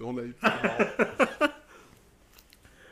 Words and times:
En 0.00 0.12
live. 0.16 0.34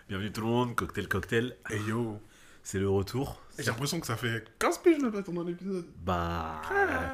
Bienvenue 0.09 0.33
tout 0.33 0.41
le 0.41 0.47
monde, 0.47 0.75
Cocktail 0.75 1.09
Cocktail, 1.09 1.57
hey 1.71 1.81
yo. 1.89 2.21
c'est 2.63 2.79
le 2.79 2.89
retour. 2.89 3.41
Et 3.59 3.63
J'ai 3.63 3.71
l'impression 3.71 4.01
que 4.01 4.07
ça 4.07 4.17
fait 4.17 4.45
15 4.59 4.79
piges 4.79 4.99
là, 5.03 5.11
dans 5.11 5.45
l'épisode. 5.45 5.87
Bah, 6.05 6.63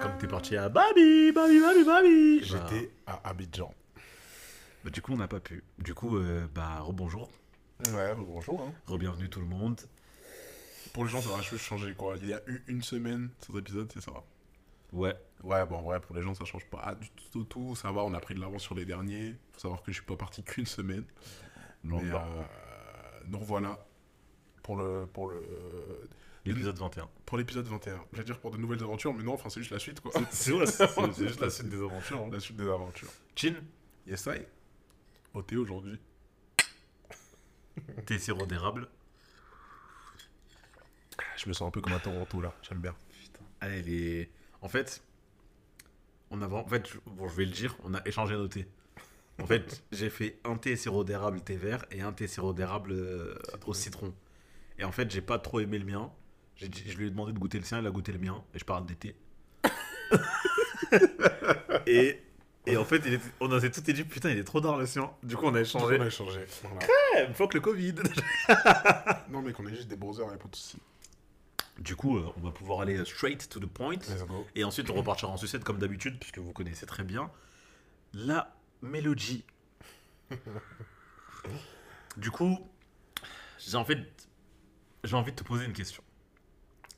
comme 0.00 0.12
t'es 0.18 0.26
parti 0.26 0.56
à 0.56 0.68
Babi, 0.68 1.32
Babi, 1.32 1.60
Babi, 1.60 1.84
Babi. 1.84 2.40
Bah, 2.40 2.46
J'étais 2.46 2.90
à 3.06 3.28
Abidjan. 3.28 3.72
bah, 4.84 4.90
du 4.90 5.02
coup, 5.02 5.12
on 5.12 5.16
n'a 5.16 5.28
pas 5.28 5.40
pu. 5.40 5.62
Du 5.78 5.94
coup, 5.94 6.16
euh, 6.16 6.46
bah, 6.54 6.80
rebonjour, 6.80 7.30
Ouais, 7.90 8.14
bonjour. 8.16 8.62
Hein. 8.62 8.72
re-bienvenue 8.86 9.28
tout 9.28 9.40
le 9.40 9.46
monde. 9.46 9.80
Pour 10.92 11.04
les 11.04 11.10
gens, 11.10 11.20
ça 11.20 11.30
va 11.30 11.42
juste 11.42 11.64
changer 11.64 11.94
quoi. 11.94 12.14
Il 12.22 12.28
y 12.28 12.34
a 12.34 12.40
eu 12.46 12.62
une 12.68 12.82
semaine 12.82 13.30
sans 13.46 13.58
épisode, 13.58 13.90
c'est 13.92 14.00
ça. 14.02 14.12
Ouais, 14.92 15.14
Ouais, 15.42 15.66
bon, 15.66 15.82
ouais, 15.82 15.98
pour 15.98 16.14
les 16.14 16.22
gens, 16.22 16.34
ça 16.34 16.44
change 16.44 16.64
pas 16.66 16.94
du 16.94 17.10
tout, 17.32 17.42
tout. 17.44 17.74
Ça 17.74 17.90
va, 17.90 18.04
on 18.04 18.14
a 18.14 18.20
pris 18.20 18.34
de 18.34 18.40
l'avance 18.40 18.62
sur 18.62 18.74
les 18.76 18.84
derniers. 18.84 19.34
Faut 19.52 19.58
savoir 19.60 19.82
que 19.82 19.90
je 19.90 19.96
suis 19.96 20.06
pas 20.06 20.16
parti 20.16 20.42
qu'une 20.44 20.66
semaine. 20.66 21.04
Non, 21.82 22.00
Mais 22.00 22.10
bah. 22.12 22.28
euh, 22.28 23.20
nous 23.26 23.38
revoilà 23.40 23.84
pour 24.62 24.76
le 24.76 25.06
pour 25.12 25.28
le 25.30 25.42
l'épisode 26.44 26.76
21. 26.78 27.08
pour 27.26 27.38
l'épisode 27.38 27.66
21. 27.66 28.04
J'allais 28.12 28.24
dire 28.24 28.38
pour 28.38 28.52
de 28.52 28.56
nouvelles 28.58 28.82
aventures, 28.84 29.12
mais 29.14 29.24
non, 29.24 29.34
enfin 29.34 29.48
c'est 29.48 29.60
juste 29.60 29.72
la 29.72 29.80
suite 29.80 30.00
quoi. 30.00 30.12
C'est 30.30 30.52
juste 31.26 31.40
la 31.40 31.50
suite 31.50 31.68
des 31.68 31.80
aventures. 31.82 32.20
hein. 32.20 32.28
La 32.32 32.38
suite 32.40 32.56
des 32.56 32.68
aventures. 32.68 33.10
Chin, 33.34 33.54
Yes, 34.06 34.26
I. 34.26 34.42
Au 35.34 35.42
thé 35.42 35.56
aujourd'hui. 35.56 35.98
t'es 38.06 38.18
sirop 38.18 38.46
d'érable. 38.46 38.88
Je 41.36 41.48
me 41.48 41.52
sens 41.52 41.66
un 41.68 41.70
peu 41.70 41.80
comme 41.80 41.92
un 41.94 41.98
Toronto 41.98 42.40
là. 42.40 42.54
J'aime 42.62 42.78
bien. 42.80 42.94
Allez, 43.60 43.82
les... 43.82 44.30
En 44.62 44.68
fait, 44.68 45.02
on 46.30 46.40
a... 46.42 46.48
En 46.48 46.66
fait, 46.66 46.88
je- 46.88 46.98
bon, 47.10 47.28
je 47.28 47.34
vais 47.36 47.44
le 47.44 47.50
dire, 47.50 47.76
on 47.84 47.94
a 47.94 48.02
échangé 48.06 48.34
nos 48.34 48.48
thés. 48.48 48.66
En 49.40 49.46
fait, 49.46 49.82
j'ai 49.92 50.10
fait 50.10 50.38
un 50.44 50.56
thé 50.56 50.76
sirop 50.76 51.04
d'érable 51.04 51.40
thé 51.40 51.56
vert 51.56 51.84
et 51.90 52.00
un 52.00 52.12
thé 52.12 52.26
sirop 52.26 52.52
d'érable 52.54 52.92
euh, 52.92 53.34
au 53.66 53.74
citron. 53.74 54.14
Et 54.78 54.84
en 54.84 54.92
fait, 54.92 55.10
j'ai 55.10 55.20
pas 55.20 55.38
trop 55.38 55.60
aimé 55.60 55.78
le 55.78 55.84
mien. 55.84 56.10
J'ai 56.56 56.70
je 56.86 56.96
lui 56.96 57.06
ai 57.06 57.10
demandé 57.10 57.32
de 57.32 57.38
goûter 57.38 57.58
le 57.58 57.64
sien, 57.64 57.80
il 57.80 57.86
a 57.86 57.90
goûté 57.90 58.12
le 58.12 58.18
mien. 58.18 58.42
Et 58.54 58.58
je 58.58 58.64
parle 58.64 58.86
des 58.86 58.94
thés. 58.94 59.16
et, 61.86 62.20
et 62.66 62.76
en 62.76 62.84
fait, 62.84 63.02
il 63.06 63.14
était- 63.14 63.24
on 63.40 63.60
s'est 63.60 63.70
tout 63.70 63.80
dit, 63.80 64.04
putain, 64.04 64.30
il 64.30 64.38
est 64.38 64.44
trop 64.44 64.60
dans 64.60 64.76
le 64.76 64.86
sien. 64.86 65.10
Du 65.22 65.36
coup, 65.36 65.46
on 65.46 65.54
a 65.54 65.60
échangé. 65.60 65.98
On 65.98 66.02
a 66.02 66.06
échangé. 66.06 66.40
Voilà. 66.62 66.78
Ouais, 67.14 67.34
fuck 67.34 67.54
le 67.54 67.60
Covid. 67.60 67.94
non, 69.30 69.42
mais 69.42 69.52
qu'on 69.52 69.66
est 69.66 69.74
juste 69.74 69.88
des 69.88 69.96
browsers, 69.96 70.26
y'a 70.30 70.36
pas 70.36 70.48
de 70.48 70.56
soucis. 70.56 70.78
Du 71.82 71.96
coup, 71.96 72.16
euh, 72.16 72.32
on 72.36 72.40
va 72.40 72.52
pouvoir 72.52 72.80
aller 72.80 73.04
straight 73.04 73.48
to 73.48 73.58
the 73.58 73.66
point. 73.66 73.98
Et 74.54 74.62
ensuite, 74.62 74.88
on 74.90 74.94
repartira 74.94 75.32
en 75.32 75.36
sucette 75.36 75.64
comme 75.64 75.78
d'habitude, 75.78 76.18
puisque 76.20 76.38
vous 76.38 76.52
connaissez 76.52 76.86
très 76.86 77.02
bien 77.02 77.30
la 78.14 78.54
mélodie. 78.82 79.44
du 82.16 82.30
coup, 82.30 82.56
j'ai 83.58 83.76
en 83.76 83.84
fait, 83.84 83.98
j'ai 85.02 85.16
envie 85.16 85.32
de 85.32 85.36
te 85.36 85.42
poser 85.42 85.64
une 85.64 85.72
question. 85.72 86.04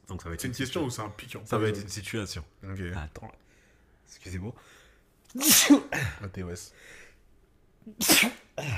Donc 0.08 0.20
ça 0.20 0.28
va 0.28 0.34
être 0.34 0.42
C'est 0.42 0.48
une 0.48 0.54
question 0.54 0.84
ou 0.84 0.90
c'est 0.90 1.00
un 1.00 1.08
piquant 1.08 1.40
Ça 1.46 1.56
va 1.56 1.68
être 1.68 1.80
une 1.80 1.88
situation. 1.88 2.44
Ok. 2.62 2.80
Attends, 2.94 3.32
excusez-moi. 4.06 4.54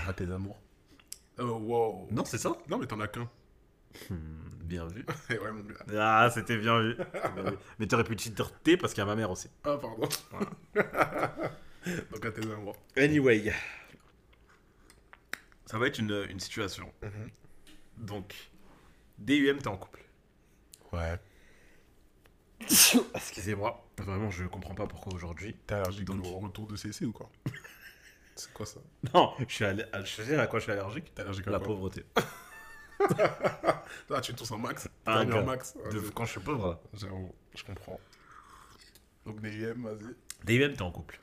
À 0.07 0.12
tes 0.12 0.31
amours. 0.31 0.59
Oh, 1.39 1.43
wow. 1.43 2.09
Non, 2.12 2.25
c'est 2.25 2.39
ça 2.39 2.57
Non, 2.69 2.79
mais 2.79 2.87
t'en 2.87 3.01
as 3.01 3.09
qu'un. 3.09 3.29
Hmm, 4.11 4.16
Bien 4.64 4.86
vu. 4.86 5.05
Ouais, 5.30 5.52
mon 5.52 5.62
gars. 5.62 5.77
Ah, 6.25 6.30
c'était 6.33 6.56
bien 6.56 6.80
vu. 6.80 6.97
Bien 7.34 7.50
vu. 7.50 7.56
Mais 7.78 7.86
t'aurais 7.86 8.05
pu 8.05 8.16
dire 8.16 8.53
T 8.62 8.77
parce 8.77 8.92
qu'il 8.94 9.00
y 9.00 9.05
a 9.05 9.06
ma 9.06 9.14
mère 9.16 9.30
aussi. 9.30 9.48
Ah, 9.64 9.77
pardon. 9.80 10.08
Donc 12.11 12.25
à 12.25 12.30
tes 12.33 12.42
amours. 12.50 12.77
Anyway, 12.97 13.53
ça 15.66 15.78
va 15.78 15.86
être 15.86 15.98
une, 15.98 16.27
une 16.30 16.41
situation. 16.41 16.92
Mhm. 17.03 17.30
Donc, 17.98 18.34
DUM, 19.19 19.58
t'es 19.58 19.69
en 19.69 19.77
couple. 19.77 20.00
Ouais. 20.92 21.19
Excusez-moi, 23.15 23.87
vraiment, 23.98 24.31
je 24.31 24.44
comprends 24.47 24.75
pas 24.75 24.87
pourquoi 24.87 25.15
aujourd'hui. 25.15 25.54
T'es 25.66 25.75
allergique 25.75 26.04
Donc- 26.06 26.25
au 26.26 26.38
retour 26.38 26.66
de 26.66 26.76
CC 26.76 27.04
ou 27.04 27.12
quoi? 27.12 27.31
C'est 28.34 28.53
quoi 28.53 28.66
ça? 28.66 28.81
Non, 29.15 29.32
je 29.48 29.54
suis 29.54 29.65
allé- 29.65 29.87
je 30.04 30.22
sais 30.22 30.37
à 30.37 30.47
quoi 30.47 30.59
je 30.59 30.65
suis 30.65 30.72
allergique. 30.72 31.15
T'es 31.15 31.22
allergique 31.22 31.47
à 31.48 31.53
La 31.53 31.59
quoi? 31.59 31.69
pauvreté. 31.69 32.04
Ah, 34.11 34.21
tu 34.21 34.33
max 34.59 34.89
Ah, 35.05 35.25
mis 35.25 35.33
un 35.33 35.34
gars. 35.37 35.43
max 35.43 35.77
Ah, 35.84 35.89
De- 35.89 36.01
c'est- 36.01 36.15
quand 36.15 36.25
je 36.25 36.31
suis 36.33 36.41
pauvre. 36.41 36.81
là. 36.95 37.09
Je 37.55 37.65
comprends. 37.65 38.01
Donc 39.25 39.41
DJM, 39.45 39.83
vas-y. 39.83 40.15
DUM, 40.45 40.75
t'es 40.75 40.83
en 40.83 40.91
couple. 40.93 41.19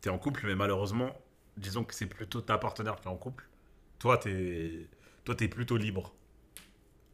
T'es 0.00 0.10
en 0.10 0.18
couple, 0.18 0.46
mais 0.46 0.54
malheureusement, 0.54 1.10
disons 1.56 1.84
que 1.84 1.94
c'est 1.94 2.06
plutôt 2.06 2.40
ta 2.40 2.58
partenaire 2.58 2.96
qui 2.96 3.04
est 3.08 3.10
en 3.10 3.16
couple. 3.16 3.46
Toi, 3.98 4.18
t'es 4.18 4.88
toi, 5.24 5.34
t'es 5.34 5.48
plutôt 5.48 5.76
libre. 5.76 6.12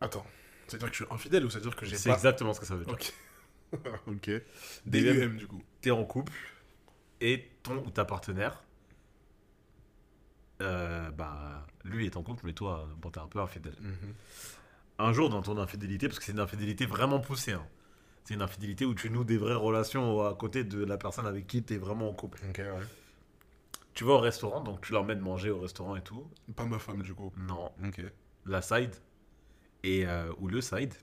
Attends, 0.00 0.24
c'est-à-dire 0.66 0.88
que 0.90 0.96
je 0.96 1.04
suis 1.04 1.12
infidèle 1.12 1.44
ou 1.44 1.50
c'est-à-dire 1.50 1.74
que 1.76 1.84
j'ai 1.84 1.96
C'est 1.96 2.08
pas... 2.10 2.14
exactement 2.14 2.54
ce 2.54 2.60
que 2.60 2.66
ça 2.66 2.76
veut 2.76 2.84
dire. 2.84 2.94
Ok. 2.94 3.12
ok. 4.06 4.30
DUM. 4.86 5.02
DUM, 5.18 5.36
du 5.36 5.46
coup. 5.46 5.62
T'es 5.80 5.90
en 5.90 6.04
couple 6.04 6.32
et 7.20 7.50
ton 7.62 7.78
ou 7.84 7.90
ta 7.90 8.04
partenaire, 8.04 8.62
euh, 10.62 11.10
bah, 11.10 11.66
lui 11.84 12.06
est 12.06 12.16
en 12.16 12.22
couple, 12.22 12.42
mais 12.46 12.52
toi, 12.52 12.88
bon, 12.98 13.10
t'es 13.10 13.20
un 13.20 13.26
peu 13.26 13.40
infidèle. 13.40 13.74
un 14.98 15.12
jour 15.12 15.28
dans 15.30 15.42
ton 15.42 15.58
infidélité, 15.58 16.08
parce 16.08 16.18
que 16.18 16.24
c'est 16.24 16.32
une 16.32 16.40
infidélité 16.40 16.86
vraiment 16.86 17.20
poussée. 17.20 17.52
hein. 17.52 17.66
C'est 18.24 18.34
une 18.34 18.42
infidélité 18.42 18.84
où 18.84 18.94
tu 18.94 19.08
noues 19.10 19.24
des 19.24 19.38
vraies 19.38 19.54
relations 19.54 20.26
à 20.26 20.34
côté 20.34 20.62
de 20.64 20.84
la 20.84 20.98
personne 20.98 21.26
avec 21.26 21.46
qui 21.46 21.62
tu 21.62 21.74
es 21.74 21.78
vraiment 21.78 22.08
en 22.10 22.12
couple. 22.12 22.40
Ouais. 22.44 22.82
Tu 23.94 24.04
vas 24.04 24.12
au 24.12 24.18
restaurant, 24.18 24.60
donc 24.60 24.80
tu 24.82 24.92
l'emmènes 24.92 25.20
manger 25.20 25.50
au 25.50 25.60
restaurant 25.60 25.96
et 25.96 26.02
tout. 26.02 26.28
Pas 26.54 26.64
ma 26.66 26.78
femme, 26.78 27.02
du 27.02 27.14
coup. 27.14 27.32
Non, 27.38 27.72
Ok. 27.84 28.02
la 28.46 28.60
side. 28.62 28.94
Et, 29.82 30.06
euh, 30.06 30.30
ou 30.38 30.48
le 30.48 30.60
side. 30.60 30.94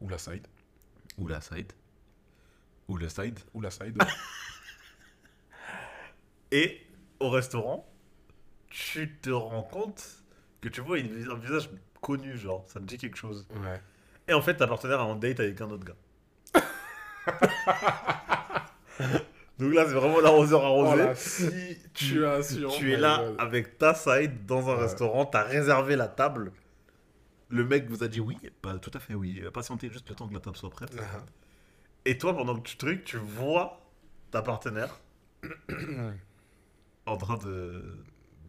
Ou 0.00 0.08
la 0.08 0.18
side. 0.18 0.46
Ou 1.18 1.26
la 1.28 1.40
side. 1.40 1.72
Ou 2.88 2.96
le 2.98 3.08
side. 3.08 3.38
Ou 3.54 3.60
la 3.62 3.70
side. 3.70 3.96
Et 6.52 6.86
au 7.20 7.30
restaurant, 7.30 7.88
tu 8.76 9.16
te 9.22 9.30
rends 9.30 9.62
compte 9.62 10.04
que 10.60 10.68
tu 10.68 10.80
vois 10.80 10.98
une- 10.98 11.30
un 11.30 11.36
visage 11.36 11.70
connu, 12.00 12.36
genre, 12.36 12.64
ça 12.66 12.80
me 12.80 12.86
dit 12.86 12.98
quelque 12.98 13.16
chose. 13.16 13.46
ouais. 13.62 13.80
Et 14.26 14.32
en 14.34 14.42
fait, 14.42 14.56
ta 14.56 14.66
partenaire 14.66 14.98
est 14.98 15.02
en 15.02 15.14
date 15.16 15.38
avec 15.40 15.60
un 15.60 15.70
autre 15.70 15.84
gars. 15.84 15.96
Donc 19.58 19.72
là, 19.72 19.84
c'est 19.86 19.92
vraiment 19.92 20.20
l'arroseur 20.20 20.62
Oh 20.64 20.84
arrosé. 20.84 21.04
la 21.04 21.14
situation. 21.14 22.68
tu 22.70 22.92
es 22.92 22.96
là 22.96 23.22
God. 23.24 23.36
avec 23.38 23.78
ta 23.78 23.94
side 23.94 24.46
dans 24.46 24.68
un 24.68 24.74
Ouais. 24.74 24.80
restaurant, 24.82 25.24
t'as 25.26 25.44
réservé 25.44 25.94
la 25.94 26.08
table. 26.08 26.50
Le 27.50 27.64
mec 27.64 27.88
vous 27.88 28.02
a 28.02 28.08
dit 28.08 28.18
oui, 28.20 28.36
bah, 28.62 28.76
tout 28.80 28.90
à 28.94 28.98
fait 28.98 29.14
oui. 29.14 29.40
Patientez 29.52 29.90
juste 29.90 30.08
le 30.08 30.16
temps 30.16 30.26
que 30.26 30.34
la 30.34 30.40
table 30.40 30.56
soit 30.56 30.70
prête. 30.70 30.90
Ah. 30.98 31.20
Et 32.04 32.18
toi, 32.18 32.34
pendant 32.34 32.56
que 32.56 32.66
tu 32.68 32.76
trucs, 32.76 33.04
tu 33.04 33.16
vois 33.18 33.80
ta 34.32 34.42
partenaire 34.42 34.98
en 37.06 37.16
train 37.16 37.36
de 37.38 37.96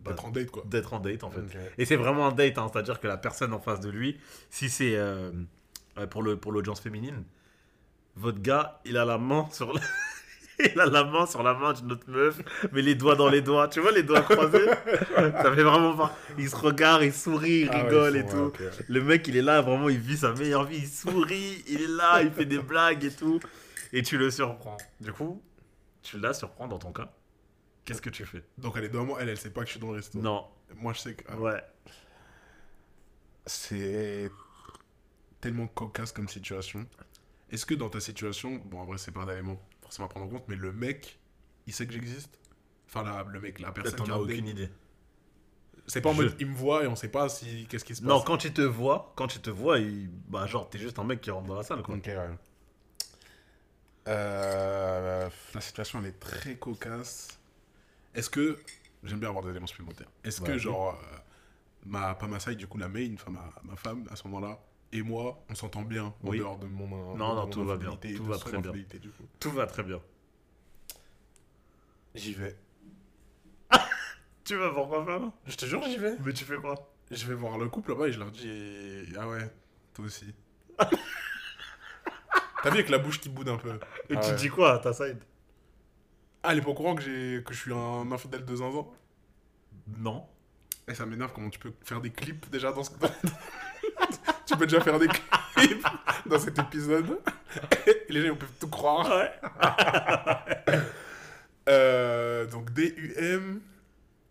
bah, 0.05 0.11
D'être 0.11 0.25
en 0.25 0.31
date, 0.31 0.51
quoi. 0.51 0.63
d'être 0.67 0.93
en 0.93 0.99
date 0.99 1.23
en 1.23 1.31
fait. 1.31 1.41
Et 1.77 1.85
c'est 1.85 1.95
vraiment 1.95 2.27
un 2.27 2.31
date, 2.31 2.57
hein, 2.57 2.69
c'est-à-dire 2.71 2.99
que 2.99 3.07
la 3.07 3.17
personne 3.17 3.53
en 3.53 3.59
face 3.59 3.79
de 3.79 3.89
lui, 3.89 4.19
si 4.49 4.69
c'est 4.69 4.95
euh, 4.95 5.31
euh, 5.97 6.07
pour 6.07 6.21
le 6.21 6.38
pour 6.38 6.51
l'audience 6.51 6.79
féminine, 6.79 7.23
votre 8.16 8.39
gars, 8.41 8.79
il 8.85 8.97
a 8.97 9.05
la 9.05 9.17
main 9.17 9.47
sur 9.51 9.73
la... 9.73 9.81
il 10.73 10.79
a 10.79 10.85
la 10.85 11.03
main 11.03 11.25
sur 11.25 11.43
la 11.43 11.53
main 11.53 11.73
d'une 11.73 11.91
autre 11.91 12.07
meuf, 12.07 12.39
mais 12.71 12.81
les 12.81 12.95
doigts 12.95 13.16
dans 13.16 13.27
les 13.29 13.41
doigts, 13.41 13.67
tu 13.67 13.79
vois 13.81 13.91
les 13.91 14.03
doigts 14.03 14.21
croisés, 14.21 14.67
ça 15.16 15.53
fait 15.53 15.63
vraiment 15.63 15.95
pas. 15.95 16.16
Il 16.37 16.49
se 16.49 16.55
regarde, 16.55 17.03
il 17.03 17.11
sourit, 17.11 17.61
il 17.61 17.69
Ah 17.72 17.77
ouais, 17.77 17.83
rigole 17.83 18.17
et 18.17 18.25
tout. 18.25 18.53
Le 18.87 19.01
mec, 19.01 19.27
il 19.27 19.35
est 19.35 19.41
là, 19.41 19.61
vraiment, 19.61 19.89
il 19.89 19.97
vit 19.97 20.17
sa 20.17 20.33
meilleure 20.33 20.66
vie, 20.66 20.77
il 20.77 20.87
sourit, 20.87 21.63
il 21.67 21.81
est 21.81 21.87
là, 21.87 22.22
il 22.22 22.31
fait 22.31 22.45
des 22.45 22.59
blagues 22.59 23.03
et 23.03 23.11
tout, 23.11 23.39
et 23.91 24.01
tu 24.03 24.17
le 24.17 24.31
surprends. 24.31 24.77
Du 25.01 25.11
coup, 25.11 25.41
tu 26.03 26.19
la 26.19 26.33
surprends 26.33 26.67
dans 26.67 26.79
ton 26.79 26.93
cas. 26.93 27.11
Qu'est-ce 27.85 28.01
que 28.01 28.09
tu 28.09 28.25
fais? 28.25 28.44
Donc 28.57 28.73
elle 28.78 28.84
est 28.85 28.90
devant 28.90 29.06
moi, 29.06 29.19
elle, 29.22 29.29
elle 29.29 29.38
sait 29.38 29.51
pas 29.51 29.62
que 29.62 29.68
je 29.68 29.72
suis 29.72 29.79
dans 29.79 29.91
le 29.91 29.97
resto. 29.97 30.19
Non, 30.19 30.47
Moi, 30.76 30.93
je 30.93 30.99
sais 30.99 31.14
que. 31.16 31.23
ah, 31.29 31.37
ouais. 31.37 31.61
C'est 33.46 34.29
tellement 35.40 35.67
cocasse 35.67 36.11
comme 36.11 36.28
situation. 36.28 36.85
Est-ce 37.52 37.66
que 37.66 37.76
dans 37.76 37.90
ta 37.90 37.99
situation, 37.99 38.55
bon, 38.66 38.79
en 38.79 38.85
vrai, 38.85 38.97
c'est 38.97 39.11
pas 39.11 39.22
un 39.22 39.29
élément 39.29 39.61
forcément 39.84 40.08
à 40.08 40.09
prendre 40.09 40.26
en 40.26 40.29
compte, 40.29 40.46
mais 40.47 40.55
le 40.55 40.73
mec, 40.73 41.20
il 41.67 41.73
sait 41.73 41.85
que 41.85 41.93
j'existe? 41.93 42.40
Enfin, 42.87 43.03
la- 43.03 43.23
le 43.23 43.40
mec, 43.40 43.59
la 43.59 43.72
personne 43.72 43.97
T'en 43.97 44.03
qui 44.05 44.11
as 44.11 44.16
a 44.16 44.20
aucune 44.20 44.47
idée. 44.47 44.70
C'est 45.85 46.02
pas 46.02 46.09
en 46.09 46.14
Je- 46.14 46.23
mode, 46.23 46.35
il 46.40 46.47
me 46.47 46.55
voit 46.55 46.84
et 46.84 46.88
on 46.88 46.96
sait 46.96 47.09
pas 47.09 47.29
si 47.29 47.67
qu'est-ce 47.70 47.85
qui 47.85 47.93
se 47.96 48.02
passe. 48.02 48.09
Non, 48.09 48.22
quand 48.22 48.43
il 48.46 48.53
te 48.53 48.61
voit, 48.64 49.14
quand 49.16 49.35
il 49.35 49.41
te 49.41 49.52
voit, 49.52 49.78
il... 49.78 50.09
bah 50.09 50.47
genre 50.47 50.67
t'es 50.67 50.79
juste 50.79 50.97
un 50.97 51.03
mec 51.03 51.22
qui 51.22 51.29
rentre 51.29 51.46
dans 51.46 51.53
la 51.55 51.61
salle 51.64 51.84
quoi. 51.84 51.93
Ok, 51.96 52.05
ouais. 52.08 52.29
Euh, 54.08 55.29
la 55.53 55.61
situation, 55.61 55.99
elle 55.99 56.08
est 56.08 56.20
très 56.20 56.55
cocasse. 56.55 57.40
Est-ce 58.16 58.29
que. 58.29 58.58
J'aime 59.03 59.20
bien 59.20 59.29
avoir 59.29 59.44
des 59.44 59.52
éléments 59.52 59.67
supplémentaires. 59.67 60.09
Est-ce 60.23 60.41
que, 60.41 60.58
genre, 60.58 60.96
euh, 61.00 61.17
ma, 61.85 62.16
pas 62.16 62.26
ma 62.28 62.40
side, 62.40 62.58
du 62.58 62.66
coup, 62.66 62.78
la 62.79 62.88
main, 62.88 63.14
enfin, 63.14 63.29
ma, 63.32 63.53
ma 63.64 63.76
femme, 63.76 64.08
à 64.09 64.16
ce 64.16 64.23
moment-là, 64.28 64.59
et 64.91 65.02
moi, 65.03 65.44
on 65.50 65.56
s'entend 65.56 65.84
bien 65.84 66.06
en 66.06 66.16
Oui. 66.23 66.40
dehors 66.40 66.58
de 66.58 66.66
mon. 66.66 67.14
de 67.14 67.17
non, 67.20 67.35
mon 67.35 67.47
tout 67.47 67.64
va 67.64 67.78
bien. 67.78 67.91
Tout 67.91 68.23
va 68.26 68.38
très 68.40 68.58
bien. 68.58 68.72
Tout 69.40 69.52
va 69.52 69.67
très 69.67 69.84
bien. 69.84 70.02
J'y 72.16 72.34
vais. 72.34 72.56
Tu 74.46 74.56
vas 74.56 74.70
voir 74.70 74.88
quoi 74.88 75.06
faire 75.06 75.32
Je 75.47 75.56
te 75.56 75.66
jure, 75.66 75.82
j'y 75.84 75.97
vais. 75.97 76.16
Mais 76.23 76.32
tu 76.34 76.46
fais 76.46 76.58
quoi? 76.58 76.76
Je 77.12 77.26
vais 77.26 77.34
voir 77.34 77.58
le 77.58 77.67
couple 77.67 77.91
là-bas 77.91 78.08
et 78.08 78.12
je 78.12 78.20
leur 78.20 78.32
dis 78.32 79.06
Ah 79.17 79.28
ouais, 79.28 79.52
toi 79.94 80.06
aussi. 80.06 80.34
T'as 80.79 82.70
vu 82.70 82.76
avec 82.78 82.90
la 82.90 82.97
bouche 83.00 83.20
qui 83.20 83.29
boude 83.29 83.50
un 83.50 83.58
peu? 83.58 83.79
Et 84.09 84.16
Ah 84.16 84.20
tu 84.22 84.29
ouais. 84.32 84.35
dis 84.35 84.50
quoi 84.50 84.73
à 84.76 84.79
ta 84.79 84.94
side? 84.94 85.20
Ah, 86.45 86.51
elle 86.51 86.59
est 86.59 86.61
pas 86.61 86.69
au 86.69 86.75
courant 86.75 86.95
que, 86.95 87.01
j'ai... 87.01 87.43
que 87.43 87.53
je 87.53 87.59
suis 87.59 87.73
un 87.73 88.11
infidèle 88.11 88.45
de 88.45 88.55
zinzin 88.55 88.85
Non. 89.97 90.25
Et 90.87 90.93
ça 90.93 91.05
m'énerve 91.07 91.33
comment 91.33 91.49
tu 91.49 91.57
peux 91.57 91.73
faire 91.83 91.99
des 92.01 92.11
clips 92.11 92.49
déjà 92.51 92.71
dans 92.71 92.83
ce. 92.83 92.91
tu 94.45 94.55
peux 94.55 94.67
déjà 94.67 94.81
faire 94.81 94.99
des 94.99 95.07
clips 95.07 95.87
dans 96.27 96.37
cet 96.37 96.59
épisode. 96.59 97.19
Et 97.85 98.13
les 98.13 98.27
gens 98.27 98.35
peuvent 98.35 98.53
tout 98.59 98.69
croire. 98.69 99.09
Ouais. 99.09 99.31
Euh, 101.67 102.45
donc 102.45 102.71
DUM, 102.73 103.59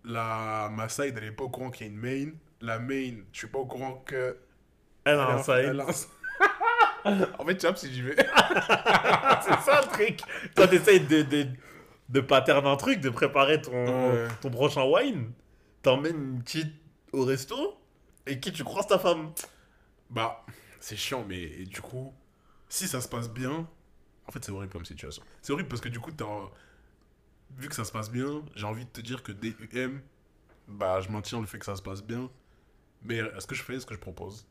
la 0.05 0.71
ma 0.71 0.89
side 0.89 1.15
elle 1.17 1.25
est 1.25 1.33
pas 1.33 1.43
au 1.43 1.49
courant 1.49 1.73
qu'il 1.73 1.85
y 1.85 1.91
a 1.91 1.93
une 1.93 1.99
main. 1.99 2.31
La 2.61 2.79
main, 2.79 3.15
je 3.33 3.39
suis 3.39 3.49
pas 3.49 3.59
au 3.59 3.67
courant 3.67 4.05
que. 4.07 4.37
Elle 5.05 5.19
a 5.19 5.31
un 5.31 5.43
side. 5.43 5.83
en 7.05 7.45
fait, 7.45 7.57
tu 7.57 7.67
vois, 7.67 7.75
si 7.75 7.93
j'y 7.93 8.03
vais. 8.03 8.15
C'est 8.17 9.61
ça 9.63 9.81
le 9.81 9.89
truc. 9.93 10.21
Toi, 10.55 10.69
t'essayes 10.69 11.01
de, 11.01 11.23
de, 11.23 11.49
de 12.09 12.21
pattern 12.21 12.67
un 12.67 12.77
truc, 12.77 13.01
de 13.01 13.11
préparer 13.11 13.61
ton, 13.63 14.11
Ouais. 14.13 14.29
ton 14.41 14.51
prochain 14.51 14.85
wine. 14.85 15.33
T'emmènes 15.83 16.17
une 16.35 16.43
petite 16.43 16.73
au 17.13 17.25
resto 17.25 17.79
et 18.27 18.41
qui 18.41 18.53
tu 18.53 18.65
croises 18.65 18.87
ta 18.87 18.99
femme. 18.99 19.33
Bah, 20.11 20.45
c'est 20.81 20.97
chiant, 20.97 21.25
mais 21.27 21.65
du 21.65 21.81
coup, 21.81 22.13
si 22.69 22.87
ça 22.89 23.01
se 23.01 23.09
passe 23.09 23.31
bien, 23.31 23.69
en 24.27 24.33
fait, 24.33 24.45
c'est 24.45 24.53
horrible 24.53 24.73
comme 24.73 24.85
situation. 24.85 25.23
C'est 25.43 25.53
horrible 25.53 25.69
parce 25.69 25.81
que 25.81 25.89
du 25.89 26.01
coup, 26.01 26.11
t'as 26.13 26.27
vu 27.57 27.69
que 27.69 27.75
ça 27.75 27.85
se 27.85 27.93
passe 27.93 28.11
bien, 28.11 28.43
j'ai 28.55 28.67
envie 28.67 28.85
de 28.85 28.91
te 28.91 29.01
dire 29.01 29.23
que 29.23 29.33
DUM, 29.33 30.01
bah, 30.69 31.01
je 31.01 31.09
maintiens 31.11 31.41
le 31.41 31.47
fait 31.47 31.59
que 31.59 31.67
ça 31.67 31.77
se 31.77 31.83
passe 31.83 32.03
bien. 32.03 32.31
Mais 33.03 33.21
ce 33.39 33.47
que 33.47 33.55
je 33.55 33.63
fais, 33.63 33.79
ce 33.79 33.85
que 33.87 33.95
je 33.95 34.01
propose, 34.01 34.47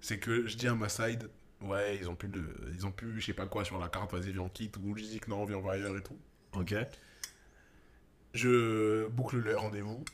c'est 0.00 0.18
que 0.18 0.46
je 0.46 0.56
dis 0.56 0.66
à 0.66 0.74
ma 0.74 0.88
side, 0.88 1.30
ouais, 1.60 1.96
ils 1.96 2.08
ont 2.08 2.16
plus 2.16 2.28
de, 2.28 2.42
ils 2.74 2.84
ont 2.86 2.90
plus, 2.90 3.20
je 3.20 3.26
sais 3.26 3.32
pas 3.32 3.46
quoi 3.46 3.64
sur 3.64 3.78
la 3.78 3.88
carte, 3.88 4.12
vas-y, 4.12 4.32
viens, 4.32 4.42
on 4.42 4.48
quitte, 4.48 4.76
ou 4.78 4.96
je 4.96 5.02
dis 5.04 5.20
que 5.20 5.30
non, 5.30 5.44
viens, 5.44 5.58
on 5.58 5.62
va 5.62 5.72
ailleurs 5.74 5.96
et 5.96 6.02
tout. 6.02 6.18
Ok. 6.58 6.74
Je 8.34 9.06
boucle 9.08 9.38
le 9.38 9.56
rendez-vous. 9.56 10.04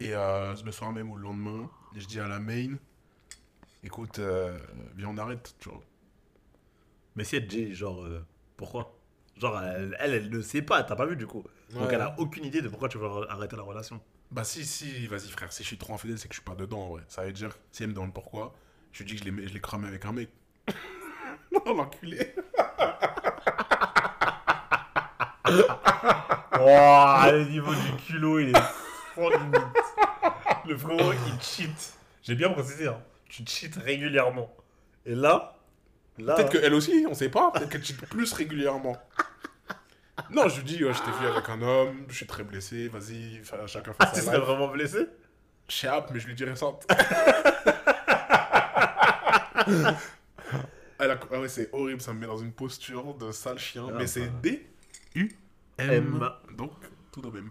Et 0.00 0.14
euh, 0.14 0.54
le 0.64 0.72
soir 0.72 0.92
même 0.92 1.10
ou 1.10 1.16
le 1.16 1.22
lendemain, 1.22 1.70
je 1.94 2.04
dis 2.06 2.18
à 2.18 2.26
la 2.26 2.40
main, 2.40 2.74
écoute, 3.84 4.18
euh, 4.18 4.58
viens, 4.96 5.08
on 5.10 5.18
arrête, 5.18 5.54
tu 5.60 5.68
vois. 5.68 5.80
Mais 7.14 7.22
si 7.22 7.36
elle 7.36 7.44
te 7.46 7.50
dit, 7.50 7.72
genre, 7.74 8.02
euh, 8.04 8.24
pourquoi? 8.56 8.98
Genre, 9.36 9.60
elle, 9.62 9.96
elle, 10.00 10.14
elle 10.14 10.30
ne 10.30 10.40
sait 10.40 10.62
pas, 10.62 10.82
t'as 10.82 10.96
pas 10.96 11.06
vu 11.06 11.14
du 11.16 11.26
coup. 11.26 11.44
Donc 11.70 11.82
Ouais. 11.88 11.94
elle 11.94 12.00
a 12.00 12.18
aucune 12.18 12.44
idée 12.44 12.60
de 12.62 12.68
pourquoi 12.68 12.88
tu 12.88 12.98
veux 12.98 13.06
arrêter 13.30 13.54
la 13.56 13.62
relation. 13.62 14.00
Bah 14.32 14.44
si, 14.44 14.64
si, 14.64 15.06
vas-y 15.06 15.28
frère, 15.28 15.52
si 15.52 15.62
je 15.62 15.68
suis 15.68 15.78
trop 15.78 15.94
infidèle, 15.94 16.18
c'est 16.18 16.26
que 16.28 16.34
je 16.34 16.40
suis 16.40 16.44
pas 16.44 16.54
dedans 16.56 16.80
en 16.82 16.88
vrai. 16.88 17.02
Ça 17.08 17.24
veut 17.24 17.32
dire, 17.32 17.56
si 17.70 17.82
elle 17.84 17.90
me 17.90 17.94
demande 17.94 18.12
pourquoi, 18.12 18.54
je 18.92 19.04
lui 19.04 19.10
dis 19.14 19.20
que 19.20 19.46
je 19.46 19.52
l'ai 19.54 19.60
cramé 19.60 19.86
avec 19.88 20.04
un 20.04 20.12
mec. 20.12 20.30
non, 21.52 21.74
l'enculé. 21.74 22.34
Le 26.54 27.44
niveau 27.48 27.74
du 27.74 27.92
culot, 28.06 28.38
il 28.40 28.48
est 28.50 28.60
sans 29.14 29.28
limite. 29.28 29.62
Le 30.66 30.76
frérot, 30.76 31.12
il 31.12 31.42
cheat. 31.42 31.94
J'ai 32.22 32.34
bien 32.34 32.50
précisé, 32.50 32.86
hein. 32.88 33.00
Tu 33.28 33.42
cheats 33.46 33.80
régulièrement. 33.82 34.54
Et 35.06 35.14
là, 35.14 35.56
là. 36.18 36.34
Peut-être 36.34 36.52
qu'elle 36.52 36.74
aussi, 36.74 37.06
on 37.08 37.14
sait 37.14 37.30
pas, 37.30 37.50
peut-être 37.50 37.70
qu'elle 37.70 37.84
cheat 37.84 38.00
plus 38.06 38.32
régulièrement. 38.32 38.96
Non, 40.30 40.48
je 40.48 40.56
lui 40.58 40.64
dis, 40.64 40.84
ouais, 40.84 40.92
je 40.92 41.02
t'ai 41.02 41.10
vu 41.10 41.26
avec 41.26 41.48
un 41.48 41.60
homme, 41.62 42.04
je 42.08 42.14
suis 42.14 42.26
très 42.26 42.44
blessé, 42.44 42.88
vas-y, 42.88 43.40
chacun 43.66 43.92
fait 43.92 43.96
Ah, 43.98 44.06
tu 44.06 44.16
sa 44.16 44.22
serais 44.26 44.36
life. 44.38 44.46
vraiment 44.46 44.68
blessé? 44.68 45.08
Je 45.68 45.74
sais 45.76 45.86
pas, 45.88 46.06
mais 46.12 46.20
je 46.20 46.26
lui 46.28 46.34
dirai 46.34 46.54
ça. 46.54 46.66
Elle 50.98 51.10
a- 51.10 51.18
ah 51.32 51.40
ouais, 51.40 51.48
c'est 51.48 51.68
horrible, 51.72 52.00
ça 52.00 52.12
me 52.12 52.20
met 52.20 52.26
dans 52.26 52.36
une 52.38 52.52
posture 52.52 53.14
de 53.14 53.32
sale 53.32 53.58
chien. 53.58 53.86
Ah, 53.88 53.92
mais 53.98 54.06
c'est 54.06 54.26
bah. 54.28 54.48
D-U-M. 55.14 55.30
M. 55.78 56.30
Donc, 56.56 56.72
tout 57.10 57.20
de 57.22 57.28
même. 57.30 57.50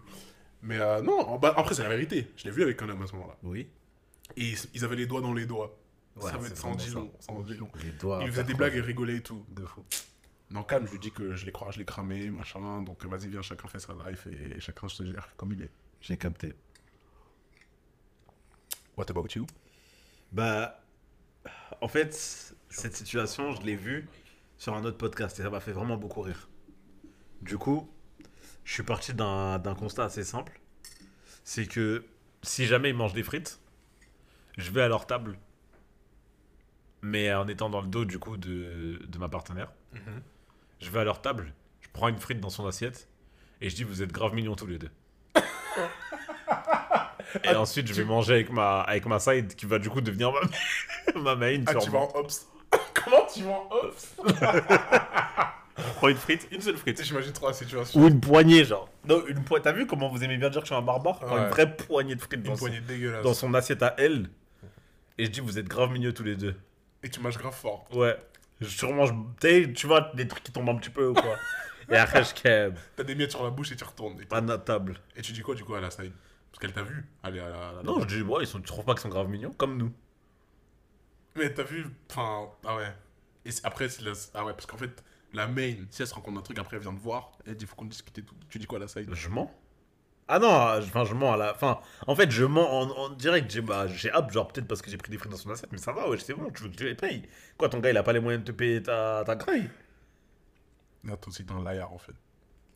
Mais 0.62 0.78
euh, 0.78 1.02
non, 1.02 1.38
bas- 1.38 1.54
après, 1.56 1.74
c'est 1.74 1.82
la 1.82 1.88
vérité. 1.88 2.30
Je 2.36 2.44
l'ai 2.44 2.50
vu 2.50 2.62
avec 2.62 2.80
un 2.82 2.88
homme 2.88 3.02
à 3.02 3.06
ce 3.06 3.12
moment-là. 3.14 3.36
Oui. 3.42 3.68
Et 4.36 4.44
ils, 4.50 4.58
ils 4.74 4.84
avaient 4.84 4.96
les 4.96 5.06
doigts 5.06 5.20
dans 5.20 5.32
les 5.34 5.46
doigts. 5.46 5.76
Ouais, 6.16 6.30
ça 6.30 6.36
va 6.36 6.46
être 6.46 6.56
sans 6.56 6.74
dit 6.74 6.90
long. 6.90 7.10
Les 7.82 7.90
doigts. 7.92 8.20
Il 8.22 8.30
faisait 8.30 8.44
des 8.44 8.54
blagues 8.54 8.76
et 8.76 8.80
rigolait 8.80 9.16
et 9.16 9.22
tout. 9.22 9.44
De 9.50 9.64
fou. 9.64 9.84
Non, 10.50 10.62
calme, 10.62 10.86
je 10.86 10.92
lui 10.92 10.98
dis 10.98 11.10
que 11.10 11.34
je 11.34 11.46
l'ai 11.46 11.52
cra- 11.52 11.72
je 11.72 11.78
l'ai 11.78 11.84
cramé, 11.84 12.30
machin. 12.30 12.82
Donc, 12.82 13.04
vas-y, 13.06 13.28
viens, 13.28 13.42
chacun 13.42 13.66
fait 13.68 13.78
sa 13.80 13.94
life 14.08 14.26
et 14.26 14.60
chacun 14.60 14.86
se 14.88 15.04
gère 15.04 15.28
comme 15.36 15.52
il 15.52 15.62
est. 15.62 15.70
J'ai 16.00 16.16
capté. 16.16 16.52
What 18.96 19.06
about 19.10 19.28
you? 19.34 19.46
Bah, 20.30 20.82
en 21.80 21.88
fait, 21.88 22.12
cette 22.68 22.94
situation, 22.96 23.52
je 23.52 23.62
l'ai 23.62 23.76
vue 23.76 24.06
sur 24.58 24.74
un 24.74 24.84
autre 24.84 24.98
podcast 24.98 25.38
et 25.40 25.42
ça 25.42 25.50
m'a 25.50 25.60
fait 25.60 25.72
vraiment 25.72 25.96
beaucoup 25.96 26.20
rire. 26.20 26.48
Du 27.42 27.58
coup, 27.58 27.90
je 28.64 28.72
suis 28.72 28.82
parti 28.82 29.12
d'un 29.14 29.74
constat 29.78 30.04
assez 30.04 30.24
simple. 30.24 30.60
C'est 31.44 31.66
que 31.66 32.04
si 32.42 32.66
jamais 32.66 32.90
ils 32.90 32.94
mangent 32.96 33.14
des 33.14 33.22
frites, 33.24 33.60
je 34.56 34.70
vais 34.70 34.82
à 34.82 34.88
leur 34.88 35.06
table. 35.06 35.38
Mais 37.02 37.34
en 37.34 37.48
étant 37.48 37.68
dans 37.68 37.80
le 37.80 37.88
dos 37.88 38.04
du 38.04 38.20
coup 38.20 38.36
de, 38.36 39.02
de 39.04 39.18
ma 39.18 39.28
partenaire. 39.28 39.72
Je 40.80 40.90
vais 40.90 41.00
à 41.00 41.04
leur 41.04 41.20
table, 41.20 41.52
je 41.80 41.88
prends 41.92 42.08
une 42.08 42.18
frite 42.18 42.40
dans 42.40 42.50
son 42.50 42.66
assiette 42.66 43.08
et 43.60 43.68
je 43.70 43.74
dis 43.76 43.84
vous 43.84 44.02
êtes 44.02 44.12
grave 44.12 44.34
mignons 44.34 44.54
tous 44.54 44.66
les 44.66 44.78
deux. 44.78 44.90
et 47.44 47.54
ensuite 47.54 47.88
je 47.88 47.94
vais 47.94 48.04
manger 48.04 48.34
avec 48.34 48.50
ma, 48.50 48.82
avec 48.82 49.06
ma 49.06 49.18
side 49.18 49.54
qui 49.56 49.66
va 49.66 49.78
du 49.78 49.90
coup 49.90 50.00
devenir 50.00 50.32
ma, 50.32 51.20
ma 51.20 51.34
main. 51.34 51.64
Ah, 51.66 51.74
tu 51.74 51.90
vas 51.90 51.98
en 51.98 52.12
ops 52.14 52.46
Comment 52.94 53.26
tu 53.32 53.42
vas 53.42 53.52
en 53.52 53.70
prends 56.02 56.08
une 56.10 56.16
frite, 56.16 56.48
une 56.50 56.60
seule 56.60 56.76
frite. 56.76 57.02
J'imagine 57.04 57.32
trop 57.32 57.46
la 57.46 57.52
situation. 57.52 58.00
Ou 58.00 58.08
une 58.08 58.20
poignée, 58.20 58.64
genre. 58.64 58.88
Non, 59.08 59.24
une 59.28 59.44
poignée. 59.44 59.62
T'as 59.62 59.72
vu 59.72 59.86
comment 59.86 60.08
vous 60.08 60.24
aimez 60.24 60.36
bien 60.36 60.50
dire 60.50 60.60
que 60.60 60.66
je 60.66 60.72
suis 60.72 60.78
un 60.78 60.82
barbare? 60.82 61.20
Quand 61.20 61.32
Ouais. 61.34 61.42
Une 61.44 61.48
vraie 61.50 61.76
poignée 61.76 62.16
de 62.16 62.20
frites 62.20 62.42
dans, 62.42 62.50
Une 62.50 62.56
son, 62.56 62.64
poignée 62.64 62.80
dégueulasse. 62.80 63.22
dans 63.22 63.34
son 63.34 63.54
assiette 63.54 63.82
à 63.84 63.94
elle. 63.98 64.28
Et 65.18 65.26
je 65.26 65.30
dis, 65.30 65.40
vous 65.40 65.58
êtes 65.58 65.68
grave 65.68 65.90
mignons 65.92 66.10
tous 66.12 66.24
les 66.24 66.34
deux. 66.34 66.56
Et 67.04 67.08
tu 67.08 67.20
manges 67.20 67.38
grave 67.38 67.54
fort. 67.54 67.86
Ouais. 67.94 68.16
Je 68.60 68.68
t'sais, 69.38 69.72
tu 69.72 69.86
vois, 69.86 70.10
des 70.14 70.26
trucs 70.26 70.42
qui 70.44 70.52
tombent 70.52 70.68
un 70.70 70.76
petit 70.76 70.90
peu 70.90 71.08
ou 71.08 71.14
quoi. 71.14 71.36
et 71.90 71.96
après, 71.96 72.24
je 72.24 72.34
keb. 72.34 72.74
T'as 72.96 73.04
des 73.04 73.14
miettes 73.14 73.30
sur 73.30 73.44
la 73.44 73.50
bouche 73.50 73.70
et 73.72 73.76
tu 73.76 73.84
retournes. 73.84 74.20
Et, 74.20 74.24
Pas 74.24 74.40
de 74.40 74.46
notre 74.46 74.64
table. 74.64 74.98
et 75.16 75.22
tu 75.22 75.32
dis 75.32 75.40
quoi 75.42 75.54
du 75.54 75.62
coup 75.64 75.74
à 75.74 75.80
la 75.80 75.90
side 75.90 76.12
Parce 76.50 76.60
qu'elle 76.60 76.72
t'a 76.72 76.82
vu 76.82 77.04
aller 77.22 77.38
à 77.40 77.48
la. 77.48 77.68
à 77.68 77.72
la- 77.74 77.82
Non, 77.82 78.00
je 78.00 78.06
dis, 78.06 78.22
ouais, 78.22 78.42
ils 78.42 78.46
sont, 78.46 78.58
tu 78.58 78.64
trouves 78.66 78.84
pas 78.84 78.94
qu'ils 78.94 79.02
sont 79.02 79.08
grave 79.08 79.28
mignons 79.28 79.52
Comme 79.52 79.76
nous. 79.76 79.92
Mais 81.36 81.52
t'as 81.52 81.62
vu. 81.62 81.86
Enfin, 82.10 82.48
ah 82.66 82.76
ouais. 82.76 82.92
Et 83.44 83.50
après, 83.64 83.88
c'est 83.88 84.02
la- 84.02 84.12
ah 84.34 84.44
ouais, 84.44 84.52
parce 84.52 84.66
qu'en 84.66 84.76
fait, 84.76 85.02
la 85.32 85.46
main, 85.46 85.74
si 85.90 86.02
elle 86.02 86.08
se 86.08 86.14
rend 86.14 86.20
compte 86.20 86.34
d'un 86.34 86.42
truc, 86.42 86.58
après 86.58 86.76
elle 86.76 86.82
vient 86.82 86.94
te 86.94 87.00
voir, 87.00 87.32
elle 87.46 87.56
dit 87.56 87.66
faut 87.66 87.74
qu'on 87.76 87.84
discute 87.86 88.16
et 88.18 88.22
tout. 88.22 88.34
Tu 88.48 88.58
dis 88.58 88.66
quoi 88.66 88.78
à 88.78 88.82
la 88.82 88.88
side? 88.88 89.08
Je 89.12 89.28
mens. 89.28 89.50
Ah 90.28 90.38
non, 90.38 90.80
je- 90.80 90.86
enfin, 90.86 91.04
je 91.04 91.14
mens 91.14 91.32
à 91.32 91.36
la 91.36 91.52
fin. 91.54 91.80
En 92.06 92.14
fait, 92.14 92.30
je 92.30 92.44
mens 92.44 92.80
en, 92.80 92.90
en 92.90 93.08
direct. 93.10 93.50
J'ai 93.50 93.60
bah, 93.60 93.86
hâte, 94.14 94.30
genre 94.32 94.48
peut-être 94.48 94.68
parce 94.68 94.80
que 94.80 94.90
j'ai 94.90 94.96
pris 94.96 95.10
des 95.10 95.18
frites 95.18 95.30
dans 95.32 95.36
son 95.36 95.50
assiette, 95.50 95.72
mais 95.72 95.78
ça 95.78 95.92
va, 95.92 96.08
ouais, 96.08 96.18
c'est 96.18 96.34
bon, 96.34 96.50
tu 96.50 96.62
veux 96.62 96.68
que 96.70 96.78
je 96.78 96.84
les 96.84 96.94
paye. 96.94 97.22
Quoi, 97.58 97.68
ton 97.68 97.80
gars, 97.80 97.90
il 97.90 97.96
a 97.96 98.02
pas 98.02 98.12
les 98.12 98.20
moyens 98.20 98.44
de 98.44 98.50
te 98.52 98.56
payer 98.56 98.82
ta, 98.82 99.24
ta 99.26 99.34
graille 99.36 99.68
toi 101.04 101.18
aussi, 101.28 101.44
t'es 101.44 101.52
un 101.52 101.62
liar 101.64 101.92
en 101.92 101.98
fait. 101.98 102.14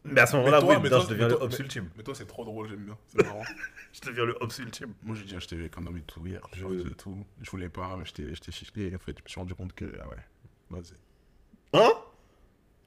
Mais 0.05 0.21
à 0.21 0.27
ce 0.27 0.37
moment-là, 0.37 0.61
toi- 0.61 0.75
oui, 0.75 0.81
mais 0.83 0.89
toi- 0.89 1.01
je 1.01 1.07
deviens 1.09 1.27
mais 1.27 1.33
le 1.33 1.39
toi- 1.39 1.47
ops 1.47 1.59
ultime. 1.59 1.91
Mais 1.97 2.03
toi, 2.03 2.15
c'est 2.15 2.27
trop 2.27 2.45
drôle, 2.45 2.69
j'aime 2.69 2.85
bien. 2.85 2.97
C'est 3.09 3.25
marrant. 3.25 3.43
Je 3.93 4.01
deviens 4.09 4.25
le 4.27 4.37
ops 4.41 4.59
ultime. 4.59 4.93
Moi, 5.03 5.17
j'ai 5.17 5.25
dit, 5.25 5.35
je 5.41 5.47
t'ai 5.47 5.71
homme 5.77 5.97
et 5.97 6.03
tout 6.03 6.25
hier. 6.27 6.41
Je 6.53 6.67
tout. 6.91 7.25
Je 7.41 7.51
voulais 7.51 7.69
pas, 7.71 7.97
mais 7.97 8.05
je 8.05 8.13
t'ai. 8.13 8.23
Et 8.83 8.95
en 8.95 8.99
fait, 8.99 9.17
je 9.19 9.23
me 9.25 9.29
suis 9.29 9.41
rendu 9.41 9.55
compte 9.55 9.73
que, 9.73 9.91
ah 10.03 10.09
ouais, 10.09 10.17
vas-y. 10.71 10.93
Hein? 11.73 11.93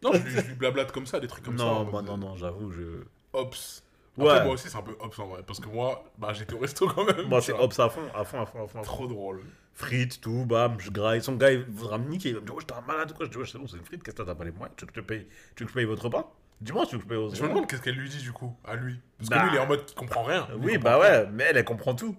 Non, 0.04 0.12
je 0.14 0.20
lui, 0.42 0.56
blablate 0.56 0.92
comme 0.92 1.06
ça, 1.06 1.20
des 1.20 1.28
trucs 1.28 1.44
comme 1.44 1.58
ça. 1.58 1.66
en 1.66 1.84
Non, 1.84 1.92
moi, 1.92 2.02
mode, 2.02 2.06
non, 2.06 2.18
non, 2.18 2.36
j'avoue, 2.36 2.72
je. 2.72 3.04
Ops. 3.34 3.84
Ouais. 4.18 4.44
Moi 4.44 4.54
aussi, 4.54 4.70
c'est 4.70 4.78
un 4.78 4.82
peu 4.82 4.96
ops 5.00 5.18
en 5.20 5.28
vrai. 5.28 5.44
Parce 5.46 5.60
que 5.60 5.68
moi, 5.70 6.04
bah, 6.18 6.34
j'étais 6.34 6.54
au 6.54 6.60
resto 6.60 6.88
quand 6.88 7.06
même. 7.06 7.28
Moi, 7.28 7.42
c'est 7.42 7.54
ops 7.54 7.80
à 7.80 7.90
fond, 7.90 8.02
à 8.14 8.24
fond, 8.26 8.42
à 8.42 8.46
fond, 8.46 8.64
à 8.64 8.68
fond. 8.68 8.82
Trop 8.82 9.08
drôle. 9.08 9.42
Frites, 9.74 10.20
tout, 10.20 10.46
bam, 10.46 10.78
je 10.80 10.92
graille. 10.92 11.22
Son 11.22 11.36
gars, 11.36 11.52
il 11.52 11.64
voudra 11.66 11.98
me 11.98 12.10
niquer. 12.10 12.30
Il 12.30 12.36
va 12.36 12.42
me 12.42 12.46
dire, 12.46 12.56
oh, 12.56 12.60
j'étais 12.60 12.74
un 12.74 12.82
malade 12.82 13.12
ou 13.12 13.14
quoi. 13.14 13.26
Je 13.26 13.32
dis, 13.32 13.38
ouais, 13.38 13.46
c'est 13.46 13.58
bon, 13.58 13.68
c'est 13.68 13.78
une 13.78 13.86
frite, 13.86 14.04
qu'est-ce 14.04 14.16
que 14.18 14.22
t'as 14.24 14.36
pas 14.36 14.44
les 14.44 14.52
moyens 14.52 14.76
Tu 14.76 14.84
veux 14.86 14.92
que 14.92 14.96
je 14.96 15.02
te 15.02 15.06
paye, 15.06 15.28
tu 15.56 15.64
veux 15.64 15.68
que 15.68 15.72
je 15.72 15.76
paye 15.76 15.86
votre 15.86 16.04
repas? 16.04 16.36
Dis-moi, 16.60 16.86
tu 16.86 16.96
veux 16.96 16.98
que 16.98 17.04
je 17.06 17.10
paye 17.10 17.18
votre 17.18 17.36
Je 17.36 17.44
me 17.44 17.48
demande 17.48 17.68
qu'est-ce 17.68 17.82
qu'elle 17.82 17.96
lui 17.96 18.10
dit 18.10 18.18
du 18.22 18.34
coup, 18.34 18.54
à 18.66 18.76
lui. 18.76 19.00
Parce 19.18 19.30
que 19.30 19.36
Bah. 19.36 19.44
lui, 19.44 19.52
il 19.54 19.56
est 19.56 19.60
en 19.62 19.68
mode 19.68 19.86
qu'il 19.86 19.96
comprend 19.96 20.24
rien. 20.24 20.48
Lui, 20.48 20.56
il 20.58 20.66
Oui, 20.66 20.74
comprend 20.74 20.90
bah 20.90 20.98
rien. 21.00 21.22
ouais, 21.24 21.30
mais 21.32 21.44
elle, 21.46 21.58
elle 21.58 21.64
comprend 21.66 21.96
tout. 21.96 22.18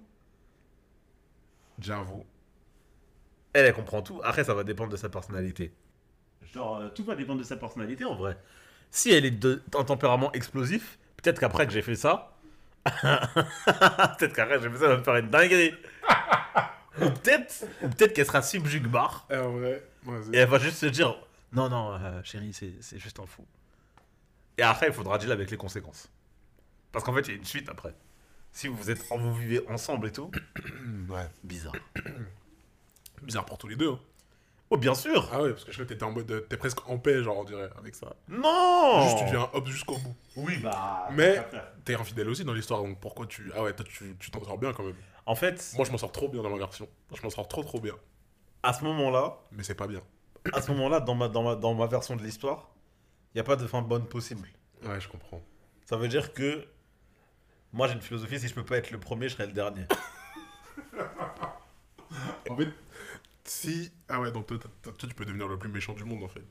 J'avoue. 1.79 2.25
Elle, 3.53 3.67
elle 3.67 3.75
comprend 3.75 4.01
tout. 4.03 4.21
Après, 4.25 4.45
ça 4.45 4.55
va 4.55 4.65
dépendre 4.65 4.91
de 4.91 4.97
sa 4.97 5.09
personnalité. 5.11 5.73
Genre, 6.53 6.77
euh, 6.79 6.89
tout 6.89 7.05
va 7.05 7.15
dépendre 7.15 7.39
de 7.41 7.45
sa 7.45 7.57
personnalité 7.57 8.05
en 8.05 8.15
vrai. 8.15 8.37
Si 8.91 9.11
elle 9.13 9.25
est 9.25 9.31
de- 9.31 9.63
d'un 9.69 9.85
tempérament 9.85 10.33
explosif, 10.33 10.99
peut-être 11.17 11.39
qu'après 11.39 11.67
que 11.67 11.73
j'ai 11.73 11.83
fait 11.83 11.95
ça, 11.95 12.37
peut-être 12.87 14.33
qu'après 14.35 14.57
que 14.57 14.63
j'ai 14.63 14.71
fait 14.71 14.79
ça, 14.79 14.85
elle 14.87 14.91
va 14.93 14.97
me 14.99 15.03
faire 15.05 15.17
une 15.17 15.29
dinguerie. 15.29 15.75
ou 17.01 17.11
peut-être, 17.11 17.65
peut-être 17.81 18.13
qu'elle 18.15 18.27
sera 18.27 18.43
subjugbar 18.43 19.27
Eh, 19.31 19.37
en 19.37 19.53
vrai, 19.53 19.85
et 20.33 20.39
elle 20.39 20.49
va 20.49 20.59
juste 20.59 20.79
se 20.79 20.87
dire 20.87 21.15
non, 21.53 21.69
non, 21.69 21.93
euh, 21.95 22.21
chérie, 22.25 22.53
c'est 22.53 22.73
c'est 22.81 22.99
juste 22.99 23.21
un 23.21 23.27
fou. 23.27 23.45
Et 24.59 24.63
après, 24.63 24.89
il 24.89 24.93
faudra 24.93 25.19
deal 25.19 25.31
avec 25.33 25.51
les 25.51 25.57
conséquences. 25.57 26.09
Parce 26.93 27.05
qu'en 27.05 27.15
fait, 27.15 27.21
il 27.23 27.31
y 27.31 27.35
a 27.35 27.37
une 27.37 27.45
suite 27.45 27.69
après. 27.69 27.95
Si 28.53 28.67
vous 28.67 28.91
êtes, 28.91 29.05
vous 29.11 29.35
vivez 29.35 29.65
ensemble 29.69 30.09
et 30.09 30.13
tout, 30.13 30.31
Ouais. 31.09 31.29
bizarre. 31.45 31.75
Bizarre 33.23 33.45
pour 33.45 33.59
tous 33.59 33.69
les 33.69 33.77
deux. 33.77 33.91
hein. 33.93 34.01
Oh, 34.73 34.77
bien 34.77 34.95
sûr 34.95 35.29
Ah 35.33 35.43
ouais, 35.43 35.51
parce 35.51 35.65
que 35.65 35.73
je 35.73 35.77
crois 35.77 35.85
que 35.87 35.93
t'étais 35.93 36.05
en 36.05 36.13
mode. 36.13 36.31
euh, 36.31 36.41
T'es 36.43 36.57
presque 36.57 36.89
en 36.89 36.97
paix, 36.99 37.23
genre, 37.25 37.39
on 37.39 37.45
dirait, 37.45 37.69
avec 37.77 37.95
ça. 37.97 38.15
Non 38.29 39.03
Juste, 39.03 39.19
tu 39.19 39.25
deviens 39.25 39.51
hop 39.53 39.67
jusqu'au 39.67 39.99
bout. 39.99 40.15
Oui, 40.37 40.59
bah. 40.59 41.09
Mais 41.13 41.43
t'es 41.85 41.95
infidèle 41.97 42.29
aussi 42.29 42.45
dans 42.45 42.53
l'histoire, 42.55 42.81
donc 42.83 43.01
pourquoi 43.01 43.27
tu. 43.27 43.51
Ah 43.57 43.63
ouais, 43.65 43.73
toi, 43.75 43.85
tu 43.85 44.17
tu 44.21 44.31
t'en 44.31 44.43
sors 44.45 44.59
bien 44.59 44.73
quand 44.73 44.85
même. 44.85 44.95
En 45.27 45.35
fait, 45.35 45.73
Moi, 45.77 45.85
je 45.85 45.91
m'en 45.91 45.99
sors 45.99 46.13
trop 46.13 46.29
bien 46.29 46.43
dans 46.43 46.51
ma 46.51 46.57
version. 46.59 46.89
Je 47.15 47.21
m'en 47.23 47.31
sors 47.31 47.49
trop, 47.49 47.63
trop 47.65 47.81
bien. 47.81 47.95
à 48.63 48.73
ce 48.73 48.85
moment-là, 48.85 49.39
Mais 49.53 49.65
c'est 49.65 49.75
pas 49.75 49.89
bien. 49.89 50.03
à 50.53 50.63
ce 50.63 50.71
moment-là, 50.71 51.01
dans 51.01 51.15
ma, 51.17 51.29
dans, 51.29 51.43
ma, 51.43 51.57
dans 51.57 51.75
ma 51.75 51.87
version 51.87 52.15
de 52.15 52.23
l'histoire, 52.23 52.71
il 53.35 53.39
n'y 53.39 53.41
a 53.41 53.45
pas 53.45 53.57
de 53.57 53.67
fin 53.67 53.83
bonne 53.83 54.07
possible. 54.07 54.49
Ouais, 54.85 55.01
je 55.01 55.09
comprends. 55.09 55.43
Ça 55.87 55.97
veut 55.97 56.09
dire 56.09 56.33
que 56.33 56.65
moi 57.73 57.89
j'ai 57.89 57.95
une 57.95 58.01
philosophie, 58.01 58.39
si 58.39 58.47
je 58.49 58.55
peux 58.55 58.65
pas 58.65 58.77
être 58.79 58.91
le 58.93 58.99
premier, 59.01 59.29
je 59.29 59.35
serai 59.35 59.47
le 59.47 59.53
dernier. 59.53 59.83
En 62.49 62.57
fait, 62.57 62.69
si. 63.51 63.93
Ah 64.09 64.21
ouais, 64.21 64.33
donc 64.33 64.47
toi, 64.47 64.59
toi, 64.59 64.71
toi, 64.83 65.09
tu 65.09 65.15
peux 65.15 65.25
devenir 65.25 65.49
le 65.49 65.59
plus 65.59 65.69
méchant 65.69 65.93
du 65.95 66.05
monde 66.05 66.23
en 66.23 66.29
fait. 66.29 66.45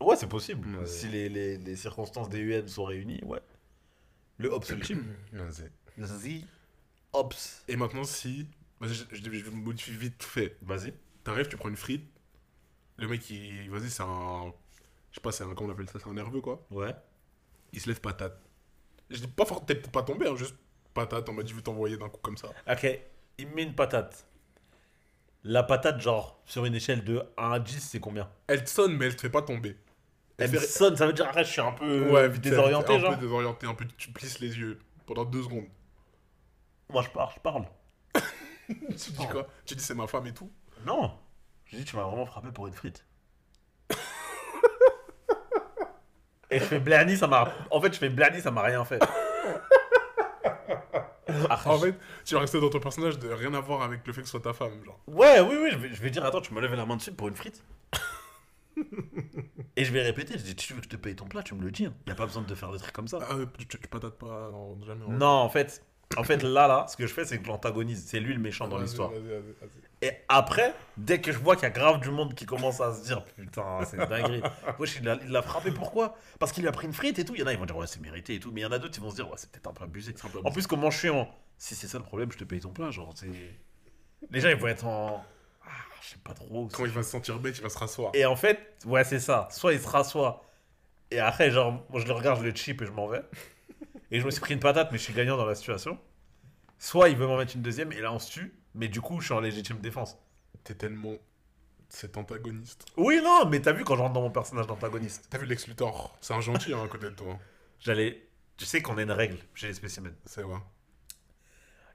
Ouais, 0.00 0.16
c'est 0.16 0.28
possible. 0.28 0.68
Ouais. 0.76 0.86
Si 0.86 1.08
les, 1.08 1.28
les, 1.28 1.58
les 1.58 1.76
circonstances 1.76 2.28
des 2.28 2.38
UN 2.38 2.66
sont 2.68 2.84
réunies, 2.84 3.20
ouais. 3.24 3.40
Le 4.38 4.48
Ops 4.50 4.68
ultime. 4.70 5.04
Vas-y. 5.32 6.42
The 6.42 6.46
Ops. 7.12 7.64
Et 7.68 7.76
maintenant, 7.76 8.04
si. 8.04 8.46
Vas-y, 8.80 8.94
je, 8.94 9.04
je, 9.10 9.32
je 9.32 9.50
modifie 9.50 9.92
vite 9.96 10.22
fait. 10.22 10.56
Vas-y. 10.62 10.92
T'arrives, 11.24 11.48
tu 11.48 11.56
prends 11.56 11.70
une 11.70 11.76
frite. 11.76 12.04
Le 12.98 13.08
mec, 13.08 13.28
il. 13.30 13.70
Vas-y, 13.70 13.90
c'est 13.90 14.02
un. 14.02 14.52
Je 15.10 15.16
sais 15.16 15.20
pas, 15.22 15.32
c'est 15.32 15.44
un. 15.44 15.54
Comment 15.54 15.70
on 15.70 15.72
appelle 15.72 15.88
ça 15.88 15.98
C'est 15.98 16.08
un 16.08 16.14
nerveux 16.14 16.40
quoi. 16.42 16.66
Ouais. 16.70 16.94
Il 17.72 17.80
se 17.80 17.88
lève 17.88 18.00
patate. 18.00 18.38
Je 19.08 19.18
dis 19.18 19.28
pas 19.28 19.44
fort, 19.44 19.64
t'es 19.64 19.76
pas 19.76 20.02
tombé, 20.02 20.28
hein, 20.28 20.36
juste 20.36 20.56
patate. 20.92 21.28
On 21.28 21.32
m'a 21.32 21.42
dit, 21.42 21.50
je 21.50 21.56
vais 21.56 21.62
t'envoyer 21.62 21.96
d'un 21.96 22.08
coup 22.08 22.20
comme 22.20 22.36
ça. 22.36 22.48
Ok, 22.70 22.86
il 23.38 23.46
me 23.48 23.54
met 23.54 23.62
une 23.62 23.74
patate. 23.74 24.26
La 25.48 25.62
patate, 25.62 26.00
genre, 26.00 26.40
sur 26.44 26.64
une 26.64 26.74
échelle 26.74 27.04
de 27.04 27.22
1 27.38 27.52
à 27.52 27.58
10, 27.60 27.78
c'est 27.80 28.00
combien? 28.00 28.28
Elle 28.48 28.64
te 28.64 28.68
sonne, 28.70 28.96
mais 28.96 29.06
elle 29.06 29.14
te 29.14 29.20
fait 29.20 29.30
pas 29.30 29.42
tomber. 29.42 29.76
Elle 30.38 30.50
me 30.50 30.58
fait- 30.58 30.66
sonne, 30.66 30.96
ça 30.96 31.06
veut 31.06 31.12
dire, 31.12 31.28
arrête, 31.28 31.46
je 31.46 31.52
suis 31.52 31.60
un 31.60 31.70
peu 31.70 32.10
Ouais, 32.10 32.28
vite 32.28 32.42
désorienté, 32.42 32.92
un 32.94 32.98
genre. 32.98 33.14
peu 33.14 33.20
désorienté, 33.20 33.64
un 33.66 33.74
peu. 33.74 33.84
Tu 33.96 34.10
plisses 34.10 34.40
les 34.40 34.58
yeux 34.58 34.80
pendant 35.06 35.24
deux 35.24 35.42
secondes. 35.44 35.66
Moi, 36.92 37.02
je 37.02 37.10
parle, 37.10 37.30
je 37.36 37.40
parle. 37.40 37.64
Tu 38.68 39.12
dis 39.12 39.26
quoi? 39.28 39.46
Tu 39.64 39.76
dis, 39.76 39.84
c'est 39.84 39.94
ma 39.94 40.08
femme 40.08 40.26
et 40.26 40.34
tout? 40.34 40.50
Non. 40.84 41.12
Je 41.66 41.76
dis, 41.76 41.84
tu 41.84 41.94
m'as 41.94 42.02
vraiment 42.02 42.26
frappé 42.26 42.48
pour 42.50 42.66
une 42.66 42.72
frite. 42.74 43.04
Et 46.50 46.58
je 46.58 46.64
fais 46.64 46.80
Blani, 46.80 47.16
ça 47.16 47.26
m'a. 47.28 47.52
En 47.70 47.80
fait, 47.80 47.92
je 47.92 47.98
fais 47.98 48.08
Blani, 48.08 48.40
ça 48.40 48.50
m'a 48.50 48.62
rien 48.62 48.84
fait. 48.84 48.98
En 51.66 51.78
fait, 51.78 51.94
tu 52.24 52.34
vas 52.34 52.40
rester 52.40 52.60
dans 52.60 52.70
ton 52.70 52.78
personnage 52.80 53.18
de 53.18 53.28
rien 53.28 53.52
à 53.54 53.60
voir 53.60 53.82
avec 53.82 54.06
le 54.06 54.12
fait 54.12 54.20
que 54.20 54.26
ce 54.26 54.30
soit 54.32 54.40
ta 54.40 54.52
femme, 54.52 54.84
genre. 54.84 55.00
Ouais, 55.08 55.40
oui, 55.40 55.56
oui, 55.60 55.70
je 55.72 55.76
vais, 55.78 55.92
je 55.94 56.00
vais 56.02 56.10
dire, 56.10 56.24
attends, 56.24 56.40
tu 56.40 56.54
me 56.54 56.60
lèves 56.60 56.74
la 56.74 56.86
main 56.86 56.96
dessus 56.96 57.12
pour 57.12 57.28
une 57.28 57.34
frite 57.36 57.64
Et 59.76 59.84
je 59.84 59.92
vais 59.92 60.02
répéter, 60.02 60.34
je 60.38 60.42
dis, 60.44 60.54
tu 60.54 60.72
veux 60.74 60.80
que 60.80 60.84
je 60.84 60.90
te 60.90 60.96
paye 60.96 61.16
ton 61.16 61.26
plat, 61.26 61.42
tu 61.42 61.54
me 61.54 61.62
le 61.62 61.70
dis. 61.70 61.88
Il 62.06 62.12
a 62.12 62.14
pas 62.14 62.26
besoin 62.26 62.42
de 62.42 62.54
faire 62.54 62.70
des 62.72 62.78
trucs 62.78 62.92
comme 62.94 63.08
ça. 63.08 63.18
Ah, 63.22 63.34
tu, 63.58 63.66
tu, 63.66 63.78
tu 63.78 63.88
patates 63.88 64.18
pas, 64.18 64.50
non, 64.52 64.78
jamais. 64.86 65.04
hein. 65.04 65.12
Non, 65.12 65.26
en 65.26 65.48
fait, 65.48 65.82
en 66.16 66.24
fait, 66.24 66.42
là, 66.42 66.68
là, 66.68 66.86
ce 66.88 66.96
que 66.96 67.06
je 67.06 67.12
fais, 67.12 67.24
c'est 67.24 67.38
que 67.38 67.44
je 67.44 67.48
l'antagonise. 67.48 68.04
C'est 68.06 68.20
lui 68.20 68.34
le 68.34 68.40
méchant 68.40 68.68
dans 68.68 68.76
Vas-y, 68.76 68.86
l'histoire. 68.86 69.10
Et 70.02 70.10
après, 70.28 70.74
dès 70.98 71.20
que 71.20 71.32
je 71.32 71.38
vois 71.38 71.56
qu'il 71.56 71.62
y 71.62 71.66
a 71.66 71.70
grave 71.70 72.00
du 72.00 72.10
monde 72.10 72.34
qui 72.34 72.44
commence 72.44 72.80
à 72.80 72.92
se 72.92 73.04
dire 73.04 73.24
putain, 73.24 73.80
c'est 73.84 73.96
dinguerie. 73.96 74.42
Wesh, 74.78 74.96
il 74.96 75.04
l'a 75.04 75.18
il 75.22 75.30
l'a 75.30 75.40
frappé 75.40 75.70
pourquoi? 75.70 76.16
Parce 76.38 76.52
qu'il 76.52 76.62
lui 76.62 76.68
a 76.68 76.72
pris 76.72 76.86
une 76.86 76.92
frite 76.92 77.18
et 77.18 77.24
tout. 77.24 77.34
Il 77.34 77.40
y 77.40 77.42
en 77.42 77.46
a, 77.46 77.52
ils 77.52 77.58
vont 77.58 77.64
dire 77.64 77.76
ouais, 77.76 77.86
c'est 77.86 78.00
mérité 78.00 78.34
et 78.34 78.40
tout. 78.40 78.52
Mais 78.52 78.60
il 78.60 78.64
y 78.64 78.66
en 78.66 78.72
a 78.72 78.78
d'autres, 78.78 78.98
ils 78.98 79.02
vont 79.02 79.10
se 79.10 79.16
dire 79.16 79.28
ouais, 79.28 79.36
c'est 79.36 79.50
peut-être 79.50 79.68
un 79.68 79.72
peu 79.72 79.84
abusé. 79.84 80.14
Un 80.22 80.28
peu 80.28 80.40
En 80.44 80.50
plus, 80.50 80.66
comment 80.66 80.90
je 80.90 80.98
suis 80.98 81.08
en. 81.08 81.28
Si 81.56 81.74
c'est 81.74 81.86
ça 81.86 81.96
le 81.96 82.04
problème, 82.04 82.30
je 82.30 82.36
te 82.36 82.44
paye 82.44 82.60
ton 82.60 82.70
plat. 82.70 82.90
Genre, 82.90 83.12
c'est. 83.14 83.30
Les 84.30 84.40
gens, 84.40 84.50
ils 84.50 84.56
vont 84.56 84.66
être 84.66 84.86
en. 84.86 85.24
Ah, 85.64 85.68
je 86.02 86.08
sais 86.10 86.18
pas 86.22 86.34
trop. 86.34 86.68
Quand 86.70 86.84
il 86.84 86.90
va 86.90 87.02
se 87.02 87.10
sentir 87.10 87.38
bête, 87.38 87.56
il 87.56 87.62
va 87.62 87.70
se 87.70 87.78
rasseoir. 87.78 88.10
Et 88.14 88.26
en 88.26 88.36
fait, 88.36 88.76
ouais, 88.84 89.04
c'est 89.04 89.20
ça. 89.20 89.48
Soit 89.50 89.72
il 89.72 89.80
se 89.80 89.88
rassoit. 89.88 90.44
Et 91.10 91.20
après, 91.20 91.50
genre, 91.50 91.84
moi, 91.88 92.00
je 92.00 92.06
le 92.06 92.12
regarde, 92.12 92.40
je 92.40 92.44
le 92.44 92.54
chip 92.54 92.82
et 92.82 92.86
je 92.86 92.92
m'en 92.92 93.06
vais. 93.06 93.22
Et 94.10 94.20
je 94.20 94.26
me 94.26 94.30
suis 94.30 94.40
pris 94.40 94.54
une 94.54 94.60
patate, 94.60 94.92
mais 94.92 94.98
je 94.98 95.04
suis 95.04 95.14
gagnant 95.14 95.36
dans 95.36 95.46
la 95.46 95.54
situation. 95.54 95.98
Soit 96.78 97.08
il 97.08 97.16
veut 97.16 97.26
m'en 97.26 97.38
mettre 97.38 97.56
une 97.56 97.62
deuxième 97.62 97.92
et 97.92 98.00
là, 98.00 98.12
on 98.12 98.18
se 98.18 98.30
tue. 98.30 98.54
Mais 98.76 98.88
du 98.88 99.00
coup, 99.00 99.20
je 99.20 99.26
suis 99.26 99.34
en 99.34 99.40
légitime 99.40 99.78
défense. 99.78 100.16
T'es 100.62 100.74
tellement 100.74 101.14
cet 101.88 102.16
antagoniste. 102.16 102.84
Oui, 102.96 103.20
non, 103.22 103.46
mais 103.46 103.60
t'as 103.60 103.72
vu 103.72 103.84
quand 103.84 103.96
je 103.96 104.02
rentre 104.02 104.12
dans 104.12 104.20
mon 104.22 104.30
personnage 104.30 104.66
d'antagoniste? 104.66 105.26
T'as 105.30 105.38
vu 105.38 105.46
Lex 105.46 105.66
Luthor 105.66 106.16
C'est 106.20 106.34
un 106.34 106.40
gentil 106.40 106.72
hein, 106.74 106.82
à 106.84 106.88
côté 106.88 107.06
de 107.06 107.10
toi. 107.14 107.38
J'allais. 107.80 108.28
Tu 108.56 108.64
sais 108.64 108.82
qu'on 108.82 108.96
a 108.98 109.02
une 109.02 109.10
règle 109.12 109.38
chez 109.54 109.68
les 109.68 109.74
spécimens. 109.74 110.14
C'est 110.24 110.42
vrai. 110.42 110.58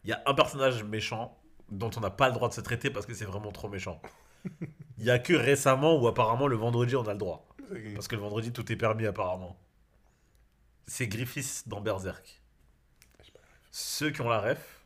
Il 0.04 0.10
y 0.10 0.14
a 0.14 0.22
un 0.26 0.34
personnage 0.34 0.84
méchant 0.84 1.38
dont 1.70 1.90
on 1.96 2.00
n'a 2.00 2.10
pas 2.10 2.28
le 2.28 2.34
droit 2.34 2.50
de 2.50 2.54
se 2.54 2.62
traiter 2.62 2.90
parce 2.90 3.06
que 3.06 3.14
c'est 3.14 3.26
vraiment 3.26 3.52
trop 3.52 3.70
méchant. 3.70 4.02
Il 4.98 5.04
y 5.06 5.12
a 5.12 5.20
que 5.20 5.34
récemment 5.34 5.96
ou 6.00 6.08
apparemment 6.08 6.48
le 6.48 6.56
vendredi 6.56 6.96
on 6.96 7.06
a 7.08 7.14
le 7.14 7.20
droit. 7.20 7.48
C'est- 7.72 7.94
Parce 7.94 8.08
que 8.08 8.16
le 8.16 8.22
vendredi 8.22 8.52
tout 8.52 8.70
est 8.72 8.76
permis 8.76 9.06
apparemment. 9.06 9.60
C'est 10.88 11.08
Griffiths 11.08 11.68
dans 11.68 11.82
Berserk. 11.82 12.42
Ceux 13.72 14.12
qui 14.12 14.22
ont 14.22 14.30
la 14.30 14.42
ref, 14.42 14.81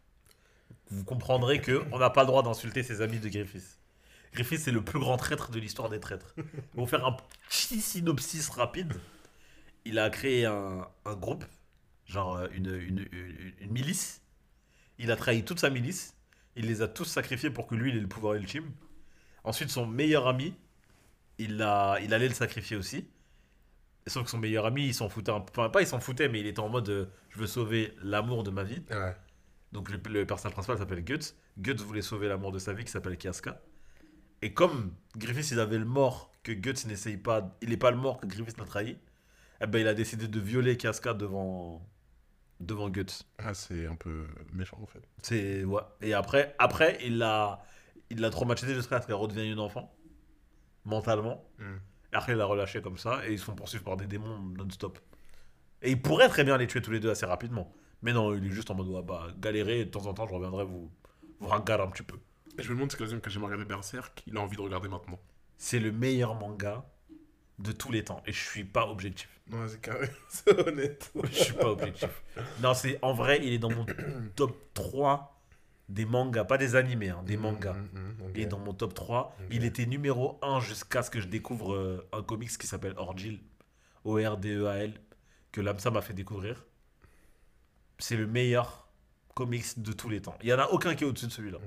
vous 0.91 1.03
comprendrez 1.03 1.61
que 1.61 1.83
on 1.91 1.99
n'a 1.99 2.09
pas 2.09 2.21
le 2.21 2.27
droit 2.27 2.43
d'insulter 2.43 2.83
ses 2.83 3.01
amis 3.01 3.19
de 3.19 3.29
Griffiths. 3.29 3.79
Griffiths 4.33 4.59
c'est 4.61 4.71
le 4.71 4.83
plus 4.83 4.99
grand 4.99 5.17
traître 5.17 5.49
de 5.51 5.59
l'histoire 5.59 5.89
des 5.89 5.99
traîtres. 5.99 6.35
Pour 6.73 6.89
faire 6.89 7.05
un 7.05 7.15
petit 7.49 7.81
synopsis 7.81 8.49
rapide, 8.49 8.93
il 9.85 9.97
a 9.99 10.09
créé 10.09 10.45
un, 10.45 10.87
groupe, 11.05 11.45
genre 12.05 12.37
euh, 12.37 12.47
une- 12.53 13.07
une 13.59 13.71
milice. 13.71 14.21
Il 14.97 15.11
a 15.11 15.15
trahi 15.15 15.43
toute 15.43 15.59
sa 15.59 15.69
milice. 15.69 16.15
Il 16.55 16.67
les 16.67 16.81
a 16.81 16.87
tous 16.87 17.05
sacrifiés 17.05 17.49
pour 17.49 17.67
que 17.67 17.75
lui 17.75 17.91
il 17.91 17.97
ait 17.97 18.01
le 18.01 18.07
pouvoir 18.07 18.35
ultime. 18.35 18.71
Ensuite 19.43 19.69
son 19.69 19.85
meilleur 19.85 20.27
ami, 20.27 20.53
il, 21.37 21.61
a, 21.61 21.97
il 22.01 22.13
allait 22.13 22.29
le 22.29 22.33
sacrifier 22.33 22.77
aussi. 22.77 23.07
Sauf 24.07 24.23
que 24.25 24.29
son 24.29 24.37
meilleur 24.37 24.65
ami, 24.65 24.87
il 24.87 24.93
s'en 24.93 25.09
foutait 25.09 25.31
un 25.31 25.39
peu. 25.41 25.51
Enfin, 25.59 25.69
pas 25.69 25.81
il 25.81 25.87
s'en 25.87 25.99
foutait, 25.99 26.29
mais 26.29 26.39
il 26.39 26.45
était 26.47 26.59
en 26.59 26.69
mode 26.69 26.87
euh, 26.89 27.05
je 27.31 27.39
veux 27.39 27.47
sauver 27.47 27.93
l'amour 28.03 28.43
de 28.43 28.51
ma 28.51 28.63
vie. 28.63 28.81
Ouais. 28.91 29.15
Donc 29.75 29.89
le, 29.89 29.99
le 30.09 30.25
personnage 30.25 30.53
principal 30.53 30.77
s'appelle 30.77 31.03
Guts. 31.03 31.35
Guts 31.57 31.83
voulait 31.83 32.01
sauver 32.01 32.29
l'amour 32.29 32.53
de 32.53 32.59
sa 32.59 32.71
vie 32.71 32.85
qui 32.85 32.91
s'appelle 32.91 33.17
Kiaska. 33.17 33.61
Et 34.41 34.53
comme 34.53 34.93
Griffiths 35.17 35.51
il 35.51 35.59
avait 35.59 35.77
le 35.77 35.83
mort 35.83 36.31
que 36.43 36.53
Guts 36.53 36.87
n'essaye 36.87 37.17
pas, 37.17 37.57
il 37.61 37.69
n'est 37.69 37.77
pas 37.77 37.91
le 37.91 37.97
mort 37.97 38.21
que 38.21 38.25
Griffiths 38.25 38.57
n'a 38.57 38.63
trahi, 38.63 38.97
eh 39.59 39.67
ben 39.67 39.79
il 39.79 39.87
a 39.89 39.93
décidé 39.93 40.29
de 40.29 40.39
violer 40.39 40.77
Kiaska 40.77 41.13
devant 41.13 41.85
devant 42.61 42.89
Guts. 42.89 43.25
Ah, 43.37 43.53
c'est 43.53 43.85
un 43.85 43.95
peu 43.95 44.27
méchant 44.53 44.79
en 44.81 44.85
fait. 44.85 45.01
C'est 45.21 45.65
ouais. 45.65 45.81
Et 45.99 46.13
après 46.13 46.55
après 46.57 46.97
il 47.03 47.17
l'a 47.17 47.61
il 48.09 48.21
l'a 48.21 48.29
traumatisé 48.29 48.73
jusqu'à 48.75 49.01
ce 49.01 49.07
qu'elle 49.07 49.17
redevienne 49.17 49.51
une 49.51 49.59
enfant 49.59 49.93
mentalement. 50.85 51.43
Hmm. 51.59 51.79
Et 52.13 52.15
après 52.15 52.31
il 52.31 52.37
l'a 52.37 52.45
relâché 52.45 52.81
comme 52.81 52.97
ça 52.97 53.27
et 53.27 53.33
ils 53.33 53.39
se 53.39 53.43
font 53.43 53.55
poursuivre 53.55 53.83
par 53.83 53.97
des 53.97 54.07
démons 54.07 54.39
non-stop. 54.39 54.99
Et 55.81 55.91
il 55.91 56.01
pourrait 56.01 56.29
très 56.29 56.45
bien 56.45 56.55
les 56.55 56.65
tuer 56.65 56.81
tous 56.81 56.91
les 56.91 57.01
deux 57.01 57.09
assez 57.09 57.25
rapidement. 57.25 57.73
Mais 58.05 58.13
non, 58.13 58.35
il 58.35 58.45
est 58.45 58.51
juste 58.51 58.69
en 58.69 58.75
mode 58.75 58.87
ouais, 58.87 59.01
bah 59.01 59.29
galérer 59.39 59.79
et 59.79 59.85
de 59.85 59.89
temps 59.89 60.05
en 60.05 60.13
temps 60.13 60.27
je 60.27 60.33
reviendrai 60.35 60.63
vous 60.63 60.91
vous 61.39 61.47
ringarder 61.47 61.83
un 61.83 61.87
petit 61.87 62.03
peu. 62.03 62.17
Et 62.59 62.61
je 62.61 62.69
me 62.69 62.75
demande 62.75 62.91
si 62.91 62.97
que 62.97 63.03
quand 63.03 63.29
j'ai 63.31 63.39
regardé 63.39 63.65
Berserk, 63.65 64.21
il 64.27 64.37
a 64.37 64.41
envie 64.41 64.55
de 64.55 64.61
regarder 64.61 64.87
maintenant. 64.87 65.19
C'est 65.57 65.79
le 65.79 65.91
meilleur 65.91 66.35
manga 66.35 66.85
de 67.57 67.71
tous 67.71 67.91
les 67.91 68.03
temps 68.03 68.21
et 68.27 68.31
je 68.31 68.39
suis 68.39 68.63
pas 68.63 68.87
objectif. 68.87 69.27
Non, 69.49 69.67
c'est 69.67 69.81
carré. 69.81 70.07
c'est 70.29 70.67
honnête. 70.67 71.11
Je 71.23 71.43
suis 71.43 71.53
pas 71.53 71.71
objectif. 71.71 72.23
Non, 72.61 72.75
c'est 72.75 72.99
en 73.01 73.15
vrai, 73.15 73.39
il 73.41 73.53
est 73.53 73.57
dans 73.57 73.71
mon 73.71 73.87
top 74.35 74.55
3 74.75 75.41
des 75.89 76.05
mangas, 76.05 76.43
pas 76.43 76.59
des 76.59 76.75
animés, 76.75 77.09
hein, 77.09 77.23
des 77.25 77.37
mangas. 77.37 77.73
Mm, 77.73 77.89
mm, 77.91 77.99
mm, 77.99 78.21
ok. 78.21 78.31
Il 78.35 78.41
est 78.41 78.45
dans 78.45 78.59
mon 78.59 78.73
top 78.73 78.93
3. 78.93 79.35
Ok. 79.39 79.45
Il 79.49 79.65
était 79.65 79.87
numéro 79.87 80.37
1 80.43 80.59
jusqu'à 80.59 81.01
ce 81.01 81.09
que 81.09 81.19
je 81.19 81.27
découvre 81.27 81.73
euh, 81.73 82.07
un 82.13 82.21
comics 82.21 82.55
qui 82.55 82.67
s'appelle 82.67 82.93
Ordeal. 82.97 83.39
O-R-D-E-A-L. 84.03 84.93
Que 85.51 85.61
Lamsa 85.61 85.89
m'a 85.89 86.01
fait 86.01 86.13
découvrir. 86.13 86.63
C'est 87.97 88.17
le 88.17 88.27
meilleur 88.27 88.87
comics 89.33 89.79
de 89.81 89.91
tous 89.93 90.09
les 90.09 90.21
temps. 90.21 90.35
Il 90.41 90.49
y 90.49 90.53
en 90.53 90.59
a 90.59 90.67
aucun 90.67 90.95
qui 90.95 91.03
est 91.03 91.07
au-dessus 91.07 91.27
de 91.27 91.31
celui-là. 91.31 91.59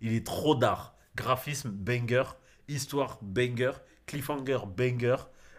Il 0.00 0.12
est 0.12 0.26
trop 0.26 0.54
d'art. 0.54 0.96
Graphisme, 1.16 1.70
banger. 1.70 2.24
Histoire, 2.68 3.18
banger. 3.22 3.72
Cliffhanger, 4.06 4.58
banger. 4.76 5.16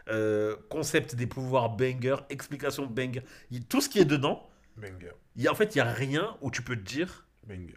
euh, 0.10 0.56
concept 0.70 1.16
des 1.16 1.28
pouvoirs, 1.28 1.70
banger. 1.70 2.16
Explication, 2.30 2.86
banger. 2.88 3.22
Il- 3.52 3.66
tout 3.66 3.82
ce 3.82 3.88
qui 3.88 4.00
est 4.00 4.06
dedans, 4.06 4.50
Banger. 4.76 5.12
il 5.36 5.44
y 5.44 5.48
a, 5.48 5.52
en 5.52 5.56
fait, 5.56 5.76
il 5.76 5.78
n'y 5.78 5.82
a 5.88 5.94
rien 5.94 6.36
où 6.42 6.50
tu 6.52 6.64
peux 6.64 6.76
te 6.76 6.82
dire. 6.82 7.28
Banger. 7.48 7.76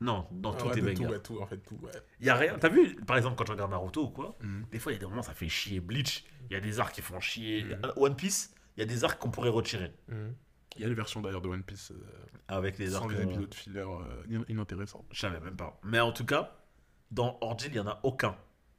Non, 0.00 0.26
dans 0.30 0.52
Ah 0.52 0.56
tout 0.56 0.66
ouais, 0.68 0.78
est 0.78 0.82
banger. 0.82 0.94
tout, 0.94 1.04
ouais, 1.10 1.20
tout, 1.20 1.40
en 1.42 1.46
fait, 1.46 1.58
tout, 1.58 1.78
ouais. 1.82 1.90
Il 2.20 2.26
y 2.26 2.30
a 2.30 2.36
rien. 2.36 2.56
T'as 2.58 2.68
vu, 2.68 2.94
par 3.04 3.16
exemple, 3.16 3.36
quand 3.36 3.44
je 3.46 3.52
regarde 3.52 3.70
Naruto 3.72 4.04
ou 4.04 4.10
quoi, 4.10 4.36
Mm. 4.40 4.62
des 4.70 4.78
fois, 4.78 4.92
il 4.92 4.94
y 4.94 4.98
a 4.98 5.00
des 5.00 5.06
moments, 5.06 5.22
ça 5.22 5.34
fait 5.34 5.48
chier. 5.48 5.80
Bleach, 5.80 6.24
il 6.48 6.54
y 6.54 6.56
a 6.56 6.60
des 6.60 6.78
arcs 6.80 6.94
qui 6.94 7.02
font 7.02 7.18
chier. 7.20 7.64
Mhm. 7.64 7.92
One 7.96 8.16
Piece, 8.16 8.54
il 8.76 8.80
y 8.80 8.82
a 8.82 8.86
des 8.86 9.02
arcs 9.04 9.20
qu'on 9.20 9.30
pourrait 9.30 9.48
retirer. 9.50 9.92
Il 10.76 10.82
y 10.82 10.84
a 10.84 10.88
les 10.88 10.94
versions 10.94 11.20
d'ailleurs 11.20 11.40
de 11.42 11.48
One 11.48 11.62
Piece 11.62 11.90
euh, 11.92 11.96
Avec 12.48 12.78
les 12.78 12.90
sans 12.90 13.02
arcs. 13.02 13.10
les 13.12 13.18
euh, 13.18 13.22
épisodes 13.24 13.54
filler 13.54 13.80
euh, 13.80 14.38
in- 14.40 14.44
inintéressants. 14.48 15.04
Je 15.10 15.20
savais 15.20 15.40
même 15.40 15.56
pas. 15.56 15.78
Mais 15.84 16.00
en 16.00 16.12
tout 16.12 16.24
cas, 16.24 16.56
dans 17.10 17.36
Ordeal, 17.40 17.68
il 17.70 17.74
n'y 17.74 17.80
en 17.80 17.86
a 17.88 18.00
aucun. 18.04 18.36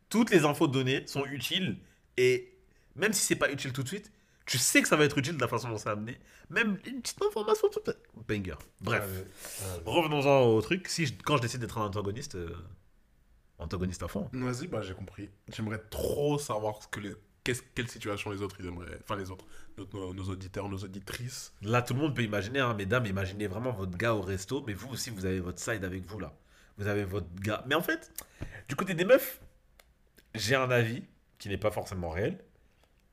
Toutes 0.09 0.31
les 0.31 0.45
infos 0.45 0.67
données 0.67 1.05
sont 1.07 1.25
utiles 1.25 1.77
et 2.17 2.51
même 2.95 3.13
si 3.13 3.21
c'est 3.25 3.35
pas 3.35 3.51
utile 3.51 3.73
tout 3.73 3.83
de 3.83 3.87
suite, 3.87 4.11
Tu 4.45 4.57
sais 4.57 4.81
que 4.81 4.87
ça 4.89 4.97
va 4.97 5.05
être 5.05 5.17
utile 5.17 5.35
de 5.37 5.41
la 5.41 5.47
façon 5.47 5.69
dont 5.69 5.77
c'est 5.77 5.89
amené. 5.89 6.19
Même 6.49 6.77
une 6.85 7.01
petite 7.01 7.21
information, 7.23 7.69
tout 7.69 7.79
banger. 8.27 8.55
Bref, 8.81 9.23
revenons-en 9.85 10.47
au 10.47 10.61
truc. 10.61 10.87
Si 10.89 11.05
je- 11.05 11.13
quand 11.23 11.37
je 11.37 11.41
décide 11.43 11.61
d'être 11.61 11.77
un 11.77 11.85
antagoniste, 11.85 12.35
euh, 12.35 12.53
antagoniste 13.57 14.03
à 14.03 14.07
fond. 14.09 14.29
Vas-y, 14.33 14.67
bah 14.67 14.81
j'ai 14.81 14.93
compris. 14.93 15.29
J'aimerais 15.51 15.79
trop 15.89 16.37
savoir 16.37 16.81
ce 16.83 16.87
que 16.89 16.99
les... 16.99 17.15
quelle 17.43 17.87
situation 17.87 18.31
les 18.31 18.41
autres 18.41 18.55
ils 18.59 18.67
aimeraient. 18.67 18.99
Enfin, 19.01 19.15
les 19.15 19.29
autres. 19.29 19.45
Nos, 19.77 20.29
auditeurs, 20.29 20.69
nos 20.69 20.77
auditrices? 20.77 21.53
Là, 21.61 21.81
tout 21.81 21.93
le 21.93 21.99
monde 21.99 22.15
peut 22.15 22.23
imaginer, 22.23 22.59
hein, 22.59 22.73
mesdames, 22.73 23.05
imaginez 23.05 23.47
vraiment 23.47 23.71
votre 23.71 23.97
gars 23.97 24.13
au 24.13 24.21
resto, 24.21 24.63
mais 24.65 24.73
vous 24.73 24.89
aussi, 24.89 25.09
vous 25.09 25.25
avez 25.25 25.39
votre 25.39 25.59
side 25.59 25.83
avec 25.83 26.05
vous 26.05 26.19
là. 26.19 26.33
Vous 26.77 26.87
avez 26.87 27.03
votre 27.03 27.27
gars. 27.41 27.63
Mais 27.67 27.75
en 27.75 27.81
fait, 27.81 28.11
du 28.67 28.75
côté 28.75 28.93
des 28.93 29.05
meufs, 29.05 29.41
j'ai 30.35 30.55
un 30.55 30.69
avis 30.71 31.03
qui 31.37 31.49
n'est 31.49 31.57
pas 31.57 31.71
forcément 31.71 32.09
réel, 32.09 32.39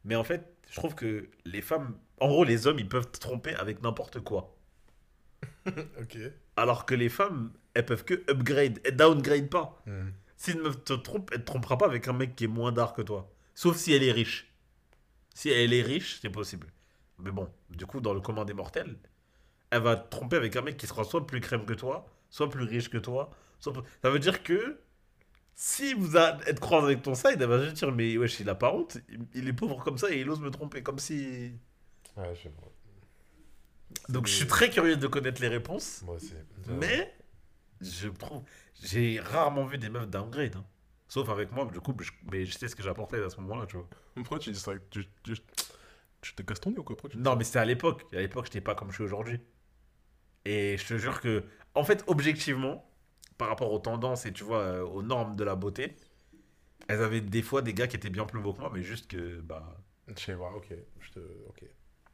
mais 0.05 0.17
en 0.17 0.25
fait, 0.25 0.55
je 0.71 0.77
trouve 0.77 0.95
que 0.95 1.29
les 1.45 1.63
femmes, 1.63 1.97
en 2.21 2.29
gros, 2.29 2.45
les 2.45 2.67
hommes, 2.67 2.79
ils 2.79 2.89
peuvent 2.89 3.11
te 3.11 3.19
tromper 3.19 3.55
avec 3.55 3.83
n'importe 3.83 4.21
quoi. 4.21 4.57
Ok. 6.01 6.19
Alors 6.57 6.87
que 6.87 6.95
les 6.95 7.09
femmes, 7.09 7.53
elles 7.75 7.87
peuvent 7.87 8.05
que 8.05 8.15
upgrade, 8.31 8.81
elles 8.85 8.97
downgrade 8.97 9.49
pas. 9.49 9.83
Si 10.37 10.53
une 10.53 10.61
meuf 10.61 10.83
te 10.85 10.95
trompe, 10.95 11.31
elle 11.33 11.41
te 11.41 11.45
trompera 11.45 11.77
pas 11.77 11.87
avec 11.87 12.09
un 12.09 12.13
mec 12.13 12.35
qui 12.35 12.45
est 12.45 12.49
moins 12.49 12.73
d'art 12.73 12.95
que 12.95 13.03
toi. 13.03 13.31
Sauf 13.61 13.77
si 13.77 13.93
elle 13.93 14.03
est 14.03 14.13
riche. 14.13 14.51
Si 15.35 15.51
elle 15.51 15.75
est 15.75 15.83
riche, 15.83 16.19
c'est 16.23 16.31
possible. 16.31 16.67
Mais 17.19 17.31
bon, 17.31 17.47
du 17.69 17.85
coup, 17.85 18.01
dans 18.01 18.15
le 18.15 18.21
commun 18.23 18.47
des 18.47 18.55
mortels, 18.55 18.97
elle 19.69 19.83
va 19.83 19.97
te 19.97 20.09
tromper 20.09 20.37
avec 20.37 20.57
un 20.57 20.63
mec 20.63 20.79
qui 20.79 20.87
sera 20.87 21.05
soit 21.05 21.27
plus 21.27 21.43
crème 21.43 21.67
que 21.67 21.75
toi, 21.75 22.07
soit 22.31 22.49
plus 22.49 22.65
riche 22.65 22.89
que 22.89 22.97
toi. 22.97 23.31
Soit... 23.59 23.75
plus- 23.75 23.83
Ça 24.03 24.09
veut 24.09 24.19
dire 24.19 24.43
que 24.43 24.81
si 25.55 25.93
vous 25.93 26.13
te 26.13 26.59
croise 26.61 26.85
avec 26.85 27.03
ton 27.03 27.15
side, 27.15 27.37
elle 27.43 27.49
va 27.49 27.63
juste 27.63 27.77
dire 27.77 27.93
Mais 27.93 28.17
wesh, 28.17 28.41
il 28.41 28.49
a 28.49 28.55
pas 28.55 28.73
honte, 28.73 28.97
il- 29.35 29.47
est 29.47 29.53
pauvre 29.53 29.85
comme 29.85 29.99
ça 29.99 30.11
et 30.11 30.21
il 30.21 30.31
ose 30.31 30.41
me 30.41 30.51
tromper. 30.51 30.83
Comme 30.83 30.99
si. 30.99 31.53
Ouais, 32.17 32.35
je 32.35 32.45
sais 32.45 32.49
pas. 32.49 32.73
Donc 34.09 34.27
je 34.27 34.33
suis 34.33 34.47
très 34.47 34.71
curieux 34.71 34.97
de 34.97 35.07
connaître 35.07 35.43
les 35.43 35.49
réponses. 35.49 36.01
Moi 36.07 36.15
aussi. 36.15 36.33
Mais 36.67 37.15
je 37.83 38.09
trouve, 38.09 38.43
j'ai 38.83 39.21
rarement 39.21 39.67
vu 39.67 39.77
des 39.77 39.91
meufs 39.91 40.09
downgrade. 40.09 40.57
hein. 40.57 40.65
Sauf 41.11 41.29
avec 41.29 41.51
moi, 41.51 41.65
du 41.67 41.81
coup, 41.81 41.93
je, 42.01 42.13
mais 42.31 42.47
je 42.47 42.57
sais 42.57 42.69
ce 42.69 42.77
que 42.77 42.85
j'apportais 42.85 43.21
à 43.21 43.29
ce 43.29 43.41
moment-là, 43.41 43.67
tu 43.67 43.77
vois. 43.77 43.89
Pourquoi 44.15 44.39
tu 44.39 44.53
dis 44.53 44.59
ça 44.61 44.73
tu, 44.91 45.05
tu, 45.25 45.35
tu 46.21 46.35
te 46.37 46.43
casses 46.43 46.61
ton 46.61 46.71
nez 46.71 46.79
ou 46.79 46.85
quoi? 46.85 46.95
Pourquoi 46.97 47.11
tu 47.11 47.17
dis 47.17 47.23
Non, 47.23 47.33
ça 47.33 47.37
mais 47.37 47.43
c'était 47.45 47.59
à 47.59 47.65
l'époque. 47.65 48.05
À 48.15 48.21
l'époque, 48.21 48.45
j'étais 48.45 48.61
pas 48.61 48.77
comme 48.77 48.91
je 48.91 48.95
suis 48.95 49.03
aujourd'hui. 49.03 49.41
Et 50.45 50.77
je 50.79 50.87
te 50.87 50.97
jure 50.99 51.21
que, 51.21 51.43
en 51.75 51.83
fait, 51.83 52.05
objectivement, 52.07 52.89
par 53.39 53.49
rapport 53.49 53.73
aux 53.73 53.81
tendances 53.81 54.25
et 54.25 54.33
tu 54.33 54.45
vois, 54.45 54.61
euh, 54.61 54.83
aux 54.85 55.03
normes 55.03 55.35
de 55.35 55.43
la 55.43 55.57
beauté, 55.57 55.97
elles 56.87 57.03
avaient 57.03 57.21
des 57.21 57.43
fois 57.43 57.61
des 57.61 57.75
gars 57.75 57.89
qui 57.89 57.97
étaient 57.97 58.09
bien 58.09 58.25
plus 58.25 58.41
beaux 58.41 58.53
que 58.55 58.61
moi, 58.61 58.71
mais 58.73 58.83
juste 58.83 59.11
que, 59.11 59.41
bah, 59.41 59.77
Je 60.17 60.23
sais 60.23 60.37
pas, 60.37 60.53
ok. 60.53 60.73
Je 61.01 61.11
te... 61.11 61.19
Ok. 61.49 61.65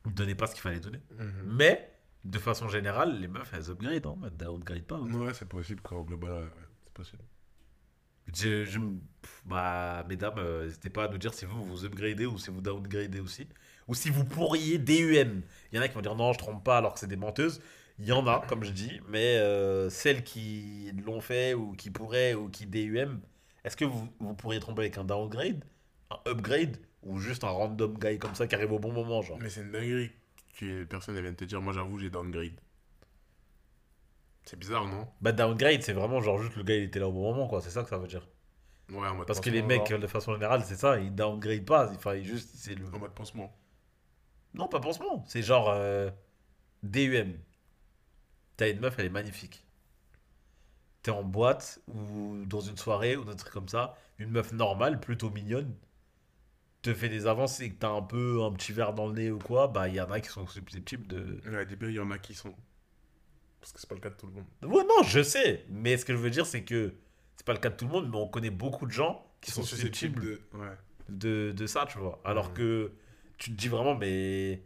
donnaient 0.07 0.35
pas 0.35 0.47
ce 0.47 0.55
qu'il 0.55 0.63
fallait 0.63 0.81
donner. 0.81 1.01
Mhm. 1.19 1.55
Mais, 1.55 1.93
de 2.25 2.39
façon 2.39 2.67
générale, 2.69 3.21
les 3.21 3.29
meufs, 3.29 3.53
elles 3.53 3.71
upgrade, 3.71 4.07
hein, 4.07 4.17
elles 4.25 4.37
downgrade 4.39 4.85
pas. 4.85 4.97
hein. 4.97 5.13
Ouais, 5.13 5.35
c'est 5.35 5.49
possible 5.49 5.83
quoi, 5.83 5.99
au 5.99 6.05
global. 6.05 6.45
ouais, 6.45 6.49
c'est 6.85 6.93
possible. 6.95 7.23
Je, 8.35 8.79
bah, 9.45 10.05
mesdames, 10.09 10.39
euh, 10.39 10.65
n'hésitez 10.65 10.91
pas 10.91 11.05
à 11.05 11.09
nous 11.09 11.19
dire 11.19 11.33
si 11.33 11.45
vous 11.45 11.65
vous 11.65 11.85
upgradez 11.85 12.27
ou 12.27 12.39
si 12.39 12.51
vous 12.51 12.61
downgradez 12.61 13.21
aussi. 13.21 13.47
Ou 13.89 13.95
si 13.95 14.11
vous 14.11 14.25
pourriez 14.25 14.79
DUM. 14.79 15.43
Il 15.73 15.77
y 15.77 15.79
en 15.79 15.83
a 15.83 15.89
qui 15.89 15.95
vont 15.95 16.01
dire 16.01 16.17
non, 16.17 16.33
je 16.33 16.39
trompe 16.39 16.65
pas 16.65 16.79
alors 16.79 16.95
que 16.95 17.01
c'est 17.01 17.07
des 17.07 17.17
menteuses. 17.17 17.61
Il 17.99 18.05
y 18.05 18.13
en 18.13 18.27
a, 18.27 18.45
comme 18.47 18.63
je 18.63 18.73
dis, 18.73 19.01
mais 19.09 19.39
euh, 19.39 19.89
celles 19.89 20.23
qui 20.23 20.93
l'ont 21.07 21.21
fait 21.21 21.55
ou 21.55 21.73
qui 21.73 21.91
pourraient 21.91 22.35
ou 22.35 22.49
qui 22.49 22.67
DUM, 22.67 23.21
est-ce 23.65 23.77
que 23.77 23.85
vous, 23.85 24.09
vous 24.19 24.35
pourriez 24.35 24.61
tromper 24.61 24.83
avec 24.83 24.99
un 24.99 25.05
downgrade, 25.05 25.65
un 26.11 26.31
upgrade? 26.31 26.79
Ou 27.03 27.19
juste 27.19 27.45
un 27.45 27.49
random 27.49 27.97
guy 27.99 28.19
comme 28.19 28.35
ça 28.35 28.49
qui 28.49 28.57
arrive 28.57 28.73
au 28.73 28.81
bon 28.81 28.93
moment, 28.93 29.23
genre? 29.23 29.39
Mais 29.41 29.49
c'est 29.49 29.61
une 29.61 29.71
dinguerie 29.71 30.11
que 30.59 30.83
personne 30.85 31.15
ne 31.15 31.21
vienne 31.21 31.37
te 31.37 31.45
dire, 31.45 31.63
moi 31.63 31.73
j'avoue, 31.73 31.99
j'ai 32.01 32.11
downgrade. 32.11 32.61
C'est 34.47 34.59
bizarre, 34.59 34.87
non? 34.87 35.09
Bah, 35.21 35.33
downgrade, 35.33 35.83
c'est 35.83 35.93
vraiment 35.93 36.21
genre 36.21 36.41
juste 36.41 36.57
le 36.57 36.63
gars 36.63 36.77
il 36.77 36.85
était 36.85 37.01
là 37.01 37.09
au 37.09 37.13
bon 37.13 37.33
moment, 37.33 37.49
quoi. 37.49 37.61
C'est 37.61 37.71
ça 37.71 37.83
que 37.83 37.89
ça 37.89 37.99
veut 37.99 38.07
dire. 38.07 38.27
Ouais, 38.91 39.09
en 39.09 39.17
mode 39.17 39.27
Parce 39.27 39.41
que 39.41 39.51
les 39.51 39.63
mecs, 39.63 39.89
genre. 39.89 39.99
de 39.99 40.07
façon 40.07 40.33
générale, 40.35 40.63
c'est 40.65 40.77
ça, 40.77 40.99
ils 41.01 41.15
downgrade 41.15 41.65
pas. 41.65 41.91
Enfin, 41.91 42.15
ils 42.15 42.25
juste, 42.25 42.51
c'est 42.55 42.77
le. 42.77 42.87
En 42.95 42.99
mode 43.01 43.13
pansement. 43.13 43.53
Non, 44.55 44.69
pas 44.69 44.79
pansement. 44.81 45.25
C'est 45.27 45.43
genre 45.43 45.69
euh, 45.71 46.11
DUM. 46.85 47.35
T'as 48.57 48.71
une 48.71 48.79
meuf, 48.81 48.95
elle 48.99 49.07
est 49.07 49.11
magnifique. 49.11 49.65
T'es 51.03 51.11
en 51.11 51.25
boîte 51.25 51.81
ou 51.89 52.45
dans 52.47 52.61
une 52.61 52.77
soirée 52.77 53.17
ou 53.17 53.29
un 53.29 53.35
truc 53.35 53.53
comme 53.53 53.69
ça. 53.69 53.97
Une 54.19 54.31
meuf 54.31 54.53
normale, 54.53 55.01
plutôt 55.01 55.31
mignonne, 55.31 55.75
te 56.83 56.95
fait 56.95 57.09
des 57.09 57.27
avances 57.27 57.61
et 57.61 57.71
que 57.71 57.75
t'as 57.79 57.91
un 57.91 58.03
peu 58.03 58.43
un 58.45 58.53
petit 58.53 58.73
verre 58.73 58.95
dans 58.95 59.09
le 59.09 59.15
nez 59.15 59.31
ou 59.31 59.39
quoi. 59.39 59.67
Bah, 59.69 59.89
il 59.89 59.95
y 59.97 60.01
en 60.01 60.11
a 60.11 60.21
qui 60.21 60.29
sont 60.29 60.47
susceptibles 60.47 61.09
de. 61.09 61.41
Ouais, 61.51 61.67
des 61.67 61.77
il 61.89 61.95
y 61.95 62.01
en 62.01 62.11
a 62.13 62.19
qui 62.19 62.35
sont. 62.35 62.55
Parce 63.67 63.73
que 63.73 63.81
c'est 63.81 63.89
pas 63.89 63.97
le 63.97 64.01
cas 64.01 64.11
de 64.11 64.15
tout 64.15 64.27
le 64.29 64.33
monde. 64.33 64.45
Ouais, 64.63 64.85
non, 64.85 65.03
je 65.03 65.21
sais. 65.25 65.65
Mais 65.69 65.97
ce 65.97 66.05
que 66.05 66.13
je 66.13 66.19
veux 66.19 66.31
dire, 66.31 66.47
c'est 66.47 66.63
que 66.63 66.95
c'est 67.35 67.45
pas 67.45 67.53
le 67.53 67.59
cas 67.59 67.69
de 67.71 67.75
tout 67.77 67.85
le 67.85 67.91
monde, 67.91 68.09
mais 68.09 68.17
on 68.17 68.29
connaît 68.29 68.51
beaucoup 68.51 68.87
de 68.87 68.93
gens 68.93 69.27
qui 69.41 69.51
sont 69.51 69.63
susceptibles 69.65 70.23
de. 70.23 70.41
Ouais. 70.55 70.77
de, 71.09 71.53
de 71.53 71.67
ça, 71.67 71.85
tu 71.87 71.99
vois. 71.99 72.21
Alors 72.25 72.55
que 72.55 72.93
tu 73.39 73.51
te 73.51 73.57
dis 73.57 73.67
vraiment, 73.69 73.97
mais. 73.97 74.63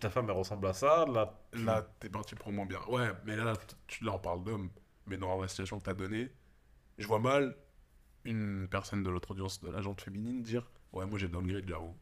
Ta 0.00 0.08
femme, 0.08 0.26
elle 0.26 0.36
ressemble 0.36 0.66
à 0.68 0.72
ça. 0.72 1.04
Là, 1.06 1.36
tu- 1.52 1.64
Là, 1.64 1.84
t'es 1.98 2.08
parti 2.08 2.34
pour 2.36 2.52
moins 2.52 2.64
bien. 2.64 2.78
Ouais, 2.88 3.08
mais 3.26 3.34
là, 3.36 3.54
tu, 3.88 4.04
là 4.04 4.12
on 4.14 4.18
parle 4.20 4.42
d'homme. 4.44 4.70
Mais 5.06 5.16
dans 5.16 5.38
la 5.40 5.48
situation 5.48 5.78
que 5.80 5.84
t'as 5.84 5.94
donnée, 5.94 6.30
je 6.96 7.06
vois 7.08 7.18
mal 7.18 7.56
une 8.24 8.68
personne 8.70 9.02
de 9.02 9.10
l'autre 9.10 9.32
audience 9.32 9.60
de 9.60 9.68
l'agente 9.70 10.00
féminine 10.00 10.42
dire 10.42 10.70
Ouais, 10.92 11.04
moi 11.06 11.18
j'ai 11.18 11.28
downgrade, 11.28 11.64
j'avoue. 11.68 11.94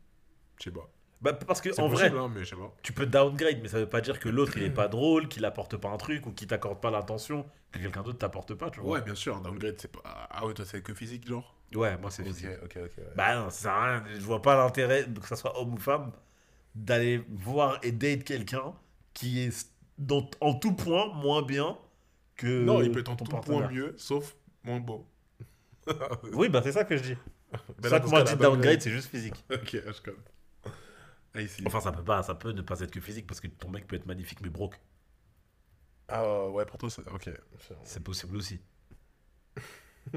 Je 0.58 0.64
sais 0.64 0.70
pas. 0.70 0.88
Bah, 1.22 1.32
parce 1.32 1.60
que 1.60 1.70
en 1.80 1.86
vrai, 1.88 2.08
hein, 2.10 2.28
mais 2.34 2.44
je 2.44 2.50
sais 2.50 2.56
pas. 2.56 2.74
tu 2.82 2.92
peux 2.92 3.06
downgrade, 3.06 3.58
mais 3.62 3.68
ça 3.68 3.78
veut 3.78 3.88
pas 3.88 4.00
dire 4.00 4.18
que 4.18 4.28
l'autre 4.28 4.56
il 4.56 4.64
est 4.64 4.70
pas 4.70 4.88
drôle, 4.88 5.28
qu'il 5.28 5.44
apporte 5.44 5.76
pas 5.76 5.88
un 5.88 5.96
truc 5.96 6.26
ou 6.26 6.32
qu'il 6.32 6.48
t'accorde 6.48 6.80
pas 6.80 6.90
l'attention 6.90 7.46
que 7.70 7.78
quelqu'un 7.78 8.02
d'autre 8.02 8.18
t'apporte 8.18 8.54
pas, 8.54 8.70
tu 8.70 8.80
vois. 8.80 8.94
Ouais, 8.94 9.02
bien 9.02 9.14
sûr, 9.14 9.40
downgrade, 9.40 9.76
c'est 9.78 9.90
pas. 9.90 10.02
Ah 10.04 10.44
ouais, 10.44 10.52
toi, 10.52 10.64
c'est 10.64 10.82
que 10.82 10.92
physique, 10.94 11.26
genre? 11.26 11.54
Ouais, 11.74 11.96
moi 11.96 12.10
c'est 12.10 12.24
physique. 12.24 12.48
ok, 12.64 12.76
ok. 12.84 12.98
ouais. 12.98 13.04
Bah 13.16 13.36
non, 13.36 13.50
ça 13.50 13.62
sert 13.62 13.72
à 13.72 13.84
rien. 13.86 14.04
Je 14.14 14.20
vois 14.20 14.42
pas 14.42 14.56
l'intérêt, 14.56 15.06
que 15.20 15.26
ça 15.26 15.36
soit 15.36 15.58
homme 15.58 15.72
ou 15.74 15.78
femme, 15.78 16.12
d'aller 16.74 17.24
voir 17.30 17.78
et 17.82 17.92
date 17.92 18.24
quelqu'un 18.24 18.74
qui 19.14 19.40
est 19.40 19.68
dans- 19.98 20.28
en 20.40 20.54
tout 20.54 20.74
point 20.74 21.06
moins 21.14 21.42
bien 21.42 21.78
que. 22.36 22.64
non, 22.64 22.82
il 22.82 22.90
peut 22.90 23.00
être 23.00 23.10
en 23.10 23.16
ton 23.16 23.24
tout 23.24 23.30
point 23.30 23.40
partenaire. 23.60 23.70
mieux, 23.70 23.94
sauf 23.96 24.34
moins 24.64 24.80
beau. 24.80 25.06
Oui, 26.32 26.48
bah 26.48 26.60
c'est 26.62 26.72
ça 26.72 26.84
que 26.84 26.96
je 26.96 27.02
dis. 27.02 27.16
Mais 27.52 27.58
C'est 27.82 27.88
ça 27.90 28.00
que 28.00 28.08
moi 28.08 28.20
je 28.24 28.32
dis 28.32 28.36
downgrade, 28.36 28.80
c'est 28.82 28.90
juste 28.90 29.08
physique. 29.08 29.44
Ok, 29.50 29.70
je 29.72 30.00
connais. 30.02 30.16
Ah. 31.34 31.40
Enfin, 31.66 31.80
ça 31.80 31.92
peut 31.92 32.04
pas, 32.04 32.22
ça 32.22 32.34
peut 32.34 32.52
ne 32.52 32.62
pas 32.62 32.80
être 32.80 32.90
que 32.90 33.00
physique 33.00 33.26
parce 33.26 33.40
que 33.40 33.46
ton 33.48 33.70
mec 33.70 33.86
peut 33.86 33.96
être 33.96 34.06
magnifique 34.06 34.40
mais 34.42 34.50
broke. 34.50 34.80
Ah 36.08 36.22
euh, 36.24 36.50
ouais, 36.50 36.66
pour 36.66 36.76
toi, 36.78 36.90
c'est. 36.90 37.06
Ok. 37.08 37.30
C'est 37.84 38.02
possible 38.02 38.36
aussi. 38.36 38.60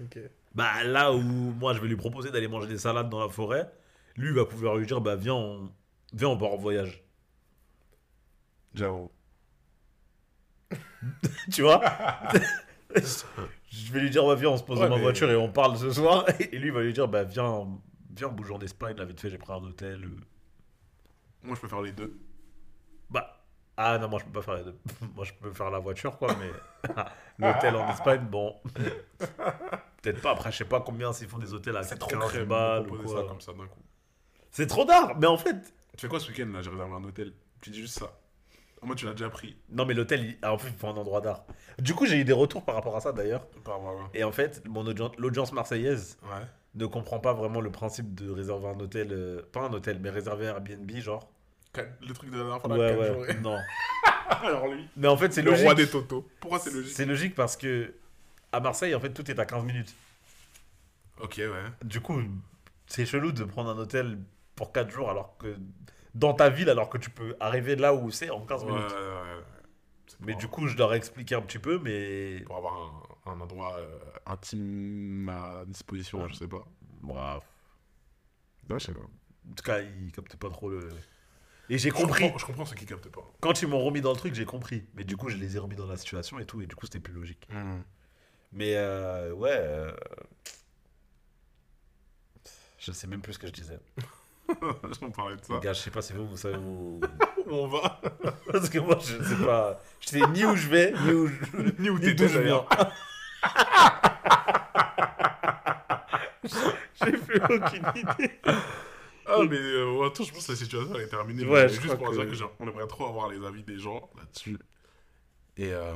Ok. 0.00 0.18
Bah 0.54 0.82
là 0.84 1.12
où 1.12 1.20
moi 1.22 1.72
je 1.72 1.80
vais 1.80 1.86
lui 1.88 1.96
proposer 1.96 2.30
d'aller 2.30 2.48
manger 2.48 2.66
des 2.66 2.78
salades 2.78 3.08
dans 3.08 3.20
la 3.20 3.28
forêt, 3.28 3.70
lui 4.16 4.32
va 4.32 4.44
pouvoir 4.44 4.76
lui 4.76 4.86
dire 4.86 5.00
bah 5.00 5.14
viens 5.16 5.34
on, 5.34 5.72
viens 6.12 6.28
on 6.28 6.36
part 6.38 6.52
en 6.52 6.56
voyage. 6.56 7.04
J'avoue. 8.74 9.10
tu 11.52 11.62
vois? 11.62 11.82
Je 13.70 13.92
vais 13.92 14.00
lui 14.00 14.10
dire 14.10 14.24
bah 14.26 14.34
viens 14.34 14.50
on 14.50 14.56
se 14.56 14.62
pose 14.64 14.78
Ouais, 14.78 14.84
dans 14.84 14.88
ma 14.90 14.96
mais- 14.96 15.02
voiture 15.02 15.30
et 15.30 15.36
on 15.36 15.50
parle 15.52 15.76
ce 15.78 15.90
soir 15.92 16.24
et 16.40 16.58
lui 16.58 16.70
va 16.70 16.80
lui 16.82 16.92
dire 16.92 17.06
bah 17.08 17.24
viens 17.24 17.68
viens 18.16 18.28
bougeons 18.28 18.56
en 18.56 18.60
Espagne 18.60 18.96
là 18.96 19.04
vite 19.04 19.20
fait 19.20 19.30
j'ai 19.30 19.38
pris 19.38 19.52
un 19.52 19.56
hôtel. 19.62 20.08
Moi, 21.42 21.54
je 21.56 21.60
peux 21.60 21.68
faire 21.68 21.82
les 21.82 21.92
deux. 21.92 22.18
Bah 23.10 23.34
ah 23.80 23.96
non 23.98 24.08
moi 24.08 24.18
je 24.18 24.24
peux 24.24 24.32
pas 24.32 24.42
faire 24.42 24.54
les 24.56 24.64
deux. 24.64 24.78
moi 25.14 25.24
je 25.24 25.32
peux 25.34 25.52
faire 25.52 25.70
la 25.70 25.78
voiture 25.78 26.18
quoi 26.18 26.34
mais 26.34 26.50
l'hôtel 27.38 27.76
en 27.76 27.88
Espagne 27.88 28.26
bon 28.28 28.56
peut-être 30.02 30.20
pas 30.20 30.32
après 30.32 30.50
je 30.52 30.58
sais 30.58 30.64
pas 30.64 30.80
combien 30.80 31.12
s'ils 31.12 31.28
font 31.28 31.38
des 31.38 31.52
hôtels 31.54 31.76
à 31.76 31.82
C'est 31.82 31.98
15 31.98 32.08
trop 32.08 32.28
crème 32.28 32.42
de 32.42 32.48
balles 32.48 32.90
ou 32.90 33.02
quoi. 33.02 33.22
ça 33.22 33.28
comme 33.28 33.40
ça 33.40 33.52
d'un 33.52 33.66
coup. 33.66 33.80
C'est 34.50 34.66
trop 34.66 34.84
d'art 34.84 35.16
mais 35.18 35.26
en 35.26 35.38
fait 35.38 35.56
Tu 35.96 36.02
fais 36.02 36.08
quoi 36.08 36.20
ce 36.20 36.28
week-end 36.28 36.48
là 36.52 36.60
J'ai 36.62 36.70
réservé 36.70 36.92
un 36.92 37.04
hôtel? 37.04 37.32
Tu 37.60 37.70
dis 37.70 37.80
juste 37.80 37.98
ça. 37.98 38.12
Moi, 38.82 38.94
tu 38.94 39.06
l'as 39.06 39.12
déjà 39.12 39.28
pris. 39.28 39.56
Non, 39.70 39.84
mais 39.86 39.92
l'hôtel, 39.92 40.22
il- 40.24 40.38
ah, 40.40 40.52
en 40.52 40.58
fait, 40.58 40.68
il 40.68 40.76
faut 40.76 40.86
un 40.86 40.96
endroit 40.96 41.20
d'art. 41.20 41.44
Du 41.80 41.94
coup, 41.96 42.06
j'ai 42.06 42.16
eu 42.18 42.24
des 42.24 42.32
retours 42.32 42.64
par 42.64 42.76
rapport 42.76 42.94
à 42.96 43.00
ça 43.00 43.10
d'ailleurs. 43.10 43.44
Par 43.64 43.74
rapport 43.74 44.02
à- 44.02 44.10
Et 44.16 44.22
en 44.22 44.30
fait, 44.30 44.62
mon 44.68 44.84
l'audience 45.18 45.52
marseillaise 45.52 46.16
Ouais. 46.22 46.46
Ne 46.74 46.86
comprend 46.86 47.18
pas 47.18 47.32
vraiment 47.32 47.60
le 47.60 47.70
principe 47.70 48.14
de 48.14 48.30
réserver 48.30 48.68
un 48.68 48.78
hôtel, 48.80 49.08
euh, 49.12 49.42
pas 49.52 49.60
un 49.62 49.72
hôtel, 49.72 49.98
mais 50.00 50.10
réserver 50.10 50.46
Airbnb, 50.46 50.90
genre. 50.98 51.28
Le 52.00 52.12
truc 52.12 52.30
de 52.30 52.36
la 52.38 52.42
dernière 52.44 52.60
fois, 52.60 52.76
Ouais, 52.76 52.96
ouais, 52.96 53.12
jours. 53.32 53.40
non. 53.42 53.58
Alors 54.42 54.66
lui, 54.68 54.86
Mais 54.96 55.08
en 55.08 55.16
fait, 55.16 55.32
c'est 55.32 55.42
le 55.42 55.50
logique. 55.52 55.64
roi 55.64 55.74
des 55.74 55.88
totos. 55.88 56.26
Pourquoi 56.40 56.58
c'est 56.58 56.72
logique? 56.72 56.92
C'est 56.94 57.04
logique 57.06 57.34
parce 57.34 57.56
que 57.56 57.94
à 58.52 58.60
Marseille, 58.60 58.94
en 58.94 59.00
fait, 59.00 59.10
tout 59.10 59.30
est 59.30 59.38
à 59.38 59.44
15 59.46 59.64
minutes. 59.64 59.94
Ok, 61.20 61.34
ouais. 61.38 61.48
Du 61.84 62.00
coup, 62.00 62.20
c'est 62.86 63.06
chelou 63.06 63.32
de 63.32 63.44
prendre 63.44 63.70
un 63.70 63.78
hôtel 63.78 64.18
pour 64.54 64.72
4 64.72 64.90
jours 64.90 65.10
alors 65.10 65.36
que 65.38 65.56
dans 66.14 66.32
ta 66.34 66.48
ville, 66.50 66.68
alors 66.70 66.88
que 66.88 66.98
tu 66.98 67.10
peux 67.10 67.36
arriver 67.40 67.76
là 67.76 67.94
où 67.94 68.10
c'est 68.10 68.30
en 68.30 68.40
15 68.40 68.64
Ouais, 68.64 68.70
ouais, 68.70 68.76
minutes. 68.78 68.92
ouais. 68.92 69.42
C'est 70.06 70.20
Mais 70.20 70.34
du 70.34 70.48
coup, 70.48 70.66
je 70.66 70.76
leur 70.76 70.92
ai 70.94 70.96
expliqué 70.96 71.34
un 71.34 71.42
petit 71.42 71.58
peu, 71.58 71.78
mais. 71.78 72.40
Pour 72.46 72.56
avoir 72.56 72.74
un, 72.74 73.02
un 73.30 73.40
endroit 73.40 73.76
euh, 73.78 73.98
intime 74.26 75.28
à 75.28 75.64
disposition, 75.66 76.26
je 76.28 76.34
sais 76.34 76.48
pas. 76.48 76.66
Bref. 77.02 77.42
Ouais, 78.70 78.78
je 78.78 78.86
sais 78.86 78.92
pas. 78.92 79.00
En 79.00 79.54
tout 79.54 79.64
cas, 79.64 79.80
ils 79.80 80.12
captent 80.12 80.36
pas 80.36 80.50
trop 80.50 80.68
le. 80.68 80.88
Et 81.70 81.76
j'ai 81.78 81.90
Je 81.90 81.94
compris. 81.94 82.22
comprends, 82.24 82.38
je 82.38 82.46
comprends 82.46 82.64
ceux 82.64 82.74
qui 82.76 82.86
captent 82.86 83.10
pas. 83.10 83.20
Quand 83.40 83.60
ils 83.62 83.68
m'ont 83.68 83.80
remis 83.84 84.00
dans 84.00 84.12
le 84.12 84.16
truc, 84.16 84.34
j'ai 84.34 84.44
compris. 84.44 84.84
Mais 84.94 85.04
du 85.04 85.16
coup, 85.16 85.28
je 85.28 85.36
les 85.36 85.56
ai 85.56 85.58
remis 85.58 85.76
dans 85.76 85.86
la 85.86 85.96
situation 85.96 86.38
et 86.38 86.46
tout. 86.46 86.60
Et 86.62 86.66
du 86.66 86.74
coup, 86.74 86.86
c'était 86.86 87.00
plus 87.00 87.12
logique. 87.14 87.46
Mais 88.52 88.74
euh, 88.76 89.32
ouais. 89.32 89.50
euh, 89.52 89.92
Je 92.78 92.92
sais 92.92 93.06
même 93.06 93.20
plus 93.20 93.34
ce 93.34 93.38
que 93.38 93.46
je 93.46 93.52
disais. 93.52 93.78
On 95.02 95.10
parlait 95.10 95.36
de 95.36 95.44
ça. 95.44 95.54
Les 95.54 95.60
gars, 95.60 95.74
je 95.74 95.80
sais 95.80 95.90
pas 95.90 96.00
si 96.00 96.14
vous, 96.14 96.26
vous 96.26 96.36
savez 96.38 96.56
où. 96.56 97.00
Où 97.46 97.50
on 97.54 97.68
va 97.68 98.00
Parce 98.52 98.68
que 98.70 98.78
moi, 98.78 98.98
je 99.00 99.22
sais 99.22 99.44
pas. 99.44 99.80
Je 100.00 100.08
sais 100.08 100.20
ni 100.28 100.44
où 100.44 100.54
je 100.56 100.68
vais, 100.68 100.92
ni 100.92 101.12
où 101.12 101.26
je. 101.26 101.34
Ni 101.82 101.90
où 101.90 101.98
ni 101.98 102.14
d'où 102.14 102.28
je 102.28 102.38
viens. 102.40 102.64
J'ai 106.44 107.12
plus 107.12 107.27
aucune 107.50 107.86
idée. 107.96 108.40
Ah, 109.26 109.38
mais 109.48 109.56
euh, 109.58 110.06
attends, 110.06 110.24
je 110.24 110.32
pense 110.32 110.46
que 110.46 110.52
la 110.52 110.58
situation 110.58 110.94
elle 110.94 111.02
est 111.02 111.08
terminée. 111.08 111.44
Ouais, 111.44 111.64
mais 111.64 111.68
je 111.68 111.80
juste 111.80 111.96
pour 111.96 112.10
que- 112.10 112.14
dire 112.16 112.26
que 112.26 112.34
genre, 112.34 112.52
on 112.60 112.68
aimerait 112.68 112.86
trop 112.86 113.06
avoir 113.06 113.28
les 113.28 113.44
avis 113.44 113.62
des 113.62 113.78
gens 113.78 114.08
là-dessus. 114.16 114.58
Et 115.56 115.72
euh, 115.72 115.92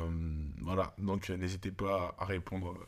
voilà, 0.61 0.95
donc 0.99 1.31
euh, 1.31 1.37
n'hésitez 1.37 1.71
pas 1.71 2.15
à 2.19 2.25
répondre. 2.25 2.73
euh, 2.73 2.87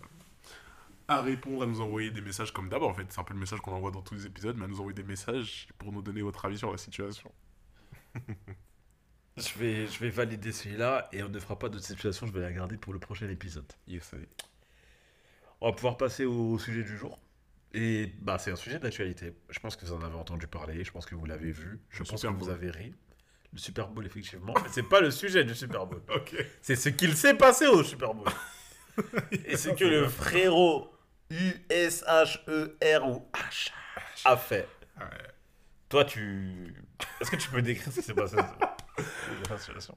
à 1.08 1.20
répondre, 1.22 1.62
à 1.62 1.66
nous 1.66 1.80
envoyer 1.80 2.10
des 2.10 2.20
messages 2.22 2.52
comme 2.52 2.68
d'hab. 2.68 2.82
En 2.82 2.94
fait, 2.94 3.06
c'est 3.10 3.20
un 3.20 3.24
peu 3.24 3.34
le 3.34 3.40
message 3.40 3.60
qu'on 3.60 3.72
envoie 3.72 3.90
dans 3.90 4.02
tous 4.02 4.14
les 4.14 4.26
épisodes, 4.26 4.56
mais 4.58 4.64
à 4.64 4.68
nous 4.68 4.80
envoyer 4.80 4.94
des 4.94 5.02
messages 5.02 5.68
pour 5.78 5.92
nous 5.92 6.02
donner 6.02 6.22
votre 6.22 6.44
avis 6.44 6.58
sur 6.58 6.70
la 6.72 6.78
situation. 6.78 7.30
Je 9.36 9.58
vais, 9.58 9.86
je 9.88 9.98
vais 9.98 10.10
valider 10.10 10.52
celui-là 10.52 11.08
et 11.12 11.22
on 11.24 11.28
ne 11.28 11.40
fera 11.40 11.58
pas 11.58 11.68
de 11.68 11.78
situation. 11.78 12.26
Je 12.26 12.32
vais 12.32 12.40
la 12.40 12.52
garder 12.52 12.76
pour 12.76 12.92
le 12.92 13.00
prochain 13.00 13.28
épisode. 13.28 13.66
Yes. 13.88 14.14
On 15.60 15.66
va 15.70 15.72
pouvoir 15.74 15.96
passer 15.96 16.24
au 16.24 16.56
sujet 16.58 16.84
du 16.84 16.96
jour. 16.96 17.18
Et 17.76 18.12
bah, 18.20 18.38
c'est 18.38 18.52
un 18.52 18.56
sujet 18.56 18.78
d'actualité. 18.78 19.34
Je 19.50 19.58
pense 19.58 19.74
que 19.76 19.84
vous 19.84 19.92
en 19.92 20.00
avez 20.02 20.14
entendu 20.14 20.46
parler. 20.46 20.84
Je 20.84 20.92
pense 20.92 21.06
que 21.06 21.14
vous 21.16 21.26
l'avez 21.26 21.50
vu. 21.50 21.80
Je 21.90 21.98
Le 22.02 22.04
pense 22.08 22.20
Super 22.20 22.32
que 22.32 22.42
vous 22.44 22.48
avez 22.50 22.70
ri. 22.70 22.94
Le 23.52 23.58
Super 23.58 23.88
Bowl, 23.88 24.06
effectivement. 24.06 24.54
Mais 24.62 24.68
c'est 24.70 24.82
pas 24.88 25.00
le 25.00 25.10
sujet 25.10 25.44
du 25.44 25.54
Super 25.54 25.84
Bowl. 25.86 26.00
Ok. 26.14 26.36
C'est 26.62 26.76
ce 26.76 26.88
qu'il 26.88 27.16
s'est 27.16 27.34
passé 27.34 27.66
au 27.66 27.82
Super 27.82 28.14
Bowl. 28.14 28.28
Et 29.44 29.56
ce 29.56 29.70
que 29.70 29.84
le 29.84 30.08
frérot 30.08 30.88
U-S-H-E-R 31.30 33.08
ou 33.08 33.28
H 33.32 33.70
a 34.24 34.36
fait. 34.36 34.68
Ouais. 34.98 35.06
Toi, 35.88 36.04
tu. 36.04 36.74
Est-ce 37.20 37.30
que 37.30 37.36
tu 37.36 37.50
peux 37.50 37.62
décrire 37.62 37.92
ce 37.92 38.00
qui 38.00 38.06
s'est 38.06 38.14
passé? 38.14 38.36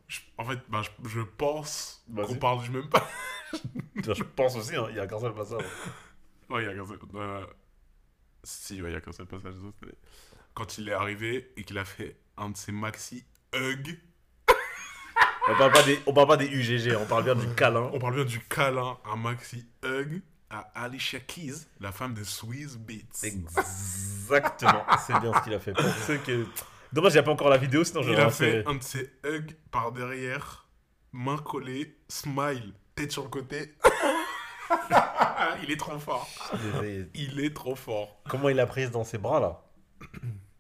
Je- 0.08 0.20
en 0.38 0.44
fait, 0.46 0.60
bah, 0.70 0.82
je, 0.84 1.10
je 1.10 1.22
pense 1.22 2.04
qu'on 2.16 2.36
parle 2.36 2.64
du 2.64 2.72
même 2.72 2.90
pas. 2.90 3.08
Je 3.96 4.24
pense 4.24 4.56
aussi, 4.56 4.76
hein, 4.76 4.88
il 4.90 4.96
y 4.96 5.00
a 5.00 5.06
qu'un 5.08 5.20
seul 5.20 5.34
passage. 5.34 5.62
Ouais, 6.50 6.64
il 6.64 6.66
y 6.66 6.70
a 6.70 6.74
qu'un 6.74 6.86
seul. 6.86 6.98
euh, 7.16 7.46
Si, 8.48 8.82
ouais, 8.82 8.92
il 8.92 8.94
y 8.94 8.96
a 8.96 9.02
qu'un 9.02 9.12
seul 9.12 9.26
passage. 9.26 9.56
Quand 10.54 10.78
il 10.78 10.88
est 10.88 10.94
arrivé 10.94 11.52
et 11.58 11.66
qu'il 11.66 11.78
a 11.78 11.84
fait 11.84 12.16
un 12.38 12.50
de 12.50 12.56
ses 12.56 12.72
maxi 12.72 13.26
hug. 13.54 14.00
On 15.50 15.58
parle 15.58 15.74
pas 15.74 15.84
des, 15.84 16.00
on 16.06 16.14
parle 16.14 16.28
pas 16.28 16.38
des 16.38 16.48
UGG, 16.48 16.96
on 16.98 17.06
parle 17.06 17.26
bien 17.26 17.36
du 17.36 17.48
câlin. 17.56 17.90
On 17.92 18.00
parle 18.00 18.16
bien 18.16 18.24
du 18.24 18.40
câlin, 18.40 18.98
un 19.04 19.18
maxi 19.18 19.68
hug 19.84 20.22
à 20.50 20.60
Alicia 20.76 21.20
Keys, 21.20 21.68
la 21.82 21.92
femme 21.92 22.14
de 22.14 22.24
Swiss 22.24 22.78
Beats. 22.78 23.24
Exactement, 23.24 24.86
c'est 25.06 25.20
bien 25.20 25.34
ce 25.34 25.44
qu'il 25.44 25.54
a 25.54 25.60
fait. 25.60 25.74
Pour 25.74 25.94
ceux 26.06 26.18
que... 26.18 26.46
Dommage, 26.94 27.12
il 27.12 27.16
n'y 27.16 27.20
a 27.20 27.24
pas 27.24 27.32
encore 27.32 27.50
la 27.50 27.58
vidéo, 27.58 27.84
sinon 27.84 28.02
je 28.02 28.14
Il 28.14 28.20
a 28.20 28.30
fait 28.30 28.66
un 28.66 28.76
de 28.76 28.84
ses 28.84 29.12
hugs 29.26 29.58
par 29.72 29.92
derrière, 29.92 30.70
main 31.12 31.38
collée, 31.38 31.98
smile, 32.08 32.74
tête 32.96 33.12
sur 33.12 33.24
le 33.24 33.30
côté. 33.30 33.74
il 35.64 35.72
est 35.72 35.78
trop 35.78 35.98
fort. 36.00 36.28
Il 37.14 37.40
est 37.40 37.54
trop 37.56 37.76
fort. 37.76 38.22
Comment 38.30 38.50
il 38.50 38.60
a 38.60 38.66
prise 38.66 38.92
dans 38.92 39.04
ses 39.04 39.18
bras 39.18 39.40
là? 39.40 39.62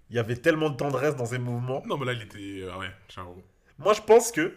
Il 0.09 0.15
y 0.15 0.19
avait 0.19 0.37
tellement 0.37 0.69
de 0.69 0.77
tendresse 0.77 1.15
dans 1.15 1.25
ses 1.25 1.37
mouvements. 1.37 1.83
Non, 1.85 1.97
mais 1.97 2.05
là, 2.05 2.13
il 2.13 2.21
était. 2.21 2.65
ah 2.71 2.77
ouais, 2.77 2.89
ciao. 3.09 3.35
Moi, 3.77 3.93
je 3.93 4.01
pense 4.01 4.31
que. 4.31 4.55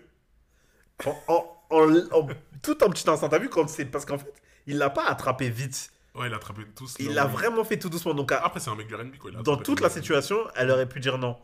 En, 1.26 1.44
en- 1.70 2.28
tout 2.62 2.76
un 2.82 2.88
petit 2.90 3.08
instant, 3.08 3.28
t'as 3.28 3.38
vu 3.38 3.48
quand 3.48 3.68
c'est. 3.68 3.84
Parce 3.86 4.04
qu'en 4.04 4.18
fait, 4.18 4.32
il 4.66 4.78
l'a 4.78 4.90
pas 4.90 5.06
attrapé 5.06 5.48
vite. 5.50 5.90
Ouais, 6.14 6.28
il 6.28 6.32
a 6.32 6.36
attrapé 6.36 6.62
tous. 6.76 6.96
Il 7.00 7.14
l'a 7.14 7.26
vraiment 7.26 7.64
fait 7.64 7.78
tout 7.78 7.88
doucement. 7.88 8.14
Donc, 8.14 8.30
à- 8.32 8.44
Après, 8.44 8.60
c'est 8.60 8.70
un 8.70 8.74
mec 8.76 8.86
du 8.86 8.94
RB, 8.94 9.16
quoi. 9.18 9.30
il 9.32 9.36
a 9.38 9.42
dans 9.42 9.56
toute 9.56 9.78
tout 9.78 9.82
la 9.82 9.90
situation, 9.90 10.36
elle 10.56 10.70
aurait 10.70 10.88
pu 10.88 11.00
dire 11.00 11.18
non. 11.18 11.36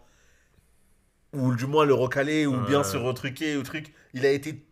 Ou 1.32 1.54
du 1.54 1.66
moins 1.66 1.84
le 1.84 1.94
recaler, 1.94 2.46
ou 2.46 2.56
bien 2.60 2.78
Ouais. 2.78 2.84
se 2.84 2.96
retruquer, 2.96 3.56
ou 3.56 3.62
truc. 3.62 3.92
Il 4.14 4.24
a 4.24 4.30
été 4.30 4.65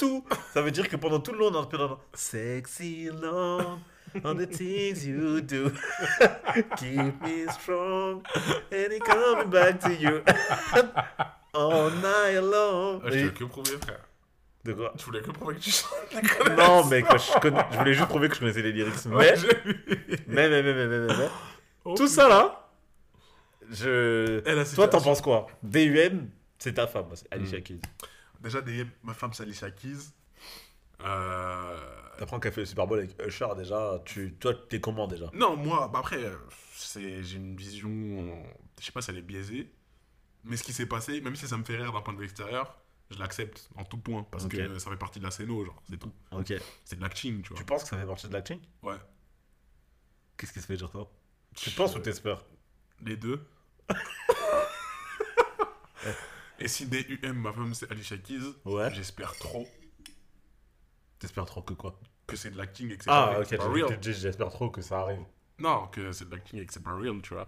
tout. 0.00 0.24
Ça 0.54 0.62
veut 0.62 0.70
dire 0.70 0.88
que 0.88 0.96
pendant 0.96 1.20
tout 1.20 1.32
le 1.32 1.38
long, 1.38 1.54
on 1.54 1.64
peu 1.64 1.78
dans 1.78 1.98
Sexy 2.14 3.08
long 3.22 3.78
on 4.24 4.34
the 4.34 4.48
things 4.50 5.04
you 5.06 5.40
do. 5.40 5.70
Keep 6.78 7.22
me 7.22 7.46
strong, 7.52 8.22
and 8.72 8.92
it 8.92 9.02
coming 9.04 9.48
back 9.50 9.78
to 9.80 9.90
you. 9.92 10.20
All 11.54 11.90
night 11.92 12.40
long. 12.42 13.00
Ah, 13.04 13.10
je 13.10 13.18
voulais 13.18 13.32
que 13.32 13.44
prouver, 13.44 13.76
frère. 13.80 14.00
De 14.64 14.72
quoi? 14.72 14.92
Je 14.98 15.04
voulais 15.04 15.20
que 15.22 15.30
prouver 15.30 15.54
que 15.56 15.60
tu 15.60 15.70
chantes. 15.70 16.56
Non, 16.58 16.84
mais 16.86 17.00
je, 17.00 17.38
connais- 17.40 17.64
je 17.72 17.78
voulais 17.78 17.94
juste 17.94 18.08
prouver 18.08 18.28
que 18.28 18.34
je 18.34 18.40
connaissais 18.40 18.62
les 18.62 18.72
lyrics. 18.72 19.06
Mais, 19.06 19.14
Ouais, 19.16 19.34
mais, 20.26 20.48
mais, 20.48 20.62
mais, 20.62 20.62
mais, 20.62 20.86
mais, 20.86 20.98
mais, 20.98 21.16
mais. 21.16 21.28
Oh, 21.84 21.94
Tout 21.94 22.08
ça 22.08 22.28
là, 22.28 22.68
je. 23.70 24.38
A 24.60 24.64
Toi, 24.74 24.88
t'en 24.88 25.00
penses 25.00 25.20
quoi? 25.20 25.46
DUM, 25.62 26.28
c'est 26.58 26.74
ta 26.74 26.86
femme, 26.86 27.06
c'est 27.14 27.26
Alicia 27.32 27.58
Hmm. 27.58 27.62
Keys. 27.62 27.80
Déjà, 28.40 28.60
des... 28.60 28.86
ma 29.02 29.14
femme, 29.14 29.32
c'est 29.32 29.42
Alicia 29.42 29.70
Keys. 29.70 30.12
Euh... 31.02 32.00
T'apprends 32.20 32.38
qu'elle 32.38 32.52
fait 32.52 32.60
le 32.60 32.66
Super 32.66 32.86
Bowl 32.86 32.98
avec 32.98 33.18
Usher 33.26 33.48
déjà. 33.56 33.98
Tu, 34.04 34.34
toi, 34.34 34.52
t'es 34.68 34.78
comment 34.78 35.06
déjà? 35.06 35.30
Non, 35.32 35.56
moi, 35.56 35.88
bah 35.90 36.00
après, 36.00 36.22
euh, 36.22 36.36
j'ai 36.94 37.36
une 37.36 37.56
vision. 37.56 38.44
Je 38.78 38.84
sais 38.84 38.92
pas 38.92 39.00
si 39.00 39.10
elle 39.10 39.16
est 39.16 39.22
biaisée. 39.22 39.72
Mais 40.44 40.58
ce 40.58 40.62
qui 40.62 40.74
s'est 40.74 40.84
passé, 40.84 41.22
même 41.22 41.34
si 41.34 41.48
ça 41.48 41.56
me 41.56 41.64
fait 41.64 41.76
rire 41.76 41.94
d'un 41.94 42.02
point 42.02 42.12
de 42.12 42.18
vue 42.18 42.26
extérieur, 42.26 42.76
je 43.10 43.18
l'accepte 43.18 43.70
en 43.76 43.84
tout 43.84 43.96
point. 43.96 44.26
Parce 44.30 44.46
que 44.46 44.78
ça 44.78 44.90
fait 44.90 44.98
partie 44.98 45.18
de 45.18 45.24
la 45.24 45.30
scéno, 45.30 45.64
genre, 45.64 45.82
c'est 45.88 45.96
tout. 45.96 46.12
Ok. 46.30 46.52
C'est 46.84 46.96
de 46.96 47.00
l'acting, 47.00 47.40
tu 47.40 47.48
vois. 47.48 47.58
Tu 47.58 47.64
penses 47.64 47.84
que 47.84 47.88
ça 47.88 47.96
fait 47.96 48.04
partie 48.04 48.28
de 48.28 48.34
l'acting? 48.34 48.60
Ouais. 48.82 48.98
Qu'est-ce 50.36 50.52
qui 50.52 50.60
se 50.60 50.66
fait 50.66 50.76
dire 50.76 50.90
toi? 50.90 51.10
Tu 51.54 51.70
penses 51.70 51.96
ou 51.96 52.00
t'espères? 52.00 52.44
Les 53.02 53.16
deux. 53.16 53.42
Et 56.60 56.68
si 56.68 56.86
DUM, 56.86 57.32
ma 57.38 57.52
femme, 57.52 57.74
c'est 57.74 57.90
Alicia 57.90 58.16
Keys, 58.18 58.40
Ouais. 58.64 58.90
j'espère 58.92 59.34
trop 59.36 59.66
T'espères 61.18 61.44
trop 61.46 61.62
que 61.62 61.74
quoi? 61.74 61.98
que 62.26 62.36
c'est 62.36 62.50
de 62.50 62.56
l'acting 62.56 62.90
et 62.92 62.96
que 62.96 63.02
c'est 63.04 63.10
Ah, 63.10 63.30
pas, 63.34 63.40
ok, 63.40 63.46
c'est 63.48 63.56
pas 63.56 63.68
real. 63.68 63.98
j'espère 64.00 64.50
trop 64.50 64.70
que 64.70 64.80
ça 64.82 65.00
arrive. 65.00 65.20
Non, 65.58 65.88
que 65.88 66.12
c'est 66.12 66.26
de 66.26 66.30
l'acting 66.34 66.60
et 66.60 66.66
que 66.66 66.72
c'est 66.72 66.82
pas 66.82 66.94
real, 66.94 67.20
tu 67.22 67.34
vois. 67.34 67.46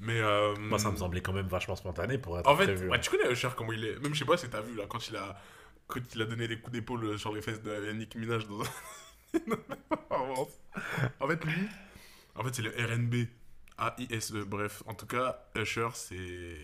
Mais. 0.00 0.20
euh, 0.20 0.54
Moi, 0.56 0.78
ça 0.78 0.90
me 0.90 0.96
semblait 0.96 1.20
quand 1.22 1.32
même 1.32 1.46
vachement 1.46 1.76
spontané 1.76 2.18
pour 2.18 2.38
être 2.38 2.46
En 2.48 2.56
fait, 2.56 2.64
prévu. 2.64 2.88
ouais, 2.90 3.00
tu 3.00 3.10
connais 3.10 3.30
Usher, 3.30 3.50
comment 3.56 3.72
il 3.72 3.84
est? 3.84 3.98
Même 4.00 4.12
je 4.12 4.18
sais 4.18 4.24
pas 4.24 4.36
si 4.36 4.48
t'as 4.50 4.60
vu 4.60 4.74
là, 4.76 4.84
quand 4.88 5.06
il 5.08 5.16
a. 5.16 5.40
Quand 5.86 6.00
il 6.14 6.20
a 6.22 6.24
donné 6.24 6.48
des 6.48 6.58
coups 6.60 6.72
d'épaule 6.72 7.18
sur 7.18 7.32
les 7.32 7.42
fesses 7.42 7.62
de 7.62 7.86
Yannick 7.86 8.14
Minaj 8.16 8.46
dans 8.48 8.58
en 10.10 11.28
fait, 11.28 11.44
lui. 11.44 11.68
En 12.34 12.42
fait, 12.44 12.54
c'est 12.54 12.62
le 12.62 12.70
RNB. 12.70 13.28
A-I-S-E. 13.78 14.44
Bref, 14.44 14.82
en 14.86 14.94
tout 14.94 15.06
cas, 15.06 15.44
Usher, 15.56 15.88
c'est. 15.94 16.56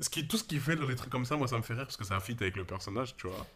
Ce 0.00 0.10
qui, 0.10 0.26
tout 0.26 0.36
ce 0.36 0.44
qu'il 0.44 0.60
fait 0.60 0.76
dans 0.76 0.86
les 0.86 0.96
trucs 0.96 1.10
comme 1.10 1.24
ça, 1.24 1.36
moi, 1.36 1.46
ça 1.46 1.56
me 1.56 1.62
fait 1.62 1.74
rire 1.74 1.84
parce 1.84 1.96
que 1.96 2.04
ça 2.04 2.18
fit 2.20 2.36
avec 2.40 2.56
le 2.56 2.64
personnage, 2.64 3.16
tu 3.16 3.28
vois. 3.28 3.46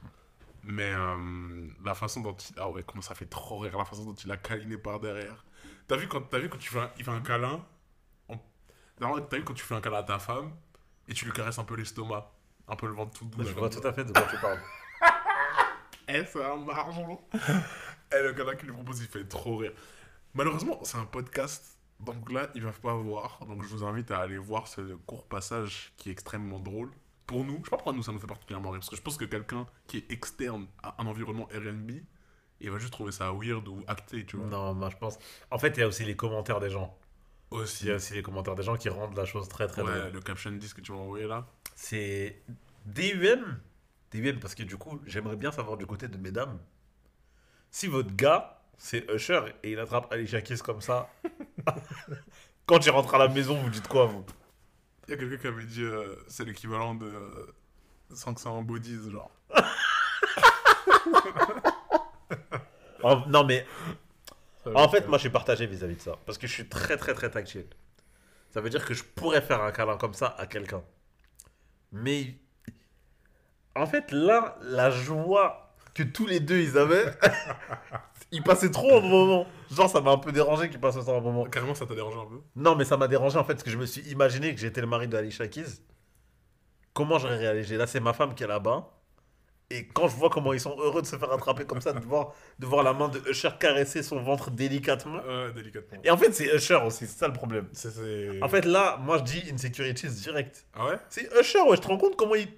Mais 0.64 0.92
euh, 0.92 1.68
la 1.84 1.94
façon 1.94 2.20
dont 2.20 2.34
il. 2.34 2.54
Ah 2.58 2.68
ouais, 2.68 2.84
comment 2.86 3.02
ça 3.02 3.14
fait 3.14 3.26
trop 3.26 3.58
rire, 3.58 3.76
la 3.76 3.84
façon 3.84 4.04
dont 4.04 4.14
il 4.14 4.30
a 4.30 4.36
câliné 4.36 4.76
par 4.76 5.00
derrière. 5.00 5.44
T'as 5.86 5.96
vu 5.96 6.06
quand, 6.08 6.20
t'as 6.22 6.38
vu 6.38 6.48
quand 6.48 6.58
tu 6.58 6.70
fais 6.70 6.80
un, 6.80 6.90
il 6.98 7.04
fait 7.04 7.10
un 7.10 7.20
câlin 7.20 7.64
T'as 8.98 9.36
vu 9.36 9.44
quand 9.44 9.54
tu 9.54 9.64
fais 9.64 9.74
un 9.74 9.80
câlin 9.80 9.98
à 9.98 10.02
ta 10.02 10.18
femme 10.18 10.52
et 11.06 11.14
tu 11.14 11.24
lui 11.24 11.32
caresses 11.32 11.58
un 11.58 11.64
peu 11.64 11.76
l'estomac, 11.76 12.30
un 12.66 12.76
peu 12.76 12.86
le 12.86 12.94
ventre 12.94 13.16
tout 13.18 13.24
doux. 13.26 13.44
Je 13.44 13.52
vois 13.52 13.70
tout 13.70 13.86
à 13.86 13.92
fait 13.92 14.04
de 14.04 14.12
quoi 14.12 14.26
tu 14.28 14.36
parles. 14.38 14.60
eh, 16.08 16.24
c'est 16.24 16.44
un 16.44 16.56
margeon. 16.56 17.20
Et 18.12 18.22
le 18.22 18.32
gars 18.32 18.54
qui 18.56 18.66
lui 18.66 18.72
propose, 18.72 19.00
il 19.00 19.06
fait 19.06 19.24
trop 19.24 19.58
rire. 19.58 19.72
Malheureusement, 20.34 20.80
c'est 20.82 20.96
un 20.96 21.04
podcast, 21.04 21.77
donc 22.00 22.30
là, 22.32 22.48
ils 22.54 22.60
ne 22.62 22.66
peuvent 22.66 22.80
pas 22.80 22.94
voir. 22.94 23.40
Donc 23.46 23.62
je 23.62 23.68
vous 23.68 23.84
invite 23.84 24.10
à 24.10 24.18
aller 24.20 24.38
voir 24.38 24.68
ce 24.68 24.80
court 25.06 25.24
passage 25.26 25.92
qui 25.96 26.08
est 26.08 26.12
extrêmement 26.12 26.58
drôle. 26.60 26.90
Pour 27.26 27.44
nous, 27.44 27.58
je 27.58 27.64
sais 27.64 27.70
pas 27.70 27.76
pourquoi 27.76 27.92
nous, 27.92 28.02
ça 28.02 28.12
nous 28.12 28.18
fait 28.20 28.26
particulièrement 28.26 28.70
rire, 28.70 28.80
parce 28.80 28.88
que 28.90 28.96
je 28.96 29.02
pense 29.02 29.16
que 29.18 29.26
quelqu'un 29.26 29.66
qui 29.86 29.98
est 29.98 30.10
externe 30.10 30.66
à 30.82 30.94
un 31.02 31.06
environnement 31.06 31.44
RB, 31.54 31.90
il 32.60 32.70
va 32.70 32.78
juste 32.78 32.92
trouver 32.92 33.12
ça 33.12 33.30
weird 33.32 33.68
ou 33.68 33.84
acté, 33.86 34.24
tu 34.24 34.36
vois. 34.36 34.46
Non, 34.46 34.74
moi 34.74 34.88
je 34.90 34.96
pense. 34.96 35.18
En 35.50 35.58
fait, 35.58 35.76
il 35.76 35.80
y 35.80 35.82
a 35.82 35.88
aussi 35.88 36.04
les 36.04 36.16
commentaires 36.16 36.58
des 36.60 36.70
gens. 36.70 36.96
Aussi. 37.50 37.84
Il 37.84 37.88
y 37.88 37.92
a 37.92 37.96
aussi 37.96 38.14
les 38.14 38.22
commentaires 38.22 38.54
des 38.54 38.62
gens 38.62 38.76
qui 38.76 38.88
rendent 38.88 39.16
la 39.16 39.24
chose 39.24 39.48
très 39.48 39.66
très 39.66 39.82
Ouais, 39.82 39.98
drôle. 40.00 40.12
le 40.12 40.20
caption 40.20 40.50
disque 40.52 40.76
que 40.78 40.80
tu 40.82 40.92
m'as 40.92 40.98
envoyé 40.98 41.26
là. 41.26 41.46
C'est 41.74 42.42
DUM. 42.86 43.60
DUM 44.10 44.40
parce 44.40 44.54
que 44.54 44.62
du 44.62 44.76
coup, 44.76 45.00
j'aimerais 45.06 45.36
bien 45.36 45.52
savoir 45.52 45.76
du 45.76 45.86
côté 45.86 46.08
de 46.08 46.16
mesdames. 46.18 46.58
Si 47.70 47.86
votre 47.86 48.14
gars, 48.16 48.62
c'est 48.78 49.06
Usher 49.10 49.40
et 49.62 49.72
il 49.72 49.78
attrape 49.78 50.10
Alicia 50.12 50.40
Keys 50.40 50.58
comme 50.58 50.80
ça, 50.80 51.10
quand 52.66 52.84
il 52.84 52.90
rentre 52.90 53.14
à 53.14 53.18
la 53.18 53.28
maison, 53.28 53.56
vous 53.60 53.70
dites 53.70 53.88
quoi 53.88 54.06
vous? 54.06 54.24
Il 55.06 55.12
y 55.12 55.14
a 55.14 55.16
quelqu'un 55.16 55.36
qui 55.36 55.46
avait 55.46 55.64
dit 55.64 55.82
euh, 55.82 56.16
c'est 56.28 56.44
l'équivalent 56.44 56.94
de 56.94 57.06
euh, 57.06 57.54
500 58.14 58.62
bodies, 58.62 59.10
genre. 59.10 59.30
Oh, 63.04 63.16
Non 63.28 63.44
mais 63.44 63.64
en 64.74 64.88
fait, 64.88 65.06
moi 65.06 65.18
je 65.18 65.22
suis 65.22 65.30
partagé 65.30 65.66
vis-à-vis 65.66 65.96
de 65.96 66.00
ça 66.00 66.18
parce 66.26 66.36
que 66.36 66.46
je 66.46 66.52
suis 66.52 66.68
très 66.68 66.96
très 66.96 67.14
très 67.14 67.30
tactile. 67.30 67.66
Ça 68.50 68.60
veut 68.60 68.70
dire 68.70 68.84
que 68.84 68.94
je 68.94 69.04
pourrais 69.04 69.40
faire 69.40 69.62
un 69.62 69.72
câlin 69.72 69.96
comme 69.96 70.14
ça 70.14 70.34
à 70.38 70.46
quelqu'un. 70.46 70.82
Mais 71.92 72.34
en 73.74 73.86
fait, 73.86 74.10
là, 74.10 74.58
la 74.62 74.90
joie 74.90 75.74
que 75.94 76.02
tous 76.02 76.26
les 76.26 76.40
deux 76.40 76.58
ils 76.60 76.76
avaient, 76.76 77.06
ils 78.32 78.42
passaient 78.42 78.70
trop 78.70 78.96
un 78.96 79.00
bon 79.00 79.08
moment. 79.26 79.46
Genre, 79.70 79.88
ça 79.90 80.00
m'a 80.00 80.12
un 80.12 80.18
peu 80.18 80.32
dérangé 80.32 80.68
qu'ils 80.70 80.80
passent 80.80 81.00
ça 81.00 81.10
un 81.12 81.20
bon 81.20 81.32
moment. 81.32 81.44
Carrément, 81.44 81.74
ça 81.74 81.86
t'a 81.86 81.94
dérangé 81.94 82.16
un 82.18 82.26
peu 82.26 82.40
Non, 82.56 82.74
mais 82.74 82.84
ça 82.84 82.96
m'a 82.96 83.08
dérangé 83.08 83.38
en 83.38 83.44
fait, 83.44 83.54
parce 83.54 83.62
que 83.64 83.70
je 83.70 83.78
me 83.78 83.86
suis 83.86 84.02
imaginé 84.10 84.54
que 84.54 84.60
j'étais 84.60 84.80
le 84.80 84.86
mari 84.86 85.08
de 85.08 85.16
Alicia 85.16 85.46
Keys. 85.48 85.80
Comment 86.92 87.18
j'aurais 87.18 87.36
réagi? 87.36 87.76
Là, 87.76 87.86
c'est 87.86 88.00
ma 88.00 88.12
femme 88.12 88.34
qui 88.34 88.42
est 88.44 88.46
là-bas. 88.48 88.90
Et 89.70 89.86
quand 89.86 90.08
je 90.08 90.16
vois 90.16 90.30
comment 90.30 90.54
ils 90.54 90.60
sont 90.60 90.74
heureux 90.80 91.02
de 91.02 91.06
se 91.06 91.16
faire 91.16 91.30
attraper 91.30 91.66
comme 91.66 91.82
ça, 91.82 91.92
de 91.92 92.00
voir, 92.00 92.32
de 92.58 92.64
voir 92.64 92.82
la 92.82 92.94
main 92.94 93.08
de 93.08 93.20
Usher 93.28 93.50
caresser 93.60 94.02
son 94.02 94.18
ventre 94.22 94.50
délicatement. 94.50 95.18
Ouais, 95.22 95.52
délicatement. 95.52 95.98
Et 96.02 96.10
en 96.10 96.16
fait, 96.16 96.32
c'est 96.32 96.54
Usher 96.56 96.76
aussi, 96.86 97.06
c'est 97.06 97.18
ça 97.18 97.26
le 97.26 97.34
problème. 97.34 97.68
C'est- 97.72 97.90
c'est- 97.90 98.42
En 98.42 98.48
fait, 98.48 98.64
là, 98.64 98.96
moi 99.02 99.18
je 99.18 99.24
dis 99.24 99.42
insecurities 99.52 100.08
direct. 100.08 100.66
Ah 100.74 100.86
ouais? 100.86 100.96
C'est 101.10 101.28
Usher, 101.38 101.60
ouais, 101.68 101.76
je 101.76 101.82
te 101.82 101.86
rends 101.86 101.98
compte 101.98 102.16
comment 102.16 102.34
il. 102.34 102.48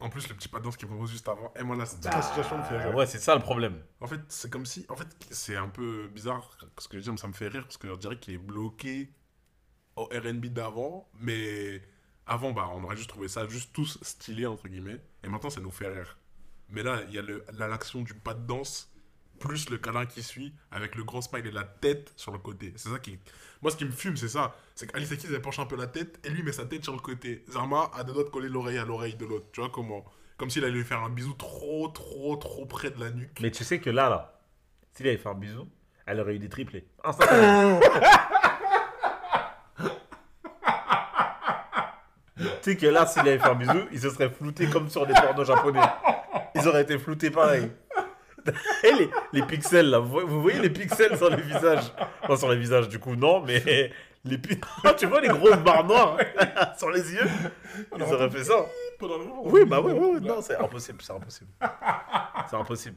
En 0.00 0.08
plus, 0.10 0.28
le 0.28 0.34
petit 0.34 0.48
pas 0.48 0.60
de 0.60 0.64
danse 0.64 0.76
qu'il 0.76 0.86
propose 0.86 1.10
juste 1.10 1.28
avant. 1.28 1.52
Et 1.58 1.62
moi, 1.64 1.74
là, 1.74 1.84
toute 1.84 2.04
la 2.04 2.22
situation 2.22 2.58
me 2.58 2.62
fait 2.62 2.78
rire. 2.78 2.94
Ouais, 2.94 3.06
c'est 3.06 3.18
ça 3.18 3.34
le 3.34 3.40
problème. 3.42 3.82
En 4.00 4.06
fait, 4.06 4.20
c'est 4.28 4.50
comme 4.50 4.64
si. 4.64 4.86
En 4.88 4.96
fait, 4.96 5.08
c'est 5.30 5.56
un 5.56 5.68
peu 5.68 6.08
bizarre 6.08 6.56
ce 6.78 6.86
que 6.86 6.98
je 6.98 7.02
dis, 7.02 7.10
mais 7.10 7.16
ça 7.16 7.26
me 7.26 7.32
fait 7.32 7.48
rire 7.48 7.64
parce 7.64 7.78
que 7.78 7.88
je 7.88 7.94
dirais 7.94 8.18
qu'il 8.18 8.34
est 8.34 8.38
bloqué 8.38 9.12
au 9.96 10.04
RB 10.04 10.46
d'avant. 10.46 11.08
Mais 11.14 11.82
avant, 12.26 12.52
bah, 12.52 12.70
on 12.72 12.84
aurait 12.84 12.96
juste 12.96 13.08
trouvé 13.08 13.26
ça 13.26 13.46
juste 13.48 13.72
tous 13.72 13.98
stylé, 14.02 14.46
entre 14.46 14.68
guillemets. 14.68 15.00
Et 15.24 15.28
maintenant, 15.28 15.50
ça 15.50 15.60
nous 15.60 15.72
fait 15.72 15.88
rire. 15.88 16.16
Mais 16.68 16.82
là, 16.82 17.00
il 17.08 17.14
y 17.14 17.18
a 17.18 17.68
l'action 17.68 18.02
du 18.02 18.14
pas 18.14 18.34
de 18.34 18.46
danse, 18.46 18.92
plus 19.38 19.70
le 19.70 19.78
câlin 19.78 20.06
qui 20.06 20.22
suit, 20.22 20.52
avec 20.70 20.94
le 20.94 21.04
grand 21.04 21.20
smile 21.22 21.46
et 21.46 21.50
la 21.50 21.64
tête 21.64 22.12
sur 22.16 22.32
le 22.32 22.38
côté. 22.38 22.72
C'est 22.76 22.90
ça 22.90 22.98
qui. 22.98 23.18
Moi, 23.62 23.70
ce 23.70 23.76
qui 23.76 23.84
me 23.84 23.90
fume, 23.90 24.16
c'est 24.16 24.28
ça. 24.28 24.54
C'est 24.74 24.90
qu'Alice 24.90 25.08
Keys, 25.08 25.28
elle 25.32 25.40
penche 25.42 25.58
un 25.58 25.66
peu 25.66 25.76
la 25.76 25.86
tête, 25.86 26.20
et 26.24 26.30
lui 26.30 26.42
met 26.42 26.52
sa 26.52 26.64
tête 26.64 26.84
sur 26.84 26.92
le 26.92 27.00
côté. 27.00 27.44
Zarma 27.50 27.90
a 27.94 28.04
deux 28.04 28.12
doigts 28.12 28.24
de 28.24 28.28
coller 28.28 28.48
l'oreille 28.48 28.78
à 28.78 28.84
l'oreille 28.84 29.14
de 29.16 29.26
l'autre. 29.26 29.46
Tu 29.52 29.60
vois 29.60 29.70
comment? 29.70 30.04
Comme 30.36 30.50
s'il 30.50 30.64
allait 30.64 30.74
lui 30.74 30.84
faire 30.84 31.02
un 31.02 31.10
bisou 31.10 31.32
trop, 31.34 31.88
trop, 31.88 32.36
trop 32.36 32.66
près 32.66 32.90
de 32.90 33.00
la 33.00 33.10
nuque. 33.10 33.40
Mais 33.40 33.50
tu 33.50 33.64
sais 33.64 33.80
que 33.80 33.90
là, 33.90 34.08
là, 34.08 34.40
s'il 34.94 35.06
avait 35.08 35.16
fait 35.16 35.28
un 35.28 35.34
bisou, 35.34 35.68
elle 36.06 36.20
aurait 36.20 36.36
eu 36.36 36.38
des 36.38 36.48
triplés. 36.48 36.86
Instantanément. 37.02 37.80
tu 42.38 42.44
sais 42.62 42.76
que 42.76 42.86
là, 42.86 43.06
s'il 43.06 43.22
avait 43.22 43.38
fait 43.38 43.48
un 43.48 43.54
bisou, 43.56 43.80
il 43.90 44.00
se 44.00 44.10
serait 44.10 44.30
flouté 44.30 44.68
comme 44.70 44.88
sur 44.88 45.06
des 45.06 45.14
pornos 45.14 45.46
japonais. 45.46 45.80
Ils 46.54 46.66
auraient 46.68 46.82
été 46.82 46.98
floutés 46.98 47.30
pareil. 47.30 47.70
Et 48.84 48.92
les, 48.92 49.10
les 49.32 49.42
pixels 49.42 49.90
là, 49.90 49.98
vous 49.98 50.08
voyez- 50.10 50.26
vous 50.28 50.42
voyez 50.42 50.58
les 50.60 50.70
pixels 50.70 51.16
sur 51.16 51.30
les 51.30 51.42
visages? 51.42 51.92
Pas 52.26 52.36
sur 52.36 52.48
les 52.50 52.56
visages 52.58 52.88
du 52.88 52.98
coup, 52.98 53.14
non, 53.16 53.40
mais 53.44 53.92
les 54.24 54.38
tu 54.98 55.06
vois 55.06 55.20
les 55.20 55.28
grosses 55.28 55.58
barres 55.58 55.84
noires 55.84 56.18
sur 56.76 56.90
les 56.90 57.12
yeux? 57.12 57.26
Ils 57.96 58.02
auraient 58.02 58.30
fait 58.30 58.44
ça. 58.44 58.66
Oui, 59.44 59.64
bah 59.64 59.80
oui, 59.80 59.92
non, 60.20 60.42
c'est 60.42 60.56
impossible, 60.56 60.98
c'est 61.02 61.12
impossible. 61.12 61.50
C'est 62.50 62.56
impossible. 62.56 62.96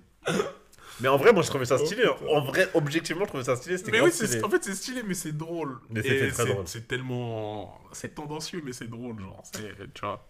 Mais 1.00 1.08
en 1.08 1.18
vrai, 1.18 1.32
moi, 1.34 1.42
je 1.42 1.48
trouvais 1.50 1.66
ça 1.66 1.78
stylé. 1.78 2.04
hein. 2.06 2.16
En 2.30 2.42
vrai, 2.42 2.68
objectivement, 2.74 3.24
je 3.24 3.30
trouvais 3.30 3.44
ça 3.44 3.56
stylé. 3.56 3.78
Mais 3.92 4.02
oui, 4.02 4.12
stylé. 4.12 4.44
en 4.44 4.50
fait, 4.50 4.64
c'est 4.64 4.76
stylé, 4.76 5.02
mais 5.04 5.14
c'est 5.14 5.32
drôle. 5.36 5.80
Mais 5.90 6.02
c'était 6.02 6.28
Et 6.28 6.32
très 6.32 6.44
c'est- 6.44 6.52
drôle. 6.52 6.68
C'est 6.68 6.88
tellement. 6.88 7.80
C'est 7.92 8.14
tendancieux, 8.14 8.62
mais 8.64 8.72
c'est 8.74 8.90
drôle, 8.90 9.20
genre. 9.20 9.42
Tu 9.54 10.02
vois. 10.02 10.28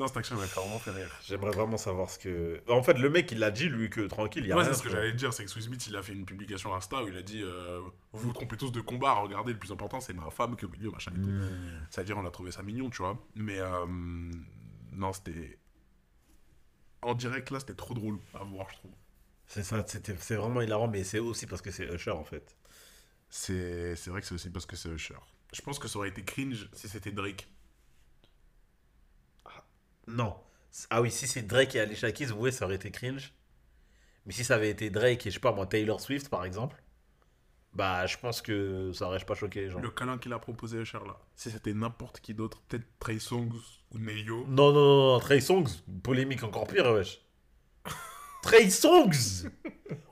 Non, 0.00 0.08
cette 0.08 0.16
action 0.16 0.34
m'a 0.36 0.44
vraiment 0.46 0.78
fait 0.80 0.90
rire. 0.90 1.08
J'aimerais 1.24 1.52
vraiment 1.52 1.76
savoir 1.76 2.10
ce 2.10 2.18
que. 2.18 2.60
En 2.68 2.82
fait, 2.82 2.94
le 2.98 3.08
mec, 3.10 3.30
il 3.30 3.42
a 3.44 3.50
dit, 3.52 3.68
lui, 3.68 3.88
que 3.90 4.00
tranquille, 4.00 4.42
il 4.44 4.48
y 4.48 4.52
a 4.52 4.56
Ouais, 4.56 4.62
rien. 4.62 4.72
c'est 4.72 4.78
ce 4.78 4.82
que 4.82 4.88
j'allais 4.90 5.12
dire, 5.12 5.32
c'est 5.32 5.44
que 5.44 5.50
Swissmith, 5.50 5.86
il 5.86 5.94
a 5.96 6.02
fait 6.02 6.12
une 6.14 6.24
publication 6.26 6.74
Insta 6.74 7.04
où 7.04 7.08
il 7.08 7.16
a 7.16 7.22
dit 7.22 7.42
euh, 7.44 7.80
Vous 8.12 8.26
vous 8.28 8.32
trompez 8.32 8.56
tous 8.56 8.72
de 8.72 8.80
combat, 8.80 9.12
regardez, 9.12 9.52
le 9.52 9.58
plus 9.58 9.70
important, 9.70 10.00
c'est 10.00 10.12
ma 10.12 10.28
femme 10.30 10.56
qui 10.56 10.64
est 10.64 10.68
au 10.68 10.70
milieu, 10.72 10.90
machin 10.90 11.12
et 11.12 11.20
tout. 11.20 11.28
Mmh. 11.28 11.86
C'est-à-dire, 11.90 12.18
on 12.18 12.26
a 12.26 12.30
trouvé 12.32 12.50
ça 12.50 12.62
mignon, 12.64 12.90
tu 12.90 12.98
vois. 13.02 13.16
Mais 13.36 13.60
euh, 13.60 13.86
non, 14.92 15.12
c'était. 15.12 15.58
En 17.02 17.14
direct, 17.14 17.50
là, 17.50 17.60
c'était 17.60 17.74
trop 17.74 17.94
drôle 17.94 18.18
à 18.34 18.42
voir, 18.44 18.66
je 18.70 18.76
trouve. 18.78 18.92
C'est 19.46 19.62
ça, 19.62 19.84
c'était- 19.86 20.16
c'est 20.18 20.36
vraiment 20.36 20.62
hilarant, 20.62 20.88
mais 20.88 21.04
c'est 21.04 21.18
aussi 21.18 21.46
parce 21.46 21.60
que 21.62 21.70
c'est 21.70 21.84
Usher, 21.94 22.10
en 22.12 22.24
fait. 22.24 22.56
C'est 23.28 23.94
c'est 23.96 24.10
vrai 24.10 24.20
que 24.22 24.26
c'est 24.26 24.34
aussi 24.34 24.50
parce 24.50 24.64
que 24.66 24.74
c'est 24.74 24.88
Usher. 24.88 25.14
Je 25.52 25.60
pense 25.62 25.78
que 25.78 25.86
ça 25.86 25.98
aurait 25.98 26.08
été 26.08 26.24
cringe 26.24 26.68
si 26.72 26.88
c'était 26.88 27.12
Drake. 27.12 27.46
Non. 30.06 30.34
Ah 30.90 31.00
oui, 31.00 31.10
si 31.10 31.26
c'est 31.26 31.42
Drake 31.42 31.74
et 31.76 31.80
Alicia 31.80 32.10
Keys, 32.12 32.32
ouais, 32.32 32.50
ça 32.50 32.64
aurait 32.64 32.74
été 32.76 32.90
cringe. 32.90 33.32
Mais 34.26 34.32
si 34.32 34.44
ça 34.44 34.54
avait 34.54 34.70
été 34.70 34.90
Drake 34.90 35.26
et, 35.26 35.30
je 35.30 35.34
sais 35.34 35.40
pas, 35.40 35.52
moi, 35.52 35.66
Taylor 35.66 36.00
Swift, 36.00 36.28
par 36.28 36.44
exemple, 36.44 36.82
bah, 37.72 38.06
je 38.06 38.16
pense 38.16 38.40
que 38.40 38.92
ça 38.92 39.06
aurait 39.06 39.18
pas 39.18 39.34
choqué 39.34 39.62
les 39.62 39.70
gens. 39.70 39.80
Le 39.80 39.90
câlin 39.90 40.18
qu'il 40.18 40.32
a 40.32 40.38
proposé 40.38 40.78
Usher 40.78 40.98
là. 41.06 41.18
Si 41.34 41.50
c'était 41.50 41.74
n'importe 41.74 42.20
qui 42.20 42.34
d'autre, 42.34 42.62
peut-être 42.68 42.86
Trey 42.98 43.18
Songs 43.18 43.50
ou 43.92 43.98
Neyo. 43.98 44.46
Non, 44.48 44.72
non, 44.72 44.80
non, 44.80 45.12
non, 45.12 45.18
Trey 45.20 45.40
Songs, 45.40 45.66
polémique 46.02 46.42
encore 46.42 46.66
pire, 46.66 46.90
wesh. 46.92 47.20
Trey 48.42 48.70
Songs 48.70 49.48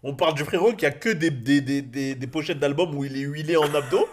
On 0.02 0.16
parle 0.16 0.34
du 0.34 0.44
frérot 0.44 0.74
qui 0.74 0.86
a 0.86 0.90
que 0.90 1.10
des, 1.10 1.30
des, 1.30 1.60
des, 1.60 1.82
des, 1.82 2.14
des 2.14 2.26
pochettes 2.26 2.58
d'albums 2.58 2.94
où 2.94 3.04
il 3.04 3.16
est 3.16 3.20
huilé 3.20 3.56
en 3.56 3.72
abdos. 3.74 4.08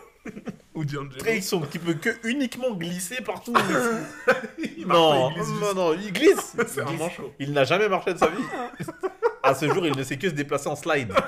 Ou 0.80 0.86
D'Angelo. 0.86 1.66
Qui 1.70 1.80
peut 1.80 1.94
que 1.96 2.10
uniquement 2.28 2.72
glisser 2.72 3.22
partout. 3.22 3.54
Il 4.78 4.88
non, 4.88 5.30
pas, 5.30 5.36
il 5.36 5.44
glisse 5.44 5.62
non, 5.62 5.74
non, 5.76 5.94
il 5.94 6.14
glisse. 6.14 6.56
C'est 6.68 6.86
glisse. 6.86 7.00
manchot. 7.00 7.34
Il 7.38 7.52
n'a 7.52 7.66
jamais 7.66 7.90
marché 7.90 8.14
de 8.14 8.18
sa 8.18 8.28
vie. 8.28 8.42
À 9.44 9.54
ce 9.54 9.68
jour, 9.74 9.86
il 9.86 9.96
ne 9.96 10.04
sait 10.04 10.18
que 10.18 10.30
se 10.30 10.34
déplacer 10.34 10.70
en 10.70 10.76
slide. 10.76 11.14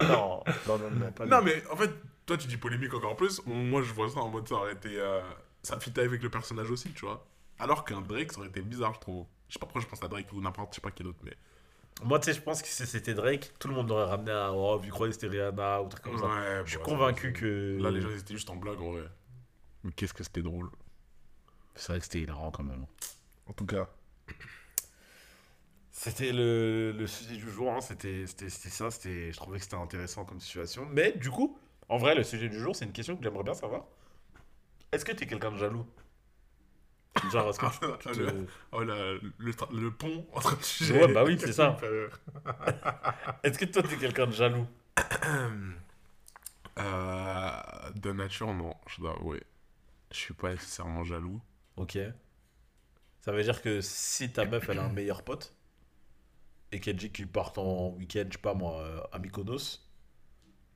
Non, 0.00 0.42
non, 0.66 0.78
non, 0.78 0.90
non, 0.90 1.12
pas 1.12 1.24
lui. 1.24 1.30
Non, 1.30 1.40
mais 1.42 1.62
en 1.70 1.76
fait, 1.76 1.90
toi 2.26 2.36
tu 2.36 2.46
dis 2.48 2.56
polémique 2.56 2.92
encore 2.94 3.16
plus. 3.16 3.40
Moi 3.46 3.80
je 3.82 3.92
vois 3.92 4.08
ça 4.10 4.18
en 4.20 4.28
mode 4.28 4.46
ça 4.48 4.56
aurait 4.56 4.72
été. 4.72 4.98
euh, 4.98 5.20
ça 5.62 5.78
fitait 5.78 6.02
avec 6.02 6.22
le 6.22 6.28
personnage 6.30 6.70
aussi, 6.70 6.90
tu 6.92 7.06
vois. 7.06 7.24
Alors 7.58 7.84
qu'un 7.84 8.00
Drake, 8.00 8.32
ça 8.32 8.40
aurait 8.40 8.48
été 8.48 8.60
bizarre, 8.60 8.92
je 8.94 9.00
trouve. 9.00 9.24
Je 9.48 9.54
sais 9.54 9.58
pas 9.58 9.66
pourquoi 9.66 9.80
je 9.82 9.86
pense 9.86 10.02
à 10.02 10.08
Drake 10.08 10.26
ou 10.32 10.40
n'importe, 10.40 10.72
je 10.72 10.74
sais 10.76 10.80
pas 10.80 10.90
qui 10.90 11.02
d'autre, 11.02 11.20
mais. 11.24 11.32
Moi, 12.02 12.18
tu 12.18 12.26
sais, 12.26 12.32
je 12.34 12.42
pense 12.42 12.60
que 12.60 12.68
si 12.68 12.86
c'était 12.86 13.14
Drake, 13.14 13.52
tout 13.58 13.68
le 13.68 13.74
monde 13.74 13.90
aurait 13.90 14.04
ramené 14.04 14.32
à 14.32 14.52
Oh, 14.52 14.78
vu 14.78 14.90
que 14.90 15.10
c'était 15.12 15.28
Rihanna 15.28 15.82
ou 15.82 15.88
truc 15.88 16.02
comme 16.02 16.18
ça. 16.18 16.26
Ouais, 16.26 16.62
Je 16.64 16.70
suis 16.70 16.78
bon, 16.78 16.84
convaincu 16.84 17.32
que. 17.32 17.78
Là, 17.80 17.90
les 17.90 18.00
gens 18.00 18.10
ils 18.10 18.18
étaient 18.18 18.34
juste 18.34 18.50
en 18.50 18.56
blague 18.56 18.80
en 18.80 18.92
vrai. 18.92 19.04
Mais 19.84 19.92
qu'est-ce 19.92 20.12
que 20.14 20.24
c'était 20.24 20.42
drôle. 20.42 20.70
C'est 21.76 21.88
vrai 21.92 21.98
que 21.98 22.04
c'était 22.04 22.20
hilarant 22.20 22.50
quand 22.50 22.62
même. 22.64 22.86
En 23.46 23.52
tout 23.52 23.66
cas. 23.66 23.88
C'était 25.92 26.32
le, 26.32 26.92
le 26.92 27.06
sujet 27.06 27.36
du 27.36 27.48
jour, 27.50 27.70
hein, 27.72 27.80
c'était 27.80 28.26
c'était- 28.26 28.48
c'était 28.50 28.68
ça, 28.68 28.90
c'était- 28.90 29.30
je 29.32 29.36
trouvais 29.36 29.58
que 29.58 29.64
c'était 29.64 29.76
intéressant 29.76 30.24
comme 30.24 30.40
situation. 30.40 30.86
Mais 30.90 31.12
du 31.12 31.30
coup, 31.30 31.56
en 31.88 31.98
vrai, 31.98 32.14
le 32.16 32.24
sujet 32.24 32.48
du 32.48 32.58
jour, 32.58 32.74
c'est 32.74 32.84
une 32.84 32.92
question 32.92 33.16
que 33.16 33.22
j'aimerais 33.22 33.44
bien 33.44 33.54
savoir. 33.54 33.84
Est-ce 34.92 35.04
que 35.04 35.12
tu 35.12 35.24
es 35.24 35.26
quelqu'un 35.26 35.52
de 35.52 35.58
jaloux? 35.58 35.86
Genre, 37.30 37.48
est-ce 37.50 37.58
que 37.58 37.96
tu 37.98 38.08
te- 38.08 38.18
le, 38.20 38.46
oh, 38.72 38.82
la- 38.82 39.12
le, 39.14 39.30
le 39.72 39.90
pont 39.92 40.26
entre 40.32 40.58
le. 40.80 40.92
Ouais, 41.00 41.12
bah 41.12 41.24
oui, 41.24 41.36
c'est 41.38 41.52
ça. 41.52 41.76
Est-ce 43.42 43.58
que 43.58 43.64
toi, 43.66 43.82
tu 43.82 43.94
es 43.94 43.96
quelqu'un 43.98 44.26
de 44.26 44.32
jaloux? 44.32 44.66
Euh, 46.78 47.90
de 47.94 48.12
nature, 48.12 48.52
non, 48.52 48.74
je 48.88 49.00
dois 49.00 49.12
avouer. 49.12 49.42
Je 50.10 50.16
suis 50.18 50.34
pas 50.34 50.50
nécessairement 50.50 51.04
jaloux. 51.04 51.40
Ok. 51.76 51.96
Ça 53.20 53.30
veut 53.32 53.42
dire 53.42 53.62
que 53.62 53.80
si 53.80 54.32
ta 54.32 54.44
meuf, 54.44 54.68
elle 54.68 54.78
a 54.80 54.84
un 54.84 54.92
meilleur 54.92 55.22
pote, 55.22 55.56
et 56.72 56.80
qu'elle 56.80 56.96
dit 56.96 57.12
qu'ils 57.12 57.28
partent 57.28 57.58
en 57.58 57.90
week-end, 57.90 58.24
je 58.28 58.32
sais 58.36 58.42
pas 58.42 58.54
moi, 58.54 58.80
euh, 58.80 59.00
à 59.12 59.18
Mykonos, 59.20 59.88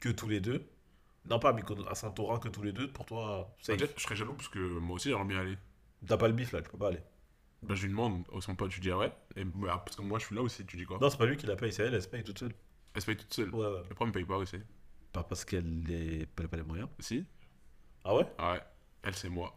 que 0.01 0.09
tous 0.09 0.29
les 0.29 0.41
deux, 0.41 0.65
non 1.29 1.41
pas 1.41 1.51
à 1.51 1.53
Mykonos, 1.53 1.87
à 1.89 1.97
Santorin, 1.97 2.39
que 2.39 2.49
tous 2.49 2.63
les 2.63 2.73
deux, 2.73 2.91
pour 2.93 3.05
toi. 3.05 3.53
Peut-être, 3.79 3.95
je 3.99 4.03
serais 4.05 4.17
jaloux 4.17 4.35
parce 4.35 4.49
que 4.49 4.59
moi 4.61 4.95
aussi 4.97 5.09
j'aimerais 5.11 5.25
bien 5.25 5.41
aller. 5.41 5.59
T'as 6.07 6.17
pas 6.17 6.29
le 6.29 6.35
bif 6.35 6.53
là, 6.53 6.63
tu 6.63 6.71
peux 6.71 6.79
pas 6.79 6.89
aller. 6.89 7.01
Bah, 7.63 7.75
je 7.75 7.83
lui 7.83 7.89
demande 7.91 8.23
au 8.31 8.41
son 8.41 8.55
pote, 8.55 8.71
tu 8.71 8.81
dis 8.81 8.91
ah 8.91 8.99
ouais? 8.99 9.13
Et, 9.37 9.45
bah, 9.45 9.83
Parce 9.85 9.97
que 9.97 10.03
moi 10.03 10.19
je 10.19 10.27
suis 10.27 10.35
là 10.35 10.43
aussi, 10.43 10.65
tu 10.65 10.77
dis 10.77 10.85
quoi? 10.85 10.99
Non, 11.01 11.11
c'est 11.11 11.19
pas 11.19 11.27
lui 11.27 11.37
qui 11.37 11.47
la 11.47 11.57
paye, 11.57 11.73
c'est 11.73 11.85
elle, 11.85 11.95
elle 11.95 12.03
se 12.03 12.09
paye 12.09 12.23
toute 12.23 12.39
seule. 12.39 12.53
Elle 12.95 13.01
se 13.01 13.07
paye 13.07 13.17
toute 13.17 13.33
seule? 13.35 13.51
Ouais, 13.55 13.67
ouais. 13.67 13.83
Le 13.89 13.95
problème, 13.95 14.09
me 14.09 14.13
paye 14.13 14.25
pas 14.25 14.37
aussi. 14.37 14.59
Pas 15.13 15.25
parce 15.25 15.45
qu'elle 15.45 15.91
est... 15.91 16.29
elle 16.39 16.45
a 16.45 16.49
pas 16.49 16.57
les 16.57 16.63
moyens. 16.63 16.89
Si 17.01 17.25
Ah 18.05 18.15
ouais? 18.15 18.27
Ah 18.39 18.53
ouais. 18.53 18.61
Elle, 19.03 19.15
c'est 19.17 19.29
moi. 19.29 19.55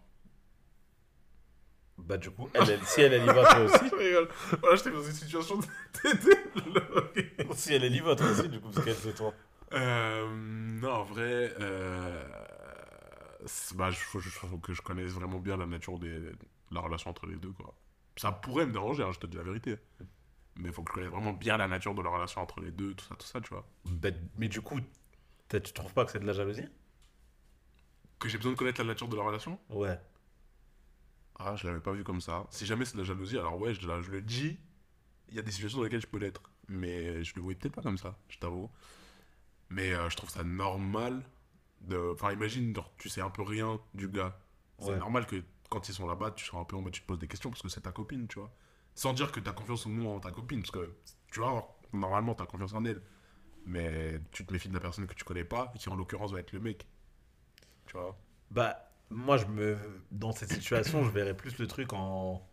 Bah 1.98 2.18
du 2.18 2.32
coup, 2.32 2.50
elle, 2.56 2.68
elle- 2.70 2.84
si 2.86 3.02
elle, 3.02 3.14
elle 3.14 3.24
y 3.24 3.28
va, 3.28 3.46
toi 3.46 3.60
aussi. 3.60 3.90
Je 3.92 3.96
rigole. 3.96 4.28
Voilà, 4.62 4.76
j'étais 4.76 4.92
dans 4.92 5.04
une 5.04 5.12
situation 5.12 5.58
de 5.58 5.66
t'aider. 6.02 7.54
si 7.54 7.74
elle, 7.76 7.84
elle 7.84 7.96
y 7.96 8.00
va, 8.00 8.16
toi 8.16 8.28
aussi, 8.28 8.50
du 8.50 8.60
coup, 8.60 8.70
parce 8.70 8.84
qu'elle 8.84 8.96
c'est 8.96 9.14
toi. 9.14 9.34
Euh, 9.74 10.28
non, 10.82 10.92
en 10.92 11.04
vrai, 11.04 11.54
euh, 11.60 12.24
bah, 13.76 13.92
faut, 13.92 14.20
faut 14.20 14.58
que 14.58 14.74
je 14.74 14.82
connaisse 14.82 15.12
vraiment 15.12 15.40
bien 15.40 15.58
la 15.58 15.66
nature 15.66 16.00
de 16.00 16.36
la 16.72 16.82
relation 16.82 17.10
entre 17.10 17.26
les 17.26 17.36
deux, 17.36 17.52
quoi. 17.52 17.74
Ça 18.18 18.32
pourrait 18.32 18.66
me 18.66 18.74
déranger, 18.74 19.04
hein, 19.04 19.12
je 19.12 19.20
te 19.20 19.28
dis 19.28 19.38
la 19.38 19.44
vérité. 19.44 19.78
Mais 20.58 20.70
il 20.70 20.74
faut 20.74 20.84
que 20.84 20.92
je 20.92 20.96
connaisse 20.96 21.12
vraiment 21.12 21.34
bien 21.34 21.58
la 21.58 21.68
nature 21.68 21.96
de 21.96 22.02
la 22.02 22.10
relation 22.10 22.42
entre 22.42 22.60
les 22.60 22.72
deux, 22.72 22.94
tout 22.94 23.06
ça, 23.06 23.16
tout 23.16 23.26
ça, 23.26 23.42
tu 23.42 23.50
vois. 23.50 23.66
Bah, 23.86 24.10
mais 24.38 24.48
du 24.48 24.62
coup, 24.62 24.80
tu 25.50 25.62
trouves 25.74 25.94
pas 25.94 26.06
que 26.06 26.12
c'est 26.12 26.20
de 26.20 26.26
la 26.26 26.34
jalousie? 26.34 26.68
Que 28.20 28.30
j'ai 28.30 28.38
besoin 28.38 28.52
de 28.52 28.58
connaître 28.58 28.82
la 28.82 28.88
nature 28.88 29.08
de 29.08 29.16
la 29.16 29.24
relation? 29.24 29.60
Ouais. 29.70 30.00
Ah, 31.40 31.56
je 31.56 31.66
l'avais 31.66 31.80
pas 31.80 31.94
vu 31.94 32.04
comme 32.04 32.22
ça. 32.22 32.46
Si 32.52 32.66
jamais 32.66 32.86
c'est 32.86 32.94
de 32.94 33.00
la 33.00 33.04
jalousie, 33.06 33.38
alors 33.38 33.58
ouais, 33.60 33.74
je, 33.74 33.82
je 33.82 34.12
le 34.12 34.22
dis. 34.22 34.60
Il 35.30 35.36
y 35.36 35.40
a 35.40 35.42
des 35.42 35.52
situations 35.52 35.80
dans 35.80 35.86
lesquelles 35.86 36.02
je 36.02 36.08
peux 36.08 36.20
l'être. 36.20 36.44
Mais 36.68 37.24
je 37.24 37.34
le 37.36 37.42
voyais 37.42 37.58
peut-être 37.58 37.76
pas 37.76 37.82
comme 37.82 37.98
ça, 37.98 38.18
je 38.30 38.38
t'avoue. 38.38 38.70
Mais 39.70 39.94
euh, 39.94 40.10
je 40.10 40.18
trouve 40.18 40.30
ça 40.30 40.44
normal. 40.44 41.24
Enfin, 42.12 42.32
imagine, 42.32 42.76
genre, 42.76 42.92
tu 42.98 43.10
sais 43.10 43.22
un 43.22 43.30
peu 43.30 43.42
rien 43.42 43.80
du 43.94 44.08
gars. 44.08 44.38
C'est 44.80 44.92
Ouais. 44.92 44.98
normal 44.98 45.26
que 45.26 45.44
quand 45.70 45.88
ils 45.90 45.94
sont 45.94 46.08
là-bas, 46.08 46.32
tu 46.32 46.46
seras 46.46 46.60
un 46.60 46.64
peu 46.66 46.76
en 46.76 46.82
mode, 46.82 46.94
tu 46.94 47.02
te 47.02 47.06
poses 47.08 47.20
des 47.20 47.28
questions 47.28 47.50
parce 47.50 47.62
que 47.62 47.70
c'est 47.70 47.82
ta 47.82 47.92
copine, 47.92 48.28
tu 48.28 48.40
vois. 48.40 48.52
Sans 48.96 49.14
dire 49.14 49.32
que 49.32 49.40
tu 49.40 49.50
as 49.50 49.54
confiance 49.54 49.86
ou 49.86 49.90
non 49.90 50.16
en 50.16 50.20
ta 50.20 50.32
copine, 50.32 50.62
parce 50.62 50.72
que 50.72 50.96
tu 51.32 51.40
vois, 51.40 51.78
normalement, 51.94 52.36
tu 52.36 52.44
as 52.44 52.46
confiance 52.46 52.74
en 52.74 52.84
elle. 52.86 53.02
Mais 53.66 54.20
tu 54.32 54.46
te 54.46 54.52
méfies 54.54 54.70
de 54.70 54.74
la 54.74 54.80
personne 54.80 55.06
que 55.08 55.14
tu 55.14 55.24
connais 55.24 55.44
pas, 55.46 55.72
qui 55.78 55.88
en 55.90 55.96
l'occurrence 55.96 56.32
va 56.32 56.40
être 56.40 56.52
le 56.52 56.60
mec. 56.60 56.88
Tu 57.86 57.94
vois. 57.98 58.18
Bah, 58.50 58.92
moi, 59.10 59.38
je 59.38 59.46
me. 59.46 59.78
Dans 60.12 60.32
cette 60.32 60.50
situation, 60.50 61.04
je 61.04 61.10
verrais 61.12 61.36
plus 61.36 61.58
le 61.60 61.68
truc 61.68 61.94
en. 61.94 62.48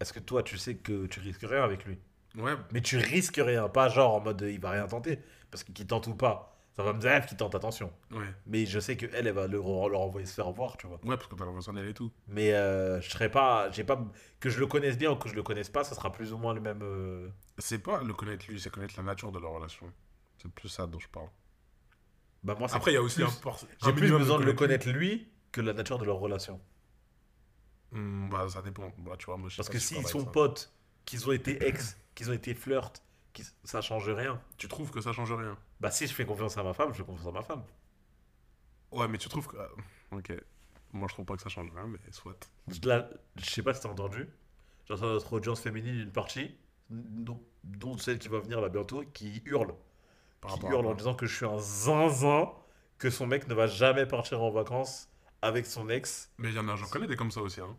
Est-ce 0.00 0.12
que 0.12 0.20
toi, 0.20 0.42
tu 0.42 0.56
sais 0.58 0.76
que 0.76 1.06
tu 1.06 1.20
risques 1.20 1.42
rien 1.42 1.62
avec 1.62 1.84
lui? 1.84 1.98
Ouais, 2.36 2.54
Mais 2.72 2.80
tu 2.80 2.96
risques 2.96 3.40
rien, 3.44 3.68
pas 3.68 3.88
genre 3.88 4.14
en 4.14 4.20
mode 4.20 4.40
il 4.48 4.60
va 4.60 4.70
rien 4.70 4.86
tenter. 4.86 5.18
Parce 5.50 5.64
qu'il 5.64 5.86
tente 5.86 6.06
ou 6.06 6.14
pas. 6.14 6.59
Ça 6.80 6.84
va 6.86 6.92
me 6.94 7.00
dire 7.00 7.26
qu'il 7.26 7.36
tente, 7.36 7.54
attention. 7.54 7.92
ouais. 8.10 8.24
Mais 8.46 8.64
je 8.66 8.80
sais 8.80 8.96
qu'elle, 8.96 9.14
elle 9.14 9.30
va 9.32 9.46
le, 9.46 9.58
leur 9.58 10.00
envoyer 10.00 10.26
se 10.26 10.34
faire 10.34 10.50
voir, 10.50 10.76
tu 10.76 10.86
vois. 10.86 10.98
Ouais, 11.04 11.16
parce 11.16 11.26
que 11.26 11.34
t'as 11.34 11.44
en 11.44 11.76
elle 11.76 11.88
et 11.88 11.94
tout. 11.94 12.10
Mais 12.26 12.52
euh, 12.54 13.00
je 13.00 13.10
serais 13.10 13.30
pas. 13.30 13.70
J'ai 13.70 13.84
pas. 13.84 14.02
Que 14.40 14.48
je 14.50 14.58
le 14.58 14.66
connaisse 14.66 14.96
bien 14.96 15.10
ou 15.10 15.16
que 15.16 15.28
je 15.28 15.34
le 15.34 15.42
connaisse 15.42 15.68
pas, 15.68 15.84
ça 15.84 15.94
sera 15.94 16.10
plus 16.10 16.32
ou 16.32 16.38
moins 16.38 16.54
le 16.54 16.60
même. 16.60 16.80
euh, 16.82 17.28
C'est 17.58 17.78
pas 17.80 18.02
le 18.02 18.14
connaître 18.14 18.46
lui, 18.48 18.58
c'est 18.58 18.70
connaître 18.70 18.94
la 18.96 19.02
nature 19.02 19.30
de 19.32 19.38
leur 19.38 19.52
relation. 19.52 19.92
C'est 20.38 20.50
plus 20.50 20.68
ça 20.70 20.86
dont 20.86 20.98
je 20.98 21.08
parle. 21.08 21.28
Bah, 22.42 22.56
moi, 22.58 22.68
c'est 22.68 22.76
Après, 22.76 22.92
il 22.92 22.94
y 22.94 22.96
a 22.96 23.02
aussi 23.02 23.16
plus- 23.22 23.24
un 23.24 23.40
por- 23.42 23.58
J'ai 23.82 23.88
un 23.88 23.92
plus 23.92 24.00
minimum 24.02 24.22
besoin 24.22 24.38
de 24.38 24.44
le 24.44 24.54
connaître 24.54 24.88
lui 24.88 25.28
que 25.52 25.60
la 25.60 25.74
nature 25.74 25.98
de 25.98 26.06
leur 26.06 26.16
relation. 26.18 26.58
Hmm, 27.92 28.28
bah, 28.30 28.46
ça 28.48 28.62
dépend. 28.62 28.92
Bah, 28.98 29.12
tu 29.18 29.26
vois, 29.26 29.36
moi, 29.36 29.48
je 29.48 29.54
sais 29.54 29.58
Parce 29.58 29.68
pas 29.68 29.72
que 29.74 29.78
s'ils 29.80 30.06
sont 30.06 30.24
ça. 30.24 30.30
potes, 30.30 30.72
qu'ils 31.04 31.28
ont 31.28 31.32
été 31.32 31.66
ex, 31.66 31.98
qu'ils 32.14 32.30
ont 32.30 32.34
été 32.34 32.54
flirt, 32.54 33.02
ça 33.64 33.80
change 33.80 34.08
rien. 34.08 34.40
Tu 34.56 34.68
trouves 34.68 34.90
que 34.90 35.00
ça 35.00 35.12
change 35.12 35.32
rien? 35.32 35.56
Bah 35.80 35.90
si 35.90 36.06
je 36.06 36.14
fais 36.14 36.24
confiance 36.26 36.56
à 36.58 36.62
ma 36.62 36.72
femme, 36.74 36.92
je 36.92 36.98
fais 36.98 37.04
confiance 37.04 37.28
à 37.28 37.32
ma 37.32 37.42
femme. 37.42 37.62
Ouais, 38.92 39.08
mais 39.08 39.18
tu 39.18 39.28
trouves 39.28 39.46
que. 39.46 39.56
ah, 39.58 39.68
Ok. 40.12 40.32
Moi, 40.92 41.06
je 41.08 41.14
trouve 41.14 41.24
pas 41.24 41.36
que 41.36 41.42
ça 41.42 41.48
change 41.48 41.70
rien, 41.72 41.86
mais 41.86 41.98
soit. 42.10 42.50
Là, 42.82 43.08
je 43.36 43.44
sais 43.48 43.62
pas 43.62 43.72
si 43.74 43.80
t'as 43.80 43.88
entendu. 43.88 44.28
J'entends 44.88 45.06
notre 45.06 45.32
audience 45.34 45.60
féminine 45.60 45.94
une 46.00 46.10
partie, 46.10 46.56
dont, 46.88 47.40
dont 47.62 47.96
celle 47.96 48.18
qui 48.18 48.26
va 48.26 48.40
venir 48.40 48.60
là 48.60 48.68
bientôt, 48.68 49.04
qui 49.14 49.40
hurle. 49.44 49.72
Par 50.40 50.58
qui 50.58 50.66
hurle 50.66 50.86
en 50.86 50.94
disant 50.94 51.14
que 51.14 51.26
je 51.26 51.36
suis 51.36 51.46
un 51.46 51.58
zinzin, 51.58 52.50
que 52.98 53.08
son 53.08 53.28
mec 53.28 53.46
ne 53.46 53.54
va 53.54 53.68
jamais 53.68 54.04
partir 54.06 54.42
en 54.42 54.50
vacances 54.50 55.08
avec 55.42 55.66
son 55.66 55.88
ex. 55.88 56.32
Mais 56.38 56.48
il 56.48 56.54
y 56.56 56.58
en 56.58 56.68
a, 56.68 56.74
j'en 56.74 56.88
connais 56.88 57.06
des 57.06 57.14
comme 57.16 57.30
ça 57.30 57.40
aussi. 57.40 57.60
Hein. 57.60 57.76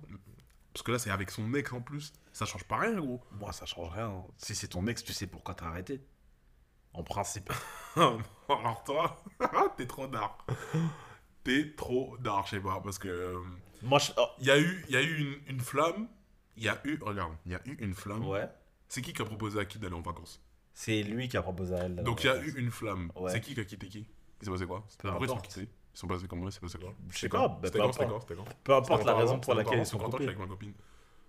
Parce 0.73 0.83
que 0.83 0.91
là, 0.91 0.99
c'est 0.99 1.09
avec 1.11 1.31
son 1.31 1.53
ex 1.53 1.71
en 1.73 1.81
plus. 1.81 2.13
Ça 2.31 2.45
change 2.45 2.63
pas 2.63 2.77
rien, 2.77 2.95
gros. 2.99 3.21
Moi, 3.31 3.51
ça 3.51 3.65
change 3.65 3.89
rien. 3.91 4.23
Si 4.37 4.55
c'est 4.55 4.69
ton 4.69 4.87
ex, 4.87 5.03
tu 5.03 5.11
sais 5.13 5.27
pourquoi 5.27 5.53
t'as 5.53 5.65
arrêté. 5.67 6.01
En 6.93 7.03
principe. 7.03 7.51
Alors, 7.95 8.83
toi, 8.85 9.17
t'es 9.77 9.85
trop 9.87 10.07
d'art. 10.07 10.45
T'es 11.43 11.73
trop 11.75 12.17
d'art, 12.19 12.45
je 12.45 12.51
sais 12.51 12.59
pas. 12.61 12.79
Parce 12.81 12.99
que. 12.99 13.07
euh, 13.07 13.39
Moi, 13.81 13.99
je... 13.99 14.11
oh, 14.17 14.27
Il 14.39 14.45
y 14.47 14.51
a 14.51 14.59
eu, 14.59 14.85
il 14.87 14.93
y 14.93 14.97
a 14.97 15.01
eu 15.01 15.17
une, 15.17 15.55
une 15.55 15.59
flamme. 15.61 16.07
Il 16.57 16.63
y 16.63 16.69
a 16.69 16.79
eu. 16.85 16.97
Regarde, 17.01 17.33
il 17.45 17.51
y 17.53 17.55
a 17.55 17.61
eu 17.65 17.75
une 17.79 17.93
flamme. 17.93 18.25
ouais. 18.27 18.49
C'est 18.87 19.01
qui 19.01 19.13
qui 19.13 19.21
a 19.21 19.25
proposé 19.25 19.57
à 19.59 19.63
qui 19.65 19.79
d'aller 19.79 19.95
en 19.95 20.01
vacances? 20.01 20.41
C'est 20.73 21.01
lui 21.03 21.29
qui 21.29 21.37
a 21.37 21.41
proposé 21.41 21.73
à 21.75 21.79
elle. 21.79 21.95
d'aller 21.95 22.05
Donc 22.05 22.23
il 22.23 22.27
y 22.27 22.29
a 22.29 22.37
eu 22.43 22.53
une 22.57 22.71
flamme. 22.71 23.09
Ouais. 23.15 23.31
C'est 23.31 23.39
qui 23.41 23.53
qui 23.53 23.59
a 23.61 23.63
quitté 23.65 23.87
qui? 23.87 24.05
Il 24.41 24.45
s'est 24.45 24.51
passé 24.51 24.65
quoi? 24.65 24.85
Peu 24.99 25.07
Après, 25.09 25.25
ils 25.25 25.27
sont 25.29 25.35
importe. 25.37 25.47
quittés. 25.53 25.69
Ils 25.93 25.97
sont 25.99 26.07
passés 26.07 26.27
comment 26.27 26.47
Il 26.47 26.51
s'est 26.51 26.59
passé 26.59 26.77
quoi 26.77 26.93
Je 27.09 27.17
sais 27.17 27.29
pas, 27.29 27.47
bah, 27.47 27.59
C'était 27.63 27.79
peu 27.79 27.85
quand 27.85 27.91
C'était 27.93 28.05
importe. 28.05 28.35
quand? 28.35 28.45
Peu 28.63 28.73
importe 28.75 29.05
la 29.05 29.15
raison 29.15 29.39
pour 29.39 29.53
laquelle 29.55 29.79
ils 29.79 29.85
sont 29.85 29.97
coupés. 29.97 30.23
avec 30.25 30.39
ma 30.39 30.47
copine. 30.47 30.73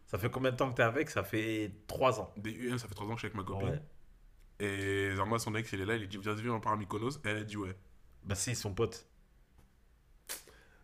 Ça 0.07 0.19
fait 0.19 0.31
combien 0.31 0.51
de 0.53 0.57
temps 0.57 0.71
que 0.71 0.77
t'es 0.77 0.83
avec? 0.83 1.09
Ça 1.11 1.23
fait 1.25 1.73
3 1.87 2.21
ans. 2.21 2.33
Des 2.37 2.51
UN, 2.53 2.79
ça 2.79 2.87
fait 2.87 2.95
3 2.95 3.07
ans 3.07 3.11
que 3.15 3.21
je 3.21 3.27
suis 3.27 3.27
avec 3.27 3.37
ma 3.37 3.45
copine. 3.45 3.71
Ouais. 3.71 3.81
Et 4.61 5.15
Zarma, 5.17 5.39
son 5.39 5.55
ex, 5.55 5.73
il 5.73 5.81
est 5.81 5.87
là, 5.87 5.97
il 5.97 6.07
dit 6.07 6.19
Viens, 6.19 6.35
viens, 6.35 6.53
on 6.53 6.61
part 6.61 6.75
à 6.75 6.77
Mykonos. 6.77 7.17
Et 7.25 7.29
elle 7.29 7.39
a 7.39 7.45
dit 7.45 7.57
Ouais. 7.57 7.75
Bah 8.25 8.35
si, 8.35 8.51
ils 8.51 8.57
sont 8.57 8.73
potes. 8.75 9.07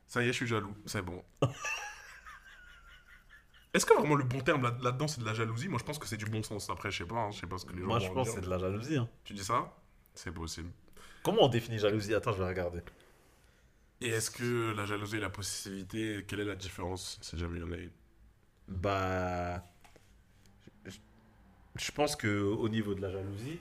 Ça 0.06 0.22
y 0.22 0.24
est, 0.24 0.28
je 0.28 0.32
suis 0.32 0.46
jaloux. 0.46 0.74
C'est 0.86 1.02
bon. 1.02 1.22
Est-ce 3.74 3.84
que 3.84 3.92
vraiment 3.94 4.14
le 4.14 4.24
bon 4.24 4.40
terme 4.40 4.62
là- 4.62 4.76
là-dedans, 4.80 5.06
c'est 5.08 5.20
de 5.20 5.26
la 5.26 5.34
jalousie? 5.34 5.68
Moi, 5.68 5.78
je 5.78 5.84
pense 5.84 5.98
que 5.98 6.06
c'est 6.06 6.16
du 6.16 6.24
bon 6.24 6.42
sens. 6.42 6.70
Après, 6.70 6.90
je 6.90 6.98
sais 6.98 7.04
pas. 7.08 7.16
hein, 7.16 7.30
je 7.30 7.40
sais 7.40 7.46
pas 7.46 7.58
ce 7.58 7.66
que 7.66 7.74
les 7.74 7.80
gens 7.82 7.86
Moi, 7.86 7.98
je 7.98 8.08
en 8.08 8.14
pense 8.14 8.28
que 8.28 8.34
c'est 8.36 8.40
de 8.40 8.48
la 8.50 8.58
jalousie. 8.58 8.96
hein. 8.96 9.08
Tu 9.24 9.34
dis 9.34 9.44
ça? 9.44 9.76
C'est 10.14 10.32
possible. 10.32 10.70
Comment 11.22 11.42
on 11.44 11.48
définit 11.48 11.78
jalousie? 11.78 12.14
Attends, 12.14 12.32
je 12.32 12.38
vais 12.42 12.48
regarder. 12.48 12.80
Et 14.00 14.08
est-ce 14.08 14.30
que 14.30 14.72
la 14.76 14.86
jalousie 14.86 15.16
et 15.16 15.20
la 15.20 15.30
possessivité, 15.30 16.24
quelle 16.26 16.40
est 16.40 16.44
la 16.44 16.56
différence 16.56 17.18
Si 17.20 17.36
jamais 17.36 17.58
il 17.58 17.62
y 17.62 17.64
en 17.64 17.72
a 17.72 17.76
une? 17.76 17.90
Bah. 18.68 19.64
Je, 21.74 21.92
pense 21.92 22.16
que 22.16 22.40
au 22.40 22.68
niveau 22.68 22.94
de 22.94 23.00
la 23.00 23.10
jalousie, 23.10 23.58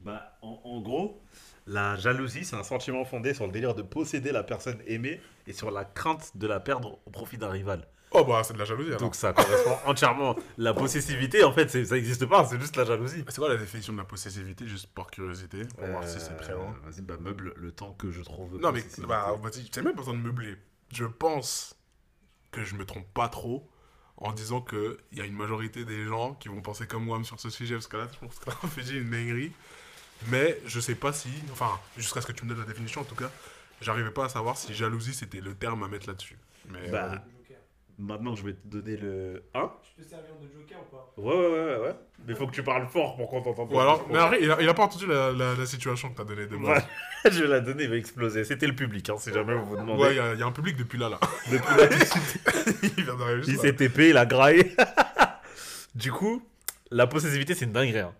bah, 0.00 0.38
en 0.42 0.80
gros, 0.80 1.20
la 1.68 1.96
jalousie, 1.96 2.44
c'est 2.44 2.56
un 2.56 2.62
sentiment 2.62 3.04
fondé 3.04 3.34
sur 3.34 3.46
le 3.46 3.52
délire 3.52 3.74
de 3.74 3.82
posséder 3.82 4.32
la 4.32 4.42
personne 4.42 4.80
aimée 4.86 5.20
et 5.46 5.52
sur 5.52 5.70
la 5.70 5.84
crainte 5.84 6.36
de 6.36 6.46
la 6.46 6.60
perdre 6.60 6.98
au 7.04 7.10
profit 7.10 7.36
d'un 7.36 7.50
rival. 7.50 7.86
Oh, 8.20 8.24
bah, 8.24 8.42
c'est 8.44 8.54
de 8.54 8.58
la 8.58 8.64
jalousie 8.64 8.88
alors. 8.88 9.00
Donc 9.00 9.14
ça 9.14 9.32
correspond 9.32 9.76
entièrement. 9.86 10.36
La 10.56 10.74
possessivité, 10.74 11.44
en 11.44 11.52
fait, 11.52 11.68
ça 11.68 11.94
n'existe 11.94 12.26
pas, 12.26 12.44
c'est 12.46 12.60
juste 12.60 12.76
la 12.76 12.84
jalousie. 12.84 13.24
C'est 13.28 13.38
quoi 13.38 13.48
la 13.48 13.56
définition 13.56 13.92
de 13.92 13.98
la 13.98 14.04
possessivité, 14.04 14.66
juste 14.66 14.88
par 14.94 15.10
curiosité? 15.10 15.64
Pour 15.76 15.86
voir 15.86 16.06
si 16.06 16.18
c'est 16.20 16.36
très 16.36 16.52
loin. 16.52 16.74
Euh, 16.84 16.90
Vas-y, 16.90 17.02
bah 17.02 17.16
meuble 17.20 17.54
le 17.56 17.72
temps 17.72 17.92
que 17.92 18.10
je 18.10 18.22
trouve. 18.22 18.58
Non, 18.60 18.72
mais 18.72 18.84
bah, 19.06 19.34
vas-y, 19.42 19.68
c'est 19.72 19.82
même 19.82 19.92
pas 19.94 20.00
besoin 20.00 20.14
de 20.14 20.20
meubler. 20.20 20.56
Je 20.92 21.04
pense 21.04 21.76
que 22.50 22.64
je 22.64 22.74
me 22.76 22.84
trompe 22.84 23.06
pas 23.12 23.28
trop 23.28 23.68
en 24.16 24.32
disant 24.32 24.60
qu'il 24.60 24.96
y 25.12 25.20
a 25.20 25.24
une 25.24 25.36
majorité 25.36 25.84
des 25.84 26.04
gens 26.04 26.34
qui 26.34 26.48
vont 26.48 26.60
penser 26.60 26.86
comme 26.86 27.04
moi 27.04 27.22
sur 27.22 27.38
ce 27.38 27.50
sujet, 27.50 27.74
parce 27.74 27.86
que 27.86 27.96
là, 27.98 28.08
je 28.12 28.18
pense 28.26 28.38
qu'on 28.40 28.50
a 28.50 28.70
fait 28.70 28.82
une 28.98 29.10
dinguerie. 29.10 29.52
Mais 30.26 30.60
je 30.66 30.80
sais 30.80 30.96
pas 30.96 31.12
si, 31.12 31.28
enfin, 31.52 31.78
jusqu'à 31.96 32.20
ce 32.20 32.26
que 32.26 32.32
tu 32.32 32.44
me 32.44 32.48
donnes 32.50 32.58
la 32.58 32.64
définition 32.66 33.02
en 33.02 33.04
tout 33.04 33.14
cas, 33.14 33.30
j'arrivais 33.80 34.10
pas 34.10 34.24
à 34.24 34.28
savoir 34.28 34.56
si 34.56 34.74
jalousie 34.74 35.14
c'était 35.14 35.40
le 35.40 35.54
terme 35.54 35.84
à 35.84 35.88
mettre 35.88 36.08
là-dessus. 36.08 36.36
Mais 36.68 36.90
Bah, 36.90 37.12
euh. 37.12 37.18
Maintenant, 38.00 38.36
je 38.36 38.44
vais 38.44 38.52
te 38.52 38.66
donner 38.68 38.96
le 38.96 39.42
1. 39.54 39.70
Je 39.82 40.02
peux 40.02 40.08
servir 40.08 40.30
de 40.40 40.46
Joker 40.52 40.78
ou 40.80 40.94
pas 40.94 41.12
Ouais, 41.16 41.34
ouais, 41.34 41.64
ouais, 41.64 41.76
ouais. 41.88 41.96
Mais 42.26 42.34
faut 42.36 42.46
que 42.46 42.52
tu 42.52 42.62
parles 42.62 42.86
fort 42.86 43.16
pour 43.16 43.28
qu'on 43.28 43.42
t'entende. 43.42 43.72
ou 43.72 43.80
alors, 43.80 44.06
mais 44.08 44.38
il 44.40 44.50
a, 44.52 44.62
il 44.62 44.68
a 44.68 44.74
pas 44.74 44.84
entendu 44.84 45.06
la, 45.08 45.32
la- 45.32 45.54
la 45.56 45.66
situation 45.66 46.08
que 46.10 46.16
t'as 46.16 46.24
donnée 46.24 46.46
de 46.46 46.56
base. 46.56 46.84
Ouais, 47.24 47.30
je 47.32 47.42
vais 47.42 47.48
la 47.48 47.58
donner, 47.58 47.84
il 47.84 47.90
va 47.90 47.96
exploser. 47.96 48.44
C'était 48.44 48.68
le 48.68 48.76
public, 48.76 49.10
hein, 49.10 49.16
si 49.18 49.32
jamais 49.32 49.54
vous 49.54 49.64
vous 49.66 49.76
demandez. 49.76 50.00
Ouais, 50.00 50.12
il 50.14 50.16
y, 50.16 50.20
a- 50.20 50.34
il 50.34 50.38
y 50.38 50.42
a 50.42 50.46
un 50.46 50.52
public 50.52 50.76
depuis 50.76 50.96
là, 50.98 51.08
là. 51.08 51.18
Depuis 51.50 51.76
là, 51.76 51.88
tout 51.88 51.98
de 51.98 52.04
suite, 52.04 52.40
il 52.98 53.04
vient 53.04 53.16
d'arriver 53.16 53.40
il 53.44 53.50
juste 53.50 53.60
s'est. 53.62 53.74
TP, 53.74 53.98
il 54.10 54.16
a 54.16 54.26
graillé. 54.26 54.76
du 55.96 56.12
coup, 56.12 56.42
la 56.92 57.06
possessivité, 57.08 57.54
c'est 57.54 57.64
une 57.64 57.72
dinguerie. 57.72 57.98
hein. 57.98 58.14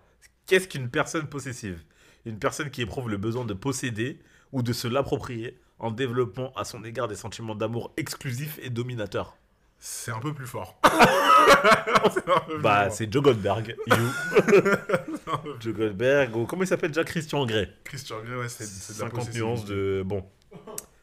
Qu'est-ce 0.46 0.66
qu'une 0.66 0.90
personne 0.90 1.28
possessive? 1.28 1.80
Une 2.26 2.38
personne 2.40 2.70
qui 2.70 2.82
éprouve 2.82 3.08
le 3.10 3.16
besoin 3.16 3.44
de 3.44 3.54
posséder 3.54 4.18
ou 4.50 4.62
de 4.62 4.72
se 4.72 4.88
l'approprier 4.88 5.56
en 5.78 5.92
développant 5.92 6.52
à 6.56 6.64
son 6.64 6.82
égard 6.82 7.06
des 7.06 7.14
sentiments 7.14 7.54
d'amour 7.54 7.92
exclusifs 7.96 8.58
et 8.60 8.70
dominateurs. 8.70 9.36
C'est 9.78 10.10
un 10.10 10.18
peu 10.18 10.34
plus 10.34 10.46
fort. 10.46 10.80
Peu 12.46 12.58
Bah, 12.58 12.90
c'est 12.90 13.12
Joe 13.12 13.22
Goldberg. 13.22 13.76
You. 13.86 15.54
Joe 15.60 15.74
Goldberg, 15.74 16.36
ou 16.36 16.46
comment 16.46 16.62
il 16.62 16.66
s'appelle 16.66 16.90
déjà? 16.90 17.04
Christian 17.04 17.46
Grey. 17.46 17.68
Christian 17.84 18.16
Grey, 18.24 18.36
ouais, 18.36 18.48
c'est 18.48 18.64
c'est 18.64 18.96
de 18.98 19.02
la 19.04 19.10
50 19.10 19.34
nuances 19.34 19.64
de. 19.64 20.02
Bon. 20.04 20.24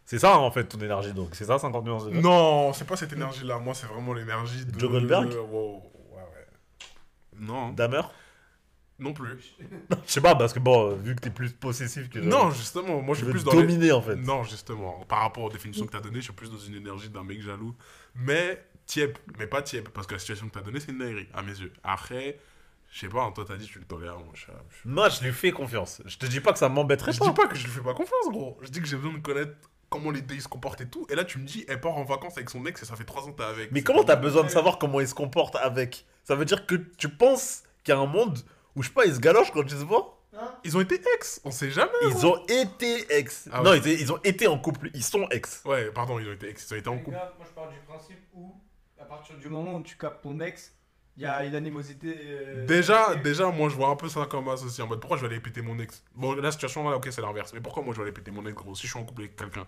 C'est 0.06 0.20
ça, 0.20 0.38
en 0.38 0.52
fait, 0.52 0.66
ton 0.66 0.80
énergie, 0.80 1.14
donc. 1.14 1.30
C'est 1.34 1.46
ça, 1.46 1.58
50 1.58 1.86
nuances 1.86 2.06
de. 2.06 2.12
Non, 2.12 2.74
c'est 2.74 2.86
pas 2.86 2.96
cette 2.98 3.14
énergie-là. 3.14 3.60
Moi, 3.60 3.74
c'est 3.74 3.88
vraiment 3.88 4.14
l'énergie 4.14 4.66
de. 4.66 4.78
Joe 4.78 4.92
Goldberg? 4.92 5.34
Wow. 5.34 5.82
Ouais, 6.12 6.18
ouais. 6.18 7.40
Non, 7.40 7.72
Damer 7.72 8.02
non 8.98 9.12
plus. 9.12 9.56
Je 9.60 10.12
sais 10.12 10.22
pas, 10.22 10.36
parce 10.36 10.54
que 10.54 10.60
bon, 10.60 10.96
vu 10.96 11.16
que 11.16 11.22
t'es 11.22 11.30
plus 11.30 11.52
possessif 11.52 12.10
que. 12.10 12.20
Non, 12.20 12.50
justement, 12.52 13.02
moi, 13.02 13.14
je 13.14 13.24
suis 13.24 13.32
plus 13.32 13.44
dans 13.44 13.52
les... 13.52 13.62
dominer, 13.62 13.92
en 13.92 14.02
fait. 14.02 14.16
Non, 14.16 14.44
justement, 14.44 15.04
par 15.08 15.20
rapport 15.20 15.44
aux 15.44 15.50
définitions 15.50 15.86
que 15.86 15.92
t'as 15.92 16.00
données, 16.00 16.20
je 16.20 16.26
suis 16.26 16.34
plus 16.34 16.50
dans 16.50 16.58
une 16.58 16.76
énergie 16.76 17.10
d'un 17.10 17.24
mec 17.24 17.42
jaloux. 17.42 17.76
Mais 18.16 18.64
tiep, 18.86 19.18
mais 19.38 19.48
pas 19.48 19.62
tiep, 19.62 19.90
parce 19.90 20.08
que 20.08 20.14
la 20.14 20.20
situation 20.20 20.48
que 20.48 20.54
t'as 20.54 20.62
donnée, 20.62 20.80
c'est 20.80 20.92
une 20.92 21.00
dinguerie, 21.00 21.28
à 21.34 21.42
mes 21.42 21.52
yeux. 21.60 21.74
Après, 21.84 22.40
je 22.92 23.00
sais 23.00 23.10
pas, 23.10 23.24
hein, 23.24 23.32
toi, 23.32 23.46
t'as 23.48 23.58
dit 23.58 23.66
tu 23.66 23.80
le 23.80 23.86
tolères, 23.86 24.18
moi, 24.20 24.32
je... 24.34 24.46
je- 24.46 24.90
Moi, 24.90 25.10
je 25.10 25.24
lui 25.24 25.32
fais 25.34 25.52
confiance. 25.52 26.02
Je 26.06 26.18
te 26.18 26.26
dis 26.26 26.40
pas 26.40 26.54
que 26.54 26.60
ça 26.60 26.70
m'embêterait 26.70 27.12
Je 27.12 27.20
pas. 27.20 27.26
dis 27.28 27.34
pas 27.34 27.48
que 27.48 27.56
je 27.56 27.64
lui 27.66 27.72
fais 27.72 27.82
pas 27.82 27.94
confiance, 27.94 28.30
gros. 28.30 28.58
Je 28.62 28.70
dis 28.70 28.80
que 28.82 28.88
j'ai 28.88 28.96
besoin 28.96 29.14
de 29.14 29.20
connaître 29.20 29.54
comment 29.90 30.12
les 30.12 30.22
deux 30.22 30.36
ils 30.36 30.42
se 30.42 30.48
comportent 30.48 30.82
et 30.82 30.88
tout. 30.88 31.06
Et 31.10 31.16
là, 31.16 31.24
tu 31.26 31.40
me 31.40 31.46
dis, 31.46 31.66
elle 31.68 31.82
part 31.82 31.96
en 31.98 32.04
vacances 32.04 32.38
avec 32.38 32.50
son 32.50 32.66
ex 32.66 32.82
et 32.84 32.86
ça 32.86 32.96
fait 32.96 33.04
3 33.06 33.24
ans 33.24 33.32
que 33.32 33.38
t'es 33.38 33.44
avec. 33.44 33.72
Mais 33.72 33.82
comment 33.84 34.04
t'as 34.04 34.16
besoin 34.16 34.44
de 34.44 34.50
savoir 34.50 34.78
comment 34.78 35.00
il 35.02 35.08
se 35.08 35.14
comporte 35.16 35.56
avec? 35.58 36.06
Ça 36.24 36.36
veut 36.36 36.46
dire 36.46 36.66
que 36.66 36.76
tu 36.76 37.10
penses 37.10 37.64
qu'il 37.84 37.94
y 37.94 37.98
a 37.98 38.00
un 38.02 38.06
monde 38.06 38.40
où, 38.76 38.84
je 38.84 38.88
sais 38.88 38.94
pas, 38.94 39.06
ils 39.06 39.16
se 39.16 39.20
galochent 39.20 39.52
quand 39.52 39.64
ils 39.64 39.70
se 39.70 39.84
voient 39.84 40.22
Hein 40.38 40.54
Ils 40.64 40.76
ont 40.76 40.82
été 40.82 41.00
ex, 41.16 41.40
on 41.46 41.52
sait 41.52 41.72
jamais. 41.72 41.92
Ils 42.10 42.26
ont 42.26 42.44
été 42.48 43.18
ex. 43.18 43.48
Ah 43.52 43.62
non, 43.62 43.72
ouais. 43.72 43.80
ils, 43.86 44.02
ils 44.02 44.12
ont 44.12 44.20
été 44.24 44.48
en 44.48 44.58
couple. 44.60 44.90
Ils 44.94 45.04
sont 45.04 45.28
ex. 45.30 45.62
Ouais, 45.66 45.92
pardon, 45.92 46.20
ils 46.20 46.28
ont 46.28 46.34
été 46.34 46.50
ex, 46.50 46.68
ils 46.70 46.74
ont 46.74 46.78
été 46.78 46.90
en 46.90 46.98
couple. 46.98 47.12
gars, 47.12 47.34
moi 47.38 47.46
je 47.50 47.54
pars 47.54 47.70
du 47.70 47.80
principe 47.88 48.20
où, 48.34 48.54
à 49.00 49.06
partir 49.06 49.38
du 49.38 49.48
moment 49.50 49.76
où 49.76 49.84
tu 49.84 49.96
captes 49.98 50.22
ton 50.24 50.40
ex, 50.42 50.74
il 51.18 51.24
y 51.24 51.26
a 51.26 51.46
une 51.46 51.56
animosité. 51.56 52.14
euh, 52.22 52.66
Déjà, 52.66 53.14
et- 53.14 53.18
déjà, 53.22 53.50
moi 53.50 53.70
je 53.70 53.76
vois 53.76 53.88
un 53.90 53.96
peu 53.96 54.10
ça 54.10 54.26
comme 54.26 54.50
associé 54.50 54.84
en 54.84 54.88
mode 54.88 55.00
pourquoi 55.00 55.16
je 55.18 55.22
vais 55.26 55.28
aller 55.32 55.40
péter 55.40 55.62
mon 55.62 55.80
ex? 55.80 56.04
Bon, 56.14 56.34
la 56.36 56.52
situation 56.52 56.90
là, 56.90 56.98
ok, 56.98 57.08
c'est 57.12 57.22
l'inverse, 57.22 57.54
mais 57.54 57.62
pourquoi 57.62 57.84
moi 57.84 57.94
je 57.94 58.00
vais 58.00 58.04
aller 58.04 58.12
péter 58.12 58.32
mon 58.32 58.46
ex, 58.46 58.54
gros, 58.54 58.76
si 58.76 58.88
je 58.88 58.92
suis 58.92 59.00
en 59.00 59.06
couple 59.06 59.22
avec 59.22 59.36
quelqu'un? 59.38 59.66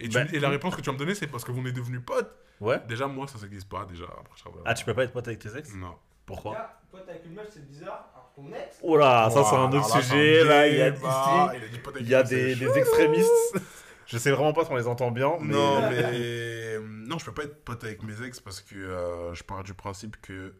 Et, 0.00 0.08
tu- 0.08 0.14
Bah, 0.18 0.24
et 0.32 0.40
la 0.40 0.48
réponse 0.48 0.74
que 0.74 0.80
tu 0.80 0.86
vas 0.86 0.92
me 0.94 0.98
donner, 0.98 1.14
c'est 1.14 1.26
parce 1.28 1.44
que 1.44 1.52
vous 1.52 1.64
êtes 1.66 1.74
devenus 1.74 2.02
potes. 2.04 2.32
Ouais. 2.60 2.80
Déjà, 2.88 3.06
moi 3.06 3.28
ça 3.28 3.38
s'existe 3.38 3.68
pas, 3.68 3.84
déjà. 3.84 4.04
Après, 4.06 4.50
Ah, 4.64 4.74
tu 4.74 4.84
peux 4.84 4.94
pas 4.94 5.04
être 5.04 5.12
pote 5.12 5.28
avec 5.28 5.38
tes 5.38 5.56
ex? 5.56 5.72
Non. 5.74 5.94
Pourquoi? 6.26 6.56
T'es 6.90 7.10
avec 7.10 7.24
une 7.26 7.34
meuf, 7.34 7.46
c'est 7.50 7.64
bizarre. 7.66 8.10
Ex, 8.54 8.78
Oh 8.82 8.98
ça 8.98 9.30
c'est 9.30 9.56
un 9.56 9.72
autre 9.72 9.94
là, 9.96 10.02
sujet. 10.02 10.44
Là, 10.44 10.68
il 10.68 10.76
y 10.76 10.80
a 10.82 10.90
débat, 10.90 11.50
ici, 11.52 11.58
il 11.58 11.64
a 11.64 11.68
dit 11.68 11.78
pote 11.78 11.94
avec 11.96 12.06
il 12.06 12.10
y 12.10 12.14
a 12.14 12.20
une 12.22 12.26
des, 12.28 12.50
ex, 12.52 12.58
des 12.60 12.78
extrémistes. 12.78 13.54
Je 14.06 14.16
sais 14.16 14.30
vraiment 14.30 14.52
pas 14.54 14.64
si 14.64 14.70
on 14.72 14.76
les 14.76 14.86
entend 14.86 15.10
bien, 15.10 15.36
mais. 15.40 15.52
Non, 15.52 15.82
mais 15.90 15.98
euh, 16.02 16.80
non, 16.88 17.18
je 17.18 17.26
peux 17.26 17.34
pas 17.34 17.44
être 17.44 17.62
pote 17.62 17.84
avec 17.84 18.02
mes 18.02 18.22
ex 18.22 18.40
parce 18.40 18.62
que 18.62 18.74
euh, 18.76 19.34
je 19.34 19.42
pars 19.44 19.62
du 19.64 19.74
principe 19.74 20.18
que 20.22 20.54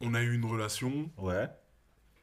on 0.00 0.14
a 0.14 0.20
eu 0.20 0.34
une 0.34 0.44
relation. 0.44 1.08
Ouais. 1.16 1.48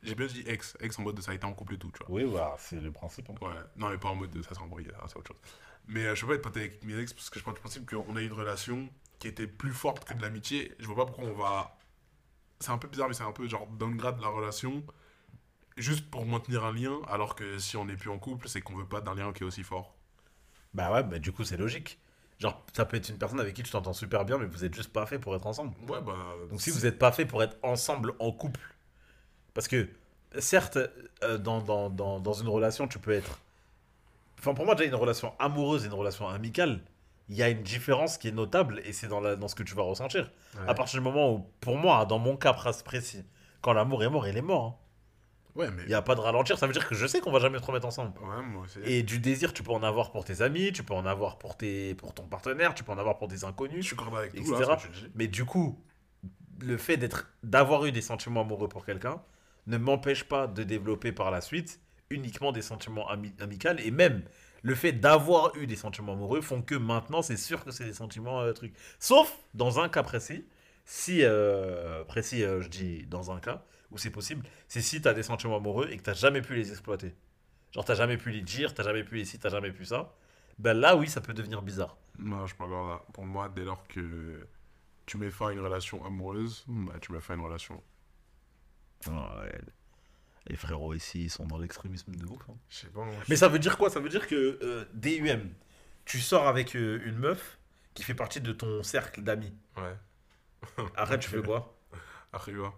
J'ai 0.03 0.15
bien 0.15 0.25
dit 0.27 0.43
ex, 0.47 0.75
ex 0.81 0.99
en 0.99 1.03
mode 1.03 1.15
de 1.15 1.21
ça 1.21 1.31
a 1.31 1.33
été 1.35 1.45
en 1.45 1.53
couple 1.53 1.75
et 1.75 1.77
tout, 1.77 1.91
tu 1.91 1.99
vois. 2.05 2.13
Oui, 2.13 2.29
bah, 2.33 2.55
c'est 2.57 2.79
le 2.79 2.91
principe. 2.91 3.29
hein. 3.29 3.35
Ouais, 3.41 3.53
non, 3.77 3.89
mais 3.89 3.97
pas 3.97 4.09
en 4.09 4.15
mode 4.15 4.31
de 4.31 4.41
ça 4.41 4.53
s'est 4.53 4.59
embrouillé, 4.61 4.89
c'est 5.07 5.15
autre 5.17 5.27
chose. 5.29 5.37
Mais 5.87 6.05
euh, 6.05 6.15
je 6.15 6.21
peux 6.21 6.27
pas 6.27 6.35
être 6.35 6.41
pote 6.41 6.57
avec 6.57 6.83
mes 6.83 6.97
ex 6.99 7.13
parce 7.13 7.29
que 7.29 7.39
je 7.39 7.43
pars 7.45 7.53
du 7.53 7.61
principe 7.61 7.89
qu'on 7.89 8.15
a 8.17 8.21
eu 8.21 8.25
une 8.25 8.33
relation 8.33 8.89
qui 9.19 9.29
était 9.29 9.47
plus 9.47 9.71
forte 9.71 10.03
que 10.03 10.13
de 10.13 10.21
l'amitié. 10.21 10.73
Je 10.79 10.87
vois 10.87 10.95
pas 10.97 11.05
pourquoi 11.05 11.25
on 11.25 11.33
va. 11.33 11.77
C'est 12.59 12.71
un 12.71 12.77
peu 12.77 12.87
bizarre, 12.87 13.07
mais 13.07 13.13
c'est 13.13 13.23
un 13.23 13.31
peu 13.31 13.47
genre 13.47 13.67
downgrade 13.67 14.19
la 14.21 14.27
relation 14.27 14.83
juste 15.77 16.09
pour 16.09 16.25
maintenir 16.25 16.65
un 16.65 16.73
lien, 16.73 16.99
alors 17.07 17.35
que 17.35 17.57
si 17.57 17.77
on 17.77 17.85
n'est 17.85 17.95
plus 17.95 18.09
en 18.09 18.19
couple, 18.19 18.49
c'est 18.49 18.61
qu'on 18.61 18.75
veut 18.75 18.85
pas 18.85 19.01
d'un 19.01 19.15
lien 19.15 19.31
qui 19.31 19.43
est 19.43 19.45
aussi 19.45 19.63
fort. 19.63 19.95
Bah 20.73 20.91
ouais, 20.91 21.03
bah 21.03 21.19
du 21.19 21.31
coup, 21.31 21.43
c'est 21.43 21.57
logique. 21.57 21.99
Genre, 22.37 22.63
ça 22.73 22.85
peut 22.85 22.97
être 22.97 23.09
une 23.09 23.17
personne 23.17 23.39
avec 23.39 23.53
qui 23.53 23.63
tu 23.63 23.71
t'entends 23.71 23.93
super 23.93 24.23
bien, 24.25 24.37
mais 24.37 24.45
vous 24.45 24.63
êtes 24.63 24.73
juste 24.73 24.93
pas 24.93 25.05
fait 25.05 25.19
pour 25.19 25.35
être 25.35 25.45
ensemble. 25.45 25.73
Ouais, 25.89 26.01
bah. 26.01 26.15
Donc 26.49 26.61
si 26.61 26.69
vous 26.69 26.81
n'êtes 26.81 26.99
pas 26.99 27.11
fait 27.11 27.25
pour 27.25 27.43
être 27.43 27.57
ensemble 27.63 28.13
en 28.19 28.31
couple, 28.31 28.61
parce 29.53 29.67
que 29.67 29.89
certes, 30.37 30.77
euh, 31.23 31.37
dans, 31.37 31.61
dans, 31.61 31.89
dans, 31.89 32.19
dans 32.19 32.33
une 32.33 32.47
relation, 32.47 32.87
tu 32.87 32.99
peux 32.99 33.11
être... 33.11 33.39
Enfin, 34.37 34.53
pour 34.53 34.65
moi, 34.65 34.75
déjà, 34.75 34.87
une 34.87 34.95
relation 34.95 35.33
amoureuse 35.39 35.83
et 35.83 35.87
une 35.87 35.93
relation 35.93 36.29
amicale, 36.29 36.81
il 37.29 37.35
y 37.37 37.43
a 37.43 37.49
une 37.49 37.61
différence 37.63 38.17
qui 38.17 38.27
est 38.27 38.31
notable 38.31 38.81
et 38.85 38.91
c'est 38.93 39.07
dans, 39.07 39.21
la, 39.21 39.35
dans 39.35 39.47
ce 39.47 39.55
que 39.55 39.63
tu 39.63 39.75
vas 39.75 39.83
ressentir. 39.83 40.31
Ouais. 40.55 40.61
À 40.67 40.73
partir 40.73 40.99
du 40.99 41.03
moment 41.03 41.31
où, 41.33 41.45
pour 41.61 41.77
moi, 41.77 42.05
dans 42.05 42.19
mon 42.19 42.35
cas 42.35 42.51
pr- 42.53 42.83
précis, 42.83 43.23
quand 43.61 43.71
l'amour 43.73 44.03
est 44.03 44.09
mort, 44.09 44.27
il 44.27 44.35
est 44.37 44.41
mort. 44.41 44.65
hein. 44.65 44.75
Ouais, 45.55 45.69
mais. 45.71 45.83
Il 45.83 45.87
n'y 45.89 45.93
a 45.95 46.01
pas 46.01 46.15
de 46.15 46.21
ralentir, 46.21 46.57
ça 46.57 46.67
veut 46.67 46.73
dire 46.73 46.87
que 46.87 46.95
je 46.95 47.05
sais 47.07 47.19
qu'on 47.21 47.31
va 47.31 47.39
jamais 47.39 47.59
se 47.59 47.63
remettre 47.63 47.85
ensemble. 47.87 48.13
Ouais, 48.19 48.41
moi 48.43 48.63
aussi. 48.63 48.79
Et 48.83 49.03
du 49.03 49.19
désir, 49.19 49.51
tu 49.53 49.61
peux 49.63 49.71
en 49.71 49.83
avoir 49.83 50.11
pour 50.11 50.23
tes 50.23 50.41
amis, 50.41 50.71
tu 50.71 50.83
peux 50.83 50.93
en 50.93 51.05
avoir 51.05 51.37
pour, 51.37 51.57
tes, 51.57 51.95
pour 51.95 52.13
ton 52.13 52.23
partenaire, 52.23 52.73
tu 52.75 52.83
peux 52.83 52.91
en 52.91 52.97
avoir 52.97 53.17
pour 53.17 53.27
des 53.27 53.37
Je 53.37 53.45
inconnus. 53.45 53.85
suis 53.85 53.95
d'accord 53.95 54.17
avec 54.17 54.31
tout, 54.33 54.37
etc. 54.41 54.55
là, 54.69 54.77
tu 54.77 54.87
dis. 54.89 55.07
Mais 55.15 55.27
du 55.27 55.45
coup, 55.45 55.79
le 56.61 56.77
fait 56.77 56.97
d'être, 56.97 57.31
d'avoir 57.43 57.85
eu 57.85 57.91
des 57.91 58.01
sentiments 58.01 58.41
amoureux 58.41 58.69
pour 58.69 58.85
quelqu'un 58.85 59.21
ne 59.67 59.77
m'empêche 59.77 60.23
pas 60.23 60.47
de 60.47 60.63
développer 60.63 61.11
par 61.11 61.29
la 61.31 61.41
suite 61.41 61.79
uniquement 62.09 62.51
des 62.51 62.61
sentiments 62.61 63.07
ami- 63.09 63.33
amicaux. 63.39 63.69
Et 63.83 63.91
même 63.91 64.23
le 64.61 64.75
fait 64.75 64.91
d'avoir 64.91 65.55
eu 65.55 65.67
des 65.67 65.75
sentiments 65.75 66.13
amoureux 66.13 66.41
font 66.41 66.61
que 66.61 66.75
maintenant, 66.75 67.21
c'est 67.21 67.37
sûr 67.37 67.63
que 67.63 67.71
c'est 67.71 67.85
des 67.85 67.93
sentiments 67.93 68.41
euh, 68.41 68.53
trucs. 68.53 68.73
Sauf 68.99 69.37
dans 69.53 69.79
un 69.79 69.89
cas 69.89 70.03
précis, 70.03 70.45
si, 70.85 71.19
euh, 71.23 72.03
précis, 72.03 72.43
euh, 72.43 72.61
je 72.61 72.67
dis 72.69 73.05
dans 73.05 73.31
un 73.31 73.39
cas 73.39 73.63
où 73.91 73.97
c'est 73.97 74.09
possible, 74.09 74.45
c'est 74.67 74.81
si 74.81 75.01
tu 75.01 75.07
as 75.07 75.13
des 75.13 75.23
sentiments 75.23 75.57
amoureux 75.57 75.87
et 75.91 75.97
que 75.97 76.11
tu 76.11 76.17
jamais 76.17 76.41
pu 76.41 76.55
les 76.55 76.71
exploiter. 76.71 77.15
Genre, 77.71 77.85
tu 77.85 77.95
jamais 77.95 78.17
pu 78.17 78.31
les 78.31 78.41
dire, 78.41 78.73
tu 78.73 78.83
jamais 78.83 79.03
pu 79.03 79.15
les 79.15 79.25
ci, 79.25 79.39
tu 79.39 79.49
jamais 79.49 79.71
pu 79.71 79.85
ça. 79.85 80.13
Ben 80.57 80.73
là, 80.73 80.95
oui, 80.95 81.07
ça 81.07 81.21
peut 81.21 81.33
devenir 81.33 81.61
bizarre. 81.61 81.97
Non, 82.17 82.41
je 82.41 82.47
suis 82.47 82.57
pas 82.57 82.67
là. 82.67 83.01
Pour 83.13 83.25
moi, 83.25 83.49
dès 83.49 83.63
lors 83.63 83.87
que 83.87 84.47
tu 85.05 85.17
mets 85.17 85.31
fin 85.31 85.49
à 85.49 85.51
une 85.53 85.59
relation 85.59 86.03
amoureuse, 86.05 86.65
bah, 86.67 86.93
tu 86.99 87.11
mets 87.11 87.21
fin 87.21 87.35
à 87.35 87.37
une 87.37 87.43
relation. 87.43 87.81
Les 90.47 90.55
frérots 90.55 90.93
ici, 90.93 91.25
ils 91.25 91.29
sont 91.29 91.45
dans 91.45 91.57
l'extrémisme 91.57 92.15
de 92.15 92.25
ouf. 92.25 92.41
hein. 92.49 92.53
Je 92.69 92.77
sais 92.77 92.87
pas. 92.87 93.03
moi, 93.03 93.13
je- 93.23 93.25
Mais 93.29 93.35
ça 93.35 93.47
veut 93.47 93.59
dire 93.59 93.77
quoi? 93.77 93.89
Ça 93.89 93.99
veut 93.99 94.09
dire 94.09 94.27
que 94.27 94.57
euh, 94.63 94.85
DUM, 94.93 95.49
tu 96.05 96.19
sors 96.19 96.47
avec 96.47 96.75
euh, 96.75 97.01
une 97.05 97.17
meuf 97.17 97.59
qui 97.93 98.03
fait 98.03 98.15
partie 98.15 98.41
de 98.41 98.51
ton 98.51 98.81
cercle 98.83 99.21
d'amis. 99.21 99.53
Ouais. 99.77 99.95
Après, 100.95 101.19
tu 101.19 101.29
fais 101.29 101.41
quoi? 101.41 101.77
Après, 102.33 102.53
quoi 102.53 102.73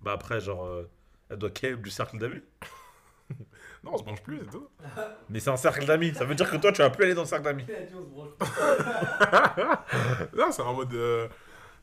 Bah 0.00 0.12
après, 0.12 0.40
genre, 0.40 0.64
euh, 0.66 0.90
elle 1.30 1.38
doit 1.38 1.50
ken 1.50 1.80
du 1.80 1.90
cercle 1.90 2.18
d'amis? 2.18 2.42
Non, 3.82 3.92
on 3.94 3.98
se 3.98 4.04
mange 4.04 4.22
plus, 4.22 4.38
c'est 4.40 4.50
tout. 4.50 4.68
Mais 5.30 5.40
c'est 5.40 5.50
un 5.50 5.56
cercle 5.58 5.84
d'amis. 5.86 6.14
Ça 6.14 6.24
veut 6.24 6.34
dire 6.34 6.50
que 6.50 6.56
toi, 6.56 6.72
tu 6.72 6.80
vas 6.82 6.88
plus 6.90 7.04
aller 7.04 7.14
dans 7.14 7.22
le 7.22 7.26
cercle 7.26 7.44
d'amis. 7.44 7.64
Non, 10.36 10.50
c'est 10.52 10.62
en 10.62 10.74
mode. 10.74 10.92
euh, 10.94 11.28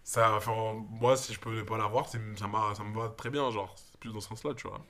ça, 0.04 0.34
enfin, 0.36 0.74
moi, 0.90 1.16
si 1.16 1.34
je 1.34 1.40
peux 1.40 1.56
ne 1.56 1.62
pas 1.64 1.78
l'avoir, 1.78 2.08
c'est- 2.10 2.20
ça, 2.38 2.48
m'a- 2.48 2.74
ça 2.76 2.84
me 2.84 2.96
va 3.00 3.10
très 3.10 3.30
bien, 3.30 3.50
genre. 3.52 3.76
Plus 4.02 4.12
dans 4.12 4.20
ce 4.20 4.28
sens-là, 4.30 4.54
tu 4.56 4.68
vois. 4.68 4.84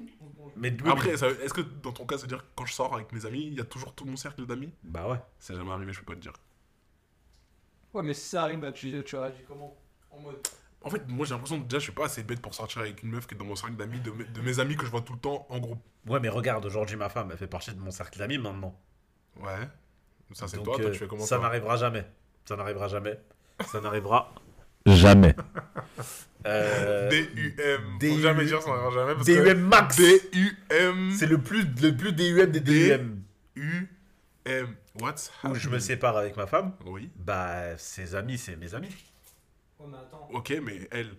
Mais 0.56 0.76
Après, 0.88 1.18
ça- 1.18 1.28
est-ce 1.30 1.54
que 1.54 1.62
dans 1.62 1.92
ton 1.92 2.06
cas, 2.06 2.16
ça 2.18 2.22
veut 2.24 2.28
dire 2.30 2.40
que 2.40 2.50
quand 2.56 2.66
je 2.66 2.74
sors 2.74 2.94
avec 2.96 3.12
mes 3.12 3.26
amis, 3.26 3.44
il 3.46 3.54
y 3.54 3.60
a 3.60 3.66
toujours 3.66 3.94
tout 3.94 4.06
mon 4.06 4.16
cercle 4.16 4.46
d'amis? 4.46 4.72
Bah 4.84 5.08
ouais. 5.08 5.20
C'est 5.38 5.54
jamais 5.54 5.70
arrivé, 5.72 5.92
je 5.94 6.00
peux 6.00 6.06
pas 6.06 6.16
te 6.16 6.22
dire. 6.22 6.34
Ouais, 7.94 8.04
mais 8.04 8.14
si 8.14 8.30
ça 8.30 8.44
arrive, 8.44 8.60
bah, 8.60 8.72
tu, 8.72 9.04
tu 9.04 9.16
réagis 9.18 9.44
comment? 9.48 9.76
En 10.10 10.20
mode. 10.22 10.38
En 10.84 10.90
fait, 10.90 11.06
moi, 11.10 11.26
j'ai 11.26 11.34
l'impression 11.34 11.60
que 11.60 11.66
déjà, 11.66 11.80
je 11.80 11.84
suis 11.84 11.92
pas 11.92 12.06
assez 12.06 12.24
bête 12.24 12.42
pour 12.42 12.54
sortir 12.56 12.82
avec 12.82 13.04
une 13.04 13.10
meuf 13.12 13.28
qui 13.28 13.36
est 13.36 13.38
dans 13.38 13.46
mon 13.46 13.56
cercle 13.56 13.76
d'amis, 13.76 14.00
de, 14.00 14.12
mes- 14.12 14.24
de 14.24 14.42
mes 14.42 14.60
amis 14.60 14.76
que 14.78 14.86
je 14.86 14.92
vois 14.92 15.02
tout 15.02 15.14
le 15.14 15.20
temps 15.20 15.46
en 15.50 15.60
groupe. 15.60 15.82
Ouais, 16.08 16.20
mais 16.22 16.30
regarde, 16.30 16.66
aujourd'hui, 16.66 16.96
ma 16.96 17.10
femme, 17.10 17.30
elle 17.32 17.38
fait 17.38 17.48
partie 17.48 17.74
de 17.74 17.80
mon 17.80 17.92
cercle 17.92 18.18
d'amis 18.18 18.38
maintenant. 18.38 18.80
Ouais. 19.36 19.68
Ça, 20.32 20.48
c'est 20.48 20.56
Donc, 20.56 20.66
toi, 20.68 20.78
toi, 20.78 20.86
euh, 20.86 20.92
tu 20.94 21.00
fais 21.00 21.08
comment 21.08 21.26
Ça 21.26 21.36
toi? 21.36 21.46
n'arrivera 21.46 21.76
jamais. 21.76 22.06
Ça 22.46 22.56
n'arrivera 22.56 22.88
jamais. 22.88 23.20
Ça 23.68 23.82
n'arrivera 23.82 24.34
jamais. 24.86 25.36
Euh, 26.48 27.08
D-U-M. 27.10 27.98
D- 28.00 28.10
Faut 28.10 28.20
jamais 28.20 28.46
dire 28.46 28.64
ça 28.64 28.72
n'arrivera 28.72 28.92
jamais. 28.92 29.14
parce 29.14 29.28
DUM 29.28 29.60
max. 29.62 29.96
D-U-M. 29.98 31.12
C'est 31.16 31.28
le 31.28 31.38
plus, 31.38 31.66
le 31.84 31.96
plus 31.96 32.14
DUM 32.14 32.48
des 32.48 32.60
DUM. 32.62 33.22
U-M. 33.56 34.76
What's 35.00 35.32
Où 35.44 35.50
je 35.54 35.70
me 35.70 35.76
happening? 35.76 35.80
sépare 35.80 36.18
avec 36.18 36.36
ma 36.38 36.48
femme, 36.48 36.74
Oui. 36.88 37.12
bah 37.16 37.78
ses 37.78 38.16
amis, 38.16 38.40
c'est 38.40 38.56
mes 38.56 38.74
amis. 38.74 38.90
Ouais, 39.80 39.86
mais 39.88 39.98
attends. 40.00 40.28
Ok, 40.34 40.52
mais 40.64 40.88
elle. 40.90 41.12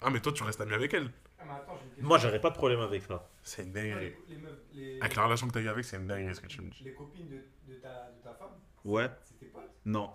Ah, 0.00 0.08
mais 0.10 0.20
toi, 0.20 0.30
tu 0.32 0.44
restes 0.44 0.60
ami 0.60 0.72
avec 0.72 0.94
elle. 0.94 1.10
Ah, 1.40 1.42
mais 1.44 1.52
attends, 1.54 1.74
j'ai 1.76 1.82
une 1.84 1.90
question. 1.90 2.06
Moi, 2.06 2.18
j'aurais 2.18 2.40
pas 2.40 2.50
de 2.50 2.54
problème 2.54 2.78
avec 2.80 3.02
ça. 3.02 3.28
C'est 3.42 3.64
une 3.64 3.72
dinguerie. 3.72 4.14
les, 4.28 4.36
les 4.36 4.40
meufs, 4.40 4.52
les, 4.72 5.00
Avec 5.00 5.16
la 5.16 5.24
relation 5.24 5.48
que 5.48 5.52
t'as 5.52 5.60
eu 5.62 5.68
avec, 5.68 5.84
c'est 5.84 5.96
une 5.96 6.06
dinguerie 6.06 6.34
ce 6.36 6.40
que 6.40 6.46
tu 6.46 6.60
me 6.62 6.70
dis. 6.70 6.84
les 6.84 6.94
copines 6.94 7.28
de, 7.28 7.42
de, 7.74 7.74
ta, 7.80 7.88
de 8.16 8.22
ta 8.22 8.32
femme, 8.34 8.50
Ouais. 8.84 9.08
c'est 9.24 9.36
tes 9.40 9.46
potes? 9.46 9.64
Non. 9.84 10.10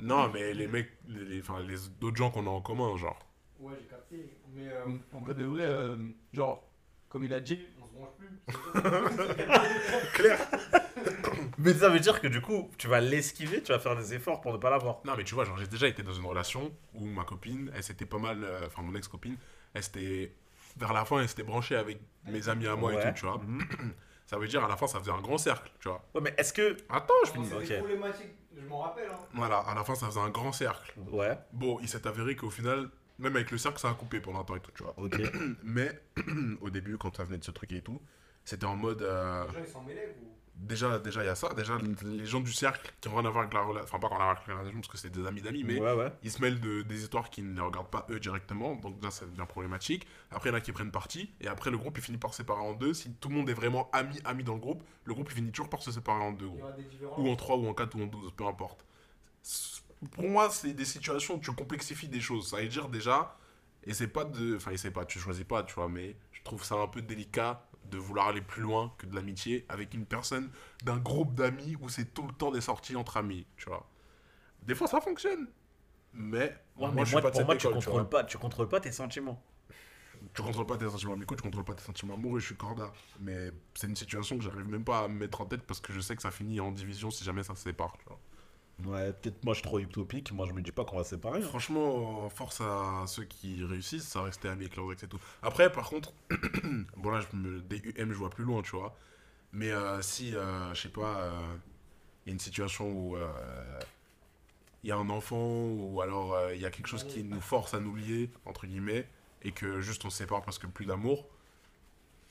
Non, 0.00 0.28
mais 0.32 0.52
les 0.54 0.66
mecs, 0.66 0.90
les, 1.08 1.24
les- 1.24 1.40
enfin, 1.40 1.60
les 1.60 1.76
d'autres 2.00 2.16
gens 2.16 2.30
qu'on 2.30 2.46
a 2.46 2.50
en 2.50 2.60
commun, 2.60 2.96
genre. 2.96 3.18
Ouais, 3.60 3.74
j'ai 3.80 3.86
capté. 3.86 4.36
Mais 4.54 4.68
euh, 4.68 4.84
en 5.12 5.20
vrai 5.20 5.34
de 5.34 5.44
vrai, 5.44 5.64
euh, 5.64 5.96
genre, 6.32 6.62
comme 7.08 7.24
il 7.24 7.32
a 7.32 7.40
dit, 7.40 7.60
on 7.80 7.86
se 7.86 7.92
branche 7.92 8.10
plus. 8.18 8.28
Claire 10.12 10.38
Mais 11.58 11.72
ça 11.74 11.88
veut 11.88 12.00
dire 12.00 12.20
que 12.20 12.26
du 12.26 12.40
coup, 12.40 12.70
tu 12.78 12.88
vas 12.88 13.00
l'esquiver, 13.00 13.62
tu 13.62 13.72
vas 13.72 13.78
faire 13.78 13.96
des 13.96 14.14
efforts 14.14 14.40
pour 14.40 14.52
ne 14.52 14.58
pas 14.58 14.70
l'avoir. 14.70 14.98
Non, 15.04 15.14
mais 15.16 15.24
tu 15.24 15.34
vois, 15.34 15.44
genre, 15.44 15.56
j'ai 15.58 15.66
déjà 15.66 15.86
été 15.88 16.02
dans 16.02 16.12
une 16.12 16.26
relation 16.26 16.72
où 16.94 17.06
ma 17.06 17.24
copine, 17.24 17.70
elle 17.74 17.82
s'était 17.82 18.06
pas 18.06 18.18
mal. 18.18 18.42
euh, 18.44 18.66
Enfin, 18.66 18.82
mon 18.82 18.94
ex-copine, 18.94 19.36
elle 19.74 19.82
s'était. 19.82 20.32
Vers 20.76 20.92
la 20.92 21.04
fin, 21.04 21.20
elle 21.20 21.28
s'était 21.28 21.44
branchée 21.44 21.76
avec 21.76 22.00
mes 22.26 22.48
amis 22.48 22.66
à 22.66 22.74
moi 22.74 22.92
et 22.94 23.00
tout, 23.00 23.12
tu 23.14 23.26
vois. 23.26 23.38
Mhm. 23.38 23.60
Ça 24.26 24.38
veut 24.38 24.48
dire, 24.48 24.64
à 24.64 24.68
la 24.68 24.76
fin, 24.78 24.86
ça 24.86 24.98
faisait 24.98 25.10
un 25.10 25.20
grand 25.20 25.36
cercle, 25.36 25.70
tu 25.80 25.86
vois. 25.88 26.02
Ouais, 26.14 26.20
mais 26.22 26.34
est-ce 26.38 26.54
que. 26.54 26.78
Attends, 26.88 27.12
je 27.26 27.30
finis. 27.32 27.46
C'est 27.50 27.54
Ok. 27.56 27.68
des 27.68 27.76
problématiques, 27.76 28.30
je 28.56 28.66
m'en 28.66 28.78
rappelle. 28.80 29.08
Hein. 29.10 29.18
Voilà, 29.34 29.58
à 29.58 29.74
la 29.74 29.84
fin, 29.84 29.94
ça 29.94 30.06
faisait 30.06 30.20
un 30.20 30.30
grand 30.30 30.52
cercle. 30.52 30.94
Ouais. 31.10 31.38
Bon, 31.52 31.78
il 31.80 31.88
s'est 31.88 32.06
avéré 32.06 32.36
qu'au 32.36 32.50
final, 32.50 32.88
même 33.18 33.34
avec 33.36 33.50
le 33.50 33.58
cercle, 33.58 33.78
ça 33.78 33.90
a 33.90 33.94
coupé 33.94 34.20
pendant 34.20 34.40
un 34.40 34.44
temps 34.44 34.56
et 34.56 34.60
tout, 34.60 34.72
tu 34.72 34.82
vois. 34.82 34.94
Ok. 34.98 35.20
Mais 35.62 36.00
au 36.60 36.70
début, 36.70 36.96
quand 36.98 37.16
ça 37.16 37.24
venait 37.24 37.38
de 37.38 37.44
ce 37.44 37.50
truc 37.50 37.72
et 37.72 37.82
tout, 37.82 38.00
c'était 38.44 38.66
en 38.66 38.76
mode. 38.76 39.02
euh, 39.02 39.44
Les 39.46 39.52
gens, 39.52 39.58
ils 39.60 39.66
s'en 39.72 39.82
mêlaient 39.82 40.16
ou 40.22 40.33
déjà, 40.56 40.98
déjà, 40.98 41.22
il 41.22 41.26
y 41.26 41.28
a 41.30 41.34
ça. 41.34 41.52
Déjà, 41.54 41.76
les 42.04 42.26
gens 42.26 42.40
du 42.40 42.52
cercle 42.52 42.92
qui 43.00 43.08
n'ont 43.08 43.16
rien 43.16 43.24
à 43.26 43.30
voir 43.30 43.42
avec 43.44 43.54
la 43.54 43.60
relation. 43.62 43.84
Enfin, 43.84 43.98
pas 43.98 44.08
qu'on 44.08 44.20
a 44.22 44.24
avec 44.30 44.46
la 44.46 44.54
relation 44.56 44.80
parce 44.80 44.88
que 44.92 44.98
c'est 44.98 45.10
des 45.10 45.26
amis 45.26 45.42
d'amis, 45.42 45.64
mais 45.64 45.80
Ouais, 45.80 45.92
ouais. 45.94 46.12
ils 46.22 46.30
se 46.30 46.40
mêlent 46.40 46.60
de, 46.60 46.82
des 46.82 47.02
histoires 47.02 47.30
qui 47.30 47.42
ne 47.42 47.54
les 47.54 47.60
regardent 47.60 47.90
pas 47.90 48.06
eux 48.10 48.20
directement. 48.20 48.74
Donc 48.76 49.02
là, 49.02 49.10
ça 49.10 49.26
devient 49.26 49.44
problématique. 49.48 50.06
Après, 50.30 50.48
il 50.50 50.52
y 50.52 50.54
en 50.54 50.58
a 50.58 50.60
qui 50.60 50.72
prennent 50.72 50.90
parti. 50.90 51.30
Et 51.40 51.48
après, 51.48 51.70
le 51.70 51.78
groupe, 51.78 51.98
il 51.98 52.02
finit 52.04 52.18
par 52.18 52.30
se 52.32 52.38
séparer 52.38 52.60
en 52.60 52.72
deux. 52.74 52.94
Si 52.94 53.12
tout 53.14 53.28
le 53.28 53.34
monde 53.34 53.50
est 53.50 53.54
vraiment 53.54 53.90
ami, 53.92 54.20
ami 54.24 54.44
dans 54.44 54.54
le 54.54 54.60
groupe, 54.60 54.82
le 55.04 55.14
groupe, 55.14 55.28
il 55.30 55.34
finit 55.36 55.50
toujours 55.50 55.68
par 55.70 55.82
se 55.82 55.90
séparer 55.92 56.22
en 56.22 56.32
deux. 56.32 56.46
Ou 57.18 57.28
en 57.28 57.36
3, 57.36 57.56
ou 57.56 57.66
en 57.68 57.74
4, 57.74 57.94
ou 57.96 58.02
en 58.02 58.06
12, 58.06 58.32
peu 58.36 58.46
importe. 58.46 58.84
Pour 60.12 60.28
moi, 60.28 60.50
c'est 60.50 60.72
des 60.74 60.84
situations 60.84 61.36
où 61.36 61.40
tu 61.40 61.50
complexifies 61.52 62.08
des 62.08 62.20
choses. 62.20 62.48
Ça 62.50 62.58
veut 62.58 62.68
dire 62.68 62.88
déjà, 62.88 63.36
et 63.84 63.94
c'est 63.94 64.08
pas 64.08 64.24
de. 64.24 64.56
Enfin, 64.56 64.70
et 64.70 64.76
c'est 64.76 64.90
pas, 64.90 65.04
tu 65.04 65.18
choisis 65.18 65.44
pas, 65.44 65.62
tu 65.62 65.74
vois, 65.74 65.88
mais 65.88 66.16
je 66.32 66.42
trouve 66.42 66.62
ça 66.64 66.74
un 66.76 66.86
peu 66.88 67.00
délicat 67.02 67.66
de 67.94 67.98
vouloir 67.98 68.28
aller 68.28 68.42
plus 68.42 68.62
loin 68.62 68.92
que 68.98 69.06
de 69.06 69.14
l'amitié 69.14 69.64
avec 69.68 69.94
une 69.94 70.06
personne 70.06 70.50
d'un 70.84 70.98
groupe 70.98 71.34
d'amis 71.34 71.76
où 71.80 71.88
c'est 71.88 72.12
tout 72.12 72.26
le 72.26 72.32
temps 72.32 72.50
des 72.50 72.60
sorties 72.60 72.96
entre 72.96 73.16
amis, 73.16 73.46
tu 73.56 73.66
vois. 73.68 73.88
Des 74.62 74.74
fois, 74.74 74.86
ça 74.86 75.00
fonctionne. 75.00 75.48
Mais, 76.12 76.56
Ouais, 76.76 76.90
moi, 76.92 76.92
mais 76.92 77.00
je 77.02 77.06
suis 77.06 77.14
moi, 77.14 77.22
pas 77.22 77.30
de 77.30 77.36
cette 77.36 77.46
moi, 77.46 77.56
tu 77.56 77.66
école, 77.66 77.78
tu 77.78 77.86
contrôles 77.86 78.08
pas, 78.08 78.24
tu 78.24 78.38
contrôles 78.38 78.68
pas 78.68 78.80
tes 78.80 78.92
sentiments. 78.92 79.42
Tu 80.32 80.42
contrôles 80.42 80.66
pas 80.66 80.76
tes 80.76 80.88
sentiments 80.88 81.12
amicaux, 81.14 81.36
tu 81.36 81.42
contrôles 81.42 81.64
pas 81.64 81.74
tes 81.74 81.82
sentiments 81.82 82.14
amoureux, 82.14 82.40
je 82.40 82.46
suis 82.46 82.56
corda. 82.56 82.92
Mais 83.20 83.50
c'est 83.74 83.86
une 83.86 83.96
situation 83.96 84.38
que 84.38 84.44
j'arrive 84.44 84.68
même 84.68 84.84
pas 84.84 85.00
à 85.04 85.08
me 85.08 85.14
mettre 85.18 85.40
en 85.40 85.46
tête 85.46 85.62
parce 85.62 85.80
que 85.80 85.92
je 85.92 86.00
sais 86.00 86.16
que 86.16 86.22
ça 86.22 86.30
finit 86.30 86.60
en 86.60 86.72
division 86.72 87.10
si 87.10 87.24
jamais 87.24 87.42
ça 87.42 87.54
se 87.54 87.62
sépare, 87.62 87.96
tu 87.98 88.04
vois. 88.06 88.20
Ouais, 88.84 89.12
peut-être 89.12 89.44
moi 89.44 89.54
je 89.54 89.60
suis 89.60 89.68
trop 89.68 89.78
utopique, 89.78 90.32
moi 90.32 90.46
je 90.48 90.52
me 90.52 90.60
dis 90.60 90.72
pas 90.72 90.84
qu'on 90.84 90.96
va 90.96 91.04
se 91.04 91.10
séparer. 91.10 91.38
hein. 91.40 91.46
Franchement, 91.46 92.28
force 92.28 92.60
à 92.60 93.04
ceux 93.06 93.24
qui 93.24 93.62
réussissent, 93.64 94.08
ça 94.08 94.22
rester 94.22 94.48
amis 94.48 94.64
avec 94.64 94.76
leurs 94.76 94.90
ex 94.92 95.04
et 95.04 95.08
tout. 95.08 95.20
Après, 95.42 95.70
par 95.70 95.88
contre, 95.88 96.12
bon 96.96 97.10
là, 97.10 97.20
je 97.20 97.36
me, 97.36 97.60
des 97.60 97.80
je 97.96 98.04
vois 98.14 98.30
plus 98.30 98.44
loin, 98.44 98.62
tu 98.62 98.72
vois. 98.72 98.96
Mais 99.52 99.70
euh, 99.70 100.02
si, 100.02 100.34
euh, 100.34 100.74
je 100.74 100.82
sais 100.82 100.88
pas, 100.88 101.18
euh, 101.20 101.56
il 102.26 102.30
y 102.30 102.32
a 102.32 102.34
une 102.34 102.40
situation 102.40 102.90
où 102.90 103.16
euh, 103.16 103.28
il 104.82 104.88
y 104.88 104.92
a 104.92 104.96
un 104.96 105.08
enfant 105.08 105.36
ou 105.68 106.00
alors 106.00 106.34
euh, 106.34 106.54
il 106.54 106.60
y 106.60 106.66
a 106.66 106.70
quelque 106.70 106.88
chose 106.88 107.04
qui 107.04 107.22
nous 107.22 107.40
force 107.40 107.74
à 107.74 107.80
nous 107.80 107.94
lier, 107.94 108.28
entre 108.44 108.66
guillemets, 108.66 109.06
et 109.42 109.52
que 109.52 109.80
juste 109.80 110.04
on 110.04 110.10
se 110.10 110.18
sépare 110.18 110.42
parce 110.42 110.58
que 110.58 110.66
plus 110.66 110.86
d'amour, 110.86 111.26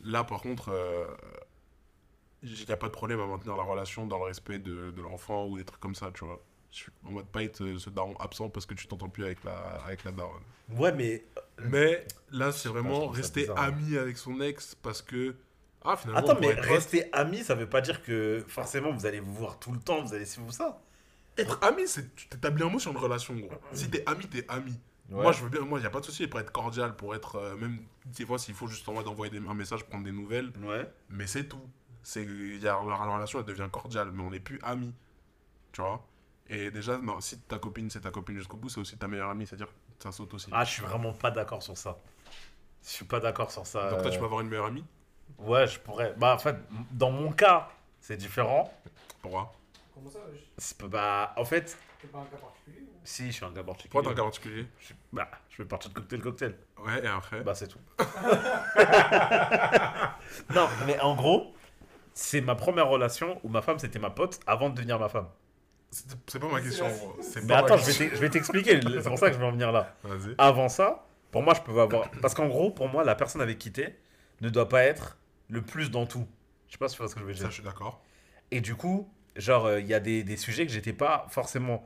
là 0.03 0.23
par 0.25 0.41
contre, 0.41 0.69
euh, 0.69 1.05
il 2.43 2.65
n'y 2.65 2.71
a 2.71 2.77
pas 2.77 2.87
de 2.87 2.91
problème 2.91 3.19
à 3.19 3.25
maintenir 3.25 3.55
la 3.55 3.63
relation 3.63 4.05
dans 4.05 4.17
le 4.19 4.25
respect 4.25 4.59
de, 4.59 4.91
de 4.91 5.01
l'enfant 5.01 5.47
ou 5.47 5.57
des 5.57 5.63
trucs 5.63 5.79
comme 5.79 5.95
ça, 5.95 6.11
tu 6.13 6.25
vois. 6.25 6.41
En 7.05 7.11
mode 7.11 7.27
pas 7.27 7.43
être 7.43 7.61
euh, 7.63 7.77
ce 7.77 7.89
daron 7.91 8.15
absent 8.17 8.49
parce 8.49 8.65
que 8.65 8.73
tu 8.73 8.87
t'entends 8.87 9.07
plus 9.09 9.23
avec 9.25 9.43
la, 9.43 9.55
avec 9.85 10.03
la 10.03 10.11
daronne. 10.11 10.41
Ouais, 10.71 10.91
mais. 10.91 11.23
Mais 11.63 12.05
là, 12.31 12.51
c'est 12.51 12.67
vraiment 12.67 13.07
rester 13.09 13.41
bizarre, 13.41 13.59
hein. 13.59 13.73
ami 13.77 13.95
avec 13.97 14.17
son 14.17 14.41
ex 14.41 14.75
parce 14.75 15.01
que. 15.03 15.35
Ah, 15.85 15.95
finalement, 15.97 16.21
Attends, 16.21 16.37
on 16.37 16.41
mais 16.41 16.53
rester 16.53 17.13
amis, 17.13 17.43
ça 17.43 17.53
veut 17.55 17.69
pas 17.69 17.81
dire 17.81 18.01
que 18.03 18.43
forcément 18.47 18.91
vous 18.91 19.05
allez 19.05 19.19
vous 19.19 19.33
voir 19.33 19.59
tout 19.59 19.71
le 19.71 19.79
temps, 19.79 20.01
vous 20.01 20.13
allez 20.15 20.25
suivre 20.25 20.51
ça. 20.51 20.81
Être 21.37 21.59
ami, 21.63 21.87
c'est 21.87 22.15
tu 22.15 22.27
t'établis 22.27 22.63
un 22.63 22.69
mot 22.69 22.79
sur 22.79 22.91
une 22.91 22.97
relation, 22.97 23.35
gros. 23.35 23.49
Si 23.73 23.89
t'es 23.91 24.03
ami, 24.07 24.25
t'es 24.27 24.45
ami. 24.49 24.73
Moi, 25.09 25.31
je 25.31 25.43
veux 25.43 25.49
bien, 25.49 25.61
moi, 25.61 25.79
y 25.79 25.85
a 25.85 25.89
pas 25.91 25.99
de 25.99 26.05
souci 26.05 26.25
pour 26.27 26.39
être 26.39 26.51
cordial, 26.51 26.95
pour 26.95 27.13
être. 27.13 27.35
euh, 27.35 27.55
même 27.55 27.79
des 28.05 28.25
fois, 28.25 28.39
s'il 28.39 28.55
faut 28.55 28.65
juste 28.67 28.87
en 28.89 28.93
mode 28.93 29.07
envoyer 29.07 29.29
des- 29.37 29.45
un 29.47 29.53
message, 29.53 29.83
prendre 29.83 30.05
des 30.05 30.11
nouvelles. 30.11 30.51
Ouais. 30.63 30.89
Mais 31.09 31.27
c'est 31.27 31.43
tout. 31.47 31.61
C'est, 32.03 32.25
y 32.25 32.67
a, 32.67 32.73
la 32.73 32.95
relation, 32.97 33.39
elle 33.39 33.45
devient 33.45 33.69
cordiale, 33.71 34.11
mais 34.13 34.23
on 34.23 34.31
n'est 34.31 34.39
plus 34.39 34.59
amis. 34.63 34.93
Tu 35.71 35.81
vois? 35.81 36.05
Et 36.49 36.71
déjà, 36.71 36.97
non, 36.97 37.21
si 37.21 37.39
ta 37.41 37.59
copine, 37.59 37.89
c'est 37.89 38.01
ta 38.01 38.11
copine 38.11 38.37
jusqu'au 38.37 38.57
bout, 38.57 38.69
c'est 38.69 38.81
aussi 38.81 38.97
ta 38.97 39.07
meilleure 39.07 39.29
amie, 39.29 39.47
c'est-à-dire 39.47 39.69
ça 39.99 40.11
saute 40.11 40.33
aussi. 40.33 40.49
Ah, 40.51 40.65
je 40.65 40.71
suis 40.71 40.83
vraiment 40.83 41.13
pas 41.13 41.31
d'accord 41.31 41.63
sur 41.63 41.77
ça. 41.77 41.97
Je 42.83 42.89
suis 42.89 43.05
pas 43.05 43.19
d'accord 43.19 43.51
sur 43.51 43.65
ça. 43.65 43.89
Donc 43.89 44.01
toi, 44.01 44.11
tu 44.11 44.17
euh, 44.17 44.19
peux 44.19 44.25
avoir 44.25 44.41
une 44.41 44.49
meilleure 44.49 44.65
amie? 44.67 44.83
Ouais, 45.39 45.67
je 45.67 45.79
pourrais. 45.79 46.13
Bah, 46.17 46.35
en 46.35 46.39
fait, 46.39 46.55
dans 46.91 47.11
mon 47.11 47.31
cas, 47.31 47.69
c'est 48.01 48.17
différent. 48.17 48.73
Pourquoi? 49.21 49.53
Comment 49.93 50.09
ça 50.09 50.19
je- 50.33 50.85
Bah, 50.87 51.33
en 51.37 51.45
fait, 51.45 51.77
C'est 52.01 52.11
pas 52.11 52.19
un 52.19 52.25
cas 52.25 52.37
particulier 52.37 52.81
ou- 52.81 52.99
si, 53.05 53.27
je 53.27 53.31
suis 53.31 53.45
un 53.45 53.51
gars 53.51 53.63
particulier. 53.63 53.91
Pourquoi 53.91 54.03
t'as 54.03 54.13
un 54.13 54.15
cas 54.15 54.23
particulier? 54.23 54.67
Je 54.79 54.93
Bah, 55.11 55.29
je 55.49 55.55
fais 55.55 55.65
partie 55.65 55.89
de 55.89 55.93
cocktail 55.93 56.21
cocktail. 56.21 56.55
Ouais, 56.79 57.03
et 57.03 57.07
après? 57.07 57.43
Bah, 57.43 57.55
c'est 57.55 57.67
tout. 57.67 57.79
non, 60.55 60.67
mais 60.87 60.99
en 60.99 61.15
gros, 61.15 61.53
c'est 62.13 62.41
ma 62.41 62.55
première 62.55 62.87
relation 62.87 63.39
où 63.43 63.49
ma 63.49 63.61
femme 63.61 63.79
c'était 63.79 63.99
ma 63.99 64.09
pote 64.09 64.39
avant 64.47 64.69
de 64.69 64.75
devenir 64.75 64.99
ma 64.99 65.09
femme. 65.09 65.27
C'est 66.27 66.39
pas 66.39 66.47
ma 66.51 66.59
question. 66.61 66.87
C'est 67.21 67.43
Mais 67.43 67.53
attends, 67.53 67.77
je 67.77 67.81
vais 67.83 67.85
question. 67.85 68.05
t'ex- 68.05 68.15
je 68.15 68.21
vais 68.21 68.29
t'expliquer. 68.29 68.79
C'est 69.01 69.09
pour 69.09 69.19
ça 69.19 69.27
que 69.27 69.33
je 69.35 69.39
vais 69.39 69.45
en 69.45 69.51
venir 69.51 69.71
là. 69.71 69.95
Avant 70.39 70.67
ça, 70.67 71.05
pour 71.31 71.43
moi, 71.43 71.53
je 71.53 71.61
pouvais 71.61 71.81
avoir. 71.81 72.09
Parce 72.21 72.33
qu'en 72.33 72.47
gros, 72.47 72.71
pour 72.71 72.89
moi, 72.89 73.03
la 73.03 73.13
personne 73.13 73.41
avec 73.41 73.59
qui 73.59 73.71
t'es 73.71 73.95
ne 74.41 74.49
doit 74.49 74.67
pas 74.69 74.83
être 74.83 75.17
le 75.49 75.61
plus 75.61 75.91
dans 75.91 76.07
tout. 76.07 76.27
Je 76.67 76.71
sais 76.73 76.77
pas 76.79 76.87
si 76.89 76.95
tu 76.95 77.01
vois 77.03 77.09
ce 77.09 77.13
que 77.13 77.21
je 77.21 77.25
veux 77.25 77.33
Ça, 77.33 77.41
dire. 77.41 77.49
je 77.49 77.53
suis 77.55 77.63
d'accord. 77.63 78.01
Et 78.49 78.59
du 78.59 78.73
coup, 78.75 79.07
genre, 79.35 79.65
euh, 79.67 79.79
il 79.79 79.85
y 79.87 79.93
a 79.93 79.99
des, 79.99 80.23
des 80.23 80.37
sujets 80.37 80.65
que 80.65 80.71
j'étais 80.71 80.93
pas 80.93 81.27
forcément. 81.29 81.85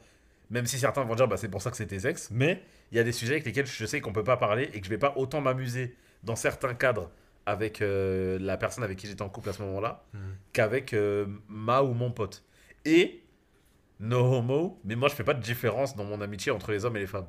Même 0.52 0.66
si 0.68 0.80
certains 0.80 1.04
vont 1.04 1.16
dire, 1.16 1.28
bah, 1.28 1.36
c'est 1.36 1.50
pour 1.50 1.62
ça 1.62 1.70
que 1.72 1.76
c'est 1.76 1.88
tes 1.88 2.08
ex. 2.08 2.30
Mais 2.32 2.64
il 2.94 2.98
y 2.98 3.02
a 3.02 3.04
des 3.04 3.12
sujets 3.12 3.34
avec 3.34 3.46
lesquels 3.46 3.66
je 3.66 3.86
sais 3.86 4.00
qu'on 4.00 4.14
peut 4.14 4.24
pas 4.24 4.38
parler 4.38 4.70
et 4.74 4.80
que 4.80 4.86
je 4.86 4.90
vais 4.90 4.98
pas 4.98 5.12
autant 5.18 5.42
m'amuser 5.42 5.98
dans 6.24 6.38
certains 6.38 6.74
cadres 6.74 7.12
avec 7.48 7.82
euh, 7.82 8.38
la 8.42 8.58
personne 8.58 8.84
avec 8.84 8.98
qui 8.98 9.08
j'étais 9.08 9.22
en 9.24 9.30
couple 9.30 9.50
à 9.50 9.54
ce 9.54 9.62
moment-là 9.64 10.04
Mhm. 10.14 10.20
qu'avec 10.54 10.94
euh, 10.94 11.26
ma 11.48 11.82
ou 11.82 11.94
mon 11.94 12.12
pote. 12.12 12.44
Et, 12.86 13.24
no 14.00 14.20
homo, 14.36 14.80
mais 14.84 14.96
moi 14.96 15.08
je 15.10 15.16
fais 15.16 15.24
pas 15.24 15.34
de 15.34 15.42
différence 15.42 15.96
dans 15.96 16.04
mon 16.04 16.20
amitié 16.22 16.52
entre 16.52 16.72
les 16.72 16.84
hommes 16.86 16.98
et 16.98 17.00
les 17.00 17.08
femmes. 17.08 17.28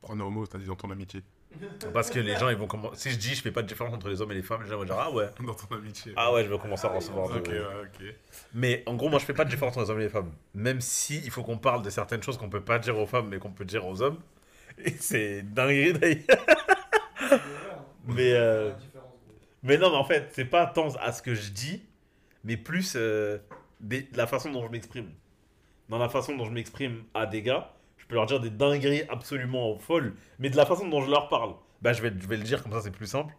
Prends 0.00 0.18
homo, 0.18 0.46
t'as 0.46 0.58
dit 0.58 0.64
dans 0.66 0.76
ton 0.76 0.90
amitié. 0.90 1.22
Parce 1.94 2.10
que 2.10 2.18
les 2.20 2.36
gens, 2.36 2.48
ils 2.50 2.56
vont 2.56 2.66
commencer. 2.66 2.96
Si 2.96 3.10
je 3.10 3.18
dis 3.18 3.34
je 3.34 3.42
fais 3.42 3.50
pas 3.52 3.62
de 3.62 3.66
différence 3.66 3.94
entre 3.94 4.08
les 4.08 4.20
hommes 4.20 4.32
et 4.32 4.34
les 4.34 4.42
femmes, 4.42 4.62
les 4.62 4.68
gens 4.70 4.78
vont 4.78 4.84
dire 4.84 4.96
ah 4.98 5.10
ouais. 5.10 5.26
Dans 5.46 5.54
ton 5.54 5.74
amitié. 5.76 6.12
Ah 6.16 6.32
ouais, 6.32 6.44
je 6.44 6.48
vais 6.50 6.58
commencer 6.58 6.86
à 6.86 6.90
recevoir. 6.90 7.26
Ok, 7.30 7.44
de- 7.48 7.52
ouais, 7.52 7.64
ok. 7.84 8.14
Mais 8.54 8.82
en 8.86 8.94
gros, 8.94 9.08
moi 9.10 9.18
je 9.18 9.24
fais 9.26 9.34
pas 9.34 9.44
de 9.44 9.50
différence 9.50 9.76
entre 9.76 9.84
les 9.84 9.90
hommes 9.90 10.00
et 10.00 10.04
les 10.04 10.08
femmes. 10.10 10.32
Même 10.54 10.80
si 10.80 11.18
il 11.24 11.30
faut 11.30 11.42
qu'on 11.42 11.58
parle 11.58 11.82
de 11.82 11.90
certaines 11.90 12.22
choses 12.22 12.38
qu'on 12.38 12.48
peut 12.50 12.60
pas 12.62 12.78
dire 12.78 12.98
aux 12.98 13.06
femmes 13.06 13.28
mais 13.28 13.38
qu'on 13.38 13.50
peut 13.52 13.64
dire 13.66 13.86
aux 13.86 14.00
hommes. 14.02 14.18
Et 14.78 14.90
c'est 14.98 15.42
dingue 15.42 15.98
d'ailleurs. 15.98 16.22
Hein. 17.30 17.38
Mais, 18.06 18.32
euh. 18.32 18.70
Mais 19.68 19.78
non, 19.78 19.90
mais 19.90 19.96
en 19.96 20.04
fait, 20.04 20.30
c'est 20.32 20.46
pas 20.46 20.66
tant 20.66 20.88
à 20.96 21.12
ce 21.12 21.22
que 21.22 21.34
je 21.34 21.50
dis, 21.50 21.82
mais 22.44 22.56
plus 22.56 22.94
euh, 22.96 23.38
des- 23.80 24.08
la 24.14 24.26
façon 24.26 24.50
dont 24.50 24.64
je 24.66 24.70
m'exprime. 24.72 25.10
Dans 25.90 25.98
la 25.98 26.08
façon 26.08 26.36
dont 26.36 26.44
je 26.46 26.50
m'exprime 26.52 27.04
à 27.14 27.26
des 27.26 27.42
gars, 27.42 27.72
je 27.98 28.06
peux 28.06 28.16
leur 28.16 28.26
dire 28.26 28.40
des 28.40 28.50
dingueries 28.50 29.04
absolument 29.10 29.78
folles, 29.78 30.14
mais 30.38 30.50
de 30.50 30.56
la 30.56 30.66
façon 30.66 30.88
dont 30.88 31.02
je 31.02 31.10
leur 31.10 31.28
parle, 31.28 31.54
bah, 31.82 31.92
je, 31.92 32.02
vais, 32.02 32.12
je 32.18 32.26
vais 32.26 32.36
le 32.38 32.42
dire 32.44 32.62
comme 32.62 32.72
ça, 32.72 32.80
c'est 32.82 32.90
plus 32.90 33.06
simple. 33.06 33.34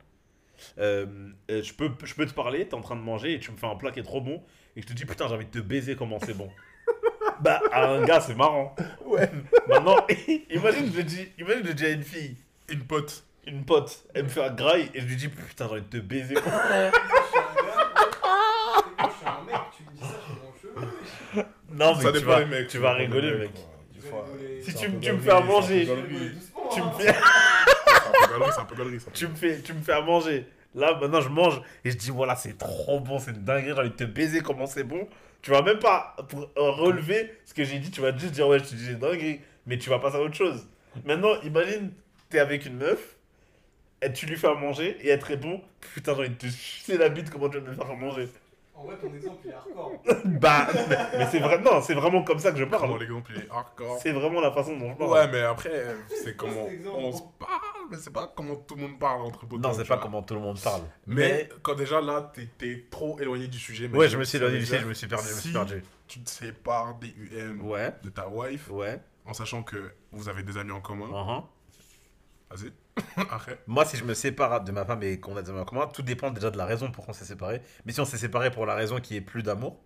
Euh, 0.78 1.06
euh, 1.52 1.64
je, 1.64 1.74
peux, 1.74 1.92
je 2.04 2.14
peux 2.16 2.26
te 2.26 2.34
parler, 2.34 2.68
t'es 2.68 2.76
en 2.76 2.82
train 2.82 2.96
de 2.96 3.02
manger 3.02 3.34
et 3.36 3.40
tu 3.40 3.52
me 3.52 3.58
fais 3.58 3.68
un 3.68 3.76
plat 3.76 3.92
qui 3.92 4.00
est 4.00 4.04
trop 4.04 4.22
bon, 4.22 4.44
et 4.76 4.82
je 4.82 4.88
te 4.88 4.94
dis 4.94 5.06
putain, 5.06 5.28
j'ai 5.28 5.36
envie 5.36 5.46
de 5.46 5.52
te 5.52 5.60
baiser, 5.60 5.96
comment 5.96 6.20
c'est 6.20 6.36
bon. 6.38 6.50
bah, 7.42 7.62
à 7.72 7.88
un 7.88 8.04
gars, 8.06 8.22
c'est 8.22 8.36
marrant. 8.36 8.76
Ouais. 9.06 9.30
Maintenant, 9.68 9.98
imagine, 10.52 10.92
je 10.94 11.02
dis, 11.02 11.28
imagine, 11.40 11.66
je 11.68 11.72
dis 11.74 11.86
à 11.86 11.90
une 11.92 12.04
fille, 12.04 12.38
Une 12.70 12.84
pote. 12.86 13.24
Une 13.50 13.66
pote, 13.66 14.06
elle 14.14 14.24
me 14.24 14.30
fait 14.30 14.44
un 14.44 14.52
graille, 14.54 14.90
et 14.94 15.02
je 15.02 15.06
lui 15.06 15.16
dis 15.16 15.28
putain, 15.28 15.66
j'ai 15.68 15.72
envie 15.74 15.82
de 15.82 15.88
te 15.88 15.98
baiser. 15.98 16.36
Je 16.36 16.42
suis 16.42 16.50
un 16.50 17.56
gars, 17.56 17.92
moi, 18.98 19.10
je 19.10 19.18
suis 19.18 19.28
un 19.28 19.44
mec, 19.46 19.62
tu 19.76 19.84
me 19.84 19.92
dis 19.96 20.02
ça, 20.02 20.08
je 20.20 20.24
suis 20.26 20.34
mon 20.42 20.54
cheveu. 20.62 21.46
Non, 21.72 21.96
mais 21.96 22.04
Ça 22.04 22.12
tu 22.12 22.26
vas, 22.26 22.46
mecs. 22.46 22.68
tu 22.68 22.78
vas 22.78 22.94
rigoler, 22.94 23.34
mec. 23.38 23.52
Si 24.62 24.74
tu, 24.76 24.90
me- 24.90 25.20
fais 25.20 25.32
à 25.32 25.40
manger, 25.42 25.86
tu 25.86 26.82
me 26.82 26.86
hein. 26.86 26.92
fais, 26.98 27.06
C'est 27.06 27.12
un 27.12 28.12
peu 28.12 28.34
galerie, 28.34 28.52
c'est 28.54 28.62
un 28.62 28.66
peu 28.66 28.76
galerie, 28.76 29.00
ça. 29.00 29.12
tu 29.14 29.28
me 29.28 29.36
fais, 29.36 29.62
tu 29.62 29.74
me 29.74 29.82
fais 29.82 29.94
à 29.94 30.02
manger. 30.02 30.46
Là, 30.76 30.98
maintenant, 31.00 31.22
je 31.22 31.30
mange 31.30 31.62
et 31.84 31.92
je 31.92 31.98
dis 31.98 32.10
voilà, 32.12 32.36
c'est 32.36 32.58
trop 32.58 33.00
bon, 33.00 33.18
c'est 33.20 33.32
une 33.32 33.44
dinguerie, 33.44 33.74
j'ai 33.74 33.80
envie 33.80 33.90
de 33.90 33.96
te 33.96 34.04
baiser, 34.04 34.42
comment 34.42 34.66
c'est 34.68 34.84
bon? 34.84 35.08
Tu 35.42 35.52
vas 35.52 35.62
même 35.62 35.80
pas 35.80 36.16
pour 36.28 36.42
euh, 36.42 36.48
relever 36.72 37.34
ce 37.46 37.54
que 37.54 37.64
j'ai 37.64 37.80
dit, 37.80 37.90
tu 37.90 38.02
vas 38.02 38.16
juste 38.16 38.34
dire 38.34 38.48
ouais, 38.48 38.60
je 38.60 38.66
te 38.66 38.76
dis 38.76 38.86
c'est 38.86 39.00
dinguerie, 39.00 39.40
mais 39.66 39.78
tu 39.78 39.90
vas 39.90 40.00
passer 40.00 40.18
à 40.18 40.22
autre 40.22 40.36
chose. 40.36 40.68
Maintenant, 41.06 41.40
imagine, 41.44 41.92
t'es 42.30 42.40
avec 42.40 42.66
une 42.66 42.78
meuf, 42.78 43.16
et 44.02 44.14
tu 44.14 44.26
lui 44.26 44.38
fais 44.38 44.48
à 44.48 44.54
manger 44.56 44.98
et 45.02 45.10
elle 45.10 45.20
te 45.20 45.26
répond 45.26 45.62
putain, 45.94 46.14
j'ai 46.16 46.20
envie 46.22 46.30
de 46.30 46.36
te 46.36 46.48
sucer 46.48 46.98
la 46.98 47.10
bite, 47.10 47.30
comment 47.30 47.50
tu 47.50 47.60
vas 47.60 47.70
me 47.70 47.76
faire 47.76 47.90
à 47.90 47.96
manger? 47.96 48.30
En 48.76 48.86
vrai, 48.86 48.96
ton 48.98 49.14
exemple, 49.14 49.40
il 49.44 49.52
est 49.52 49.54
hardcore. 49.54 49.92
Bah, 50.40 50.68
mais, 50.90 50.98
mais 51.18 51.28
c'est 51.30 51.40
vrai, 51.40 51.60
non, 51.60 51.82
c'est 51.82 51.94
vraiment 51.96 52.24
comme 52.24 52.40
ça 52.40 52.54
que 52.54 52.58
je 52.60 52.64
Comment 52.64 52.80
parle. 52.88 53.00
l'exemple 53.02 53.32
il 53.36 53.42
est 53.42 53.50
hardcore? 53.52 54.00
C'est 54.02 54.14
vraiment 54.14 54.40
la 54.40 54.54
façon 54.54 54.78
dont 54.78 54.92
je 54.94 54.98
parle. 54.98 55.12
Ouais, 55.12 55.28
mais 55.28 55.42
après, 55.42 55.86
c'est 56.24 56.38
comment 56.38 56.66
exemple. 56.68 56.96
on 56.98 57.12
se 57.12 57.22
parle, 57.38 57.88
mais 57.92 57.98
c'est 57.98 58.14
pas 58.14 58.32
comment 58.34 58.56
tout 58.56 58.76
le 58.76 58.84
monde 58.84 58.98
parle 58.98 59.24
entre 59.24 59.46
potes. 59.46 59.60
Non, 59.60 59.74
c'est 59.74 59.84
pas 59.84 59.98
comment 59.98 60.24
tout 60.24 60.34
le 60.34 60.40
monde 60.40 60.58
parle. 60.62 60.84
Mais, 61.08 61.50
quand 61.62 61.76
déjà 61.76 62.00
là, 62.00 62.32
t'es- 62.58 62.86
trop 62.90 63.20
éloigné 63.20 63.50
du 63.50 63.60
sujet. 63.60 63.90
mais 63.90 63.98
Ouais, 63.98 64.08
je 64.08 64.16
me 64.18 64.24
suis 64.24 64.38
éloigné 64.38 64.60
du 64.60 64.66
sujet, 64.66 64.80
je 64.80 64.88
me 64.88 64.94
suis 64.94 65.08
perdu, 65.08 65.28
je 65.28 65.36
me 65.36 65.40
suis 65.42 65.52
perdu. 65.52 65.84
Tu 66.08 66.22
te 66.22 66.30
sépares 66.30 66.96
des 67.00 67.10
UM 67.18 67.62
Ouais, 67.68 67.92
de 68.04 68.10
ta 68.10 68.30
wife 68.30 68.70
ouais. 68.72 69.02
en 69.26 69.34
sachant 69.34 69.62
que 69.62 69.92
vous 70.14 70.30
avez 70.30 70.44
des 70.44 70.58
amis 70.58 70.72
en 70.72 70.80
commun. 70.80 71.06
uhum. 71.08 71.44
Vas-y. 72.50 72.72
Après. 73.32 73.60
Moi, 73.68 73.86
si 73.86 73.98
je 73.98 74.04
me 74.04 74.14
sépare 74.14 74.64
de 74.64 74.72
ma 74.72 74.86
femme 74.86 75.04
et 75.04 75.20
qu'on 75.20 75.36
a 75.38 75.42
des 75.42 75.50
amis 75.50 75.60
en 75.60 75.66
commun, 75.66 75.88
tout 75.88 76.02
dépend 76.02 76.32
déjà 76.32 76.52
de 76.52 76.58
la 76.58 76.66
raison 76.66 76.92
pour 76.92 77.06
qu'on 77.06 77.14
s'est 77.14 77.26
séparés. 77.26 77.62
Mais 77.86 77.92
si 77.92 78.00
on 78.02 78.06
s'est 78.06 78.18
séparés 78.18 78.52
pour 78.52 78.66
la 78.66 78.76
raison 78.76 79.00
qui 79.00 79.16
est 79.16 79.22
plus 79.22 79.44
d'amour, 79.44 79.80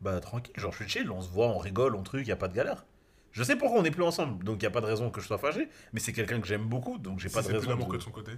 bah 0.00 0.18
tranquille, 0.20 0.52
genre 0.56 0.72
je 0.72 0.76
suis 0.84 0.88
chill, 0.88 1.10
on 1.10 1.20
se 1.22 1.28
voit, 1.30 1.46
on 1.48 1.58
rigole, 1.58 1.94
on 1.96 2.02
truc, 2.02 2.26
y 2.26 2.32
a 2.32 2.36
pas 2.36 2.48
de 2.48 2.54
galère. 2.54 2.84
Je 3.32 3.42
sais 3.42 3.56
pourquoi 3.56 3.80
on 3.80 3.82
n'est 3.82 3.90
plus 3.90 4.02
ensemble, 4.02 4.44
donc 4.44 4.62
y 4.62 4.66
a 4.66 4.70
pas 4.70 4.80
de 4.80 4.86
raison 4.86 5.10
que 5.10 5.20
je 5.20 5.26
sois 5.26 5.38
fâché, 5.38 5.68
mais 5.92 6.00
c'est 6.00 6.12
quelqu'un 6.12 6.40
que 6.40 6.46
j'aime 6.46 6.64
beaucoup, 6.66 6.98
donc 6.98 7.18
j'ai 7.20 7.28
Si 7.28 7.34
pas 7.34 7.40
de 7.42 7.46
c'est 7.46 7.52
plus 7.52 7.58
raison. 7.60 7.70
d'amour 7.70 7.86
de- 7.88 7.92
que 7.92 7.96
de 7.98 8.02
son 8.02 8.10
côté. 8.10 8.32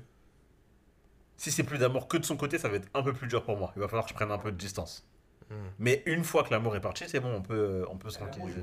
Si 1.37 1.53
c'est 1.53 1.63
plus 1.63 1.79
d'amour 1.79 2.09
que 2.09 2.17
de 2.17 2.25
son 2.25 2.37
côté, 2.37 2.59
ça 2.59 2.69
va 2.69 2.77
être 2.77 2.89
un 2.95 3.03
peu 3.03 3.13
plus 3.13 3.29
dur 3.29 3.45
pour 3.45 3.57
moi. 3.57 3.73
Il 3.77 3.81
va 3.81 3.87
falloir 3.89 4.05
que 4.05 4.11
je 4.11 4.15
prenne 4.15 4.31
un 4.33 4.39
peu 4.39 4.51
de 4.51 4.57
distance. 4.57 5.07
Hmm. 5.51 5.55
Mais 5.79 6.03
une 6.07 6.25
fois 6.25 6.43
que 6.43 6.51
l'amour 6.51 6.75
est 6.77 6.81
parti, 6.81 7.05
c'est 7.09 7.21
bon, 7.21 7.33
on 7.33 7.43
peut, 7.43 7.87
on 7.91 7.97
peut 7.97 8.11
se 8.11 8.19
tranquilliser. 8.19 8.63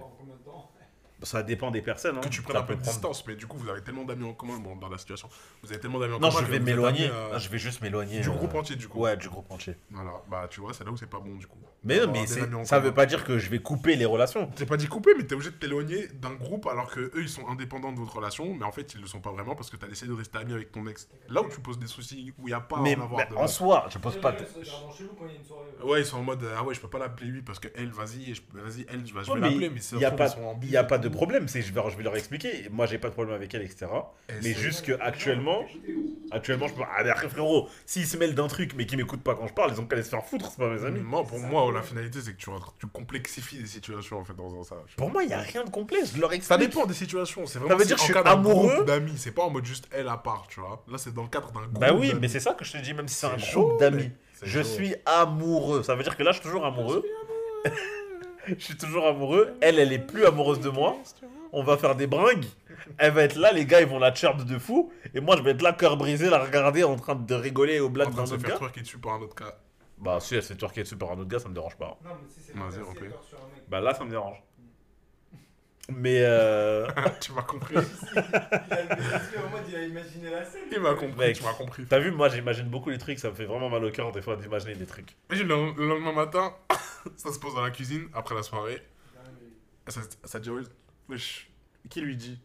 Ça 1.26 1.44
dépend 1.44 1.72
des 1.72 1.82
personnes. 1.82 2.18
hein. 2.18 2.22
Que 2.22 2.30
tu 2.30 2.42
prennes 2.42 2.56
Ça 2.56 2.62
un 2.62 2.66
peu 2.66 2.76
de 2.76 2.80
prendre- 2.82 2.94
distance, 2.94 3.26
mais 3.28 3.36
du 3.36 3.46
coup, 3.48 3.58
vous 3.58 3.68
avez 3.70 3.82
tellement 3.82 4.04
d'amis 4.06 4.24
en 4.26 4.34
commun 4.34 4.58
bon, 4.60 4.76
dans 4.78 4.90
la 4.90 4.98
situation. 4.98 5.28
Vous 5.64 5.72
avez 5.72 5.80
tellement 5.82 6.00
d'amis 6.00 6.14
en 6.14 6.20
Non, 6.20 6.30
commun. 6.30 6.40
je 6.42 6.46
que 6.46 6.52
vais 6.52 6.58
vous 6.60 6.64
êtes 6.64 6.64
m'éloigner. 6.64 7.08
Non, 7.10 7.38
Je 7.40 7.50
vais 7.50 7.58
juste 7.58 7.82
m'éloigner. 7.82 8.22
Du 8.22 8.30
euh, 8.30 8.34
groupe 8.34 8.56
entier, 8.56 8.76
du 8.76 8.88
coup. 8.88 9.00
Ouais, 9.00 9.18
du 9.18 9.28
groupe 9.28 9.52
entier. 9.52 9.76
Voilà, 9.92 10.12
bah 10.30 10.48
tu 10.50 10.62
vois, 10.62 10.74
c'est 10.74 10.84
là 10.86 10.92
où 10.92 10.98
c'est 10.98 11.10
pas 11.10 11.20
bon 11.20 11.36
du 11.36 11.48
coup. 11.48 11.58
Mais 11.84 12.00
non, 12.00 12.12
mais 12.12 12.26
ça 12.26 12.46
commun. 12.46 12.80
veut 12.80 12.94
pas 12.94 13.06
dire 13.06 13.24
que 13.24 13.38
je 13.38 13.50
vais 13.50 13.60
couper 13.60 13.96
les 13.96 14.06
relations. 14.06 14.48
T'es 14.56 14.66
pas 14.66 14.78
dit 14.78 14.88
couper, 14.88 15.12
mais 15.18 15.24
t'es 15.26 15.36
obligé 15.36 15.52
de 15.52 15.56
t'éloigner 15.56 16.08
d'un 16.08 16.34
groupe 16.34 16.66
alors 16.68 16.90
que 16.90 17.00
eux 17.00 17.12
ils 17.22 17.30
sont 17.30 17.48
indépendants 17.48 17.92
de 17.92 18.00
votre 18.00 18.16
relation, 18.16 18.54
mais 18.56 18.66
en 18.66 18.72
fait 18.72 18.94
ils 18.96 19.02
le 19.02 19.08
sont 19.08 19.20
pas 19.22 19.32
vraiment 19.32 19.56
parce 19.56 19.70
que 19.70 19.78
t'as 19.78 19.88
décidé 19.88 20.10
de 20.10 20.16
rester 20.18 20.38
ami 20.38 20.54
avec 20.54 20.72
ton 20.72 20.86
ex. 20.88 21.08
Là 21.30 21.42
où 21.42 21.50
tu 21.50 21.60
poses 21.60 21.78
des 21.80 21.88
soucis, 21.88 22.34
où 22.40 22.48
il 22.48 22.52
y 22.52 22.54
a 22.54 22.60
pas 22.60 22.78
à 22.78 22.82
mais 22.82 22.96
en 22.96 23.04
avoir 23.04 23.26
mais 23.30 23.36
de. 23.36 23.40
en 23.42 23.48
soi, 23.48 23.86
je 23.90 23.98
pose 23.98 24.20
pas. 24.20 24.32
de-. 24.32 24.46
Ouais, 25.84 26.02
ils 26.02 26.06
sont 26.06 26.18
en 26.18 26.24
mode 26.24 26.44
ah 26.58 26.64
ouais, 26.64 26.74
je 26.74 26.80
peux 26.82 26.88
pas 26.90 27.00
l'appeler 27.00 27.30
lui 27.30 27.42
parce 27.42 27.60
que 27.60 27.68
elle, 27.76 27.90
vas-y, 27.92 28.34
je- 28.34 28.42
vas-y, 28.54 28.86
elle, 28.90 29.06
je 29.06 29.14
vais, 29.14 29.24
je 29.24 29.32
vais 29.34 29.40
l'appeler, 29.40 29.70
mais 29.70 29.80
c'est 29.80 29.96
Il 29.96 30.02
y 30.02 30.06
a 30.06 30.12
pas, 30.12 30.28
y 30.64 30.78
a 30.78 30.84
pas 30.84 30.98
de. 30.98 31.10
Problème. 31.16 31.48
C'est 31.48 31.62
je 31.62 31.74
vais, 31.74 31.82
je 31.90 31.98
vais 31.98 32.04
leur 32.04 32.16
expliquer. 32.16 32.68
Moi, 32.72 32.86
j'ai 32.86 32.98
pas 33.00 33.08
de 33.10 33.14
problème 33.14 33.36
avec 33.36 33.54
elle, 33.54 33.64
etc. 33.64 33.88
Et 34.30 34.34
Mais 34.44 34.54
juste 34.54 34.86
que 34.86 34.92
actuellement, 35.02 35.64
actuellement, 36.32 36.68
je 36.68 36.74
peux. 36.74 36.82
Ah 36.84 37.04
mais 37.04 37.10
après 37.10 37.30
frérot, 37.30 37.68
s'ils 37.86 38.06
se 38.06 38.18
mêlent 38.18 38.36
d'un 38.36 38.48
truc 38.48 38.74
mais 38.76 38.86
qu'ils 38.86 38.98
m'écoutent 38.98 39.24
pas 39.24 39.36
quand 39.36 39.48
je 39.48 39.54
parle, 39.54 39.72
ils 39.74 39.80
ont 39.82 39.86
qu'à 39.86 39.96
aller 39.96 40.04
se 40.04 40.10
faire 40.10 40.24
foutre. 40.24 40.52
C'est 40.52 40.58
pas 40.60 40.70
mes 40.70 40.84
amis. 40.86 41.00
Moi, 41.00 41.24
pour 41.24 41.40
moi, 41.40 41.72
la 41.74 41.82
finalité, 41.82 42.20
c'est 42.22 42.34
que 42.34 42.38
tu, 42.38 42.50
tu 42.80 42.88
complexifies 42.88 43.58
des 43.58 43.68
situations 43.68 44.20
en 44.20 44.24
fait 44.26 44.36
dans 44.36 44.64
ça. 44.64 44.76
Pour 44.98 45.10
moi, 45.12 45.24
il 45.24 45.30
y 45.30 45.34
a 45.34 45.40
rien 45.40 45.64
de 45.64 45.70
complexe. 45.70 46.14
Je 46.16 46.22
leur 46.22 46.30
Ça 46.32 46.36
explique. 46.36 46.60
dépend 46.60 46.86
des 46.86 46.94
situations. 46.94 47.46
C'est 47.46 47.60
vraiment 47.60 47.76
veut 47.76 47.82
si 47.84 47.88
dire 47.88 47.98
que 47.98 48.02
je 48.02 48.08
suis 48.08 48.18
amoureux 48.18 48.84
d'amis. 48.86 49.14
C'est 49.18 49.32
pas 49.32 49.44
en 49.44 49.50
mode 49.50 49.66
juste 49.66 49.88
elle 49.92 50.08
à 50.08 50.18
part, 50.18 50.48
tu 50.50 50.60
vois. 50.60 50.84
Là, 50.92 50.98
c'est 50.98 51.14
dans 51.14 51.24
le 51.24 51.30
cadre 51.30 51.52
d'un 51.52 51.62
groupe. 51.62 51.80
Bah 51.80 51.94
oui, 51.94 52.14
mais 52.20 52.28
c'est 52.28 52.40
ça 52.40 52.54
que 52.54 52.66
je 52.66 52.72
te 52.74 52.78
dis. 52.78 52.94
Même 52.94 53.08
si 53.08 53.16
c'est 53.16 53.28
un 53.28 53.38
groupe 53.38 53.80
d'amis, 53.80 54.12
je 54.44 54.62
chaud. 54.62 54.68
suis 54.68 54.96
amoureux. 55.06 55.84
Ça 55.84 55.96
veut 55.96 56.04
dire 56.04 56.16
que 56.18 56.24
là, 56.24 56.32
je 56.32 56.38
suis 56.40 56.46
toujours 56.46 56.66
amoureux. 56.66 57.04
je 58.58 58.64
suis 58.64 58.78
toujours 58.78 59.08
amoureux. 59.08 59.56
Elle, 59.62 59.80
elle 59.80 59.94
est 59.94 60.00
plus 60.00 60.26
amoureuse 60.26 60.60
de 60.60 60.70
moi. 60.70 60.96
On 61.52 61.64
va 61.64 61.78
faire 61.78 61.96
des 61.96 62.08
bringues. 62.08 62.46
Elle 62.98 63.14
va 63.14 63.24
être 63.24 63.36
là, 63.36 63.52
les 63.52 63.66
gars, 63.66 63.82
ils 63.82 63.88
vont 63.88 64.00
la 64.00 64.14
chirp 64.14 64.44
de 64.46 64.58
fou. 64.58 64.92
Et 65.14 65.22
moi, 65.22 65.36
je 65.38 65.42
vais 65.42 65.52
être 65.52 65.62
là, 65.62 65.74
cœur 65.74 65.98
brisé, 65.98 66.30
la 66.30 66.44
regarder 66.44 66.84
en 66.84 66.96
train 66.96 67.16
de 67.16 67.34
rigoler 67.34 67.80
au 67.80 67.88
En 67.88 67.90
blague 67.90 68.10
train 68.12 68.18
d'un 68.18 68.24
de 68.24 68.28
se 68.30 68.34
autre 68.36 68.42
faire 68.44 68.52
gars. 68.52 68.58
twerker 68.60 68.82
dessus 68.82 68.98
par 68.98 69.14
un 69.14 69.22
autre 69.22 69.36
cas. 69.36 69.56
Bah, 69.98 70.20
si 70.20 70.36
elle 70.36 70.44
se 70.44 70.50
fait 70.50 70.56
twerker 70.56 70.84
dessus 70.84 70.98
par 70.98 71.12
un 71.12 71.18
autre 71.18 71.30
gars, 71.30 71.40
ça 71.40 71.50
me 71.50 71.54
dérange 71.54 71.78
pas. 71.78 71.98
Non, 72.04 72.12
mais 72.22 72.30
si 72.30 72.42
c'est 72.42 72.54
Vas-y. 72.58 73.12
Bah 73.70 73.80
là, 73.80 73.94
ça 73.94 74.04
me 74.04 74.10
dérange. 74.10 74.42
Mais 75.90 76.22
euh, 76.24 76.88
tu 77.22 77.32
m'as 77.34 77.44
compris. 77.44 77.76
Il 79.68 79.76
a 79.76 79.84
imaginé 79.84 80.30
la 80.32 80.44
scène. 80.46 80.62
Il 80.72 80.80
m'a 80.80 80.96
compris, 80.96 81.34
tu 81.34 81.44
m'as 81.44 81.54
compris. 81.54 81.86
t'as 81.86 82.00
vu, 82.00 82.12
moi 82.12 82.30
j'imagine 82.30 82.68
beaucoup 82.68 82.90
les 82.90 82.98
trucs, 82.98 83.20
ça 83.20 83.30
me 83.30 83.36
fait 83.36 83.46
vraiment 83.46 83.70
mal 83.70 83.84
au 83.84 83.92
cœur 83.92 84.12
des 84.12 84.22
fois 84.22 84.36
d'imaginer 84.36 84.76
des 84.76 84.86
trucs. 84.86 85.16
Imagine 85.30 85.48
le, 85.48 85.74
le 85.78 85.88
lendemain 85.88 86.14
matin, 86.14 86.54
ça 87.16 87.32
se 87.32 87.40
pose 87.40 87.54
dans 87.56 87.62
la 87.62 87.72
cuisine 87.72 88.08
après 88.14 88.36
la 88.36 88.44
soirée. 88.44 88.82
Ça, 89.88 90.02
ça 90.24 90.40
dit, 90.40 90.50
wesh, 91.08 91.52
qui 91.90 92.02
lui 92.02 92.18
dit? 92.18 92.40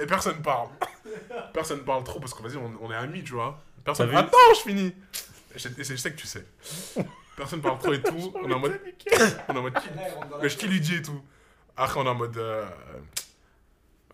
Et 0.00 0.06
personne 0.06 0.42
parle. 0.42 0.68
Personne 1.52 1.84
parle 1.84 2.02
trop 2.04 2.18
parce 2.18 2.34
que 2.34 2.42
vas-y, 2.42 2.56
on, 2.56 2.72
on 2.80 2.90
est 2.90 2.96
amis, 2.96 3.22
tu 3.22 3.32
vois. 3.34 3.62
Personne. 3.84 4.14
Attends, 4.14 4.36
je 4.56 4.60
finis. 4.60 4.94
Et 5.54 5.58
je, 5.58 5.68
je 5.78 5.96
sais 5.96 6.10
que 6.10 6.16
tu 6.16 6.26
sais. 6.26 6.44
Personne 7.36 7.60
parle 7.60 7.78
trop 7.78 7.92
et 7.92 8.02
tout. 8.02 8.32
On 8.42 8.50
est 8.50 8.54
en 8.54 8.58
mode. 8.58 8.80
On 9.48 9.54
est 9.54 9.58
en 9.58 9.62
mode. 9.62 9.78
Wesh, 10.42 10.56
qui 10.56 10.66
lui 10.68 10.80
dit 10.80 10.96
et 10.96 11.02
tout. 11.02 11.22
Après, 11.76 12.00
on 12.00 12.04
est 12.04 12.08
en 12.08 12.14
mode. 12.14 12.36
euh, 12.36 12.66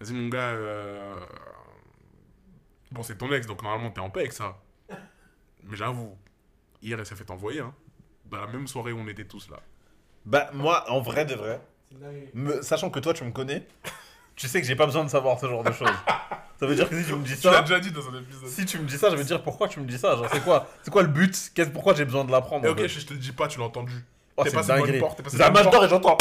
Vas-y, 0.00 0.12
mon 0.14 0.28
gars. 0.28 0.50
euh, 0.50 1.14
Bon, 2.90 3.02
c'est 3.02 3.16
ton 3.16 3.32
ex, 3.32 3.46
donc 3.46 3.62
normalement, 3.62 3.90
t'es 3.90 4.00
en 4.00 4.10
paix 4.10 4.20
avec 4.20 4.32
ça. 4.32 4.58
Mais 5.64 5.76
j'avoue, 5.76 6.16
hier, 6.82 6.98
elle 6.98 7.06
s'est 7.06 7.14
fait 7.14 7.30
envoyer, 7.30 7.60
hein. 7.60 7.72
Dans 8.26 8.40
la 8.40 8.46
même 8.46 8.66
soirée 8.66 8.92
où 8.92 8.98
on 8.98 9.08
était 9.08 9.24
tous 9.24 9.48
là. 9.48 9.60
Bah, 10.26 10.50
moi, 10.52 10.84
en 10.90 11.00
vrai 11.00 11.24
de 11.24 11.34
vrai, 11.34 11.60
me- 12.34 12.60
sachant 12.62 12.90
que 12.90 12.98
toi 13.00 13.12
tu 13.14 13.24
me 13.24 13.30
connais, 13.32 13.66
tu 14.36 14.46
sais 14.48 14.60
que 14.60 14.66
j'ai 14.66 14.76
pas 14.76 14.86
besoin 14.86 15.04
de 15.04 15.08
savoir 15.10 15.38
ce 15.40 15.46
genre 15.46 15.62
de 15.64 15.72
choses. 15.72 15.88
Ça 16.60 16.66
veut 16.66 16.74
dire 16.74 16.88
que 16.88 17.00
si 17.00 17.06
tu 17.08 17.14
me 17.14 17.24
dis 17.24 17.36
Tu 17.38 17.46
l'as 17.46 17.54
ça, 17.54 17.60
déjà 17.62 17.80
dit 17.80 17.90
dans 17.90 18.08
un 18.08 18.20
épisode. 18.20 18.48
si 18.48 18.64
tu 18.66 18.78
me 18.78 18.84
dis 18.84 18.96
ça, 18.98 19.10
je 19.10 19.16
te 19.16 19.22
dire 19.22 19.42
pourquoi 19.42 19.68
tu 19.68 19.80
me 19.80 19.86
dis 19.86 19.98
ça? 19.98 20.14
Genre, 20.16 20.28
c'est 20.30 20.42
quoi? 20.44 20.68
C'est 20.82 20.90
quoi 20.90 21.02
le 21.02 21.08
but? 21.08 21.50
Qu'est-ce 21.54 21.70
pourquoi 21.70 21.94
j'ai 21.94 22.04
besoin 22.04 22.24
de 22.24 22.30
l'apprendre 22.30 22.68
ok, 22.68 22.86
je 22.86 23.06
te 23.06 23.12
le 23.14 23.18
dis 23.18 23.32
pas, 23.32 23.48
tu 23.48 23.58
l'as 23.58 23.66
entendu. 23.66 23.94
Oh, 24.36 24.42
t'es 24.44 24.50
c'est 24.50 24.56
passé 24.56 24.70
une 24.72 24.78
dinguerie. 24.78 24.98
porte, 24.98 25.16
t'es 25.16 25.22
passé 25.22 25.36
C'est 25.38 25.42
un 25.44 25.50
match 25.50 25.68
d'or 25.70 25.84
et 25.84 25.88
j'entends. 25.88 26.16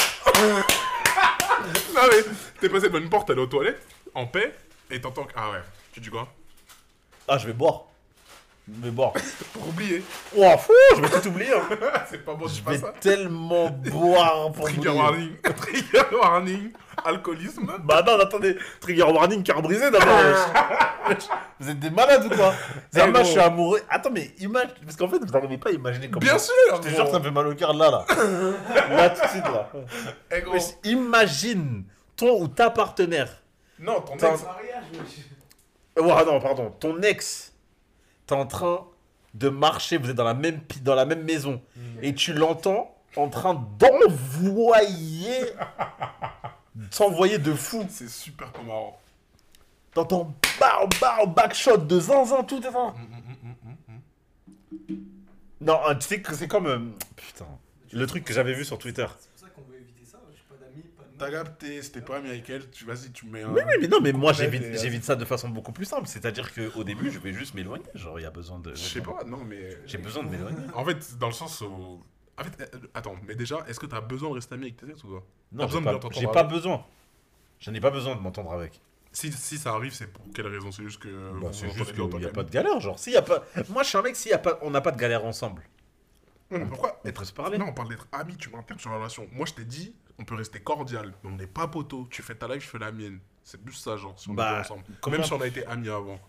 Non 2.02 2.08
mais, 2.08 2.24
t'es 2.60 2.68
passé 2.68 2.88
devant 2.88 2.98
une 2.98 3.10
porte, 3.10 3.30
allé 3.30 3.42
aux 3.42 3.46
toilettes, 3.46 3.86
en 4.16 4.26
paix, 4.26 4.56
et 4.90 5.00
t'entends 5.00 5.26
que. 5.26 5.34
Ah 5.36 5.52
ouais, 5.52 5.62
tu 5.94 6.00
dis 6.00 6.10
quoi? 6.10 6.34
Ah, 7.28 7.38
je 7.38 7.46
vais 7.46 7.54
boire. 7.54 7.84
Vais 8.68 8.92
boire. 8.92 9.14
Pour 9.54 9.68
oublier. 9.70 10.04
Oh, 10.38 10.46
fou, 10.58 10.72
je 10.96 11.02
vais 11.02 11.10
tout 11.22 11.28
oublier. 11.28 11.52
hein. 11.54 11.78
c'est 12.10 12.24
pas 12.24 12.34
bon, 12.36 12.48
Je 12.48 12.54
dis 12.54 12.62
pas 12.62 12.72
vais 12.72 12.78
ça. 12.78 12.94
tellement 13.00 13.70
boire 13.70 14.52
pour 14.52 14.66
Trigger 14.66 14.90
oublier. 14.90 14.98
warning. 15.02 15.36
Trigger 15.58 16.16
warning. 16.16 16.72
Alcoolisme. 17.04 17.72
Bah 17.84 18.04
non, 18.06 18.20
attendez, 18.20 18.56
trigger 18.80 19.04
warning, 19.04 19.42
cœur 19.44 19.62
brisé 19.62 19.90
d'abord. 19.90 20.08
wesh. 21.10 21.18
Vous 21.60 21.70
êtes 21.70 21.80
des 21.80 21.90
malades 21.90 22.26
ou 22.26 22.30
quoi? 22.36 22.54
Eh 22.96 23.00
moi, 23.00 23.12
bon. 23.12 23.20
je 23.20 23.24
suis 23.32 23.40
amoureux. 23.40 23.82
Attends, 23.90 24.12
mais 24.12 24.32
imagine, 24.40 24.70
parce 24.86 24.96
qu'en 24.96 25.08
fait, 25.08 25.18
vous 25.18 25.26
n'arrivez 25.26 25.58
pas 25.58 25.70
à 25.70 25.74
imaginer 25.74 26.10
comment. 26.10 26.20
Bien 26.20 26.38
sûr 26.38 26.54
Je 26.76 26.82
te 26.82 26.88
jure 26.90 27.06
que 27.06 27.12
ça 27.12 27.20
me 27.20 27.24
fait 27.24 27.32
mal 27.32 27.48
au 27.48 27.56
cœur 27.56 27.74
là, 27.74 27.90
là. 27.90 28.06
là, 28.90 29.10
tout 29.10 29.22
de 29.22 29.28
suite, 29.30 29.44
là. 29.46 29.70
Eh, 30.32 30.42
gros. 30.42 30.54
Wesh, 30.54 30.64
imagine 30.84 31.86
ton 32.16 32.40
ou 32.42 32.48
ta 32.48 32.70
partenaire. 32.70 33.42
Non, 33.80 34.02
ton 34.02 34.14
Attends. 34.14 34.34
ex. 34.36 34.44
Mariage. 34.44 34.84
Oh, 35.98 36.10
ah 36.16 36.24
non, 36.26 36.40
pardon, 36.40 36.72
ton 36.80 37.02
ex, 37.02 37.51
t'es 38.32 38.38
en 38.38 38.46
train 38.46 38.86
de 39.34 39.50
marcher, 39.50 39.98
vous 39.98 40.10
êtes 40.10 40.16
dans 40.16 40.24
la 40.24 40.34
même, 40.34 40.62
dans 40.84 40.96
la 40.96 41.04
même 41.04 41.24
maison, 41.24 41.62
et 42.02 42.16
tu 42.16 42.32
l'entends 42.32 42.96
en 43.18 43.28
train 43.28 43.56
d'envoyer. 43.78 45.42
s'envoyer 46.92 47.40
de 47.40 47.54
fou. 47.54 47.86
C'est 47.90 48.10
super 48.10 48.50
marrant. 48.66 48.98
T'entends 49.94 50.34
bar, 50.62 50.88
bar, 51.02 51.28
backshot 51.28 51.76
de 51.80 52.00
zinzin, 52.00 52.44
tout 52.44 52.66
est 52.66 52.72
ça. 52.72 52.94
Non, 55.60 55.80
euh, 55.90 55.96
tu 55.96 56.08
sais 56.08 56.22
que 56.22 56.34
c'est 56.34 56.48
comme. 56.48 56.68
euh, 56.68 56.80
putain. 57.18 57.46
Le 57.92 58.08
truc 58.08 58.24
que 58.24 58.34
j'avais 58.34 58.54
vu 58.54 58.64
sur 58.64 58.78
Twitter. 58.78 59.06
C'est 59.20 59.30
pour 59.30 59.40
ça 59.40 59.48
qu'on 59.54 59.62
veut 59.70 59.76
éviter 59.78 60.06
ça. 60.10 60.20
J'ai 60.32 60.42
pas 60.48 60.56
d'amis, 60.64 60.84
pas 60.98 61.04
de 61.04 61.11
T'as 61.22 61.30
capté, 61.32 61.84
c'était 61.84 62.02
pas 62.02 62.18
ami 62.18 62.30
avec 62.30 62.50
elle, 62.50 62.68
tu 62.72 62.84
vas-y, 62.84 63.12
tu 63.12 63.28
mets 63.28 63.44
un. 63.44 63.54
Oui, 63.54 63.62
oui, 63.68 63.74
mais 63.82 63.88
non, 63.88 64.02
mais 64.02 64.12
moi 64.12 64.34
j'évite 64.34 64.64
et- 64.64 64.78
j'évite 64.78 65.04
ça 65.04 65.16
de 65.16 65.24
façon 65.24 65.50
beaucoup 65.50 65.72
plus 65.72 65.86
simple. 65.86 66.08
C'est-à-dire 66.08 66.52
qu'au 66.52 66.84
début, 66.84 67.12
je 67.12 67.20
vais 67.20 67.32
juste 67.32 67.54
m'éloigner. 67.54 67.86
Genre, 67.94 68.20
il 68.20 68.24
y 68.24 68.26
a 68.26 68.32
besoin 68.32 68.58
de. 68.58 68.74
Je 68.74 68.80
sais 68.82 69.02
pas, 69.02 69.24
non 69.26 69.44
mais. 69.46 69.78
J'ai 69.86 70.00
besoin 70.00 70.24
de 70.24 70.30
m'éloigner. 70.30 70.58
En 70.74 70.84
fait, 70.84 71.18
dans 71.20 71.28
le 71.28 71.34
sens 71.34 71.62
où. 71.62 72.02
En 72.40 72.44
fait, 72.44 72.60
euh, 72.74 72.80
attends, 72.96 73.16
mais 73.28 73.36
déjà, 73.36 73.60
est-ce 73.68 73.80
que 73.80 73.86
t'as 73.86 74.02
besoin 74.02 74.30
de 74.30 74.34
rester 74.36 74.56
ami 74.56 74.64
avec 74.64 74.78
tes 74.78 74.90
ex 74.90 75.04
ou 75.04 75.10
pas? 75.20 75.24
Non, 75.52 75.68
j'ai 75.68 75.80
pas, 75.82 76.00
j'ai 76.12 76.28
pas 76.28 76.44
besoin. 76.44 76.84
Je 77.60 77.70
n'ai 77.70 77.80
pas 77.80 77.92
besoin 77.92 78.16
de 78.16 78.22
m'entendre 78.22 78.52
avec. 78.54 78.82
si, 79.12 79.32
si 79.32 79.60
ça 79.60 79.74
arrive, 79.74 79.94
c'est 79.94 80.08
pour 80.12 80.26
quelle 80.34 80.48
raison? 80.48 80.72
C'est 80.72 80.82
juste 80.84 81.00
que. 81.04 81.40
Bah, 81.40 81.50
c'est 81.52 81.70
juste 81.70 81.94
qu'il 81.94 82.04
n'y 82.18 82.26
a 82.26 82.30
pas 82.30 82.44
de 82.44 82.50
galère. 82.50 82.80
Genre, 82.80 82.98
s'il 82.98 83.14
y 83.14 83.18
a 83.18 83.22
pas. 83.22 83.44
Moi, 83.70 83.84
je 83.84 83.90
suis 83.90 83.98
un 84.00 84.02
mec, 84.02 84.16
s'il 84.16 84.32
y 84.32 84.34
a 84.34 84.40
pas... 84.40 84.58
on 84.64 84.72
n'a 84.72 84.82
pas 84.82 84.92
de 84.92 84.98
galère 84.98 85.24
ensemble. 85.24 85.62
Mais 86.52 86.66
pourquoi 86.66 87.02
On 87.06 87.24
se 87.24 87.34
parler. 87.34 87.58
Non, 87.58 87.68
on 87.70 87.74
parle 87.74 87.90
d'être 87.90 88.08
amis, 88.12 88.36
tu 88.38 88.50
m'internes 88.50 88.80
sur 88.80 88.90
la 88.92 88.98
relation. 88.98 89.28
Moi, 89.32 89.46
je 89.46 89.54
t'ai 89.54 89.66
dit, 89.66 89.96
on 90.20 90.26
peut 90.26 90.36
rester 90.36 90.60
cordial, 90.60 91.14
mais 91.24 91.30
on 91.32 91.36
n'est 91.36 91.48
pas 91.48 91.68
poteau. 91.68 92.08
Tu 92.10 92.22
fais 92.22 92.36
ta 92.36 92.48
life, 92.48 92.64
je 92.64 92.70
fais 92.70 92.80
la 92.80 92.92
mienne. 92.92 93.20
C'est 93.44 93.62
plus 93.62 93.74
ça, 93.74 93.98
genre, 93.98 94.20
si 94.20 94.30
on 94.30 94.34
Bah, 94.34 94.58
est 94.58 94.60
ensemble. 94.62 94.84
Même 95.10 95.24
si 95.24 95.34
on 95.34 95.42
a 95.42 95.48
été 95.48 95.66
amis 95.66 95.90
avant. 95.90 96.20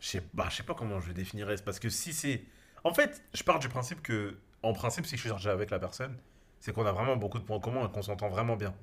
Je 0.00 0.06
sais 0.08 0.22
bah, 0.32 0.46
je 0.50 0.56
sais 0.56 0.62
pas 0.62 0.74
comment 0.74 1.00
je 1.00 1.12
définirais. 1.12 1.56
Parce 1.64 1.78
que 1.78 1.90
si 1.90 2.12
c'est. 2.12 2.42
En 2.84 2.94
fait, 2.94 3.22
je 3.34 3.42
pars 3.42 3.58
du 3.58 3.68
principe 3.68 4.02
que. 4.02 4.38
En 4.62 4.72
principe, 4.72 5.06
si 5.06 5.16
je 5.16 5.20
suis 5.22 5.30
déjà 5.32 5.52
avec 5.52 5.70
la 5.70 5.78
personne, 5.78 6.16
c'est 6.58 6.72
qu'on 6.74 6.84
a 6.84 6.92
vraiment 6.92 7.16
beaucoup 7.16 7.38
de 7.38 7.44
points 7.44 7.60
communs 7.60 7.86
et 7.86 7.90
qu'on 7.90 8.02
s'entend 8.02 8.28
vraiment 8.28 8.56
bien. 8.56 8.74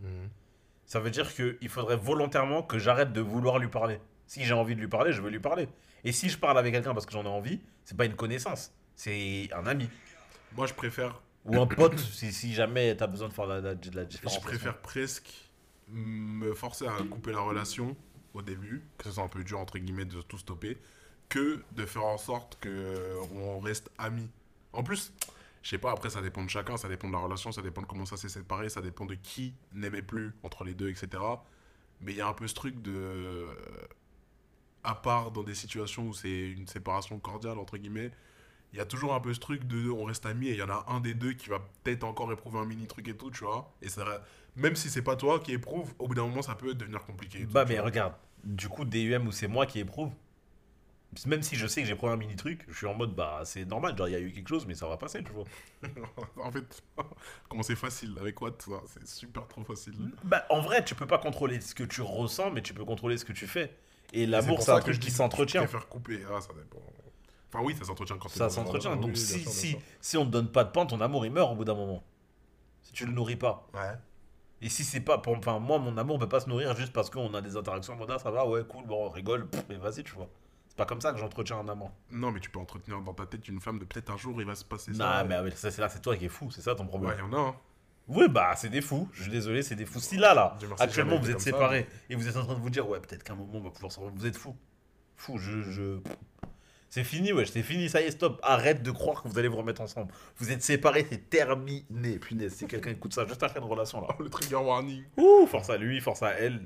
Ça 0.85 0.99
veut 0.99 1.11
dire 1.11 1.31
qu'il 1.35 1.69
faudrait 1.69 1.97
volontairement 1.97 2.63
que 2.63 2.79
j'arrête 2.79 3.13
de 3.13 3.21
vouloir 3.21 3.59
lui 3.59 3.67
parler. 3.67 3.99
Si 4.25 4.43
j'ai 4.43 4.53
envie 4.53 4.75
de 4.75 4.79
lui 4.79 4.87
parler, 4.87 5.11
je 5.11 5.21
veux 5.21 5.29
lui 5.29 5.39
parler. 5.39 5.67
Et 6.03 6.11
si 6.11 6.29
je 6.29 6.37
parle 6.37 6.57
avec 6.57 6.73
quelqu'un 6.73 6.93
parce 6.93 7.05
que 7.05 7.11
j'en 7.11 7.23
ai 7.25 7.27
envie, 7.29 7.61
c'est 7.83 7.95
pas 7.97 8.05
une 8.05 8.15
connaissance, 8.15 8.73
c'est 8.97 9.47
un 9.53 9.65
ami. 9.67 9.89
Moi, 10.57 10.67
je 10.67 10.73
préfère, 10.73 11.21
Ou 11.45 11.61
un 11.61 11.67
pote, 11.67 11.97
si, 11.99 12.33
si 12.33 12.53
jamais 12.53 12.97
t'as 12.97 13.07
besoin 13.07 13.29
de 13.29 13.33
faire 13.33 13.45
la, 13.45 13.61
la, 13.61 13.75
de 13.75 13.95
la 13.95 14.03
différence. 14.03 14.35
je 14.35 14.41
préfère 14.41 14.77
presque 14.79 15.31
me 15.87 16.53
forcer 16.53 16.87
à 16.87 17.03
couper 17.09 17.31
la 17.31 17.39
relation 17.39 17.95
au 18.33 18.41
début, 18.41 18.83
que 18.97 19.05
ce 19.05 19.11
soit 19.11 19.23
un 19.23 19.29
peu 19.29 19.43
dur, 19.43 19.59
entre 19.59 19.77
guillemets, 19.77 20.05
de 20.05 20.21
tout 20.21 20.37
stopper, 20.37 20.77
que 21.29 21.63
de 21.71 21.85
faire 21.85 22.05
en 22.05 22.17
sorte 22.17 22.57
qu'on 22.61 23.59
reste 23.59 23.89
amis. 23.97 24.29
En 24.73 24.83
plus, 24.83 25.13
je 25.61 25.69
sais 25.69 25.77
pas, 25.77 25.91
après, 25.91 26.09
ça 26.09 26.21
dépend 26.21 26.43
de 26.43 26.49
chacun, 26.49 26.75
ça 26.75 26.89
dépend 26.89 27.07
de 27.07 27.13
la 27.13 27.19
relation, 27.19 27.51
ça 27.51 27.61
dépend 27.61 27.81
de 27.81 27.87
comment 27.87 28.05
ça 28.05 28.17
s'est 28.17 28.29
séparé, 28.29 28.69
ça 28.69 28.81
dépend 28.81 29.05
de 29.05 29.15
qui 29.15 29.53
n'aimait 29.73 30.01
plus 30.01 30.33
entre 30.43 30.63
les 30.63 30.73
deux, 30.73 30.89
etc. 30.89 31.23
Mais 32.01 32.13
il 32.13 32.17
y 32.17 32.21
a 32.21 32.27
un 32.27 32.33
peu 32.33 32.47
ce 32.47 32.55
truc 32.55 32.81
de. 32.81 33.45
À 34.83 34.95
part 34.95 35.31
dans 35.31 35.43
des 35.43 35.55
situations 35.55 36.07
où 36.07 36.13
c'est 36.13 36.49
une 36.49 36.67
séparation 36.67 37.19
cordiale, 37.19 37.59
entre 37.59 37.77
guillemets, 37.77 38.11
il 38.77 38.79
y 38.79 38.83
a 38.83 38.85
toujours 38.85 39.15
un 39.15 39.19
peu 39.19 39.33
ce 39.33 39.39
truc 39.39 39.65
de 39.65 39.89
on 39.89 40.03
reste 40.03 40.27
amis 40.27 40.49
et 40.49 40.51
il 40.51 40.57
y 40.57 40.61
en 40.61 40.69
a 40.69 40.85
un 40.87 40.99
des 40.99 41.15
deux 41.15 41.33
qui 41.33 41.49
va 41.49 41.59
peut-être 41.83 42.03
encore 42.03 42.31
éprouver 42.31 42.59
un 42.59 42.65
mini 42.65 42.85
truc 42.85 43.07
et 43.07 43.17
tout, 43.17 43.31
tu 43.31 43.43
vois. 43.43 43.73
Et 43.81 43.89
ça, 43.89 44.05
même 44.55 44.75
si 44.75 44.91
c'est 44.91 45.01
pas 45.01 45.15
toi 45.15 45.39
qui 45.39 45.51
éprouve, 45.51 45.95
au 45.97 46.07
bout 46.07 46.13
d'un 46.13 46.27
moment, 46.27 46.43
ça 46.43 46.53
peut 46.53 46.75
devenir 46.75 47.03
compliqué. 47.03 47.39
tout, 47.39 47.51
Bah, 47.51 47.65
mais 47.67 47.79
regarde, 47.79 48.13
du 48.43 48.69
coup, 48.69 48.85
DUM 48.85 49.25
où 49.25 49.31
c'est 49.31 49.47
moi 49.47 49.65
qui 49.65 49.79
éprouve, 49.79 50.11
même 51.25 51.41
si 51.41 51.55
je 51.55 51.65
sais 51.65 51.81
que 51.81 51.87
j'ai 51.87 51.95
pris 51.95 52.05
un 52.05 52.17
mini 52.17 52.35
truc, 52.35 52.65
je 52.67 52.77
suis 52.77 52.85
en 52.85 52.93
mode, 52.93 53.15
bah, 53.15 53.41
c'est 53.45 53.65
normal, 53.65 53.97
genre, 53.97 54.09
il 54.09 54.11
y 54.11 54.15
a 54.15 54.19
eu 54.19 54.31
quelque 54.31 54.49
chose, 54.49 54.67
mais 54.67 54.75
ça 54.75 54.87
va 54.87 54.95
passer, 54.97 55.23
tu 55.23 55.31
vois. 55.31 55.45
en 56.45 56.51
fait, 56.51 56.83
comment 57.49 57.63
c'est 57.63 57.75
facile 57.75 58.15
avec 58.21 58.39
Watt, 58.39 58.61
ça, 58.61 58.83
c'est 58.85 59.07
super 59.07 59.47
trop 59.47 59.63
facile. 59.63 59.95
Bah, 60.23 60.45
en 60.51 60.61
vrai, 60.61 60.85
tu 60.85 60.93
peux 60.93 61.07
pas 61.07 61.17
contrôler 61.17 61.61
ce 61.61 61.73
que 61.73 61.83
tu 61.83 62.03
ressens, 62.03 62.51
mais 62.51 62.61
tu 62.61 62.75
peux 62.75 62.85
contrôler 62.85 63.17
ce 63.17 63.25
que 63.25 63.33
tu 63.33 63.47
fais. 63.47 63.75
Et 64.13 64.27
l'amour, 64.27 64.61
c'est 64.61 64.69
un 64.69 64.77
que 64.77 64.83
truc 64.83 64.93
je 64.93 64.99
qui 64.99 65.09
s'entretient. 65.09 65.61
Je 65.63 65.67
préfère 65.67 65.89
couper, 65.89 66.19
ah, 66.31 66.39
ça 66.41 66.53
dépend. 66.53 66.77
Enfin, 67.53 67.63
oui, 67.63 67.75
ça 67.77 67.85
s'entretient 67.85 68.17
quand 68.17 68.29
t'es 68.29 68.39
Ça 68.39 68.49
s'entretient. 68.49 68.95
Donc, 68.95 69.11
oui, 69.11 69.17
si, 69.17 69.39
si, 69.45 69.77
si 70.01 70.17
on 70.17 70.25
te 70.25 70.31
donne 70.31 70.51
pas 70.51 70.63
de 70.63 70.71
pain, 70.71 70.85
ton 70.85 70.99
amour, 71.01 71.25
il 71.25 71.31
meurt 71.31 71.51
au 71.51 71.55
bout 71.55 71.65
d'un 71.65 71.75
moment. 71.75 72.03
Si 72.81 72.93
tu 72.93 73.05
le 73.05 73.11
nourris 73.11 73.35
pas. 73.35 73.67
Ouais. 73.73 73.93
Et 74.61 74.69
si 74.69 74.83
c'est 74.83 75.01
pas. 75.01 75.17
Pour, 75.19 75.37
enfin, 75.37 75.59
moi, 75.59 75.79
mon 75.79 75.97
amour 75.97 76.19
peut 76.19 76.29
pas 76.29 76.39
se 76.39 76.49
nourrir 76.49 76.75
juste 76.75 76.91
parce 76.91 77.09
qu'on 77.09 77.33
a 77.33 77.41
des 77.41 77.55
interactions 77.55 77.93
en 77.93 77.97
mode, 77.97 78.11
ah, 78.11 78.19
ça 78.19 78.31
va, 78.31 78.45
ouais, 78.47 78.63
cool, 78.67 78.85
bon, 78.85 79.05
on 79.05 79.09
rigole, 79.09 79.47
pff, 79.47 79.63
mais 79.69 79.75
vas-y, 79.75 80.03
tu 80.03 80.13
vois. 80.13 80.29
C'est 80.67 80.77
pas 80.77 80.85
comme 80.85 81.01
ça 81.01 81.11
que 81.13 81.19
j'entretiens 81.19 81.59
un 81.59 81.67
amour. 81.69 81.91
Non, 82.11 82.31
mais 82.31 82.39
tu 82.39 82.49
peux 82.49 82.59
entretenir 82.59 83.01
dans 83.01 83.13
ta 83.13 83.25
tête 83.25 83.47
une 83.47 83.61
femme 83.61 83.79
de 83.79 83.85
peut-être 83.85 84.11
un 84.11 84.17
jour 84.17 84.39
il 84.41 84.47
va 84.47 84.55
se 84.55 84.65
passer 84.65 84.91
Non, 84.91 84.97
ça. 84.97 85.23
mais 85.23 85.35
ah, 85.35 85.43
mais 85.43 85.51
ça, 85.51 85.71
c'est 85.71 85.81
là, 85.81 85.89
c'est 85.89 86.01
toi 86.01 86.15
qui 86.15 86.25
es 86.25 86.29
fou, 86.29 86.51
c'est 86.51 86.61
ça 86.61 86.75
ton 86.75 86.85
problème. 86.85 87.11
Ouais, 87.11 87.17
il 87.17 87.31
y 87.31 87.35
en 87.35 87.37
a, 87.37 87.49
hein. 87.49 87.55
Oui, 88.07 88.29
bah, 88.29 88.53
c'est 88.55 88.69
des 88.69 88.81
fous. 88.81 89.09
Je 89.11 89.23
suis 89.23 89.31
désolé, 89.31 89.63
c'est 89.63 89.75
des 89.75 89.85
fous. 89.85 89.99
Si 89.99 90.17
là, 90.17 90.33
là, 90.33 90.57
actuellement, 90.79 91.19
vous 91.19 91.29
êtes 91.29 91.39
ça, 91.39 91.45
séparés 91.45 91.87
et 92.09 92.15
vous 92.15 92.27
êtes 92.27 92.37
en 92.37 92.43
train 92.45 92.55
de 92.55 92.61
vous 92.61 92.69
dire, 92.69 92.87
ouais, 92.87 92.99
peut-être 92.99 93.23
qu'à 93.23 93.33
un 93.33 93.35
moment, 93.35 93.55
on 93.55 93.61
va 93.61 93.69
pouvoir 93.69 93.91
se. 93.91 93.99
Vous 93.99 94.25
êtes 94.25 94.37
fous. 94.37 94.55
Fous, 95.15 95.37
je. 95.37 95.61
je... 95.61 95.99
C'est 96.89 97.03
fini, 97.03 97.33
wesh, 97.33 97.49
c'est 97.51 97.63
fini, 97.63 97.89
ça 97.89 98.01
y 98.01 98.05
est, 98.05 98.11
stop. 98.11 98.39
Arrête 98.43 98.81
de 98.81 98.91
croire 98.91 99.21
que 99.21 99.27
vous 99.27 99.37
allez 99.37 99.47
vous 99.49 99.57
remettre 99.57 99.81
ensemble. 99.81 100.13
Vous 100.37 100.51
êtes 100.51 100.63
séparés, 100.63 101.05
c'est 101.09 101.29
terminé. 101.29 102.17
Punaise, 102.19 102.53
si 102.55 102.65
quelqu'un 102.65 102.91
écoute 102.91 103.13
ça, 103.13 103.25
juste 103.27 103.43
après 103.43 103.59
une 103.59 103.65
relation 103.65 104.01
là. 104.01 104.07
Le 104.19 104.29
trigger 104.29 104.55
warning. 104.55 105.03
Ouh, 105.17 105.45
force 105.47 105.69
à 105.69 105.77
lui, 105.77 105.99
force 105.99 106.23
à 106.23 106.29
elle. 106.31 106.61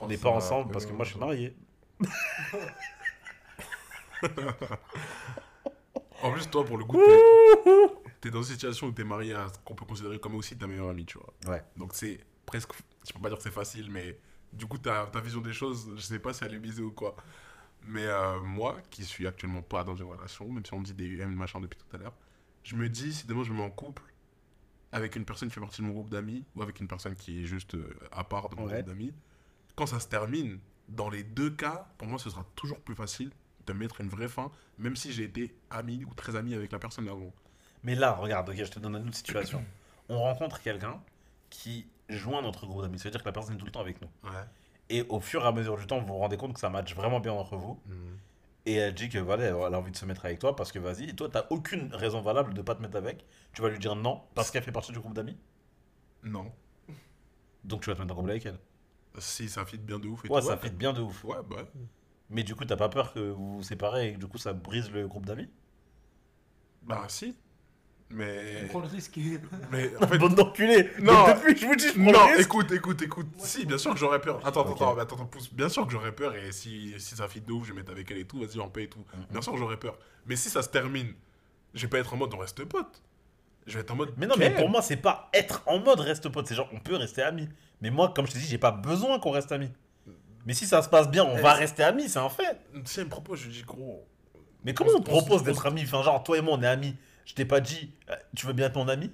On 0.00 0.06
n'est 0.06 0.16
pas 0.16 0.30
ensemble 0.30 0.70
euh, 0.70 0.72
parce 0.72 0.86
que 0.86 0.92
moi 0.92 1.04
je 1.04 1.10
suis 1.10 1.18
marié. 1.20 1.56
En 6.22 6.32
plus, 6.32 6.48
toi, 6.48 6.64
pour 6.64 6.78
le 6.78 6.84
coup, 6.84 6.98
t'es- 8.20 8.30
dans 8.30 8.38
une 8.42 8.44
situation 8.54 8.86
où 8.86 8.92
t'es 8.92 9.04
marié 9.04 9.34
à 9.34 9.48
ce 9.52 9.58
qu'on 9.64 9.74
peut 9.74 9.84
considérer 9.84 10.18
comme 10.18 10.34
aussi 10.36 10.56
ta 10.56 10.66
meilleure 10.66 10.88
amie, 10.88 11.04
tu 11.04 11.18
vois. 11.18 11.34
Ouais. 11.54 11.62
Donc 11.76 11.90
c'est 11.94 12.20
presque, 12.46 12.70
je 13.06 13.12
peux 13.12 13.20
pas 13.20 13.28
dire 13.28 13.36
que 13.36 13.42
c'est 13.44 13.50
facile, 13.52 13.90
mais 13.90 14.18
du 14.52 14.64
coup, 14.66 14.78
ta, 14.78 15.06
ta 15.12 15.20
vision 15.20 15.40
des 15.42 15.52
choses, 15.52 15.90
je 15.96 16.00
sais 16.00 16.18
pas 16.18 16.32
si 16.32 16.42
elle 16.44 16.54
est 16.54 16.58
biaisée 16.58 16.82
ou 16.82 16.92
quoi. 16.92 17.14
Mais 17.86 18.06
euh, 18.06 18.40
moi, 18.40 18.76
qui 18.90 19.04
suis 19.04 19.26
actuellement 19.26 19.62
pas 19.62 19.84
dans 19.84 19.94
une 19.94 20.04
relation, 20.06 20.48
même 20.50 20.64
si 20.64 20.72
on 20.74 20.80
me 20.80 20.84
dit 20.84 20.94
des 20.94 21.06
UM, 21.06 21.34
machin 21.34 21.60
depuis 21.60 21.78
tout 21.78 21.96
à 21.96 21.98
l'heure, 21.98 22.14
je 22.62 22.76
me 22.76 22.88
dis, 22.88 23.12
si 23.12 23.26
demain 23.26 23.42
je 23.44 23.52
me 23.52 23.58
mets 23.58 23.62
en 23.64 23.70
couple, 23.70 24.02
avec 24.92 25.16
une 25.16 25.24
personne 25.24 25.48
qui 25.48 25.54
fait 25.54 25.60
partie 25.60 25.82
de 25.82 25.86
mon 25.86 25.92
groupe 25.92 26.08
d'amis 26.08 26.44
ou 26.56 26.62
avec 26.62 26.80
une 26.80 26.88
personne 26.88 27.14
qui 27.14 27.42
est 27.42 27.46
juste 27.46 27.74
euh, 27.74 27.94
à 28.12 28.24
part 28.24 28.48
de 28.48 28.56
mon 28.56 28.64
Ouais. 28.66 28.74
groupe 28.74 28.86
d'amis, 28.86 29.12
quand 29.74 29.86
ça 29.86 30.00
se 30.00 30.08
termine, 30.08 30.58
dans 30.88 31.10
les 31.10 31.24
deux 31.24 31.50
cas, 31.50 31.88
pour 31.98 32.06
moi, 32.08 32.18
ce 32.18 32.30
sera 32.30 32.44
toujours 32.54 32.80
plus 32.80 32.94
facile 32.94 33.30
de 33.66 33.72
mettre 33.72 34.00
une 34.00 34.08
vraie 34.08 34.28
fin, 34.28 34.50
même 34.78 34.94
si 34.96 35.12
j'ai 35.12 35.24
été 35.24 35.54
ami 35.70 36.04
ou 36.04 36.14
très 36.14 36.36
ami 36.36 36.54
avec 36.54 36.70
la 36.72 36.78
personne 36.78 37.08
avant. 37.08 37.32
Mais 37.82 37.94
là, 37.94 38.12
regarde, 38.12 38.48
ok, 38.48 38.56
je 38.56 38.70
te 38.70 38.78
donne 38.78 38.94
une 38.96 39.08
autre 39.08 39.16
situation. 39.16 39.64
On 40.08 40.18
rencontre 40.20 40.60
quelqu'un 40.60 41.00
qui 41.50 41.86
joint 42.08 42.42
notre 42.42 42.66
groupe 42.66 42.82
d'amis. 42.82 42.98
Ça 42.98 43.04
veut 43.04 43.10
dire 43.10 43.20
que 43.22 43.28
la 43.28 43.32
personne 43.32 43.54
est 43.56 43.58
tout 43.58 43.64
le 43.66 43.72
temps 43.72 43.80
avec 43.80 44.00
nous. 44.00 44.08
Ouais. 44.24 44.30
Et 44.90 45.02
au 45.08 45.20
fur 45.20 45.42
et 45.42 45.46
à 45.46 45.52
mesure 45.52 45.76
du 45.76 45.86
temps, 45.86 45.98
vous 46.00 46.06
vous 46.06 46.18
rendez 46.18 46.36
compte 46.36 46.52
que 46.54 46.60
ça 46.60 46.68
match 46.70 46.94
vraiment 46.94 47.20
bien 47.20 47.32
entre 47.32 47.56
vous. 47.56 47.80
Et 48.66 48.74
elle 48.74 48.94
dit 48.94 49.08
que 49.08 49.18
voilà, 49.18 49.44
elle 49.44 49.74
a 49.74 49.78
envie 49.78 49.90
de 49.90 49.96
se 49.96 50.06
mettre 50.06 50.24
avec 50.24 50.38
toi 50.38 50.56
parce 50.56 50.72
que 50.72 50.78
vas-y, 50.78 51.10
et 51.10 51.14
toi, 51.14 51.28
t'as 51.30 51.46
aucune 51.50 51.94
raison 51.94 52.20
valable 52.22 52.54
de 52.54 52.62
pas 52.62 52.74
te 52.74 52.82
mettre 52.82 52.96
avec. 52.96 53.24
Tu 53.52 53.62
vas 53.62 53.68
lui 53.68 53.78
dire 53.78 53.94
non 53.96 54.22
parce 54.34 54.50
qu'elle 54.50 54.62
fait 54.62 54.72
partie 54.72 54.92
du 54.92 55.00
groupe 55.00 55.14
d'amis? 55.14 55.36
Non. 56.22 56.50
Donc 57.64 57.82
tu 57.82 57.90
vas 57.90 57.96
te 57.96 58.00
mettre 58.00 58.12
en 58.14 58.16
couple 58.16 58.30
avec 58.30 58.46
elle? 58.46 58.58
Si 59.18 59.48
ça 59.48 59.64
fit 59.64 59.78
bien 59.78 59.98
de 59.98 60.08
ouf 60.08 60.24
et 60.24 60.28
Ouais, 60.28 60.40
tout, 60.40 60.46
ça 60.46 60.56
fit 60.56 60.70
bien 60.70 60.92
de 60.92 61.00
ouf. 61.00 61.24
Ouais, 61.24 61.36
bah. 61.48 61.56
ouais. 61.56 61.66
Mais 62.30 62.42
du 62.42 62.54
coup, 62.54 62.64
t'as 62.64 62.76
pas 62.76 62.88
peur 62.88 63.12
que 63.12 63.20
vous 63.20 63.56
vous 63.56 63.62
séparez 63.62 64.08
et 64.08 64.14
que 64.14 64.18
du 64.18 64.26
coup, 64.26 64.38
ça 64.38 64.52
brise 64.52 64.90
le 64.90 65.06
groupe 65.06 65.26
d'amis? 65.26 65.48
Bah, 66.82 67.04
si. 67.08 67.36
Mais. 68.14 68.66
Prends 68.70 68.80
le 68.80 68.86
risque. 68.86 69.18
Mais 69.72 69.90
en 70.00 70.06
fait. 70.08 70.18
Bande 70.18 70.34
d'enculés 70.36 70.90
Non. 71.00 71.26
Mais 71.26 71.34
Depuis 71.34 71.54
que 71.54 71.60
je 71.60 71.66
vous 71.66 71.74
dis, 71.76 71.88
je 71.88 71.92
prends 71.92 72.02
Non, 72.02 72.12
le 72.12 72.36
risque. 72.36 72.40
écoute, 72.42 72.72
écoute, 72.72 73.02
écoute. 73.02 73.26
Si, 73.38 73.66
bien 73.66 73.76
sûr 73.78 73.92
que 73.92 73.98
j'aurais 73.98 74.20
peur. 74.20 74.36
Attends, 74.46 74.62
attends, 74.62 74.74
attends, 74.74 74.98
attends, 74.98 75.14
attends, 75.16 75.26
pousse. 75.26 75.52
Bien 75.52 75.68
sûr 75.68 75.84
que 75.86 75.92
j'aurais 75.92 76.12
peur 76.12 76.34
et 76.34 76.52
si, 76.52 76.94
si 76.98 77.16
ça 77.16 77.26
fit 77.28 77.40
de 77.40 77.50
ouf, 77.52 77.64
je 77.66 77.72
vais 77.72 77.78
mettre 77.78 77.90
avec 77.92 78.10
elle 78.10 78.18
et 78.18 78.24
tout, 78.24 78.38
vas-y, 78.38 78.60
on 78.60 78.68
paye 78.68 78.84
et 78.84 78.88
tout. 78.88 79.04
Bien 79.30 79.42
sûr 79.42 79.52
que 79.52 79.58
j'aurais 79.58 79.76
peur. 79.78 79.98
Mais 80.26 80.36
si 80.36 80.48
ça 80.50 80.62
se 80.62 80.68
termine, 80.68 81.12
je 81.74 81.82
vais 81.82 81.88
pas 81.88 81.98
être 81.98 82.14
en 82.14 82.16
mode 82.16 82.32
on 82.34 82.38
reste 82.38 82.64
potes. 82.64 83.02
Je 83.66 83.74
vais 83.74 83.80
être 83.80 83.90
en 83.90 83.96
mode. 83.96 84.12
Mais 84.16 84.26
non, 84.26 84.34
mais 84.38 84.50
pour 84.50 84.68
moi, 84.68 84.82
c'est 84.82 84.96
pas 84.98 85.30
être 85.32 85.62
en 85.66 85.78
mode 85.80 85.98
reste 86.00 86.28
pote. 86.28 86.46
C'est 86.46 86.54
genre, 86.54 86.68
on 86.72 86.78
peut 86.80 86.94
rester 86.96 87.22
amis. 87.22 87.48
Mais 87.80 87.90
moi, 87.90 88.12
comme 88.14 88.26
je 88.26 88.32
t'ai 88.32 88.38
dit, 88.38 88.46
j'ai 88.46 88.58
pas 88.58 88.70
besoin 88.72 89.18
qu'on 89.18 89.30
reste 89.30 89.50
amis. 89.52 89.70
Mais 90.46 90.52
si 90.52 90.66
ça 90.66 90.82
se 90.82 90.88
passe 90.90 91.08
bien, 91.10 91.24
on 91.24 91.38
Eh, 91.38 91.40
va 91.40 91.54
c'est- 91.54 91.60
rester 91.60 91.82
amis, 91.82 92.08
c'est 92.10 92.18
un 92.18 92.28
fait. 92.28 92.58
Si 92.84 93.00
elle 93.00 93.06
me 93.06 93.10
propose, 93.10 93.40
je 93.40 93.48
dis 93.48 93.62
gros. 93.62 94.06
Mais 94.62 94.74
comment 94.74 94.90
On 94.90 94.96
on 94.96 94.98
se- 94.98 95.02
te 95.02 95.10
on 95.10 95.14
se- 95.14 95.18
propose 95.24 95.40
on 95.40 95.44
d'être 95.46 95.66
amis? 95.66 95.82
Enfin, 95.84 96.02
genre, 96.02 96.22
toi 96.22 96.36
et 96.36 96.42
moi, 96.42 96.56
on 96.58 96.62
est 96.62 96.66
amis. 96.66 96.94
Je 97.24 97.34
t'ai 97.34 97.44
pas 97.44 97.60
dit, 97.60 97.92
euh, 98.10 98.14
tu 98.36 98.46
veux 98.46 98.52
bien 98.52 98.66
être 98.66 98.76
mon 98.76 98.88
ami? 98.88 99.12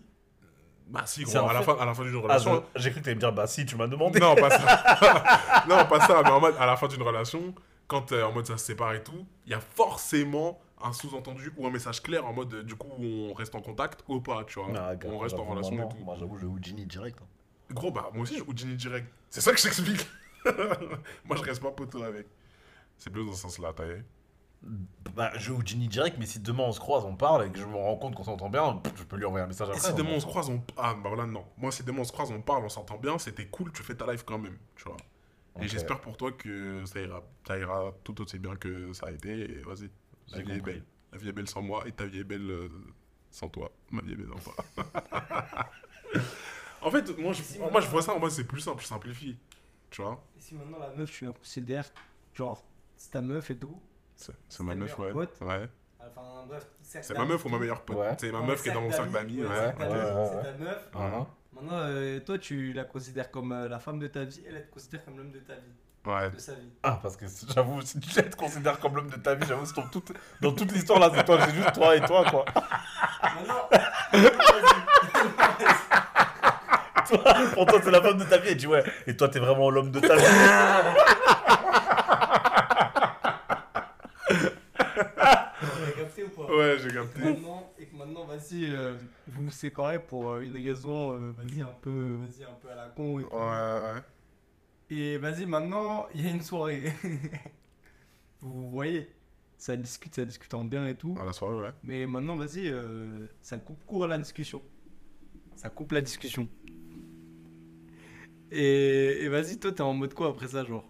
Bah, 0.88 1.04
si, 1.06 1.22
gros, 1.22 1.38
à 1.48 1.52
la, 1.52 1.62
fin, 1.62 1.76
à 1.78 1.84
la 1.84 1.94
fin 1.94 2.02
d'une 2.02 2.16
Ah, 2.16 2.22
relation. 2.22 2.64
je- 2.74 2.80
J'ai 2.80 2.90
cru 2.90 3.00
que 3.00 3.04
t'allais 3.04 3.14
me 3.14 3.20
dire, 3.20 3.32
bah 3.32 3.46
si, 3.46 3.64
tu 3.64 3.76
m'as 3.76 3.86
demandé. 3.86 4.18
non, 4.18 4.34
pas 4.34 4.50
ça. 4.50 5.64
non, 5.68 5.84
pas 5.86 6.00
ça, 6.00 6.20
mais 6.24 6.30
en 6.30 6.40
mode, 6.40 6.56
à 6.58 6.66
la 6.66 6.76
fin 6.76 6.88
d'une 6.88 7.02
relation, 7.02 7.54
quand 7.86 8.10
euh, 8.12 8.24
en 8.24 8.32
mode 8.32 8.46
ça 8.46 8.56
se 8.58 8.64
sépare 8.66 8.94
et 8.94 9.02
tout, 9.04 9.26
il 9.46 9.52
y 9.52 9.54
a 9.54 9.60
forcément 9.60 10.60
un 10.82 10.92
sous-entendu 10.92 11.52
ou 11.56 11.66
un 11.66 11.70
message 11.70 12.02
clair 12.02 12.26
en 12.26 12.32
mode, 12.32 12.64
du 12.64 12.74
coup, 12.74 12.88
on 12.98 13.32
reste 13.34 13.54
en 13.54 13.60
contact 13.60 14.00
ou 14.08 14.20
pas, 14.20 14.44
tu 14.44 14.58
vois. 14.58 14.72
Ah, 14.74 14.94
on 15.04 15.18
reste 15.18 15.38
en 15.38 15.44
relation 15.44 15.76
et 15.76 15.88
tout. 15.88 16.02
Moi, 16.04 16.16
j'avoue, 16.18 16.38
je 16.38 16.46
Houdini 16.46 16.86
direct. 16.86 17.18
hein. 17.22 17.26
Gros, 17.72 17.92
bah, 17.92 18.10
moi 18.12 18.22
aussi, 18.24 18.36
je 18.38 18.42
Houdini 18.42 18.74
direct. 18.74 19.06
C'est 19.28 19.40
ça 19.42 19.52
que 19.52 19.58
je 19.58 19.62
t'explique. 19.64 20.04
moi, 21.24 21.36
je 21.36 21.42
reste 21.42 21.62
pas 21.62 21.70
poteau 21.70 22.02
avec. 22.02 22.26
C'est 22.98 23.10
plus 23.10 23.24
dans 23.24 23.32
ce 23.32 23.42
sens-là, 23.42 23.72
t'as 23.76 23.84
Bah, 25.14 25.32
je 25.36 25.52
Houdini 25.52 25.88
direct, 25.88 26.16
mais 26.18 26.26
si 26.26 26.38
demain 26.38 26.64
on 26.64 26.72
se 26.72 26.80
croise, 26.80 27.04
on 27.04 27.16
parle 27.16 27.46
et 27.46 27.50
que 27.50 27.58
je 27.58 27.64
me 27.64 27.76
rends 27.76 27.96
compte 27.96 28.14
qu'on 28.14 28.24
s'entend 28.24 28.50
bien, 28.50 28.80
je 28.96 29.02
peux 29.04 29.16
lui 29.16 29.24
envoyer 29.24 29.44
un 29.44 29.48
message 29.48 29.68
Et 29.68 29.72
après. 29.72 29.88
si 29.90 29.94
demain 29.94 30.10
on- 30.14 30.20
se 30.20 30.26
croise, 30.26 30.50
on. 30.50 30.62
Ah, 30.76 30.94
bah 30.94 31.08
voilà, 31.08 31.26
non. 31.26 31.44
Moi, 31.56 31.72
si 31.72 31.82
demain 31.82 32.00
on 32.00 32.04
se 32.04 32.12
croise, 32.12 32.30
on 32.30 32.42
parle, 32.42 32.64
on 32.64 32.68
s'entend 32.68 32.98
bien, 32.98 33.18
c'était 33.18 33.46
cool, 33.46 33.72
tu 33.72 33.82
fais 33.82 33.94
ta 33.94 34.10
life 34.12 34.22
quand 34.24 34.38
même, 34.38 34.58
tu 34.76 34.84
vois. 34.84 34.96
Et 35.60 35.68
j'espère 35.68 36.00
pour 36.00 36.16
toi 36.16 36.30
que 36.32 36.84
ça 36.86 37.00
ira, 37.00 37.22
ça 37.46 37.58
ira 37.58 37.92
tout 38.04 38.20
aussi 38.22 38.38
bien 38.38 38.54
que 38.56 38.92
ça 38.92 39.06
a 39.06 39.10
été, 39.10 39.30
et 39.50 39.62
vas-y. 39.62 39.90
La 40.32 40.40
vie 40.42 40.52
est 40.52 40.60
belle. 40.60 40.84
La 41.12 41.18
vie 41.18 41.28
est 41.28 41.32
belle 41.32 41.48
sans 41.48 41.62
moi, 41.62 41.82
et 41.86 41.92
ta 41.92 42.04
vie 42.06 42.20
est 42.20 42.24
belle 42.24 42.50
euh, 42.50 42.68
sans 43.30 43.48
toi. 43.48 43.72
Ma 43.90 44.00
vie 44.02 44.12
est 44.12 44.16
belle 44.16 44.28
sans 44.38 44.52
toi. 44.52 44.64
en 46.82 46.90
fait, 46.90 47.18
moi 47.18 47.32
je, 47.32 47.42
moi, 47.58 47.80
je 47.80 47.88
vois 47.88 48.02
ça, 48.02 48.14
en 48.14 48.20
moi, 48.20 48.30
c'est 48.30 48.44
plus 48.44 48.60
simple, 48.60 48.82
je 48.82 48.86
simplifie. 48.86 49.36
Tu 49.90 50.02
vois 50.02 50.22
Et 50.36 50.40
si 50.40 50.54
maintenant 50.54 50.78
la 50.78 50.90
meuf, 50.90 51.10
tu 51.10 51.24
la 51.24 51.32
considères, 51.32 51.90
genre, 52.34 52.64
c'est 52.96 53.10
ta 53.10 53.20
meuf 53.20 53.50
et 53.50 53.56
tout. 53.56 53.80
C'est 54.48 54.62
ma 54.62 54.74
meuf, 54.74 54.98
ouais. 54.98 55.12
meilleure 55.12 55.26
pote 55.28 55.36
Ouais. 55.40 55.68
Enfin, 56.00 56.44
bref, 56.48 56.66
C'est 56.82 57.16
ma 57.16 57.24
meuf 57.24 57.44
ou 57.44 57.48
ma 57.48 57.58
meilleure 57.58 57.82
pote 57.82 57.96
Ouais. 57.96 58.16
C'est 58.18 58.30
ma 58.32 58.40
meuf 58.40 58.62
qui 58.62 58.68
est 58.68 58.72
dans 58.72 58.80
mon 58.82 58.90
cercle 58.92 59.10
d'amis, 59.12 59.42
ouais. 59.42 59.48
ouais, 59.48 59.54
C'est 59.56 59.78
ta, 59.78 59.88
ouais, 59.88 59.94
meuf, 59.94 60.14
ouais. 60.14 60.26
c'est 60.32 60.42
ta 60.52 60.58
meuf. 60.64 60.88
Voilà. 60.92 61.26
Maintenant, 61.52 61.78
euh, 61.78 62.20
toi, 62.20 62.38
tu 62.38 62.72
la 62.72 62.84
considères 62.84 63.30
comme 63.30 63.52
euh, 63.52 63.68
la 63.68 63.78
femme 63.78 63.98
de 63.98 64.06
ta 64.06 64.24
vie, 64.24 64.42
elle, 64.48 64.56
elle 64.56 64.66
te 64.66 64.72
considère 64.72 65.04
comme 65.04 65.16
l'homme 65.18 65.30
de 65.32 65.40
ta 65.40 65.54
vie, 65.54 65.60
Ouais. 66.06 66.30
de 66.30 66.38
sa 66.38 66.54
vie. 66.54 66.70
Ah, 66.82 66.98
parce 67.02 67.16
que 67.16 67.26
j'avoue, 67.54 67.82
si 67.82 68.00
tu 68.00 68.08
te 68.10 68.36
considères 68.36 68.78
comme 68.80 68.96
l'homme 68.96 69.10
de 69.10 69.16
ta 69.16 69.34
vie, 69.34 69.46
j'avoue, 69.46 69.66
c'est 69.66 69.76
dans 69.76 69.88
toute, 69.88 70.12
dans 70.40 70.52
toute 70.52 70.72
l'histoire 70.72 70.98
là, 70.98 71.10
c'est 71.14 71.24
toi, 71.24 71.38
c'est 71.46 71.54
juste 71.54 71.72
toi 71.74 71.94
et 71.96 72.00
toi, 72.00 72.24
quoi. 72.30 72.44
Maintenant, 73.22 73.68
Toi, 77.08 77.34
pour 77.54 77.66
toi, 77.66 77.80
c'est 77.82 77.90
la 77.90 78.00
femme 78.00 78.18
de 78.18 78.24
ta 78.24 78.38
vie, 78.38 78.48
et 78.50 78.52
tu 78.52 78.56
dis 78.58 78.66
ouais, 78.68 78.84
et 79.06 79.16
toi, 79.16 79.28
t'es 79.28 79.40
vraiment 79.40 79.68
l'homme 79.68 79.90
de 79.90 79.98
ta 80.00 80.14
vie. 80.14 80.22
t'as 84.28 85.92
capté 85.96 86.24
ou 86.24 86.28
pas 86.28 86.52
Ouais, 86.54 86.76
j'ai 86.78 86.86
Et 86.88 86.90
que 86.90 86.94
capté. 86.94 87.20
maintenant, 87.24 87.72
et 87.78 87.86
que 87.86 87.96
maintenant, 87.96 88.24
vas-y, 88.26 88.72
euh, 88.72 88.94
vous 89.50 89.56
séparez 89.56 89.98
pour 90.02 90.30
euh, 90.30 90.40
une 90.40 90.54
raison, 90.54 91.12
euh, 91.12 91.32
vas-y, 91.32 91.60
un 91.60 91.74
peu, 91.80 92.16
vas-y, 92.16 92.44
un 92.44 92.54
peu 92.54 92.70
à 92.70 92.74
la 92.76 92.88
con 92.88 93.18
et. 93.18 93.24
Ouais, 93.24 93.30
ouais. 93.32 94.02
Et 94.90 95.18
vas-y, 95.18 95.46
maintenant, 95.46 96.06
il 96.14 96.24
y 96.24 96.28
a 96.28 96.30
une 96.30 96.42
soirée. 96.42 96.92
vous 98.40 98.70
voyez, 98.70 99.10
ça 99.56 99.76
discute, 99.76 100.14
ça 100.14 100.24
discute 100.24 100.52
en 100.54 100.64
bien 100.64 100.86
et 100.86 100.94
tout. 100.96 101.16
À 101.20 101.24
la 101.24 101.32
soirée, 101.32 101.60
ouais. 101.60 101.72
Mais 101.82 102.06
maintenant, 102.06 102.36
vas-y, 102.36 102.68
euh, 102.68 103.26
ça 103.42 103.58
coupe 103.58 103.84
court 103.86 104.04
à 104.04 104.08
la 104.08 104.18
discussion. 104.18 104.62
Ça 105.56 105.70
coupe 105.70 105.92
la 105.92 106.00
discussion. 106.00 106.48
Et, 108.50 109.24
et 109.24 109.28
vas-y, 109.28 109.58
toi, 109.58 109.72
t'es 109.72 109.82
en 109.82 109.94
mode 109.94 110.14
quoi 110.14 110.28
après 110.28 110.48
ça, 110.48 110.64
genre? 110.64 110.84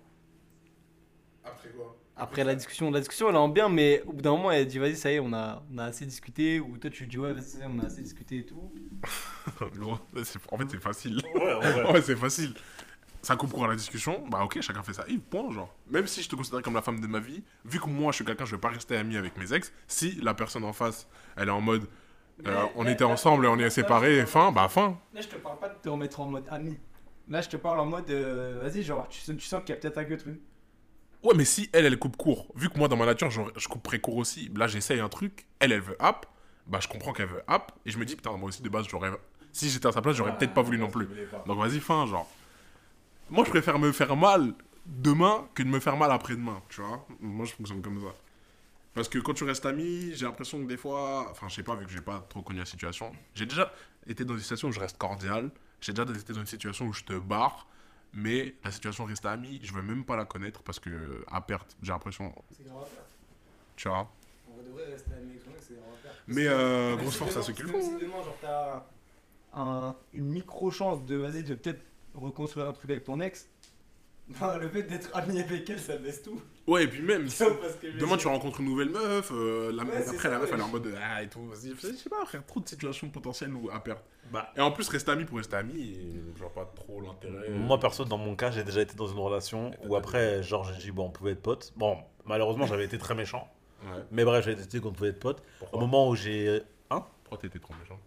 Après 1.44 1.68
quoi? 1.70 1.99
Après 2.20 2.44
la 2.44 2.54
discussion, 2.54 2.90
la 2.90 2.98
discussion, 3.00 3.28
elle 3.30 3.34
est 3.34 3.38
en 3.38 3.48
bien, 3.48 3.68
mais 3.70 4.02
au 4.06 4.12
bout 4.12 4.20
d'un 4.22 4.32
moment, 4.32 4.50
elle 4.50 4.66
dit, 4.66 4.78
vas-y, 4.78 4.94
ça 4.96 5.10
y 5.10 5.14
est, 5.14 5.20
on 5.20 5.32
a, 5.32 5.62
on 5.72 5.78
a 5.78 5.84
assez 5.84 6.04
discuté. 6.04 6.60
Ou 6.60 6.76
toi, 6.76 6.90
tu 6.90 7.06
dis, 7.06 7.18
ouais, 7.18 7.32
vas-y, 7.32 7.64
on 7.66 7.78
a 7.80 7.86
assez 7.86 8.02
discuté 8.02 8.38
et 8.38 8.46
tout. 8.46 8.70
Loin. 9.74 9.98
En 10.50 10.58
fait, 10.58 10.66
c'est 10.70 10.80
facile. 10.80 11.22
Ouais, 11.34 11.54
ouais. 11.54 11.92
Ouais, 11.92 12.02
c'est 12.02 12.16
facile. 12.16 12.54
Ça 13.22 13.36
coupe 13.36 13.52
court 13.52 13.66
à 13.66 13.68
la 13.68 13.76
discussion, 13.76 14.24
bah 14.30 14.42
ok, 14.44 14.60
chacun 14.62 14.82
fait 14.82 14.94
ça. 14.94 15.04
Yves, 15.06 15.20
point, 15.20 15.50
genre. 15.52 15.74
Même 15.90 16.06
si 16.06 16.22
je 16.22 16.28
te 16.28 16.36
considère 16.36 16.62
comme 16.62 16.72
la 16.74 16.80
femme 16.80 17.00
de 17.00 17.06
ma 17.06 17.20
vie, 17.20 17.42
vu 17.66 17.78
que 17.78 17.86
moi 17.86 18.12
je 18.12 18.16
suis 18.16 18.24
quelqu'un, 18.24 18.46
je 18.46 18.52
vais 18.56 18.60
pas 18.60 18.70
rester 18.70 18.96
ami 18.96 19.18
avec 19.18 19.36
mes 19.36 19.52
ex, 19.52 19.72
si 19.86 20.12
la 20.22 20.32
personne 20.32 20.64
en 20.64 20.72
face, 20.72 21.06
elle 21.36 21.48
est 21.48 21.50
en 21.50 21.60
mode, 21.60 21.86
euh, 22.46 22.64
on 22.76 22.86
était 22.86 23.04
ensemble 23.04 23.44
et 23.44 23.48
on 23.48 23.58
est 23.58 23.68
séparés, 23.68 24.24
fin, 24.24 24.52
bah 24.52 24.68
fin. 24.70 24.98
Là, 25.12 25.20
je 25.20 25.28
te 25.28 25.36
parle 25.36 25.58
pas 25.58 25.68
de 25.68 25.74
te 25.82 25.90
remettre 25.90 26.18
en 26.20 26.26
mode 26.30 26.44
ami. 26.50 26.78
Là, 27.28 27.42
je 27.42 27.50
te 27.50 27.58
parle 27.58 27.80
en 27.80 27.84
mode, 27.86 28.08
euh, 28.10 28.58
vas-y, 28.62 28.82
genre, 28.82 29.06
tu, 29.08 29.20
sens- 29.20 29.36
tu 29.36 29.44
sens 29.44 29.60
qu'il 29.64 29.74
y 29.74 29.78
a 29.78 29.80
peut-être 29.80 29.98
un 29.98 30.04
que 30.04 30.14
truc. 30.14 30.40
Ouais, 31.22 31.34
mais 31.34 31.44
si 31.44 31.68
elle, 31.72 31.84
elle 31.84 31.98
coupe 31.98 32.16
court, 32.16 32.46
vu 32.54 32.70
que 32.70 32.78
moi 32.78 32.88
dans 32.88 32.96
ma 32.96 33.06
nature, 33.06 33.30
genre, 33.30 33.50
je 33.56 33.68
couperais 33.68 34.00
court 34.00 34.16
aussi, 34.16 34.50
là 34.56 34.66
j'essaye 34.66 35.00
un 35.00 35.08
truc, 35.08 35.46
elle, 35.58 35.72
elle 35.72 35.82
veut 35.82 35.96
app, 35.98 36.26
bah 36.66 36.78
je 36.80 36.88
comprends 36.88 37.12
qu'elle 37.12 37.28
veut 37.28 37.42
app, 37.46 37.72
et 37.84 37.90
je 37.90 37.98
me 37.98 38.04
dis, 38.04 38.16
putain, 38.16 38.32
moi 38.36 38.48
aussi 38.48 38.62
de 38.62 38.68
base, 38.68 38.86
j'aurais. 38.88 39.10
Si 39.52 39.68
j'étais 39.68 39.88
à 39.88 39.92
sa 39.92 40.00
place, 40.00 40.16
j'aurais 40.16 40.36
peut-être 40.38 40.54
pas 40.54 40.62
voulu 40.62 40.78
non 40.78 40.88
plus. 40.88 41.08
Donc 41.46 41.58
vas-y, 41.58 41.80
fin, 41.80 42.06
genre. 42.06 42.30
Moi, 43.28 43.44
je 43.44 43.50
préfère 43.50 43.78
me 43.78 43.92
faire 43.92 44.16
mal 44.16 44.54
demain 44.86 45.48
que 45.54 45.62
de 45.62 45.68
me 45.68 45.80
faire 45.80 45.96
mal 45.96 46.10
après-demain, 46.10 46.62
tu 46.68 46.80
vois. 46.80 47.04
Moi, 47.20 47.46
je 47.46 47.52
fonctionne 47.52 47.82
comme 47.82 48.00
ça. 48.00 48.14
Parce 48.94 49.08
que 49.08 49.18
quand 49.18 49.34
tu 49.34 49.44
restes 49.44 49.66
ami, 49.66 50.12
j'ai 50.14 50.26
l'impression 50.26 50.58
que 50.60 50.66
des 50.66 50.76
fois, 50.76 51.28
enfin, 51.30 51.48
je 51.48 51.54
sais 51.54 51.62
pas, 51.62 51.76
vu 51.76 51.86
que 51.86 51.92
j'ai 51.92 52.00
pas 52.00 52.26
trop 52.28 52.42
connu 52.42 52.58
la 52.58 52.64
situation, 52.64 53.12
j'ai 53.34 53.46
déjà 53.46 53.72
été 54.06 54.24
dans 54.24 54.34
une 54.34 54.40
situation 54.40 54.68
où 54.68 54.72
je 54.72 54.80
reste 54.80 54.98
cordial, 54.98 55.50
j'ai 55.80 55.92
déjà 55.92 56.10
été 56.10 56.32
dans 56.32 56.40
une 56.40 56.46
situation 56.46 56.86
où 56.86 56.92
je 56.92 57.04
te 57.04 57.12
barre, 57.12 57.66
mais 58.12 58.54
la 58.64 58.70
situation 58.70 59.04
reste 59.04 59.24
ami, 59.26 59.60
je 59.62 59.72
veux 59.72 59.82
même 59.82 60.04
pas 60.04 60.16
la 60.16 60.24
connaître 60.24 60.62
parce 60.62 60.78
que, 60.80 61.24
à 61.30 61.40
perte, 61.40 61.76
j'ai 61.82 61.92
l'impression, 61.92 62.34
C'est 62.56 62.64
grave 62.64 62.82
à 62.82 62.86
faire. 62.86 63.02
tu 63.76 63.88
vois? 63.88 64.10
On 64.52 64.62
devrait 64.62 64.86
rester 64.86 65.12
ami 65.14 65.30
avec 65.30 65.42
c'est 65.60 65.74
grave 65.74 65.86
à 65.94 66.02
faire. 66.02 66.12
Mais 66.26 66.46
euh, 66.48 66.96
grosse 67.00 67.16
force 67.16 67.36
à 67.36 67.42
ceux 67.42 67.52
qui 67.52 67.62
le 67.62 67.68
si 67.68 67.72
font. 67.90 67.98
demain, 67.98 68.22
genre, 68.22 68.36
t'as 68.40 68.84
un- 69.54 69.96
une 70.14 70.26
micro-chance 70.30 71.04
de, 71.04 71.16
vas-y, 71.16 71.42
de 71.42 71.54
peut-être 71.54 71.82
reconstruire 72.14 72.68
un 72.68 72.72
truc 72.72 72.90
avec 72.90 73.04
ton 73.04 73.20
ex, 73.20 73.48
le 74.60 74.68
fait 74.68 74.82
d'être 74.84 75.10
ami 75.14 75.40
avec 75.40 75.68
elle, 75.68 75.78
ça 75.78 75.96
baisse 75.96 76.22
tout. 76.22 76.40
Ouais, 76.66 76.84
et 76.84 76.88
puis 76.88 77.02
même, 77.02 77.28
si- 77.28 77.44
Demain, 77.98 78.16
tu 78.16 78.28
rencontres 78.28 78.60
une 78.60 78.66
nouvelle 78.66 78.90
meuf, 78.90 79.30
euh, 79.32 79.72
la- 79.72 79.84
Ouais, 79.84 80.02
c'est 80.02 80.14
après 80.14 80.30
la 80.30 80.38
meuf 80.38 80.48
ouais. 80.48 80.54
elle 80.54 80.60
est 80.60 80.64
en 80.64 80.68
mode 80.68 80.94
ah 81.02 81.22
et 81.22 81.28
tout, 81.28 81.44
vas-y, 81.46 81.74
je 81.74 81.96
sais 81.96 82.08
pas, 82.08 82.24
frère, 82.24 82.44
trop 82.46 82.60
de 82.60 82.68
situations 82.68 83.08
potentielles 83.08 83.52
ou 83.54 83.70
à 83.70 83.80
perdre. 83.82 84.02
Bah. 84.32 84.52
Et 84.56 84.60
en 84.60 84.70
plus, 84.70 84.88
rester 84.88 85.10
ami 85.10 85.24
pour 85.24 85.38
rester 85.38 85.56
ami, 85.56 85.96
vois 86.36 86.52
pas 86.52 86.70
trop 86.74 87.00
l'intérêt. 87.00 87.50
Moi, 87.50 87.78
perso, 87.80 88.04
dans 88.04 88.18
mon 88.18 88.36
cas, 88.36 88.50
j'ai 88.50 88.62
déjà 88.64 88.80
été 88.82 88.94
dans 88.94 89.06
une 89.08 89.18
relation 89.18 89.72
où 89.84 89.96
après, 89.96 90.42
genre, 90.42 90.64
j'ai 90.72 90.78
dit, 90.80 90.90
bon, 90.92 91.06
on 91.06 91.10
pouvait 91.10 91.32
être 91.32 91.42
potes. 91.42 91.72
Bon, 91.76 91.98
malheureusement, 92.24 92.66
j'avais 92.66 92.84
été 92.84 92.98
très 92.98 93.14
méchant. 93.14 93.48
Ouais. 93.82 94.02
Mais 94.10 94.24
bref, 94.24 94.44
j'ai 94.44 94.54
décidé 94.54 94.78
qu'on 94.80 94.92
pouvait 94.92 95.08
être 95.10 95.20
potes. 95.20 95.42
Au 95.72 95.78
moment 95.78 96.08
où 96.08 96.14
j'ai. 96.14 96.62
Hein? 96.90 97.04
Pourquoi 97.24 97.38
t'étais 97.38 97.58
trop 97.58 97.72
méchant? 97.80 97.98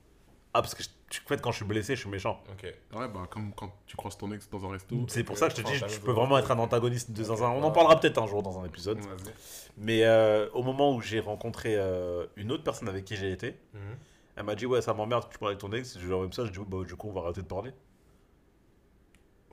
Ah, 0.56 0.62
parce 0.62 0.76
que 0.76 0.84
je- 0.84 0.90
en 1.20 1.28
fait, 1.28 1.42
quand 1.42 1.52
je 1.52 1.58
suis 1.58 1.66
blessé, 1.66 1.96
je 1.96 2.02
suis 2.02 2.10
méchant. 2.10 2.44
Ok. 2.52 2.64
Ouais, 2.96 3.08
bah, 3.08 3.22
comme 3.30 3.54
quand 3.56 3.72
tu 3.88 3.96
croises 3.98 4.18
ton 4.18 4.32
ex 4.32 4.48
dans 4.50 4.64
un 4.66 4.72
resto. 4.72 4.96
C'est 5.08 5.24
pour 5.24 5.38
ça 5.38 5.48
que 5.50 5.56
je 5.56 5.62
te 5.62 5.68
dis, 5.68 5.74
je 5.76 5.80
t'as 5.86 6.00
peux 6.06 6.12
vraiment 6.12 6.38
être 6.38 6.52
un 6.52 6.60
antagoniste 6.60 7.12
de 7.12 7.24
zinzin. 7.24 7.50
On 7.50 7.64
en 7.64 7.72
parlera 7.72 8.00
peut-être 8.00 8.20
un 8.22 8.28
jour 8.28 8.44
dans 8.44 8.60
un 8.60 8.66
épisode. 8.66 9.00
Mais 9.78 10.04
euh, 10.04 10.48
au 10.54 10.62
moment 10.62 10.94
où 10.96 11.02
j'ai 11.02 11.20
rencontré 11.20 11.76
euh, 11.76 12.26
une 12.36 12.52
autre 12.52 12.64
personne 12.64 12.88
avec 12.88 13.06
qui 13.06 13.16
j'ai 13.16 13.32
été, 13.32 13.58
Mhm. 13.74 13.80
Elle 14.36 14.46
m'a 14.46 14.56
dit, 14.56 14.66
ouais, 14.66 14.82
ça 14.82 14.96
m'emmerde 14.96 15.28
que 15.28 15.34
tu 15.34 15.38
parles 15.38 15.52
avec 15.52 15.62
ton 15.62 15.72
ex. 15.74 15.94
Je 15.94 16.00
lui 16.06 16.10
ai 16.10 16.14
envoyé 16.14 16.26
un 16.26 16.30
message, 16.30 16.48
je 16.48 16.60
dis, 16.60 16.66
bah, 16.68 16.84
du 16.84 16.96
coup, 16.96 17.08
on 17.10 17.14
va 17.14 17.22
arrêter 17.22 17.44
de 17.44 17.48
parler. 17.48 17.72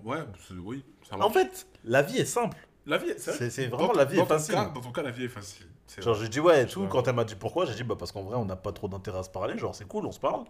Ouais, 0.03 0.19
c'est- 0.49 0.55
oui, 0.55 0.83
ça 1.09 1.17
En 1.23 1.29
fait, 1.31 1.67
la 1.85 2.01
vie 2.03 2.17
est 2.19 2.25
simple. 2.25 2.57
la 2.87 2.97
vie, 2.97 3.13
c'est 3.19 3.67
vraiment 3.67 3.93
la 3.93 4.07
vie 4.07 4.17
dans 4.17 4.25
est 4.25 4.29
facile. 4.29 4.55
cas- 4.55 4.71
dans 4.75 4.81
ton 4.81 4.91
cas, 4.93 5.03
la 5.03 5.11
vie 5.11 5.25
est 5.25 5.29
facile. 5.29 5.67
Genre, 5.99 6.15
j'ai 6.15 6.29
dit 6.29 6.41
ouais 6.41 6.63
et 6.63 6.67
tout. 6.67 6.87
Quand 6.89 7.07
elle 7.09 7.15
m'a 7.15 7.25
dit 7.25 7.35
pourquoi, 7.35 7.67
j'ai 7.67 7.75
dit 7.75 7.85
bah 7.85 7.97
parce 7.99 8.11
qu'en 8.13 8.23
vrai, 8.23 8.37
on 8.37 8.45
n'a 8.47 8.57
pas 8.57 8.73
trop 8.73 8.89
d'intérêt 8.89 9.19
à 9.19 9.23
se 9.23 9.29
parler. 9.31 9.59
Genre, 9.59 9.75
c'est 9.75 9.87
cool, 9.87 10.07
on 10.07 10.13
se 10.13 10.21
parle. 10.21 10.45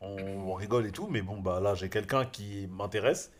On, 0.00 0.16
on 0.50 0.54
rigole 0.54 0.86
et 0.86 0.92
tout. 0.92 1.08
Mais 1.08 1.22
bon, 1.22 1.40
bah 1.40 1.60
là, 1.60 1.74
j'ai 1.74 1.88
quelqu'un 1.90 2.24
qui 2.24 2.66
m'intéresse. 2.68 3.32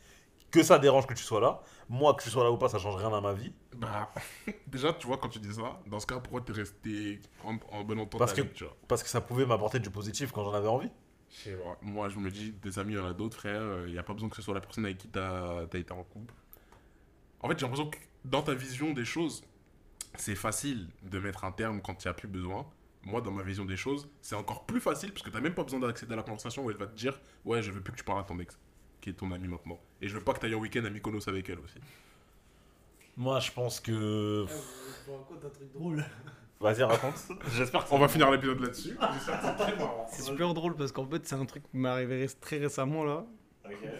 Que 0.50 0.62
ça 0.62 0.78
dérange 0.78 1.06
que 1.06 1.12
tu 1.14 1.22
sois 1.22 1.40
là. 1.40 1.60
Moi, 1.90 2.14
que 2.14 2.22
tu 2.22 2.30
sois 2.30 2.42
là 2.42 2.50
ou 2.50 2.56
pas, 2.56 2.70
ça 2.70 2.78
change 2.78 2.96
rien 2.96 3.12
à 3.12 3.20
ma 3.20 3.34
vie. 3.34 3.52
Bah, 3.76 4.10
déjà, 4.66 4.94
tu 4.94 5.06
vois, 5.06 5.18
quand 5.18 5.28
tu 5.28 5.38
dis 5.40 5.52
ça, 5.52 5.78
dans 5.86 6.00
ce 6.00 6.06
cas, 6.06 6.18
pourquoi 6.20 6.40
t'es 6.40 6.52
resté 6.54 7.20
en, 7.44 7.58
en 7.70 7.84
bonne 7.84 8.00
entente 8.00 8.18
Parce 8.18 8.32
que- 8.32 8.40
avec, 8.40 8.54
tu 8.54 8.64
vois? 8.64 8.74
Parce 8.88 9.02
que 9.02 9.10
ça 9.10 9.20
pouvait 9.20 9.44
m'apporter 9.44 9.78
du 9.78 9.90
positif 9.90 10.32
quand 10.32 10.44
j'en 10.44 10.54
avais 10.54 10.68
envie. 10.68 10.90
Je 11.30 11.36
sais 11.50 11.52
pas. 11.56 11.76
Moi, 11.82 12.08
je 12.08 12.18
me 12.18 12.30
dis, 12.30 12.52
des 12.52 12.78
amis, 12.78 12.94
il 12.94 12.96
y 12.96 13.00
en 13.00 13.06
a 13.06 13.12
d'autres, 13.12 13.36
frère. 13.36 13.62
Il 13.86 13.92
n'y 13.92 13.98
a 13.98 14.02
pas 14.02 14.14
besoin 14.14 14.30
que 14.30 14.36
ce 14.36 14.42
soit 14.42 14.54
la 14.54 14.60
personne 14.62 14.86
avec 14.86 14.96
qui 14.96 15.08
t'as 15.08 15.64
as 15.70 15.76
été 15.78 15.92
en 15.92 16.02
couple. 16.02 16.32
En 17.40 17.48
fait, 17.48 17.58
j'ai 17.58 17.66
l'impression 17.66 17.90
que 17.90 17.98
dans 18.24 18.42
ta 18.42 18.54
vision 18.54 18.92
des 18.94 19.04
choses, 19.04 19.42
c'est 20.14 20.34
facile 20.34 20.88
de 21.02 21.18
mettre 21.18 21.44
un 21.44 21.52
terme 21.52 21.82
quand 21.82 22.02
il 22.02 22.08
n'y 22.08 22.10
a 22.10 22.14
plus 22.14 22.28
besoin. 22.28 22.66
Moi, 23.04 23.20
dans 23.20 23.30
ma 23.30 23.42
vision 23.42 23.64
des 23.64 23.76
choses, 23.76 24.08
c'est 24.20 24.34
encore 24.34 24.66
plus 24.66 24.80
facile 24.80 25.12
parce 25.12 25.22
que 25.22 25.30
t'as 25.30 25.40
même 25.40 25.54
pas 25.54 25.62
besoin 25.62 25.80
d'accéder 25.80 26.12
à 26.12 26.16
la 26.16 26.22
conversation 26.22 26.64
où 26.64 26.70
elle 26.70 26.76
va 26.76 26.86
te 26.86 26.96
dire 26.96 27.18
Ouais, 27.44 27.62
je 27.62 27.70
veux 27.70 27.80
plus 27.80 27.92
que 27.92 27.98
tu 27.98 28.04
parles 28.04 28.20
à 28.20 28.24
ton 28.24 28.38
ex, 28.38 28.58
qui 29.00 29.10
est 29.10 29.14
ton 29.14 29.30
ami 29.32 29.48
maintenant. 29.48 29.78
Et 30.02 30.08
je 30.08 30.14
veux 30.14 30.22
pas 30.22 30.32
que 30.34 30.40
tu 30.40 30.46
ailles 30.46 30.54
en 30.54 30.58
week-end 30.58 30.84
à 30.84 30.90
Mykonos 30.90 31.28
avec 31.28 31.48
elle 31.48 31.60
aussi. 31.60 31.78
Moi, 33.16 33.40
je 33.40 33.50
pense 33.52 33.80
que. 33.80 33.92
Je 34.46 35.10
vous 35.10 35.16
raconte 35.16 35.44
un 35.44 35.48
truc 35.48 35.72
drôle. 35.72 36.04
Vas-y, 36.60 36.82
raconte. 36.82 37.14
J'espère 37.52 37.84
que 37.84 37.94
On 37.94 37.98
va 37.98 38.08
finir 38.08 38.30
l'épisode 38.30 38.60
là-dessus. 38.60 38.96
J'espère 39.14 39.40
que 39.40 39.46
c'est 39.46 39.56
très 39.64 39.76
marrant. 39.76 40.06
C'est 40.10 40.22
super 40.22 40.54
drôle 40.54 40.76
parce 40.76 40.92
qu'en 40.92 41.06
fait, 41.06 41.24
c'est 41.26 41.36
un 41.36 41.44
truc 41.44 41.62
qui 41.70 41.76
m'est 41.76 41.88
arrivé 41.88 42.26
très 42.40 42.58
récemment 42.58 43.04
là. 43.04 43.24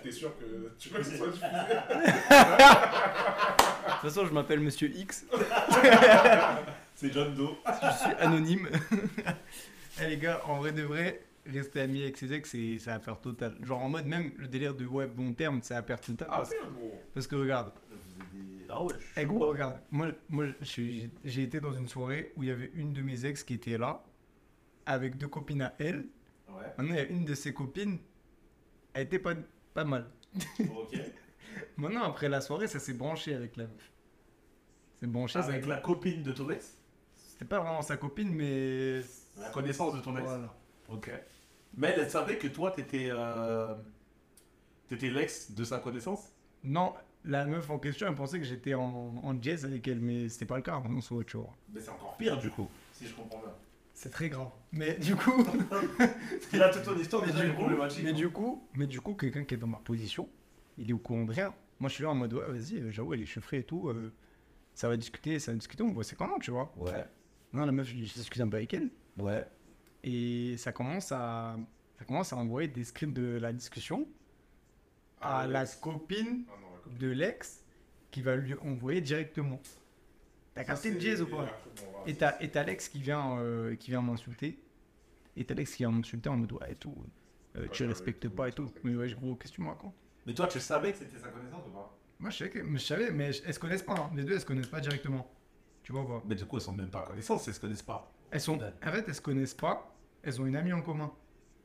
T'es 0.03 0.11
sûr 0.11 0.31
que 0.39 0.73
tu 0.79 0.89
veux 0.89 0.99
que 0.99 1.05
ce 1.05 1.17
soit 1.17 1.27
diffusé 1.27 1.47
De 1.47 1.83
toute 3.93 4.01
façon, 4.01 4.25
je 4.25 4.33
m'appelle 4.33 4.61
Monsieur 4.61 4.89
X, 4.89 5.27
C'est 6.99 7.13
John 7.13 7.33
Doe. 7.33 7.51
je 7.65 7.97
suis 7.97 8.13
anonyme. 8.19 8.69
Eh 10.01 10.09
les 10.09 10.17
gars, 10.19 10.43
en 10.47 10.59
vrai 10.59 10.73
de 10.73 10.83
vrai, 10.83 11.25
rester 11.47 11.81
ami 11.81 12.03
avec 12.03 12.17
ses 12.17 12.33
ex, 12.33 12.51
c'est 12.51 12.79
c'est 12.79 12.91
affaire 12.91 13.21
totale. 13.21 13.57
Genre 13.65 13.81
en 13.83 13.89
mode 13.89 14.07
même 14.07 14.33
le 14.37 14.47
délire 14.49 14.75
de 14.75 14.85
ouais, 14.87 15.07
bon 15.09 15.33
terme, 15.33 15.61
c'est 15.63 15.75
affaire 15.75 16.01
totale. 16.01 16.29
Ah, 16.31 16.37
parce, 16.39 16.51
bon. 16.51 16.91
parce 17.15 17.27
que 17.29 17.35
regarde, 17.37 17.73
Ah 18.69 18.83
ouais. 18.85 18.95
eh 19.17 19.25
gros, 19.25 19.49
regarde, 19.49 19.81
moi, 19.91 20.09
moi 20.29 20.47
je 20.61 21.07
j'ai 21.25 21.43
été 21.43 21.61
dans 21.61 21.73
une 21.73 21.89
soirée 21.89 22.33
où 22.37 22.43
il 22.45 22.49
y 22.49 22.53
avait 22.53 22.71
une 22.75 22.93
de 22.93 23.03
mes 23.03 23.27
ex 23.27 23.43
qui 23.45 23.55
était 23.55 23.77
là, 23.79 24.05
avec 24.87 25.19
deux 25.19 25.27
copines 25.29 25.63
à 25.63 25.75
elle. 25.81 26.07
Ouais. 26.49 26.65
Maintenant, 26.79 26.95
il 26.95 26.99
y 26.99 27.01
a 27.01 27.07
une 27.07 27.25
de 27.25 27.35
ses 27.35 27.53
copines, 27.55 27.99
elle 28.95 29.03
était 29.07 29.19
pas, 29.21 29.35
pas 29.75 29.85
mal. 29.85 30.11
Ok. 30.61 30.97
Maintenant, 31.77 32.03
après 32.05 32.29
la 32.29 32.41
soirée, 32.41 32.69
ça 32.69 32.79
s'est 32.79 32.95
branché 32.95 33.35
avec 33.35 33.57
la 33.57 33.65
meuf. 33.65 33.93
C'est 35.01 35.09
branché, 35.09 35.39
Avec 35.41 35.67
la 35.67 35.79
copine 35.79 36.23
de 36.23 36.31
ton 36.31 36.49
ex? 36.51 36.78
C'était 37.39 37.51
pas 37.51 37.61
vraiment 37.61 37.83
sa 37.83 37.97
copine, 37.97 38.35
mais. 38.35 39.01
La 39.39 39.51
connaissance 39.51 39.95
de 39.95 40.01
ton 40.01 40.17
ex 40.17 40.25
Voilà. 40.27 40.53
Ok. 40.89 41.11
Mais 41.77 41.95
elle 41.97 42.11
savait 42.11 42.37
que 42.37 42.49
toi, 42.49 42.73
t'étais. 42.73 43.11
Euh... 43.11 43.75
T'étais 44.89 45.09
l'ex 45.11 45.53
de 45.53 45.63
sa 45.63 45.79
connaissance? 45.79 46.33
Non, 46.65 46.95
la 47.25 47.45
meuf 47.45 47.71
en 47.71 47.79
question, 47.79 48.09
elle 48.09 48.15
pensait 48.17 48.39
que 48.39 48.45
j'étais 48.45 48.75
en, 48.75 49.15
en 49.23 49.41
jazz 49.41 49.65
avec 49.65 49.87
elle, 49.87 50.01
mais 50.01 50.29
c'était 50.29 50.47
pas 50.47 50.57
le 50.57 50.63
cas, 50.63 50.83
on 50.85 51.01
se 51.01 51.15
voit 51.15 51.23
toujours. 51.23 51.55
Mais 51.73 51.81
c'est 51.81 51.91
encore 51.91 52.17
pire 52.17 52.37
du 52.39 52.51
coup, 52.51 52.69
si 52.93 53.07
je 53.07 53.15
comprends 53.15 53.39
bien. 53.39 53.53
C'est 53.95 54.11
très 54.11 54.29
grave. 54.29 54.49
Mais 54.73 54.95
du 54.99 55.15
coup. 55.15 55.45
Il 56.53 56.63
a 56.63 56.71
toute 56.71 56.83
ton 56.83 56.99
histoire 56.99 57.25
mais, 57.25 57.33
déjà 57.33 57.45
du 57.45 57.51
coup 57.53 57.59
problématique. 57.61 58.03
mais 58.03 58.13
du 58.13 58.31
coup, 58.31 58.67
mais 58.75 58.87
du 58.87 59.01
coup, 59.01 59.15
quelqu'un 59.15 59.45
qui 59.45 59.55
est 59.55 59.59
dans 59.59 59.67
ma 59.69 59.79
position, 59.79 60.29
il 60.79 60.91
est 60.91 60.93
au 60.95 60.99
courant 60.99 61.25
de 61.25 61.33
rien. 61.33 61.55
Moi, 61.79 61.89
je 61.89 61.95
suis 61.95 62.03
là 62.03 62.11
en 62.11 62.15
mode, 62.15 62.33
ouais, 62.33 62.47
vas-y, 62.49 62.81
euh, 62.81 62.91
j'avoue, 62.91 63.15
elle 63.15 63.21
est 63.23 63.27
chiffrée 63.27 63.59
et 63.59 63.65
tout. 63.65 63.89
euh, 63.91 64.13
ça 64.75 64.89
va 64.89 64.97
discuter, 64.97 65.39
ça 65.39 65.53
va 65.53 65.59
discuter, 65.59 65.83
on 65.83 65.93
voit 65.93 66.05
c'est 66.05 66.17
comment, 66.17 66.39
tu 66.39 66.51
vois. 66.51 66.73
Ouais. 66.77 67.05
Non, 67.53 67.65
la 67.65 67.73
meuf, 67.73 67.87
je 67.89 67.95
discute 67.95 68.41
un 68.41 68.49
peu 68.49 68.57
avec 68.59 68.75
elle. 68.75 68.91
Ouais. 69.19 69.47
Et 70.05 70.57
ça 70.59 70.73
commence 70.73 71.11
à, 71.13 71.57
ça 71.99 72.05
commence 72.05 72.33
à 72.33 72.37
envoyer 72.37 72.69
des 72.69 72.85
scripts 72.85 73.15
de 73.15 73.39
la 73.39 73.53
discussion 73.53 74.07
à 75.21 75.41
Ah, 75.41 75.47
la 75.47 75.67
copine 75.67 76.45
Ah 76.49 76.53
non, 76.61 76.67
la 76.75 76.79
copine. 76.83 76.99
de 76.99 77.09
l'ex 77.09 77.65
qui 78.11 78.23
va 78.23 78.37
lui 78.37 78.55
envoyer 78.55 79.01
directement. 79.01 79.61
T'as 80.55 80.65
capté 80.65 80.91
le 80.91 81.01
jazz 81.01 81.23
ou 81.23 81.27
pas 81.27 81.47
Et 82.07 82.15
t'as 82.15 82.37
et 82.41 82.51
t'as 82.51 82.65
l'ex 82.65 82.89
qui 82.89 83.01
vient, 83.01 83.39
euh, 83.39 83.75
qui 83.77 83.91
vient 83.91 84.03
m'insulter. 84.03 84.59
Et 85.37 85.45
t'as 85.45 85.55
l'ex 85.55 85.73
qui 85.73 85.83
vient 85.83 85.91
m'insulter 85.91 86.29
en 86.29 86.37
mode 86.37 86.53
ouais 86.53 86.73
et 86.73 86.77
tout. 86.77 86.95
euh, 87.57 87.67
tu 87.73 87.85
respectes 87.85 88.29
pas 88.29 88.49
et 88.49 88.53
tout. 88.53 88.71
Mais 88.85 88.95
ouais, 88.95 89.11
gros, 89.13 89.35
qu'est-ce 89.37 89.53
que 89.53 89.57
tu 89.57 89.63
me 89.63 89.69
racontes? 89.69 89.95
Mais 90.27 90.35
toi, 90.35 90.47
tu 90.47 90.61
savais 90.61 90.93
que 90.93 90.99
c'était 90.99 91.19
sa 91.19 91.29
connaissance 91.29 91.65
ou 91.67 91.71
pas? 91.71 91.97
Moi, 92.21 92.31
je 92.31 92.37
savais, 92.37 92.51
que- 92.51 92.59
mais 92.59 92.79
je 92.79 92.85
savais, 92.85 93.11
mais 93.11 93.31
elles 93.45 93.55
se 93.55 93.59
connaissent 93.59 93.83
pas. 93.83 93.95
hein? 93.95 94.11
Les 94.15 94.25
deux, 94.25 94.35
elles 94.35 94.41
se 94.41 94.47
connaissent 94.47 94.67
pas 94.69 94.81
directement. 94.81 95.31
Tu 95.89 95.93
vois 95.95 96.07
pas? 96.07 96.23
Mais 96.29 96.35
du 96.35 96.45
coup, 96.45 96.57
elles 96.57 96.63
sont 96.63 96.73
même 96.73 96.91
pas 96.91 97.01
connaissances, 97.01 97.49
elles 97.49 97.55
se 97.55 97.61
connaissent 97.61 97.81
pas. 97.81 98.13
Elles 98.31 98.43
sont, 98.43 98.59
en 98.59 98.91
fait, 98.93 99.05
elles 99.09 99.15
se 99.15 99.23
connaissent 99.23 99.55
pas. 99.55 99.91
Elles 100.23 100.39
ont 100.39 100.45
une 100.45 100.55
amie 100.57 100.75
en 100.75 100.83
commun. 100.83 101.11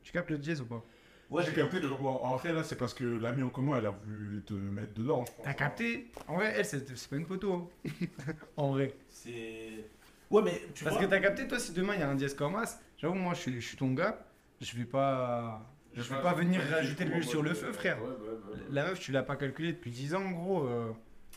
Tu 0.02 0.12
captes 0.12 0.30
le 0.30 0.40
jazz 0.42 0.62
ou 0.62 0.64
pas? 0.64 0.82
Ouais, 1.28 1.42
J'ai 1.44 1.52
capté 1.52 1.78
le. 1.78 1.88
Bon, 1.90 2.08
en 2.24 2.38
fait, 2.38 2.50
là, 2.54 2.64
c'est 2.64 2.76
parce 2.78 2.94
que 2.94 3.04
l'ami 3.04 3.42
en 3.42 3.50
commun, 3.50 3.76
elle 3.76 3.84
a 3.84 3.90
voulu 3.90 4.42
te 4.42 4.54
mettre 4.54 4.94
dedans. 4.94 5.26
T'as 5.42 5.52
capté? 5.52 6.10
En 6.26 6.36
vrai, 6.36 6.54
elle, 6.56 6.64
c'est 6.64 7.10
pas 7.10 7.16
une 7.16 7.26
photo. 7.26 7.70
hein. 7.84 7.90
en 8.56 8.70
vrai. 8.72 8.94
C'est. 9.10 9.90
Ouais, 10.30 10.40
mais 10.42 10.58
tu 10.74 10.84
Parce 10.84 10.96
vois. 10.96 11.04
que 11.04 11.10
t'as 11.10 11.20
capté, 11.20 11.46
toi, 11.46 11.58
si 11.58 11.72
demain 11.74 11.92
il 11.92 12.00
y 12.00 12.02
a 12.02 12.08
un 12.08 12.14
dièse 12.14 12.32
comme 12.32 12.56
as, 12.56 12.80
j'avoue, 12.96 13.16
moi, 13.16 13.34
je 13.34 13.40
suis, 13.40 13.60
je 13.60 13.66
suis 13.68 13.76
ton 13.76 13.92
gars. 13.92 14.24
Je 14.62 14.74
vais 14.74 14.86
pas. 14.86 15.70
Je 15.92 16.00
vais 16.00 16.22
pas 16.22 16.32
venir 16.32 16.62
rajouter 16.62 17.04
de 17.04 17.10
l'huile 17.10 17.24
sur 17.24 17.42
le 17.42 17.52
feu, 17.52 17.72
frère. 17.74 18.02
Ouais, 18.02 18.08
ouais. 18.08 18.58
La 18.70 18.84
meuf, 18.86 19.00
tu 19.00 19.12
l'as 19.12 19.22
pas 19.22 19.36
calculé 19.36 19.74
depuis 19.74 19.90
10 19.90 20.14
ans, 20.14 20.24
en 20.24 20.30
gros. 20.30 20.66
euh, 20.66 20.92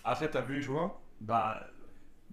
Après, 0.06 0.30
t'as 0.32 0.40
vu, 0.40 0.62
tu 0.62 0.68
vois? 0.70 1.02
bah. 1.20 1.68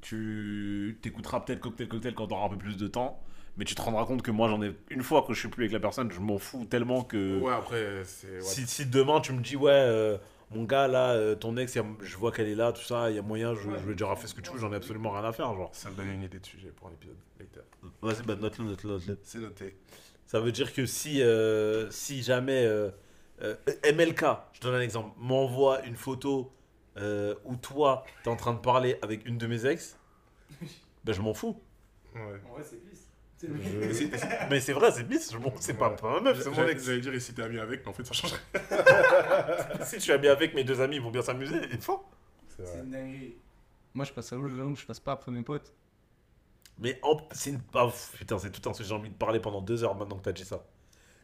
Tu 0.09 0.99
t'écouteras 1.03 1.41
peut-être 1.41 1.61
Cocktail 1.61 1.89
Cocktail 1.89 2.15
quand 2.15 2.27
t'auras 2.27 2.47
un 2.47 2.51
peu 2.51 2.59
plus 2.59 2.77
de 2.77 2.87
temps. 2.87 3.19
Mais 3.57 3.65
tu 3.65 3.75
te 3.75 3.81
rendras 3.81 4.05
compte 4.05 4.21
que 4.23 4.31
moi, 4.31 4.49
j'en 4.49 4.61
ai. 4.63 4.75
Une 4.91 5.03
fois 5.03 5.23
que 5.23 5.33
je 5.33 5.39
suis 5.41 5.49
plus 5.49 5.65
avec 5.65 5.73
la 5.73 5.81
personne, 5.81 6.11
je 6.11 6.21
m'en 6.21 6.39
fous 6.39 6.65
tellement 6.67 7.03
que. 7.05 7.39
Ouais, 7.41 7.53
après, 7.53 8.03
c'est. 8.05 8.27
ouais. 8.33 8.41
Si, 8.43 8.67
si 8.67 8.85
demain 8.87 9.21
tu 9.21 9.33
me 9.33 9.41
dis 9.41 9.57
ouais 9.57 9.71
euh, 9.73 10.19
mon 10.51 10.65
gars 10.65 10.89
là 10.89 11.13
euh, 11.13 11.35
ton 11.35 11.57
ex 11.57 11.75
y 11.75 11.79
a- 11.79 11.85
je 12.03 12.17
vois 12.17 12.33
qu'elle 12.33 12.49
est 12.49 12.55
là 12.55 12.73
tout 12.73 12.83
ça 12.83 13.11
il 13.11 13.17
y 13.17 13.19
a 13.19 13.23
moyen 13.23 13.55
je, 13.55 13.63
je 13.63 13.87
vais 13.89 13.95
dire 13.95 14.09
ah, 14.11 14.17
fais 14.17 14.27
ce 14.27 14.35
que 14.35 14.41
tu 14.43 14.51
veux 14.53 14.59
j'en 14.59 14.73
ai 14.73 14.77
absolument 14.77 15.11
rien 15.11 15.25
à 15.25 15.33
faire 15.33 15.55
genre 15.55 15.71
Ça 15.73 15.89
me 15.91 15.97
donne 15.97 16.11
une 16.11 16.23
idée 16.23 16.39
de 16.39 16.45
sujet 16.47 16.69
pour 16.77 16.89
un 16.89 16.93
épisode 16.93 17.17
later. 17.41 17.63
vas-y 18.03 18.23
bah 18.27 18.37
note-le 18.41 18.65
note-le 18.67 18.91
note-le 18.91 19.19
C'est 19.23 19.39
noté. 19.39 19.77
ça 20.27 20.41
veut 20.41 20.53
dire 20.53 20.73
que 20.75 20.85
si 20.85 21.23
euh, 21.23 21.91
si 21.91 22.23
jamais 22.23 22.65
euh, 22.67 22.91
euh, 23.43 23.55
MLK 23.95 24.25
je 24.53 24.61
donne 24.61 24.75
un 24.75 24.81
exemple 24.83 25.11
m'envoie 25.19 25.83
une 25.87 25.97
photo 25.97 26.53
euh, 26.97 27.35
où 27.45 27.57
toi 27.57 28.05
t'es 28.23 28.31
en 28.31 28.37
train 28.37 28.53
de 28.55 28.59
parler 28.61 28.99
avec 29.03 29.27
une 29.27 29.39
de 29.39 29.47
mes 29.47 29.67
ex 29.67 29.97
ben 31.05 31.13
je 31.13 31.21
m'en 31.21 31.35
fous 31.35 31.61
Ouais. 32.15 32.21
En 32.49 32.55
vrai, 32.55 32.63
c'est 32.63 32.81
glisse. 32.85 33.09
Je- 33.43 34.49
mais 34.49 34.61
c'est 34.61 34.73
vrai 34.73 34.93
c'est 34.93 35.03
bis 35.03 35.33
je 35.33 35.37
m'en 35.39 35.53
c'est 35.61 35.75
pas, 35.75 35.91
Ouais. 35.91 35.97
pas 35.97 36.13
ma 36.15 36.21
meuf 36.21 36.41
c'est 36.41 36.49
mon 36.49 36.55
J'allais 36.55 36.73
ex 36.73 36.85
j'allais 36.85 37.01
dire, 37.01 37.13
et 37.15 37.21
si 37.21 37.35
t'es 37.35 37.43
ami 37.43 37.59
avec, 37.59 37.83
mais 37.85 37.89
en 37.91 37.93
fait, 37.93 38.05
ça 38.05 38.15
changerait. 38.15 38.41
si 39.85 39.99
tu 39.99 40.11
es 40.13 40.19
bien 40.19 40.33
avec 40.33 40.55
mes 40.55 40.65
deux 40.65 40.81
amis 40.81 40.97
ils 40.97 41.03
vont 41.03 41.11
bien 41.11 41.23
s'amuser 41.23 41.57
il 41.71 41.81
faut 41.81 42.05
C'est 42.49 42.65
C'est 42.65 42.71
vrai. 42.73 42.81
une 42.85 42.91
dinguerie. 42.91 43.37
Moi, 43.95 44.05
je 44.05 44.13
passe 44.13 44.33
à 44.33 44.37
l'autre 44.37 44.55
langue, 44.55 44.77
je 44.77 44.87
passe 44.87 44.99
pas 45.01 45.13
après 45.13 45.31
mes 45.33 45.43
potes. 45.43 45.73
Mais 46.79 46.99
en- 47.03 47.19
c'est 47.33 47.51
une... 47.51 47.61
ah, 47.75 47.87
pff, 47.87 48.13
putain, 48.17 48.39
c'est 48.39 48.51
tout 48.51 48.69
un 48.69 48.73
sujet, 48.73 48.89
j'ai 48.89 48.95
envie 48.95 49.11
de 49.11 49.15
parler 49.15 49.39
pendant 49.41 49.61
deux 49.61 49.85
heures 49.85 49.95
maintenant 49.95 50.17
que 50.17 50.23
t'as 50.23 50.33
dit 50.33 50.45
ça. 50.45 50.65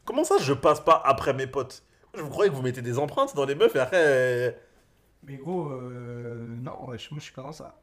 Comment 0.04 0.22
ça, 0.24 0.36
je 0.38 0.52
passe 0.52 0.80
pas 0.80 1.00
après 1.04 1.32
mes 1.34 1.46
potes? 1.48 1.82
Je 2.14 2.20
vous 2.22 2.30
croyais 2.30 2.50
que 2.50 2.54
vous 2.56 2.62
mettez 2.62 2.82
des 2.82 2.98
empreintes 2.98 3.34
dans 3.34 3.44
les 3.44 3.54
meufs 3.56 3.74
et 3.74 3.80
après... 3.80 4.02
euh, 4.06 4.50
Mais 5.22 5.36
gros, 5.36 5.70
euh, 5.70 6.46
non, 6.48 6.88
ouais, 6.88 6.98
je- 6.98 7.10
moi, 7.10 7.18
je 7.18 7.24
suis 7.24 7.32
pas 7.34 7.42
dans 7.42 7.52
ça. 7.52 7.80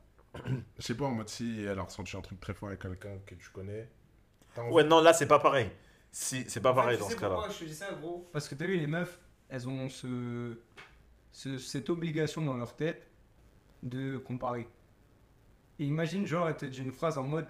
Je 0.78 0.82
sais 0.84 0.96
pas, 0.96 1.06
en 1.06 1.12
mode 1.12 1.30
si 1.30 1.62
elle 1.64 1.80
a 1.80 1.84
ressenti 1.84 2.16
un 2.18 2.22
truc 2.22 2.40
très 2.40 2.54
fort 2.54 2.70
avec 2.70 2.82
quelqu'un 2.82 3.18
que 3.26 3.36
tu 3.36 3.50
connais. 3.50 3.90
t'as 4.54 4.62
envie- 4.64 4.74
Ouais, 4.74 4.84
non, 4.84 5.02
là, 5.02 5.14
c'est 5.14 5.28
pas 5.28 5.40
pareil. 5.40 5.70
Si, 6.12 6.46
c'est 6.50 6.62
pas 6.62 6.74
pareil 6.74 6.98
dans 6.98 7.10
ce 7.10 7.16
cas-là. 7.16 7.48
je 7.50 7.60
te 7.60 7.64
dis 7.66 7.76
ça, 7.76 7.92
gros 7.94 8.28
Parce 8.34 8.48
que 8.48 8.56
t'as 8.56 8.66
vu, 8.66 8.78
les 8.78 8.88
meufs, 8.88 9.20
elles 9.50 9.68
ont 9.68 9.88
ce, 9.90 10.58
ce- 11.32 11.58
cette 11.60 11.90
obligation 11.90 12.42
dans 12.42 12.56
leur 12.58 12.76
tête 12.76 13.08
de 13.84 14.18
comparer. 14.18 14.68
Et 15.80 15.86
imagine, 15.86 16.26
genre, 16.26 16.50
elle 16.50 16.58
te 16.58 16.66
dit 16.66 16.82
une 16.82 16.92
phrase 16.92 17.18
en 17.18 17.24
mode 17.24 17.48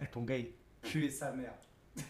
Eh, 0.00 0.06
ton 0.06 0.22
gars, 0.22 0.36
il 0.38 0.50
pue 0.82 1.10
sa 1.10 1.32
mère. 1.32 1.54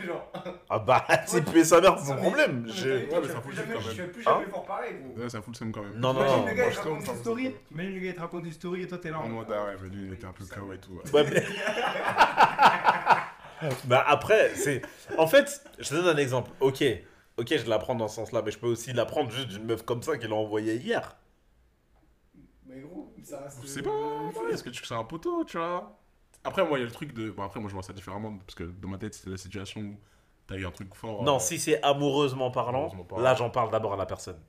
Genre. 0.04 0.32
Ah 0.70 0.78
bah, 0.78 1.06
c'est 1.26 1.44
puer 1.44 1.64
sa 1.64 1.80
mère, 1.80 1.98
c'est 1.98 2.14
mais- 2.14 2.20
problème. 2.20 2.66
Je- 2.68 2.88
Ouais, 2.88 3.08
mais 3.22 3.28
ça 3.28 3.34
fout 3.40 3.42
plus 3.42 3.50
le 3.50 3.56
jamais- 3.56 3.74
quand 3.74 3.80
même. 3.80 3.90
Tu 3.94 4.00
vas 4.02 4.08
plus 4.08 4.22
Hein 4.26 4.30
jamais 4.40 4.46
fort 4.50 4.64
pareil, 4.64 4.94
gros. 5.02 5.22
Ouais, 5.22 5.28
ça 5.30 5.40
fout 5.42 5.54
le 5.54 5.58
seum 5.58 5.72
quand 5.72 5.82
même. 5.82 5.94
Non, 5.96 6.12
non, 6.12 6.20
Imagine 6.20 6.36
non. 6.40 6.46
le 6.46 6.52
gars, 6.54 6.62
moi, 6.62 6.66
il 6.66 6.72
je 6.72 6.76
te 6.80 6.82
raconte 6.88 7.00
une 7.00 7.06
ça 7.06 7.14
story. 7.16 7.44
me- 7.48 7.54
Imagine 7.72 7.94
le 7.94 8.00
gars, 8.00 8.08
il 8.08 8.14
te 8.14 8.20
raconte 8.20 8.44
une 8.44 8.52
story 8.52 8.82
et 8.82 8.86
toi, 8.88 8.98
t'es 8.98 9.10
là. 9.10 9.18
En 9.20 9.28
mode, 9.28 9.46
ah 9.50 9.64
ouais, 9.64 9.76
mais 9.82 9.88
lui, 9.88 10.06
il 10.06 10.12
était 10.12 10.26
un 10.26 10.32
peu 10.32 10.44
KO 10.44 10.72
et 10.72 10.78
tout. 10.78 10.92
ouais. 10.92 11.10
Ouais, 11.12 11.30
mais- 11.30 11.44
bah 13.86 14.04
après, 14.06 14.54
c'est... 14.54 14.82
En 15.16 15.26
fait, 15.26 15.62
je 15.78 15.88
te 15.88 15.94
donne 15.94 16.06
un 16.16 16.18
exemple. 16.18 16.50
Ok, 16.60 16.82
ok, 17.36 17.56
je 17.56 17.68
la 17.68 17.78
prends 17.78 17.94
dans 17.94 18.08
ce 18.08 18.16
sens-là, 18.16 18.42
mais 18.44 18.50
je 18.50 18.58
peux 18.58 18.66
aussi 18.68 18.92
la 18.92 19.04
prendre 19.04 19.30
juste 19.30 19.48
d'une 19.48 19.64
meuf 19.64 19.82
comme 19.84 20.02
ça 20.02 20.16
qui 20.18 20.26
l'a 20.28 20.34
envoyée 20.34 20.76
hier. 20.76 21.16
Mais 22.66 22.80
gros, 22.80 23.12
ça 23.24 23.40
reste. 23.40 23.58
Je 23.62 23.66
sais 23.66 23.82
pas, 23.82 23.90
ouais, 23.90 24.52
est-ce 24.52 24.62
que 24.62 24.70
tu 24.70 24.84
c'est 24.84 24.94
un 24.94 25.04
poteau, 25.04 25.44
tu 25.44 25.56
vois? 25.58 25.98
Après, 26.48 26.66
moi, 26.66 26.78
il 26.78 26.80
y 26.80 26.84
a 26.84 26.86
le 26.86 26.92
truc 26.92 27.12
de. 27.14 27.30
Bon, 27.30 27.42
après, 27.42 27.60
moi, 27.60 27.68
je 27.68 27.74
vois 27.74 27.82
ça 27.82 27.92
différemment 27.92 28.36
parce 28.38 28.54
que 28.54 28.64
dans 28.64 28.88
ma 28.88 28.98
tête, 28.98 29.14
c'était 29.14 29.30
la 29.30 29.36
situation 29.36 29.80
où 29.80 29.96
T'as 30.48 30.56
eu 30.56 30.64
un 30.66 30.70
truc 30.70 30.94
fort. 30.94 31.22
Non, 31.24 31.36
euh, 31.36 31.38
si 31.40 31.58
c'est 31.58 31.82
amoureusement 31.82 32.50
parlant, 32.50 32.78
Amoureusement 32.84 33.04
parlant. 33.04 33.22
là 33.22 33.34
j'en 33.34 33.50
parle 33.50 33.70
d'abord 33.70 33.92
à 33.92 33.96
la 33.98 34.06
personne. 34.06 34.40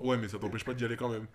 Ouais, 0.00 0.16
mais 0.16 0.26
ça 0.26 0.38
t'empêche 0.38 0.64
pas 0.64 0.72
d'y 0.72 0.86
aller 0.86 0.96
quand 0.96 1.10
même. 1.10 1.26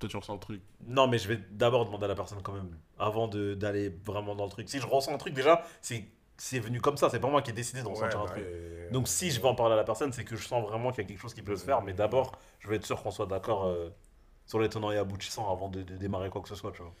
Toi 0.00 0.08
tu 0.08 0.16
ressens 0.16 0.34
le 0.34 0.40
truc. 0.40 0.62
Non, 0.86 1.06
mais 1.06 1.18
je 1.18 1.28
vais 1.28 1.36
d'abord 1.52 1.84
demander 1.84 2.06
à 2.06 2.08
la 2.08 2.14
personne 2.14 2.42
quand 2.42 2.52
même, 2.52 2.76
avant 2.98 3.28
de- 3.28 3.54
d'aller 3.54 3.90
vraiment 4.04 4.34
dans 4.34 4.44
le 4.44 4.50
truc. 4.50 4.68
Si 4.68 4.80
je 4.80 4.86
ressens 4.86 5.12
un 5.14 5.18
truc, 5.18 5.34
déjà, 5.34 5.62
c'est 5.80 6.04
c'est 6.36 6.58
venu 6.58 6.80
comme 6.80 6.96
ça, 6.96 7.10
c'est 7.10 7.20
pas 7.20 7.28
moi 7.28 7.42
qui 7.42 7.50
ai 7.50 7.52
décidé 7.52 7.82
de 7.82 7.88
ressentir 7.88 8.20
un 8.20 8.24
bah, 8.24 8.30
truc. 8.30 8.44
euh, 8.44 8.90
Donc 8.90 9.06
si 9.08 9.30
je 9.30 9.40
vais 9.40 9.48
en 9.48 9.54
parler 9.54 9.74
à 9.74 9.76
la 9.76 9.84
personne, 9.84 10.12
c'est 10.12 10.24
que 10.24 10.36
je 10.36 10.46
sens 10.46 10.62
vraiment 10.66 10.90
qu'il 10.90 11.02
y 11.02 11.04
a 11.04 11.08
quelque 11.08 11.20
chose 11.20 11.34
qui 11.34 11.42
peut 11.42 11.56
se 11.56 11.64
faire, 11.64 11.82
mais 11.82 11.92
d'abord, 11.92 12.32
je 12.60 12.68
vais 12.68 12.76
être 12.76 12.86
sûr 12.86 13.00
qu'on 13.02 13.10
soit 13.10 13.26
d'accord 13.26 13.66
euh, 13.66 13.90
sur 14.46 14.58
les 14.60 14.68
tenants 14.68 14.90
et 14.92 14.96
aboutissants 14.98 15.50
avant 15.52 15.68
de, 15.68 15.82
de 15.82 15.96
démarrer 15.96 16.30
quoi 16.30 16.40
que 16.42 16.48
ce 16.48 16.54
soit, 16.54 16.72
tu 16.72 16.82
vois. 16.82 16.94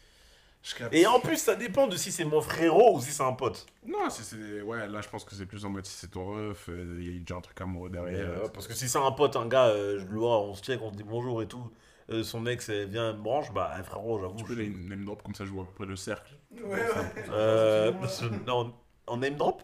Et 0.92 1.06
en 1.06 1.20
plus, 1.20 1.36
ça 1.38 1.54
dépend 1.54 1.86
de 1.86 1.96
si 1.96 2.12
c'est 2.12 2.24
mon 2.24 2.40
frérot 2.42 2.96
ou 2.96 3.00
si 3.00 3.10
c'est 3.12 3.22
un 3.22 3.32
pote. 3.32 3.64
Non, 3.86 4.10
si 4.10 4.22
c'est. 4.22 4.60
Ouais, 4.60 4.86
là 4.88 5.00
je 5.00 5.08
pense 5.08 5.24
que 5.24 5.34
c'est 5.34 5.46
plus 5.46 5.64
en 5.64 5.70
mode 5.70 5.86
si 5.86 5.94
c'est 5.96 6.10
ton 6.10 6.26
ref, 6.50 6.68
euh, 6.68 6.98
il 7.00 7.12
y 7.12 7.16
a 7.16 7.18
déjà 7.18 7.36
un 7.36 7.40
truc 7.40 7.58
amoureux 7.60 7.88
derrière. 7.90 8.28
Euh, 8.28 8.48
parce 8.52 8.66
que 8.66 8.74
si 8.74 8.88
c'est 8.88 8.98
un 8.98 9.12
pote, 9.12 9.36
un 9.36 9.46
gars, 9.46 9.66
euh, 9.68 9.98
je 9.98 10.04
le 10.06 10.18
vois, 10.18 10.40
on 10.42 10.54
se 10.54 10.62
check, 10.62 10.80
on 10.82 10.90
se 10.90 10.96
dit 10.96 11.04
bonjour 11.04 11.40
et 11.42 11.46
tout, 11.46 11.70
euh, 12.10 12.22
son 12.22 12.44
ex 12.46 12.68
elle 12.68 12.88
vient, 12.90 13.10
elle 13.10 13.16
me 13.16 13.22
branche, 13.22 13.50
bah 13.52 13.74
eh, 13.78 13.82
frérot, 13.82 14.18
j'avoue. 14.20 14.36
Tu 14.36 14.44
peux 14.44 14.54
je- 14.54 14.60
les 14.60 14.68
name 14.68 15.04
drop 15.04 15.22
comme 15.22 15.34
ça, 15.34 15.44
je 15.46 15.50
vois 15.50 15.62
à 15.62 15.66
peu 15.66 15.72
près 15.72 15.86
le 15.86 15.96
cercle. 15.96 16.34
Euh, 17.30 17.92
non, 18.46 18.74
en 19.06 19.16
name 19.16 19.36
drop? 19.36 19.62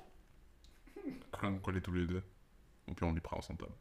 Quand 1.39 1.49
on 1.49 1.59
collait 1.59 1.81
tous 1.81 1.93
les 1.93 2.07
deux. 2.07 2.23
Et 2.89 2.93
puis 2.95 3.05
on 3.05 3.13
les 3.13 3.21
prend 3.21 3.39
ensemble. 3.39 3.59
table. 3.61 3.73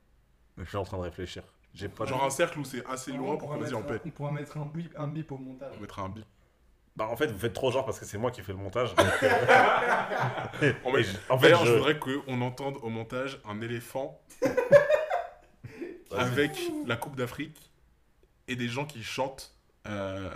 Je 0.58 0.64
suis 0.66 0.78
en 0.78 0.84
train 0.84 0.98
de 0.98 1.04
réfléchir. 1.04 1.44
J'ai 1.74 1.90
pas 1.90 2.06
Genre 2.06 2.24
un 2.24 2.30
cercle 2.30 2.60
où 2.60 2.64
c'est 2.66 2.86
assez 2.86 3.12
loin 3.12 3.34
on, 3.34 3.38
pour 3.38 3.50
qu'on 3.50 3.60
se 3.60 3.66
dise 3.66 3.74
en 3.74 3.80
un- 3.80 3.84
paix. 3.84 4.00
on 4.06 4.10
pourra 4.12 4.32
mettre 4.32 4.58
un 4.58 4.66
bip, 4.66 4.94
un 4.98 5.08
bip 5.08 5.32
au 5.32 5.38
montage. 5.38 5.74
On 5.78 5.82
mettra 5.82 6.04
un 6.04 6.10
bip. 6.10 6.26
Bah 6.96 7.08
en 7.10 7.16
fait, 7.16 7.28
vous 7.28 7.40
faites 7.40 7.54
trop 7.54 7.72
genre 7.72 7.86
parce 7.86 8.00
que 8.00 8.06
c'est 8.06 8.18
moi 8.20 8.30
qui 8.32 8.42
fais 8.42 8.52
le 8.52 8.58
montage. 8.60 8.94
En 10.86 10.92
fait, 10.94 11.04
je- 11.04 11.18
en 11.30 11.38
fait, 11.38 11.48
D'ailleurs, 11.48 11.66
je- 11.66 11.72
je 11.72 11.78
voudrais 11.78 11.98
qu'on 11.98 12.42
entende 12.42 12.78
au 12.84 12.90
montage 12.90 13.40
un 13.50 13.60
éléphant 13.62 14.22
avec 16.16 16.52
la 16.86 16.96
Coupe 16.96 17.16
d'Afrique 17.16 17.72
et 18.48 18.56
des 18.56 18.68
gens 18.68 18.86
qui 18.86 19.04
chantent 19.04 19.52
euh, 19.88 20.30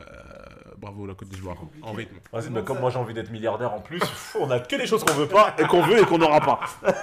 Bravo 0.77 1.05
la 1.05 1.13
Côte 1.13 1.29
d'Ivoire 1.29 1.55
en 1.81 1.93
rythme. 1.93 2.17
Vas-y, 2.33 2.49
mais 2.49 2.63
comme 2.63 2.79
moi 2.79 2.89
j'ai 2.89 2.97
envie 2.97 3.13
d'être 3.13 3.31
milliardaire 3.31 3.73
en 3.73 3.79
plus, 3.79 4.01
on 4.39 4.49
a 4.51 4.59
que 4.59 4.75
des 4.75 4.85
choses 4.87 5.03
qu'on 5.05 5.13
veut 5.13 5.27
pas 5.27 5.55
et 5.57 5.63
qu'on 5.67 5.81
veut 5.83 5.99
et 6.01 6.05
qu'on 6.05 6.17
n'aura 6.17 6.41
pas. 6.41 6.59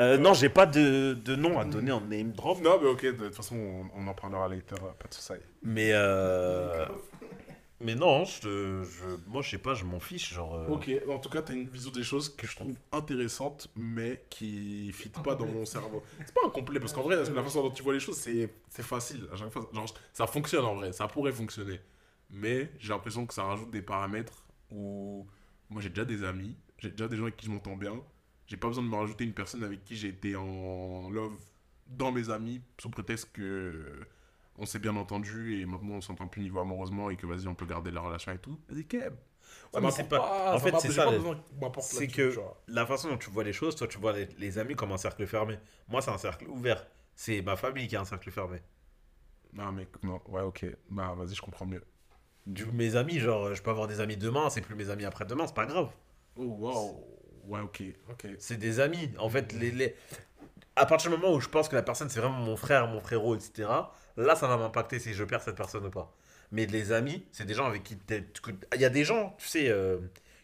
Euh, 0.00 0.16
non, 0.16 0.32
j'ai 0.32 0.48
pas 0.48 0.64
de, 0.66 1.12
de 1.14 1.36
nom 1.36 1.58
à 1.60 1.64
donner 1.64 1.92
en 1.92 2.00
name 2.00 2.32
drop. 2.32 2.60
Non, 2.62 2.78
mais 2.82 2.88
ok, 2.88 3.02
de 3.04 3.10
toute 3.26 3.34
façon, 3.34 3.54
on, 3.56 3.84
on 4.02 4.06
en 4.08 4.14
parlera 4.14 4.48
later, 4.48 4.74
pas 4.76 5.08
de 5.08 5.14
soucis. 5.14 5.34
Mais 5.62 5.90
euh... 5.92 6.86
Mais 7.82 7.94
non, 7.94 8.24
je, 8.24 8.84
je... 8.84 9.16
moi 9.26 9.42
je 9.42 9.50
sais 9.50 9.58
pas, 9.58 9.74
je 9.74 9.84
m'en 9.84 9.98
fiche. 10.00 10.32
Genre, 10.34 10.54
euh, 10.54 10.68
Ok, 10.68 10.90
en 11.08 11.18
tout 11.18 11.28
cas, 11.28 11.42
t'as 11.42 11.52
une 11.54 11.68
vision 11.68 11.90
des 11.90 12.02
choses 12.04 12.34
que 12.34 12.46
je 12.46 12.54
trouve 12.56 12.74
intéressante, 12.92 13.68
mais 13.76 14.24
qui 14.30 14.92
fit 14.92 15.08
pas 15.08 15.34
dans 15.34 15.46
mon 15.46 15.64
cerveau. 15.64 16.02
C'est 16.18 16.34
pas 16.34 16.42
incomplet, 16.46 16.78
parce 16.80 16.92
qu'en 16.92 17.02
vrai, 17.02 17.16
la 17.16 17.42
façon 17.42 17.62
dont 17.62 17.70
tu 17.70 17.82
vois 17.82 17.94
les 17.94 18.00
choses, 18.00 18.16
c'est 18.16 18.48
facile. 18.82 19.26
Genre, 19.34 19.94
ça 20.12 20.26
fonctionne 20.26 20.64
en 20.64 20.76
vrai, 20.76 20.92
ça 20.92 21.08
pourrait 21.08 21.32
fonctionner. 21.32 21.80
Mais 22.30 22.70
j'ai 22.78 22.90
l'impression 22.92 23.26
que 23.26 23.34
ça 23.34 23.42
rajoute 23.44 23.70
des 23.70 23.82
paramètres 23.82 24.44
où 24.70 25.26
moi 25.68 25.82
j'ai 25.82 25.90
déjà 25.90 26.04
des 26.06 26.24
amis, 26.24 26.56
j'ai 26.78 26.90
déjà 26.90 27.06
des 27.08 27.16
gens 27.16 27.24
avec 27.24 27.36
qui 27.36 27.46
je 27.46 27.50
m'entends 27.50 27.76
bien. 27.76 28.00
J'ai 28.46 28.56
pas 28.56 28.68
besoin 28.68 28.84
de 28.84 28.88
me 28.88 28.96
rajouter 28.96 29.24
une 29.24 29.34
personne 29.34 29.62
avec 29.64 29.84
qui 29.84 29.96
j'ai 29.96 30.08
été 30.08 30.34
en 30.34 31.10
love 31.10 31.36
dans 31.88 32.10
mes 32.10 32.30
amis, 32.30 32.60
sous 32.80 32.88
prétexte 32.90 33.32
que 33.32 34.00
on 34.58 34.66
s'est 34.66 34.78
bien 34.78 34.96
entendu 34.96 35.60
et 35.60 35.66
maintenant 35.66 35.94
on 35.94 36.00
s'entend 36.00 36.26
plus 36.28 36.42
niveau 36.42 36.60
amoureusement 36.60 37.10
et 37.10 37.16
que 37.16 37.26
vas-y, 37.26 37.48
on 37.48 37.54
peut 37.54 37.66
garder 37.66 37.90
la 37.90 38.00
relation 38.00 38.32
et 38.32 38.38
tout. 38.38 38.58
Vas-y, 38.68 38.84
Keb. 38.84 39.14
Ouais, 39.74 39.80
mais 39.80 39.90
c'est 39.90 40.08
pas- 40.08 40.52
en 40.54 40.58
fait, 40.58 40.78
c'est 40.80 40.90
ça, 40.90 41.06
c'est 41.80 42.06
que 42.08 42.34
la 42.68 42.86
façon 42.86 43.08
dont 43.10 43.18
tu 43.18 43.30
vois 43.30 43.44
les 43.44 43.52
choses, 43.52 43.74
toi 43.76 43.86
tu 43.86 43.98
vois 43.98 44.12
les, 44.12 44.26
les 44.38 44.58
amis 44.58 44.74
comme 44.74 44.92
un 44.92 44.98
cercle 44.98 45.26
fermé. 45.26 45.58
Moi 45.88 46.00
c'est 46.02 46.10
un 46.10 46.18
cercle 46.18 46.48
ouvert. 46.48 46.86
C'est 47.14 47.42
ma 47.42 47.56
famille 47.56 47.88
qui 47.88 47.96
a 47.96 48.00
un 48.00 48.04
cercle 48.04 48.30
fermé. 48.30 48.60
Non, 49.52 49.70
mec, 49.72 49.88
non, 50.02 50.20
ouais, 50.28 50.40
ok. 50.42 50.66
Bah, 50.90 51.14
vas-y, 51.16 51.34
je 51.34 51.42
comprends 51.42 51.66
mieux. 51.66 51.82
Du 52.46 52.64
mes 52.66 52.96
amis, 52.96 53.18
genre 53.18 53.54
je 53.54 53.62
peux 53.62 53.70
avoir 53.70 53.86
des 53.86 54.00
amis 54.00 54.16
demain, 54.16 54.50
c'est 54.50 54.62
plus 54.62 54.74
mes 54.74 54.90
amis 54.90 55.04
après-demain, 55.04 55.46
c'est 55.46 55.54
pas 55.54 55.66
grave. 55.66 55.90
Oh, 56.36 56.44
wow. 56.44 57.04
Ouais, 57.46 57.60
ok, 57.60 57.82
ok. 58.10 58.26
C'est 58.38 58.56
des 58.56 58.80
amis. 58.80 59.10
En 59.18 59.28
fait, 59.28 59.52
les, 59.52 59.70
les... 59.70 59.94
à 60.76 60.86
partir 60.86 61.10
du 61.10 61.16
moment 61.16 61.34
où 61.34 61.40
je 61.40 61.48
pense 61.48 61.68
que 61.68 61.76
la 61.76 61.82
personne 61.82 62.08
c'est 62.08 62.20
vraiment 62.20 62.38
mon 62.38 62.56
frère, 62.56 62.86
mon 62.88 63.00
frérot, 63.00 63.34
etc., 63.34 63.68
là 64.16 64.36
ça 64.36 64.46
va 64.46 64.56
m'impacter 64.56 64.98
si 64.98 65.14
je 65.14 65.24
perds 65.24 65.42
cette 65.42 65.56
personne 65.56 65.86
ou 65.86 65.90
pas. 65.90 66.14
Mais 66.52 66.66
les 66.66 66.92
amis, 66.92 67.24
c'est 67.32 67.46
des 67.46 67.54
gens 67.54 67.66
avec 67.66 67.82
qui. 67.82 67.98
Il 68.74 68.80
y 68.80 68.84
a 68.84 68.90
des 68.90 69.04
gens, 69.04 69.34
tu 69.38 69.48
sais, 69.48 69.70
euh, 69.70 69.98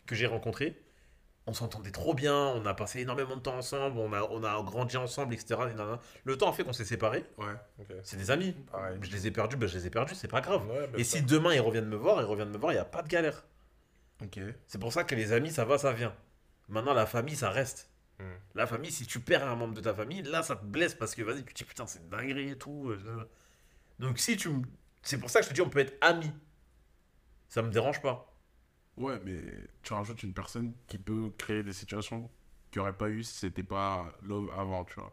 que 0.06 0.14
j'ai 0.14 0.26
rencontrés. 0.26 0.80
On 1.46 1.52
s'entendait 1.54 1.90
trop 1.90 2.12
bien, 2.12 2.34
on 2.34 2.66
a 2.66 2.74
passé 2.74 3.00
énormément 3.00 3.36
de 3.36 3.40
temps 3.40 3.56
ensemble, 3.56 3.98
on 3.98 4.12
a, 4.12 4.22
on 4.22 4.42
a 4.42 4.62
grandi 4.62 4.98
ensemble, 4.98 5.32
etc. 5.32 5.58
Le 6.24 6.36
temps 6.36 6.50
a 6.50 6.52
fait 6.52 6.62
qu'on 6.62 6.74
s'est 6.74 6.84
séparés. 6.84 7.24
Ouais. 7.38 7.86
C'est 8.02 8.18
des 8.18 8.30
amis. 8.30 8.54
Pareil. 8.70 8.98
Je 9.00 9.10
les 9.10 9.26
ai 9.26 9.30
perdus, 9.30 9.56
ben 9.56 9.66
je 9.66 9.78
les 9.78 9.86
ai 9.86 9.90
perdus, 9.90 10.14
c'est 10.14 10.28
pas 10.28 10.42
grave. 10.42 10.66
Ouais, 10.68 10.90
Et 10.98 11.04
si 11.04 11.22
demain 11.22 11.54
ils 11.54 11.60
reviennent 11.60 11.88
me 11.88 11.96
voir, 11.96 12.20
ils 12.20 12.26
reviennent 12.26 12.50
me 12.50 12.58
voir, 12.58 12.72
il 12.72 12.76
n'y 12.76 12.80
a 12.80 12.84
pas 12.84 13.00
de 13.00 13.08
galère. 13.08 13.44
Ok. 14.22 14.40
C'est 14.66 14.78
pour 14.78 14.92
ça 14.92 15.04
que 15.04 15.14
les 15.14 15.32
amis, 15.32 15.50
ça 15.50 15.64
va, 15.64 15.78
ça 15.78 15.92
vient. 15.92 16.14
Maintenant, 16.68 16.92
la 16.92 17.06
famille, 17.06 17.36
ça 17.36 17.48
reste. 17.50 17.88
Hmm. 18.18 18.38
La 18.54 18.66
famille, 18.66 18.90
si 18.92 19.06
tu 19.06 19.20
perds 19.20 19.46
un 19.48 19.54
membre 19.56 19.74
de 19.74 19.80
ta 19.80 19.94
famille, 19.94 20.22
là, 20.22 20.42
ça 20.42 20.56
te 20.56 20.64
blesse 20.64 20.94
parce 20.94 21.14
que 21.14 21.22
vas-y, 21.22 21.44
tu 21.44 21.54
te 21.54 21.58
dis 21.58 21.64
putain, 21.64 21.86
c'est 21.86 22.08
dinguerie 22.08 22.50
et 22.50 22.58
tout. 22.58 22.90
euh, 22.90 23.24
Donc, 24.00 24.18
si 24.18 24.36
tu. 24.36 24.50
C'est 25.02 25.18
pour 25.20 25.30
ça 25.30 25.40
que 25.40 25.46
je 25.46 25.50
te 25.50 25.54
dis, 25.54 25.62
on 25.62 25.70
peut 25.70 25.80
être 25.80 25.96
amis. 26.02 26.32
Ça 27.48 27.62
me 27.62 27.70
dérange 27.70 28.00
pas. 28.00 28.34
Ouais, 28.96 29.20
mais 29.24 29.40
tu 29.82 29.92
rajoutes 29.92 30.22
une 30.24 30.34
personne 30.34 30.74
qui 30.88 30.98
peut 30.98 31.30
créer 31.38 31.62
des 31.62 31.72
situations 31.72 32.30
qu'il 32.70 32.80
n'y 32.80 32.88
aurait 32.88 32.96
pas 32.96 33.08
eu 33.08 33.22
si 33.22 33.34
c'était 33.38 33.62
pas 33.62 34.12
love 34.22 34.50
avant, 34.56 34.84
tu 34.84 34.94
vois. 34.94 35.12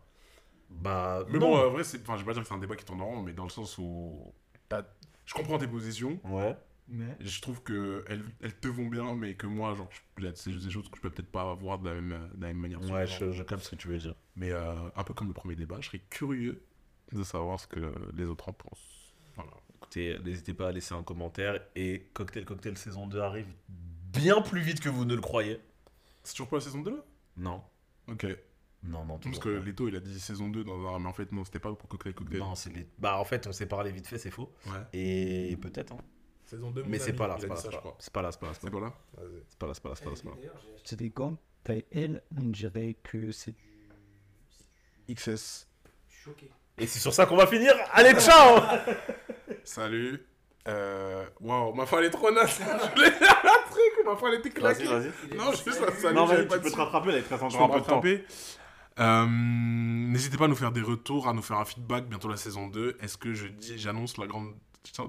Bah, 0.70 1.26
Mais 1.28 1.40
non. 1.40 1.52
bon, 1.52 1.58
en 1.58 1.70
vrai, 1.70 1.84
c'est... 1.84 2.02
Enfin, 2.02 2.16
je 2.18 2.22
vais 2.22 2.26
pas 2.26 2.34
dire 2.34 2.42
que 2.44 2.48
c'est 2.48 2.54
un 2.54 2.60
débat 2.60 2.76
qui 2.76 2.86
tourne 2.86 3.02
en 3.02 3.06
rond, 3.08 3.22
mais 3.22 3.34
dans 3.34 3.44
le 3.44 3.50
sens 3.50 3.78
où... 3.78 4.34
t'as- 4.70 4.86
Je 5.26 5.34
comprends 5.34 5.58
tes 5.58 5.68
positions, 5.68 6.20
Ouais. 6.24 6.56
Je 7.20 7.42
trouve 7.42 7.64
qu'elles 7.64 8.24
elles 8.42 8.60
te 8.60 8.68
vont 8.68 8.88
bien, 8.88 9.16
mais 9.16 9.36
que 9.36 9.48
moi, 9.48 9.74
genre, 9.74 9.90
c'est 10.36 10.52
des 10.52 10.70
choses 10.70 10.90
que 10.90 10.98
je 10.98 11.02
peux 11.02 11.10
peut-être 11.10 11.32
pas 11.32 11.54
voir 11.56 11.80
de 11.80 11.90
la 11.90 11.96
même, 11.96 12.30
de 12.36 12.42
la 12.42 12.48
même 12.48 12.58
manière. 12.58 12.82
Ouais, 12.92 13.08
je, 13.08 13.32
je 13.32 13.44
capte 13.44 13.64
ce 13.64 13.72
que 13.72 13.76
tu 13.76 13.88
veux 13.88 13.98
dire. 13.98 14.16
Mais 14.36 14.52
euh, 14.52 14.74
un 14.96 15.04
peu 15.04 15.14
comme 15.14 15.28
le 15.28 15.34
premier 15.34 15.56
débat, 15.56 15.78
je 15.82 15.88
serais 15.88 16.02
curieux 16.10 16.62
de 17.12 17.24
savoir 17.24 17.60
ce 17.60 17.68
que 17.68 17.94
les 18.16 18.26
autres 18.26 18.50
en 18.50 18.54
pensent. 18.54 19.14
Voilà. 19.36 19.52
Écoutez, 19.78 20.18
n'hésitez 20.24 20.54
pas 20.54 20.70
à 20.70 20.72
laisser 20.72 20.94
un 20.94 21.04
commentaire. 21.04 21.60
Et 21.76 22.10
Cocktail 22.14 22.46
Cocktail 22.46 22.78
saison 22.78 23.08
2 23.08 23.20
arrive 23.20 23.48
bien 23.68 24.42
plus 24.42 24.62
vite 24.62 24.80
que 24.80 24.90
vous 24.90 25.06
ne 25.06 25.16
le 25.16 25.22
croyez. 25.22 25.60
C'est 26.24 26.34
toujours 26.34 26.50
pas 26.50 26.58
la 26.58 26.62
saison 26.62 26.82
2 26.82 26.92
là? 26.92 27.06
Non. 27.38 27.62
Ok. 28.08 28.26
Non, 28.84 29.04
non, 29.04 29.18
Parce 29.18 29.22
toujours 29.40 29.44
que. 29.44 29.50
Leto 29.50 29.88
il 29.88 29.96
a 29.96 30.00
dit 30.00 30.20
saison 30.20 30.50
2 30.50 30.64
dans 30.64 30.88
un. 30.96 31.00
Mais 31.00 31.08
en 31.10 31.14
fait, 31.14 31.32
non, 31.32 31.44
c'était 31.44 31.60
pas 31.60 31.74
pour 31.74 31.90
Cocktail 31.90 32.14
Cocktail. 32.14 32.40
Non, 32.40 32.56
c'est. 32.56 32.72
Bah, 33.00 33.18
en 33.20 33.26
fait, 33.26 33.48
on 33.48 33.52
s'est 33.52 33.66
parlé 33.68 33.92
vite 33.92 34.08
fait, 34.08 34.18
c'est 34.18 34.32
faux. 34.32 34.54
Ouais. 34.68 34.82
Et 34.94 35.58
peut-être, 35.58 35.94
hein. 35.94 36.02
Saison 36.46 36.72
2, 36.72 36.84
Mais 36.88 37.00
c'est 37.00 37.14
pas 37.14 37.28
là, 37.28 37.38
c'est 37.40 37.48
pas 37.48 37.56
là, 37.56 37.62
c'est 37.62 37.72
pas 37.72 37.82
là. 37.82 37.94
C'est 38.00 38.14
pas 38.14 38.22
là, 38.22 38.32
c'est 38.32 38.40
pas 38.40 38.48
là, 38.48 38.54
c'est 38.54 38.70
pas 38.70 38.80
là. 38.80 38.94
C'est 39.50 39.58
pas 39.60 39.68
là, 39.68 39.74
c'est 39.74 39.84
pas 39.84 39.90
là, 39.90 40.16
c'est 40.84 40.96
des 40.96 41.10
gants 41.10 41.38
taille 41.66 41.86
L, 41.92 42.22
on 42.40 42.44
dirait 42.46 42.96
que 43.04 43.32
c'est 43.32 43.56
XS. 45.12 45.68
choqué. 46.08 46.52
Et 46.78 46.88
c'est 46.88 47.00
sur 47.00 47.14
ça 47.14 47.26
qu'on 47.26 47.36
va 47.38 47.48
finir. 47.48 47.74
Allez, 47.94 48.14
ciao 48.20 48.62
Salut. 49.64 50.26
Euh. 50.68 51.26
Waouh, 51.42 51.74
ma 51.74 51.86
femme 51.86 52.00
elle 52.00 52.06
est 52.06 52.10
trop 52.12 52.32
naze. 52.32 52.60
je 52.60 52.64
un 52.64 52.78
truc, 53.70 54.06
ma 54.06 54.16
femme 54.16 54.30
elle 54.34 54.40
était 54.40 54.50
claquée. 54.50 54.86
Non, 55.36 55.52
juste 55.52 55.72
ça, 55.74 55.92
salut, 55.94 56.16
Non, 56.16 56.26
vas-y, 56.26 56.48
tu 56.48 56.60
peux 56.60 56.72
te 56.72 56.76
rattraper, 56.76 57.12
là, 57.12 57.18
il 57.20 57.24
te 57.24 57.34
reste 57.34 57.52
Je 57.52 57.56
encore 57.58 57.64
un 57.64 57.80
peu 57.80 57.86
de 57.86 57.86
rattraper. 57.86 58.26
Euh, 58.98 59.26
N'hésitez 59.28 60.38
pas 60.38 60.46
à 60.46 60.48
nous 60.48 60.56
faire 60.56 60.72
des 60.72 60.82
retours, 60.82 61.28
à 61.28 61.34
nous 61.34 61.42
faire 61.42 61.58
un 61.58 61.66
feedback. 61.66 62.06
Bientôt 62.06 62.30
la 62.30 62.38
saison 62.38 62.68
2. 62.68 62.98
Est-ce 63.02 63.18
que 63.18 63.34
je 63.34 63.48
dis, 63.48 63.78
j'annonce 63.78 64.18
la 64.18 64.28
grande 64.28 64.54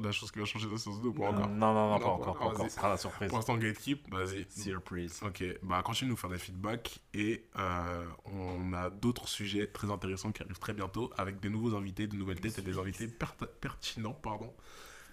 la 0.03 0.13
chose 0.13 0.31
qui 0.31 0.39
va 0.39 0.45
changer 0.45 0.67
de 0.67 0.73
la 0.73 0.79
saison 0.79 0.97
2 0.99 1.09
ou 1.09 1.13
pas 1.13 1.29
encore 1.29 1.49
Non, 1.49 1.73
non, 1.75 1.91
non, 1.91 1.99
pas 1.99 2.07
encore, 2.07 2.39
pas 2.39 2.45
encore. 2.47 2.69
Ce 2.71 2.75
sera 2.77 2.89
la 2.91 2.97
surprise. 2.97 3.29
Pour 3.29 3.39
l'instant, 3.39 3.57
Gatekeep, 3.57 4.13
vas-y. 4.13 4.47
Surprise. 4.51 5.21
Ok, 5.25 5.45
bah 5.63 5.83
continue 5.83 6.09
de 6.09 6.13
nous 6.13 6.17
faire 6.17 6.31
des 6.31 6.39
feedbacks 6.39 6.99
et 7.15 7.45
euh, 7.59 8.07
on 8.27 8.73
a 8.73 8.91
d'autres 8.91 9.29
sujets 9.29 9.67
très 9.67 9.91
intéressants 9.91 10.33
qui 10.33 10.43
arrivent 10.43 10.59
très 10.59 10.73
bientôt 10.75 11.11
avec 11.17 11.41
des 11.41 11.49
nouveaux 11.49 11.77
invités, 11.77 12.07
de 12.07 12.17
nouvelles 12.17 12.41
têtes 12.41 12.59
et 12.59 12.63
des 12.63 12.79
invités 12.79 13.09
per- 13.09 13.47
pertinents, 13.61 14.15
pardon. 14.15 14.53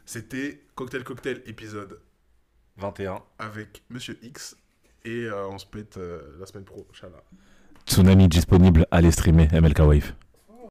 C'était 0.06 0.62
Cocktail 0.76 1.04
Cocktail 1.04 1.42
épisode 1.46 2.00
21. 2.78 3.22
avec 3.40 3.84
Monsieur 3.90 4.18
X 4.22 4.58
et 5.06 5.26
euh, 5.26 5.48
on 5.48 5.58
se 5.58 5.66
pète 5.66 5.98
euh, 5.98 6.36
la 6.40 6.46
semaine 6.46 6.66
pro, 6.66 6.88
Inch'Allah. 6.92 7.24
Tsunami 7.86 8.28
disponible, 8.30 8.88
allez 8.92 9.12
streamer 9.12 9.48
MLK 9.52 9.80
Wave. 9.80 10.14